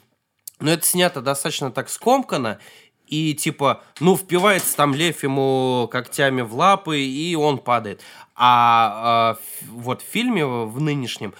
это 0.60 0.84
снято 0.86 1.20
достаточно 1.20 1.70
так 1.70 1.88
скомканно, 1.90 2.58
и 3.06 3.34
типа, 3.34 3.82
ну, 4.00 4.16
впивается 4.16 4.76
там 4.76 4.94
лев 4.94 5.22
ему 5.22 5.88
когтями 5.90 6.42
в 6.42 6.54
лапы, 6.54 7.00
и 7.00 7.34
он 7.36 7.58
падает. 7.58 8.02
А, 8.34 9.36
а, 9.36 9.38
вот 9.70 10.02
в 10.02 10.04
фильме, 10.04 10.44
в 10.44 10.80
нынешнем, 10.80 11.34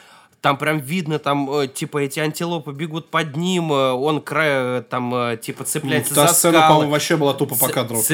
там 0.47 0.57
прям 0.59 0.79
видно, 0.79 1.19
там, 1.19 1.51
э, 1.51 1.67
типа, 1.69 1.99
эти 1.99 2.21
антилопы 2.21 2.73
бегут 2.73 3.11
под 3.11 3.37
ним, 3.37 3.73
э, 3.73 3.91
он 3.93 4.21
край, 4.21 4.79
э, 4.79 4.83
там, 4.89 5.37
типа, 5.39 5.65
цепляется 5.65 6.15
Та 6.15 6.29
за 6.29 6.35
сцена, 6.35 6.59
скалы. 6.59 6.69
по-моему, 6.69 6.93
вообще 6.93 7.17
была 7.17 7.35
тупо 7.35 7.57
по 7.57 7.69
кадру. 7.69 8.01
ц- 8.01 8.05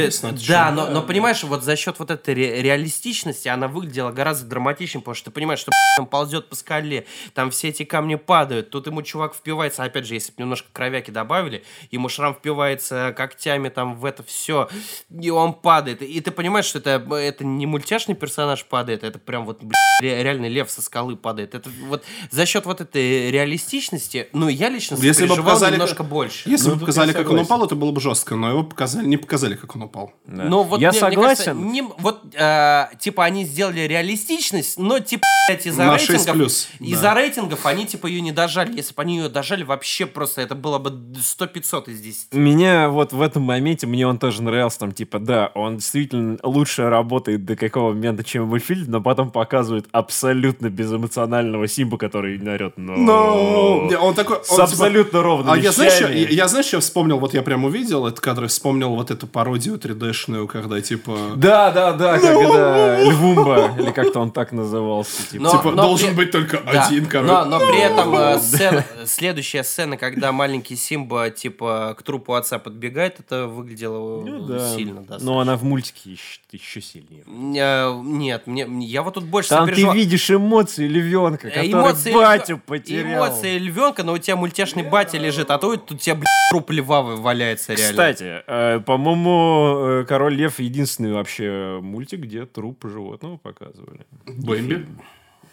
Да, 0.49 0.71
но, 0.71 0.89
но 0.89 1.03
понимаешь, 1.03 1.43
вот 1.45 1.63
за 1.63 1.77
счет 1.77 1.99
вот 1.99 2.11
этой 2.11 2.35
ре- 2.35 2.63
реалистичности 2.63 3.49
она 3.49 3.69
выглядела 3.69 4.13
гораздо 4.13 4.49
драматичнее, 4.49 5.03
потому 5.03 5.15
что 5.15 5.27
ты 5.27 5.31
понимаешь, 5.31 5.61
что 5.61 5.73
он 5.99 6.07
ползет 6.07 6.49
по 6.49 6.55
скале, 6.57 7.05
там 7.35 7.51
все 7.51 7.69
эти 7.69 7.85
камни 7.85 8.15
падают, 8.15 8.71
тут 8.71 8.87
ему 8.87 9.03
чувак 9.03 9.35
впивается, 9.35 9.85
опять 9.85 10.07
же, 10.07 10.15
если 10.15 10.33
бы 10.33 10.37
немножко 10.43 10.69
кровяки 10.73 11.11
добавили, 11.11 11.65
ему 11.91 12.09
шрам 12.09 12.35
впивается 12.35 13.13
когтями 13.17 13.69
там 13.69 13.97
в 13.97 14.05
это 14.05 14.23
все, 14.23 14.69
и 15.11 15.31
он 15.31 15.53
падает. 15.53 16.01
И 16.03 16.21
ты 16.21 16.31
понимаешь, 16.31 16.65
что 16.65 16.79
это, 16.79 16.91
это 17.15 17.45
не 17.45 17.67
мультяшный 17.67 18.15
персонаж 18.15 18.65
падает, 18.65 19.05
это 19.05 19.19
прям 19.19 19.45
вот 19.45 19.61
ре- 20.01 20.23
реальный 20.23 20.49
лев 20.49 20.71
со 20.71 20.81
скалы 20.83 21.17
падает. 21.17 21.55
Это 21.55 21.69
вот 21.89 22.05
за 22.31 22.47
счет 22.47 22.67
вот 22.67 22.81
этой 22.81 23.31
реалистичности, 23.31 24.29
ну, 24.33 24.49
я 24.49 24.69
лично 24.69 24.97
Если 25.01 25.27
бы 25.27 25.37
показали, 25.37 25.73
немножко 25.75 26.03
больше. 26.03 26.49
Если 26.49 26.69
Ну, 26.69 26.75
бы 26.75 26.81
показали, 26.81 27.13
как 27.13 27.29
он 27.31 27.39
упал, 27.41 27.65
это 27.65 27.75
было 27.75 27.93
бы 27.93 28.01
жестко, 28.01 28.37
но 28.37 28.51
его 28.51 28.63
показали, 28.65 29.07
не 29.07 29.17
показали, 29.17 29.55
как 29.55 29.75
он 29.77 29.83
упал. 29.83 30.13
Да. 30.27 30.45
Ну, 30.45 30.63
вот 30.63 30.81
я 30.81 30.91
мне- 30.91 31.01
мне 31.01 31.11
согласен. 31.11 31.45
кажется, 31.45 31.53
не- 31.55 31.83
вот, 31.99 32.23
э, 32.35 32.85
типа, 33.01 33.25
они 33.25 33.45
сделали 33.45 33.81
реалистичность, 33.81 34.79
но, 34.79 34.99
типа, 34.99 35.23
блядь, 35.49 35.67
из-за 35.67 35.85
На 35.85 35.97
рейтингов... 35.97 36.23
6 36.23 36.33
плюс, 36.33 36.69
Из-за 36.81 37.03
да. 37.03 37.15
рейтингов 37.15 37.67
они, 37.67 37.87
типа, 37.87 38.07
ее 38.07 38.21
не 38.21 38.33
дожали. 38.33 38.77
Если 38.77 38.95
бы 38.95 39.03
они 39.03 39.17
ее 39.19 39.29
дожали, 39.29 39.63
вообще 39.65 40.07
просто 40.07 40.43
это 40.43 40.55
было 40.55 40.79
бы 40.79 40.91
100-500 40.91 41.89
из 41.89 42.01
10. 42.01 42.33
Меня 42.33 42.89
вот 42.89 43.13
в 43.13 43.21
этом 43.21 43.43
моменте, 43.43 43.87
мне 43.87 44.07
он 44.07 44.19
тоже 44.19 44.43
нравился, 44.43 44.79
там, 44.81 44.93
типа, 44.93 45.19
да, 45.19 45.51
он 45.55 45.77
действительно 45.77 46.39
лучше 46.43 46.89
работает 46.89 47.45
до 47.45 47.57
какого 47.57 47.93
момента, 47.93 48.25
чем 48.25 48.47
мультфильм, 48.49 48.85
но 48.91 49.01
потом 49.01 49.31
показывает 49.31 49.87
абсолютно 49.93 50.69
безэмоционального 50.71 51.67
Симба, 51.69 51.99
который 52.03 52.37
орет, 52.49 52.75
но... 52.77 52.97
Но 52.97 53.87
не, 53.89 53.97
он 53.97 54.15
такой... 54.15 54.39
он, 54.39 54.45
С 54.45 54.49
типа, 54.49 54.65
абсолютно 54.65 55.23
ровными 55.23 55.53
А 55.53 55.57
я 55.57 55.71
знаешь, 55.73 56.01
я, 56.01 56.09
я 56.29 56.49
знаешь, 56.49 56.67
что 56.67 56.81
вспомнил, 56.81 57.19
вот 57.19 57.33
я 57.35 57.43
прям 57.43 57.65
увидел 57.65 58.07
этот 58.07 58.19
кадр, 58.21 58.49
вспомнил 58.49 58.95
вот 58.95 59.11
эту 59.11 59.27
пародию 59.27 59.77
3D-шную, 59.77 60.47
когда 60.49 60.81
типа... 60.81 61.17
Да, 61.37 61.71
да, 61.71 61.93
да, 61.93 62.19
когда 62.19 63.01
Львумба, 63.03 63.71
или 63.79 63.91
как-то 63.93 64.21
он 64.21 64.31
так 64.33 64.53
назывался, 64.53 65.23
типа. 65.31 65.45
Но- 65.45 65.51
Типа, 65.53 65.71
но 65.71 65.83
должен 65.83 66.09
при- 66.09 66.17
быть 66.17 66.31
только 66.33 66.59
Да, 66.73 66.87
один, 66.87 67.07
короче. 67.07 67.33
но, 67.33 67.45
но 67.45 67.59
при 67.59 67.81
этом 67.81 68.15
э, 68.17 68.39
сцена- 68.41 68.85
следующая 69.07 69.63
сцена, 69.65 69.97
когда 69.97 70.33
маленький 70.33 70.77
Симба, 70.77 71.31
типа, 71.31 71.95
к 71.99 72.03
трупу 72.03 72.35
отца 72.35 72.59
подбегает, 72.59 73.21
это 73.21 73.47
выглядело 73.47 74.23
Ну 74.25 74.45
э, 74.45 74.49
да. 74.59 74.75
сильно, 74.75 75.03
да. 75.03 75.19
Но 75.21 75.39
она 75.39 75.57
в 75.57 75.63
мультике 75.63 76.11
еще, 76.13 76.41
еще 76.51 76.81
сильнее. 76.81 77.23
Э, 77.27 77.93
Нет, 78.03 78.47
мне, 78.47 78.67
я 78.87 79.03
вот 79.03 79.15
тут 79.15 79.25
больше 79.25 79.51
Там 79.51 79.67
ты 79.69 79.75
сопереживал- 79.75 79.95
видишь 79.95 80.31
эмоции 80.31 80.89
львенка, 80.89 81.49
Э, 81.49 81.51
который 81.51 81.71
эмоции 81.93 82.13
батю 82.13 82.59
потерял. 82.65 83.27
Эмоции 83.27 83.59
львенка, 83.59 84.03
но 84.05 84.13
у 84.15 84.19
тебя 84.19 84.37
мультяшный 84.37 84.83
батя 84.83 85.19
лежит, 85.19 85.51
а 85.51 85.59
то 85.59 85.77
тут 85.77 85.93
у 85.93 85.97
тебя, 85.97 86.15
блядь, 86.17 86.27
труп 86.51 86.71
льва 86.71 87.03
валяется 87.03 87.75
реально. 87.75 87.91
Кстати, 87.93 88.43
э, 88.47 88.81
по-моему, 88.81 90.01
э, 90.01 90.05
Король 90.07 90.35
Лев 90.35 90.59
единственный 90.61 91.13
вообще 91.13 91.79
мультик, 91.83 92.21
где 92.21 92.47
труп 92.47 92.85
животного 92.85 93.37
показывали. 93.37 94.07
Бэмби. 94.27 94.87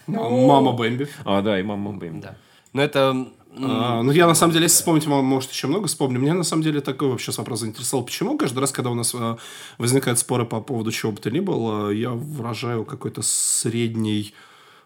М- 0.07 0.45
Мама 0.48 0.72
Бэмби. 0.72 1.07
А, 1.24 1.41
да, 1.41 1.60
и 1.60 1.64
мама 1.64 1.91
Бэмби. 1.94 2.22
Да. 2.22 2.36
Но 2.74 2.82
это... 2.82 3.28
А, 3.61 4.03
ну, 4.03 4.11
я 4.11 4.28
на 4.28 4.36
самом 4.36 4.53
деле, 4.53 4.66
если 4.66 4.78
вспомнить, 4.78 5.07
мо- 5.07 5.22
может, 5.24 5.52
еще 5.52 5.68
много 5.68 5.88
вспомню. 5.88 6.20
Меня 6.20 6.36
на 6.36 6.44
самом 6.44 6.61
деле 6.64 6.82
такой 6.82 7.10
вообще 7.10 7.32
вопрос 7.36 7.61
заинтересовал. 7.61 8.06
Почему 8.06 8.38
каждый 8.38 8.60
раз, 8.60 8.72
когда 8.72 8.91
у 8.91 8.94
нас 8.95 9.14
э, 9.16 9.38
возникают 9.80 10.20
споры 10.20 10.45
по 10.45 10.61
поводу 10.61 10.91
чего 10.91 11.11
бы 11.11 11.18
то 11.20 11.32
ни 11.32 11.40
было, 11.40 11.90
я 11.90 12.11
выражаю 12.11 12.86
какой-то 12.86 13.22
средний 13.24 14.34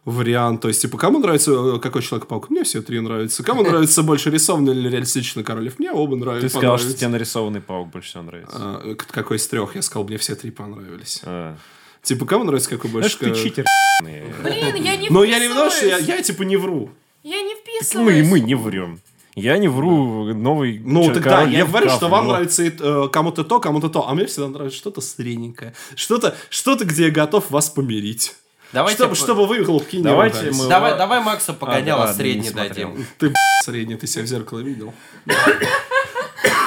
вариант. 0.05 0.61
То 0.61 0.67
есть, 0.67 0.81
типа, 0.81 0.97
кому 0.97 1.19
нравится 1.19 1.51
э, 1.51 1.79
какой 1.79 2.01
Человек-паук? 2.01 2.49
Мне 2.49 2.63
все 2.63 2.81
три 2.81 2.99
нравятся. 2.99 3.43
Кому 3.43 3.63
нравится 3.67 4.03
больше 4.03 4.29
рисованный 4.29 4.73
или 4.73 4.89
реалистичный 4.89 5.43
Король? 5.43 5.71
Мне 5.77 5.91
оба 5.91 6.15
нравятся. 6.15 6.47
Ты 6.49 6.57
сказал, 6.57 6.77
что 6.77 6.93
тебе 6.93 7.07
нарисованный 7.07 7.61
паук 7.61 7.89
больше 7.89 8.09
всего 8.09 8.23
нравится. 8.23 8.55
А, 8.55 8.95
к- 8.95 9.07
какой 9.07 9.37
из 9.37 9.47
трех? 9.47 9.75
Я 9.75 9.81
сказал, 9.81 10.05
мне 10.05 10.17
все 10.17 10.35
три 10.35 10.51
понравились. 10.51 11.21
А. 11.23 11.55
Типа, 12.01 12.25
кому 12.25 12.43
нравится 12.43 12.69
какой 12.69 12.91
больше? 12.91 13.09
что 13.09 13.25
ты 13.25 13.35
читер. 13.35 13.65
Блин, 14.01 14.75
я 14.75 14.97
не 14.97 15.09
Но 15.09 15.23
я 15.23 15.39
не 15.39 15.47
что 15.69 15.85
я, 15.85 15.97
я, 15.97 16.21
типа 16.21 16.43
не 16.43 16.57
вру. 16.57 16.89
Я 17.23 17.41
не 17.41 17.55
Мы, 17.55 17.59
вписываюсь. 17.61 18.27
мы 18.27 18.39
не 18.41 18.55
врем. 18.55 18.99
Я 19.35 19.57
не 19.57 19.67
вру, 19.67 20.31
новый 20.33 20.79
Ну, 20.83 21.05
чё, 21.05 21.13
тогда 21.15 21.43
я 21.43 21.65
говорю, 21.65 21.89
что 21.89 22.07
вам 22.07 22.27
нравится 22.27 22.63
э, 22.63 23.07
кому-то 23.11 23.43
то, 23.43 23.59
кому-то 23.59 23.89
то, 23.89 24.07
а 24.07 24.13
мне 24.13 24.25
всегда 24.25 24.49
нравится 24.49 24.77
что-то 24.77 25.01
средненькое. 25.01 25.73
Что-то, 25.95 26.35
что-то, 26.49 26.85
где 26.85 27.05
я 27.05 27.11
готов 27.11 27.49
вас 27.49 27.69
помирить. 27.69 28.35
Давайте 28.73 28.97
чтобы, 28.97 29.09
по- 29.11 29.15
чтобы 29.15 29.47
вы 29.47 29.63
хлопки 29.63 29.97
не 29.97 30.03
Давайте 30.03 30.51
мы- 30.51 30.67
Давай, 30.67 30.97
давай 30.97 31.21
Максу 31.21 31.53
погоняла 31.53 31.99
ладно, 32.01 32.15
средний 32.15 32.49
дадим. 32.49 33.05
Ты, 33.19 33.29
б***ь, 33.29 33.65
средний, 33.65 33.95
ты 33.95 34.07
себя 34.07 34.23
в 34.23 34.27
зеркало 34.27 34.59
видел? 34.59 34.93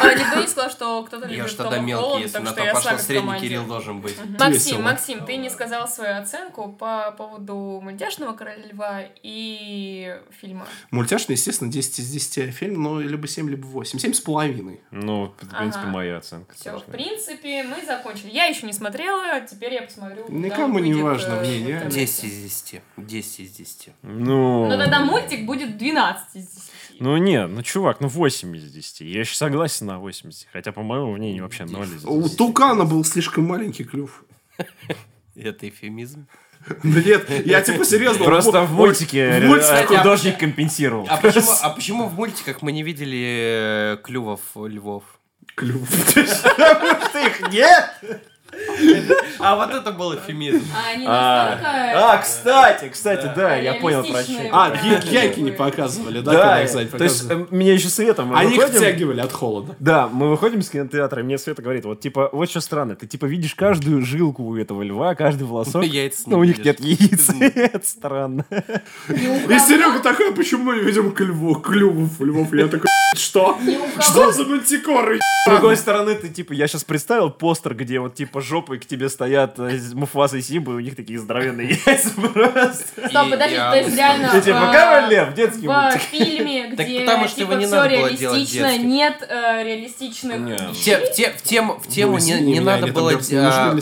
А, 0.02 0.14
никто 0.14 0.40
не 0.40 0.46
сказал, 0.46 0.70
что 0.70 1.02
кто-то 1.04 1.26
Я 1.28 1.36
любит 1.42 1.56
тогда 1.56 1.76
Тома 1.76 1.86
мелкий, 1.86 2.22
если 2.22 2.38
на 2.38 2.46
что 2.46 2.56
то 2.56 2.64
я 2.64 2.74
пошло, 2.74 2.98
средний. 2.98 3.40
Кирилл 3.40 3.64
должен 3.66 4.00
быть. 4.00 4.16
Максим. 4.38 4.82
Максим, 4.82 5.24
ты 5.24 5.36
не 5.36 5.50
сказал 5.50 5.88
свою 5.88 6.16
оценку 6.18 6.72
по 6.72 7.14
поводу 7.16 7.80
«Мультяшного 7.82 8.32
короля 8.34 8.66
льва» 8.66 9.02
и 9.22 10.18
фильма. 10.40 10.66
Мультяшный, 10.90 11.34
естественно, 11.34 11.70
10 11.70 11.98
из 12.00 12.10
10 12.10 12.54
фильм, 12.54 12.82
но 12.82 13.00
либо 13.00 13.26
7, 13.26 13.48
либо 13.48 13.66
8. 13.66 13.98
7 13.98 14.12
с 14.12 14.20
половиной. 14.20 14.80
Ну, 14.90 15.32
в 15.40 15.56
принципе, 15.56 15.82
Ага. 15.84 15.90
моя 15.90 16.16
оценка. 16.18 16.54
Все, 16.54 16.78
в 16.78 16.84
принципе, 16.84 17.62
мы 17.62 17.84
закончили. 17.84 18.30
Я 18.30 18.46
еще 18.46 18.66
не 18.66 18.72
смотрела, 18.72 19.40
теперь 19.40 19.74
я 19.74 19.82
посмотрю. 19.82 20.24
Никому 20.28 20.78
не 20.78 20.94
важно 20.94 21.34
э, 21.34 21.40
мнение. 21.40 21.74
интернете. 21.76 22.00
10 22.00 22.24
из 22.24 22.42
10. 22.42 22.82
10 22.96 23.40
из 23.40 23.50
10. 23.52 23.88
Ну, 24.02 24.66
Но 24.68 24.76
тогда 24.78 25.00
мультик 25.00 25.44
будет 25.46 25.76
12 25.76 26.36
из 26.36 26.46
10. 26.48 26.62
Ну 27.00 27.16
нет, 27.16 27.48
ну 27.50 27.62
чувак, 27.62 28.00
ну 28.00 28.08
8 28.08 28.56
из 28.56 28.70
10. 28.70 29.00
Я 29.00 29.20
еще 29.20 29.34
согласен 29.34 29.86
на 29.86 29.98
8 29.98 30.30
из 30.30 30.36
10. 30.36 30.48
Хотя, 30.52 30.72
по 30.72 30.82
моему 30.82 31.12
мнению, 31.12 31.44
вообще 31.44 31.64
0 31.64 31.84
из 31.84 32.02
10. 32.02 32.06
У 32.06 32.28
Тукана 32.28 32.84
был 32.84 33.04
слишком 33.04 33.44
маленький 33.44 33.84
клюв. 33.84 34.24
Это 35.34 35.68
эфемизм. 35.68 36.26
Ну 36.82 37.00
нет, 37.00 37.30
я 37.46 37.60
типа 37.62 37.84
серьезно. 37.84 38.24
Просто 38.24 38.62
в 38.62 38.72
мультике 38.72 39.40
в 39.40 39.44
мультике- 39.44 39.86
художник 39.86 40.38
компенсировал. 40.38 41.06
А 41.08 41.16
почему, 41.16 41.46
а 41.62 41.70
почему 41.70 42.08
в 42.08 42.14
мультиках 42.14 42.60
мы 42.60 42.72
не 42.72 42.82
видели 42.82 43.94
э, 43.94 43.96
клювов 44.02 44.40
львов? 44.56 45.04
Клюв. 45.54 45.88
их 46.16 47.52
нет? 47.52 48.22
А 49.38 49.56
вот 49.56 49.74
это 49.74 49.92
был 49.92 50.14
эфемизм. 50.14 50.64
А 50.74 50.94
А, 51.06 52.14
а, 52.14 52.18
кстати, 52.18 52.88
кстати, 52.88 53.30
да, 53.34 53.56
я 53.56 53.74
понял 53.74 54.02
про 54.04 54.22
что. 54.22 54.32
А, 54.52 54.74
яйки 54.84 55.40
не 55.40 55.52
показывали, 55.52 56.20
да? 56.20 56.32
Да, 56.32 56.56
то 56.56 56.62
есть 56.62 56.90
показывали? 56.92 57.42
э, 57.42 57.46
меня 57.50 57.74
еще 57.74 57.88
Света, 57.88 58.24
мы 58.24 58.36
Они 58.36 58.56
их 58.56 58.64
втягивали 58.64 59.20
от 59.20 59.32
холода. 59.32 59.76
Да, 59.78 60.08
мы 60.08 60.30
выходим 60.30 60.60
из 60.60 60.70
кинотеатра, 60.70 61.20
и 61.20 61.24
мне 61.24 61.38
Света 61.38 61.62
говорит, 61.62 61.84
вот 61.84 62.00
типа, 62.00 62.30
вот 62.32 62.50
что 62.50 62.60
странно, 62.60 62.96
ты 62.96 63.06
типа 63.06 63.26
видишь 63.26 63.54
каждую 63.54 64.04
жилку 64.04 64.44
у 64.44 64.56
этого 64.56 64.82
льва, 64.82 65.14
каждый 65.14 65.44
волосок, 65.44 65.82
не 65.96 66.10
но 66.26 66.38
у 66.38 66.44
них 66.44 66.64
нет 66.64 66.80
яиц, 66.80 67.30
это 67.40 67.86
странно. 67.86 68.44
И 68.50 69.58
Серега 69.58 70.00
такой, 70.00 70.32
почему 70.34 70.64
мы 70.64 70.76
не 70.76 70.82
видим 70.82 71.12
клювов, 71.12 71.62
клювов, 71.62 72.20
львов? 72.20 72.52
И 72.52 72.58
я 72.58 72.68
такой, 72.68 72.88
что? 73.14 73.58
Что 74.00 74.32
за 74.32 74.44
мантикоры? 74.44 75.18
С 75.46 75.50
другой 75.50 75.76
стороны, 75.76 76.14
ты 76.14 76.28
типа, 76.28 76.52
я 76.52 76.66
сейчас 76.66 76.84
представил 76.84 77.30
постер, 77.30 77.74
где 77.74 78.00
вот 78.00 78.14
типа 78.14 78.40
жопой 78.46 78.78
к 78.78 78.86
тебе 78.86 79.08
стоят 79.08 79.58
э, 79.58 79.78
Муфаса 79.94 80.36
и 80.36 80.42
Симба, 80.42 80.72
и 80.72 80.74
у 80.76 80.80
них 80.80 80.96
такие 80.96 81.18
здоровенные 81.18 81.78
яйца 81.86 82.10
просто. 82.20 83.08
Стоп, 83.08 83.30
подожди, 83.30 83.56
то 83.56 83.76
есть 83.76 83.96
реально... 83.96 84.30
Ты 84.30 84.40
типа, 84.42 84.60
в- 84.66 84.72
король 84.72 85.10
лев, 85.10 85.34
детский 85.34 85.66
В 85.68 85.98
фильме, 85.98 86.70
где 86.72 87.04
типа 87.34 87.58
все 87.60 87.84
реалистично, 87.86 88.78
нет 88.78 89.26
э, 89.28 89.62
реалистичных. 89.64 90.72
В, 90.72 90.80
те- 90.82 90.98
в 90.98 91.12
те- 91.12 91.30
в 91.32 91.42
тему, 91.42 92.18
не, 92.18 92.60
надо 92.60 92.86
было... 92.88 93.12
а, 93.12 93.74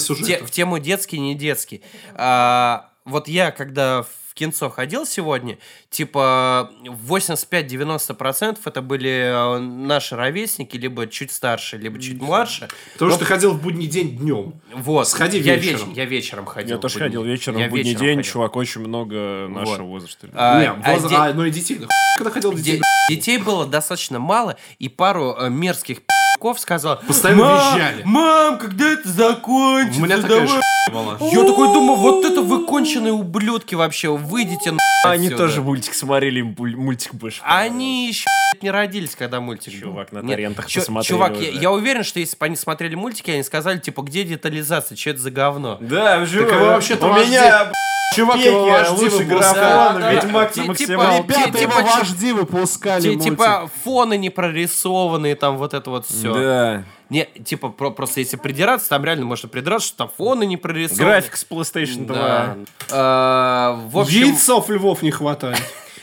в 0.44 0.50
тему 0.50 0.78
детский, 0.78 1.18
не 1.18 1.34
детский. 1.34 1.82
А, 2.14 2.90
вот 3.04 3.28
я, 3.28 3.50
когда 3.50 4.02
в 4.02 4.08
кинцо 4.34 4.68
ходил 4.68 5.06
сегодня, 5.06 5.58
типа 5.90 6.70
85-90% 7.08 8.58
это 8.64 8.82
были 8.82 9.08
э, 9.10 9.58
наши 9.58 10.16
ровесники, 10.16 10.76
либо 10.76 11.06
чуть 11.06 11.32
старше, 11.32 11.76
либо 11.78 12.00
чуть 12.00 12.20
младше. 12.20 12.68
Потому 12.94 13.10
что 13.12 13.20
ты 13.20 13.26
ходил 13.26 13.52
в 13.52 13.62
будний 13.62 13.86
день 13.86 14.16
днем. 14.16 14.54
Вот. 14.74 15.08
Сходи 15.08 15.38
я 15.38 15.56
вечером. 15.56 15.90
веч- 15.90 15.96
я 15.96 16.04
вечером 16.04 16.46
ходил. 16.46 16.76
Я 16.76 16.80
тоже 16.80 16.94
в 16.94 16.96
будни- 16.98 17.04
ходил 17.04 17.22
вечером 17.24 17.58
я 17.58 17.66
в 17.66 17.70
будний 17.70 17.84
вечером 17.90 18.06
день, 18.06 18.16
ходил. 18.18 18.32
чувак, 18.32 18.56
очень 18.56 18.80
много 18.80 19.46
нашего 19.48 19.86
возраста. 19.86 20.28
А, 20.34 20.60
Не, 20.60 20.66
а 20.70 20.96
возра- 20.96 21.08
де- 21.08 21.14
а, 21.16 21.32
ну 21.34 21.44
и 21.44 21.50
детей. 21.50 21.76
да 21.78 21.86
Когда 22.16 22.30
ходил 22.30 22.52
детей? 22.52 22.80
Де- 23.08 23.14
детей 23.16 23.38
было 23.38 23.66
достаточно 23.66 24.18
мало, 24.18 24.56
и 24.78 24.88
пару 24.88 25.34
э, 25.38 25.48
мерзких 25.50 25.98
пи***ков 26.44 26.60
сказал 26.60 27.00
Постоянно 27.06 27.42
«Мам, 27.44 27.74
визжали». 27.74 28.02
Мам, 28.04 28.58
когда 28.58 28.92
это 28.92 29.08
закончится? 29.08 30.00
У 30.00 30.04
меня 30.04 30.16
такая 30.20 30.46
Давай». 30.46 30.60
была. 30.92 31.16
Я 31.32 31.44
такой 31.44 31.72
думаю, 31.72 31.96
вот 31.98 32.24
это 32.24 32.42
вы 32.42 32.66
конченые 32.66 33.12
ублюдки 33.12 33.74
вообще, 33.74 34.14
выйдите 34.14 34.72
на 34.72 34.78
Они 35.06 35.26
отсюда. 35.28 35.44
тоже 35.44 35.62
мультик 35.62 35.94
смотрели, 35.94 36.40
им 36.40 36.54
мультик 36.58 37.14
больше. 37.14 37.40
Они 37.44 38.06
еще 38.08 38.26
не 38.60 38.70
родились, 38.70 39.16
когда 39.16 39.40
мультик 39.40 39.72
был. 39.74 39.90
Чувак, 39.92 40.12
на 40.12 40.18
Нет, 40.18 40.30
торрентах 40.36 40.66
чу- 40.66 40.80
посмотрели 40.80 41.08
Чувак, 41.08 41.32
я, 41.40 41.48
уже. 41.50 41.60
я 41.60 41.72
уверен, 41.72 42.04
что 42.04 42.20
если 42.20 42.36
бы 42.36 42.44
они 42.46 42.56
смотрели 42.56 42.94
мультики, 42.94 43.30
они 43.30 43.42
сказали, 43.42 43.78
типа, 43.78 44.02
где 44.02 44.24
детализация, 44.24 44.96
что 44.96 45.10
это 45.10 45.20
за 45.20 45.30
говно? 45.30 45.78
Да, 45.80 46.18
Так 46.20 46.28
его 46.30 46.66
вообще-то 46.66 47.06
у 47.06 47.10
вожди- 47.10 47.30
меня 47.30 47.72
Чувак, 48.14 48.36
пеки, 48.36 48.46
его 48.46 48.66
вожди 48.70 48.90
лучший 49.04 49.24
выпускали. 49.24 49.28
графон, 49.38 49.94
Да, 49.94 49.98
да, 50.00 50.12
Ведьмак 50.12 50.32
да. 50.32 50.38
на 50.38 50.46
Ти- 50.46 50.68
максималке. 50.68 50.84
типа, 50.86 51.34
Ребята, 51.34 51.58
типа, 51.58 51.78
его 51.78 51.96
вожди 51.96 52.32
выпускали. 52.32 53.14
Типа 53.16 53.70
фоны 53.82 54.16
не 54.18 54.30
прорисованные, 54.30 55.34
там 55.34 55.56
вот 55.56 55.74
это 55.74 55.90
вот 55.90 56.06
все. 56.06 56.32
Да. 56.40 56.84
Не, 57.10 57.26
типа, 57.26 57.68
про- 57.68 57.90
просто 57.90 58.20
если 58.20 58.36
придираться, 58.36 58.88
там 58.88 59.04
реально 59.04 59.26
можно 59.26 59.48
придираться, 59.48 59.88
что 59.88 59.98
там 59.98 60.10
фоны 60.16 60.44
не 60.46 60.56
прорисованы. 60.56 61.04
График 61.04 61.36
с 61.36 61.46
PlayStation 61.48 62.06
2. 62.06 62.16
Да. 62.16 62.56
А, 62.90 63.80
в 63.88 63.98
общем, 63.98 64.28
Яйцов 64.28 64.68
львов 64.70 65.02
не 65.02 65.10
хватает. 65.10 65.58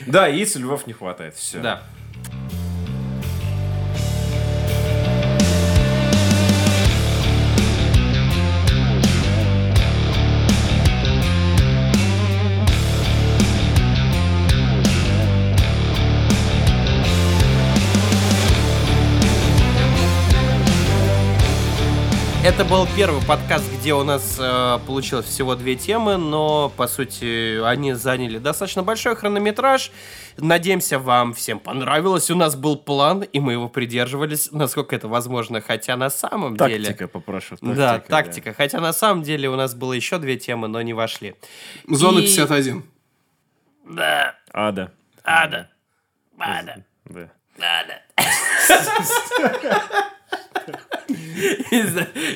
Да, 0.06 0.26
яиц 0.26 0.56
львов 0.56 0.86
не 0.86 0.92
хватает, 0.92 1.34
все. 1.36 1.58
Да. 1.58 1.82
Это 22.44 22.64
был 22.64 22.88
первый 22.96 23.22
подкаст, 23.24 23.64
где 23.72 23.94
у 23.94 24.02
нас 24.02 24.36
э, 24.40 24.78
получилось 24.84 25.26
всего 25.26 25.54
две 25.54 25.76
темы, 25.76 26.16
но, 26.16 26.70
по 26.76 26.88
сути, 26.88 27.62
они 27.64 27.92
заняли 27.92 28.38
достаточно 28.38 28.82
большой 28.82 29.14
хронометраж. 29.14 29.92
Надеемся, 30.38 30.98
вам 30.98 31.34
всем 31.34 31.60
понравилось. 31.60 32.32
У 32.32 32.34
нас 32.34 32.56
был 32.56 32.76
план, 32.76 33.22
и 33.22 33.38
мы 33.38 33.52
его 33.52 33.68
придерживались, 33.68 34.50
насколько 34.50 34.96
это 34.96 35.06
возможно. 35.06 35.60
Хотя 35.60 35.96
на 35.96 36.10
самом 36.10 36.56
деле... 36.56 36.84
Тактика, 36.88 37.06
попрошу. 37.06 37.56
да, 37.60 38.00
тактика. 38.00 38.52
Хотя 38.52 38.80
на 38.80 38.92
самом 38.92 39.22
деле 39.22 39.48
у 39.48 39.54
нас 39.54 39.76
было 39.76 39.92
еще 39.92 40.18
две 40.18 40.36
темы, 40.36 40.66
но 40.66 40.82
не 40.82 40.94
вошли. 40.94 41.36
Зона 41.88 42.18
И- 42.18 42.22
51. 42.26 42.82
Да, 43.88 44.34
Ада. 44.52 44.92
ада, 45.24 45.70
ада, 46.38 46.84
Да. 47.04 47.28
ада. 47.58 48.02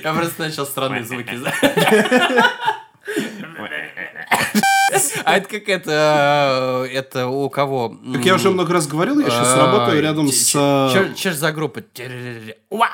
Я 0.04 0.14
просто 0.14 0.42
начал 0.42 0.66
странные 0.66 1.04
звуки. 1.04 1.38
А 5.24 5.36
это 5.36 5.48
как 5.48 5.68
это... 5.68 6.86
э, 6.90 6.96
Это 6.96 7.26
у 7.28 7.48
кого? 7.50 7.96
Как 8.14 8.24
я 8.24 8.34
уже 8.34 8.50
много 8.50 8.72
раз 8.72 8.86
говорил, 8.86 9.18
я 9.20 9.30
сейчас 9.30 9.56
работаю 9.56 10.02
рядом 10.02 10.28
с... 10.32 10.52
э, 10.54 11.14
Че 11.14 11.32
за 11.32 11.52
группа? 11.52 11.80
Уа! 12.70 12.86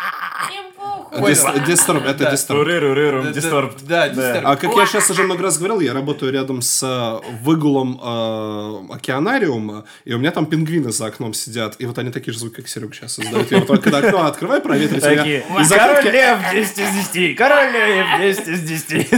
Им 0.53 0.73
похуй. 0.77 1.33
Дис- 1.33 1.67
Disturb, 1.67 2.05
это. 2.07 2.25
Рурырурырум, 2.51 3.27
Disturbed. 3.27 3.79
Да. 3.87 4.41
А 4.45 4.57
как 4.57 4.75
я 4.77 4.87
сейчас 4.87 5.11
уже 5.11 5.23
много 5.25 5.43
раз 5.43 5.59
говорил, 5.59 5.81
я 5.81 5.93
работаю 5.95 6.33
рядом 6.33 6.63
с 6.63 6.83
э, 6.83 7.21
выгулом 7.43 8.01
э, 8.03 8.95
океанариума, 8.95 9.85
и 10.05 10.15
у 10.15 10.19
меня 10.19 10.31
там 10.31 10.47
пингвины 10.47 10.91
за 10.93 11.07
окном 11.07 11.35
сидят, 11.35 11.77
и 11.79 11.87
вот 11.87 11.99
они 11.99 12.11
такие 12.11 12.33
же 12.33 12.39
звуки, 12.41 12.57
как 12.57 12.69
Серега 12.69 12.95
сейчас 12.95 13.15
создает. 13.15 13.51
Я 13.51 13.59
вот 13.61 13.83
когда 13.83 13.99
окно 13.99 14.25
открываю, 14.27 14.61
проветрить, 14.63 15.03
Такие, 15.03 15.45
король 15.69 16.13
лев 16.13 16.39
10 16.53 16.79
из 16.79 17.09
10, 17.13 17.37
король 17.37 17.71
лев 17.73 18.07
10 18.37 18.49
из 18.49 18.63
10. 18.63 19.09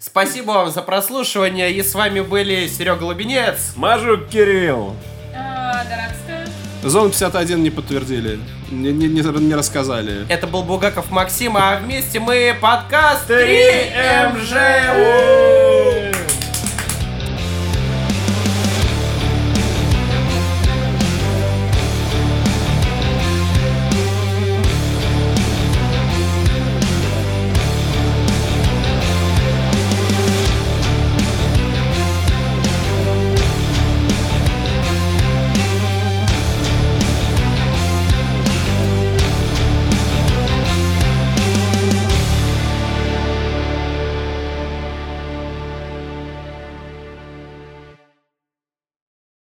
Спасибо 0.00 0.52
вам 0.52 0.70
за 0.70 0.82
прослушивание. 0.82 1.72
И 1.72 1.82
с 1.82 1.92
вами 1.94 2.20
были 2.20 2.68
Серега 2.68 3.02
Лубенец. 3.02 3.72
Мажук 3.74 4.28
Кирилл. 4.28 4.94
А, 5.34 5.82
Даракская. 5.84 6.46
Зону 6.84 7.10
51 7.10 7.60
не 7.60 7.70
подтвердили, 7.70 8.38
не, 8.70 8.92
не, 8.92 9.08
не, 9.08 9.20
не 9.20 9.54
рассказали. 9.56 10.24
Это 10.28 10.46
был 10.46 10.62
Бугаков 10.62 11.10
Максим, 11.10 11.56
а 11.56 11.76
вместе 11.76 12.20
мы 12.20 12.56
подкаст 12.60 13.28
3МЖ. 13.28 14.54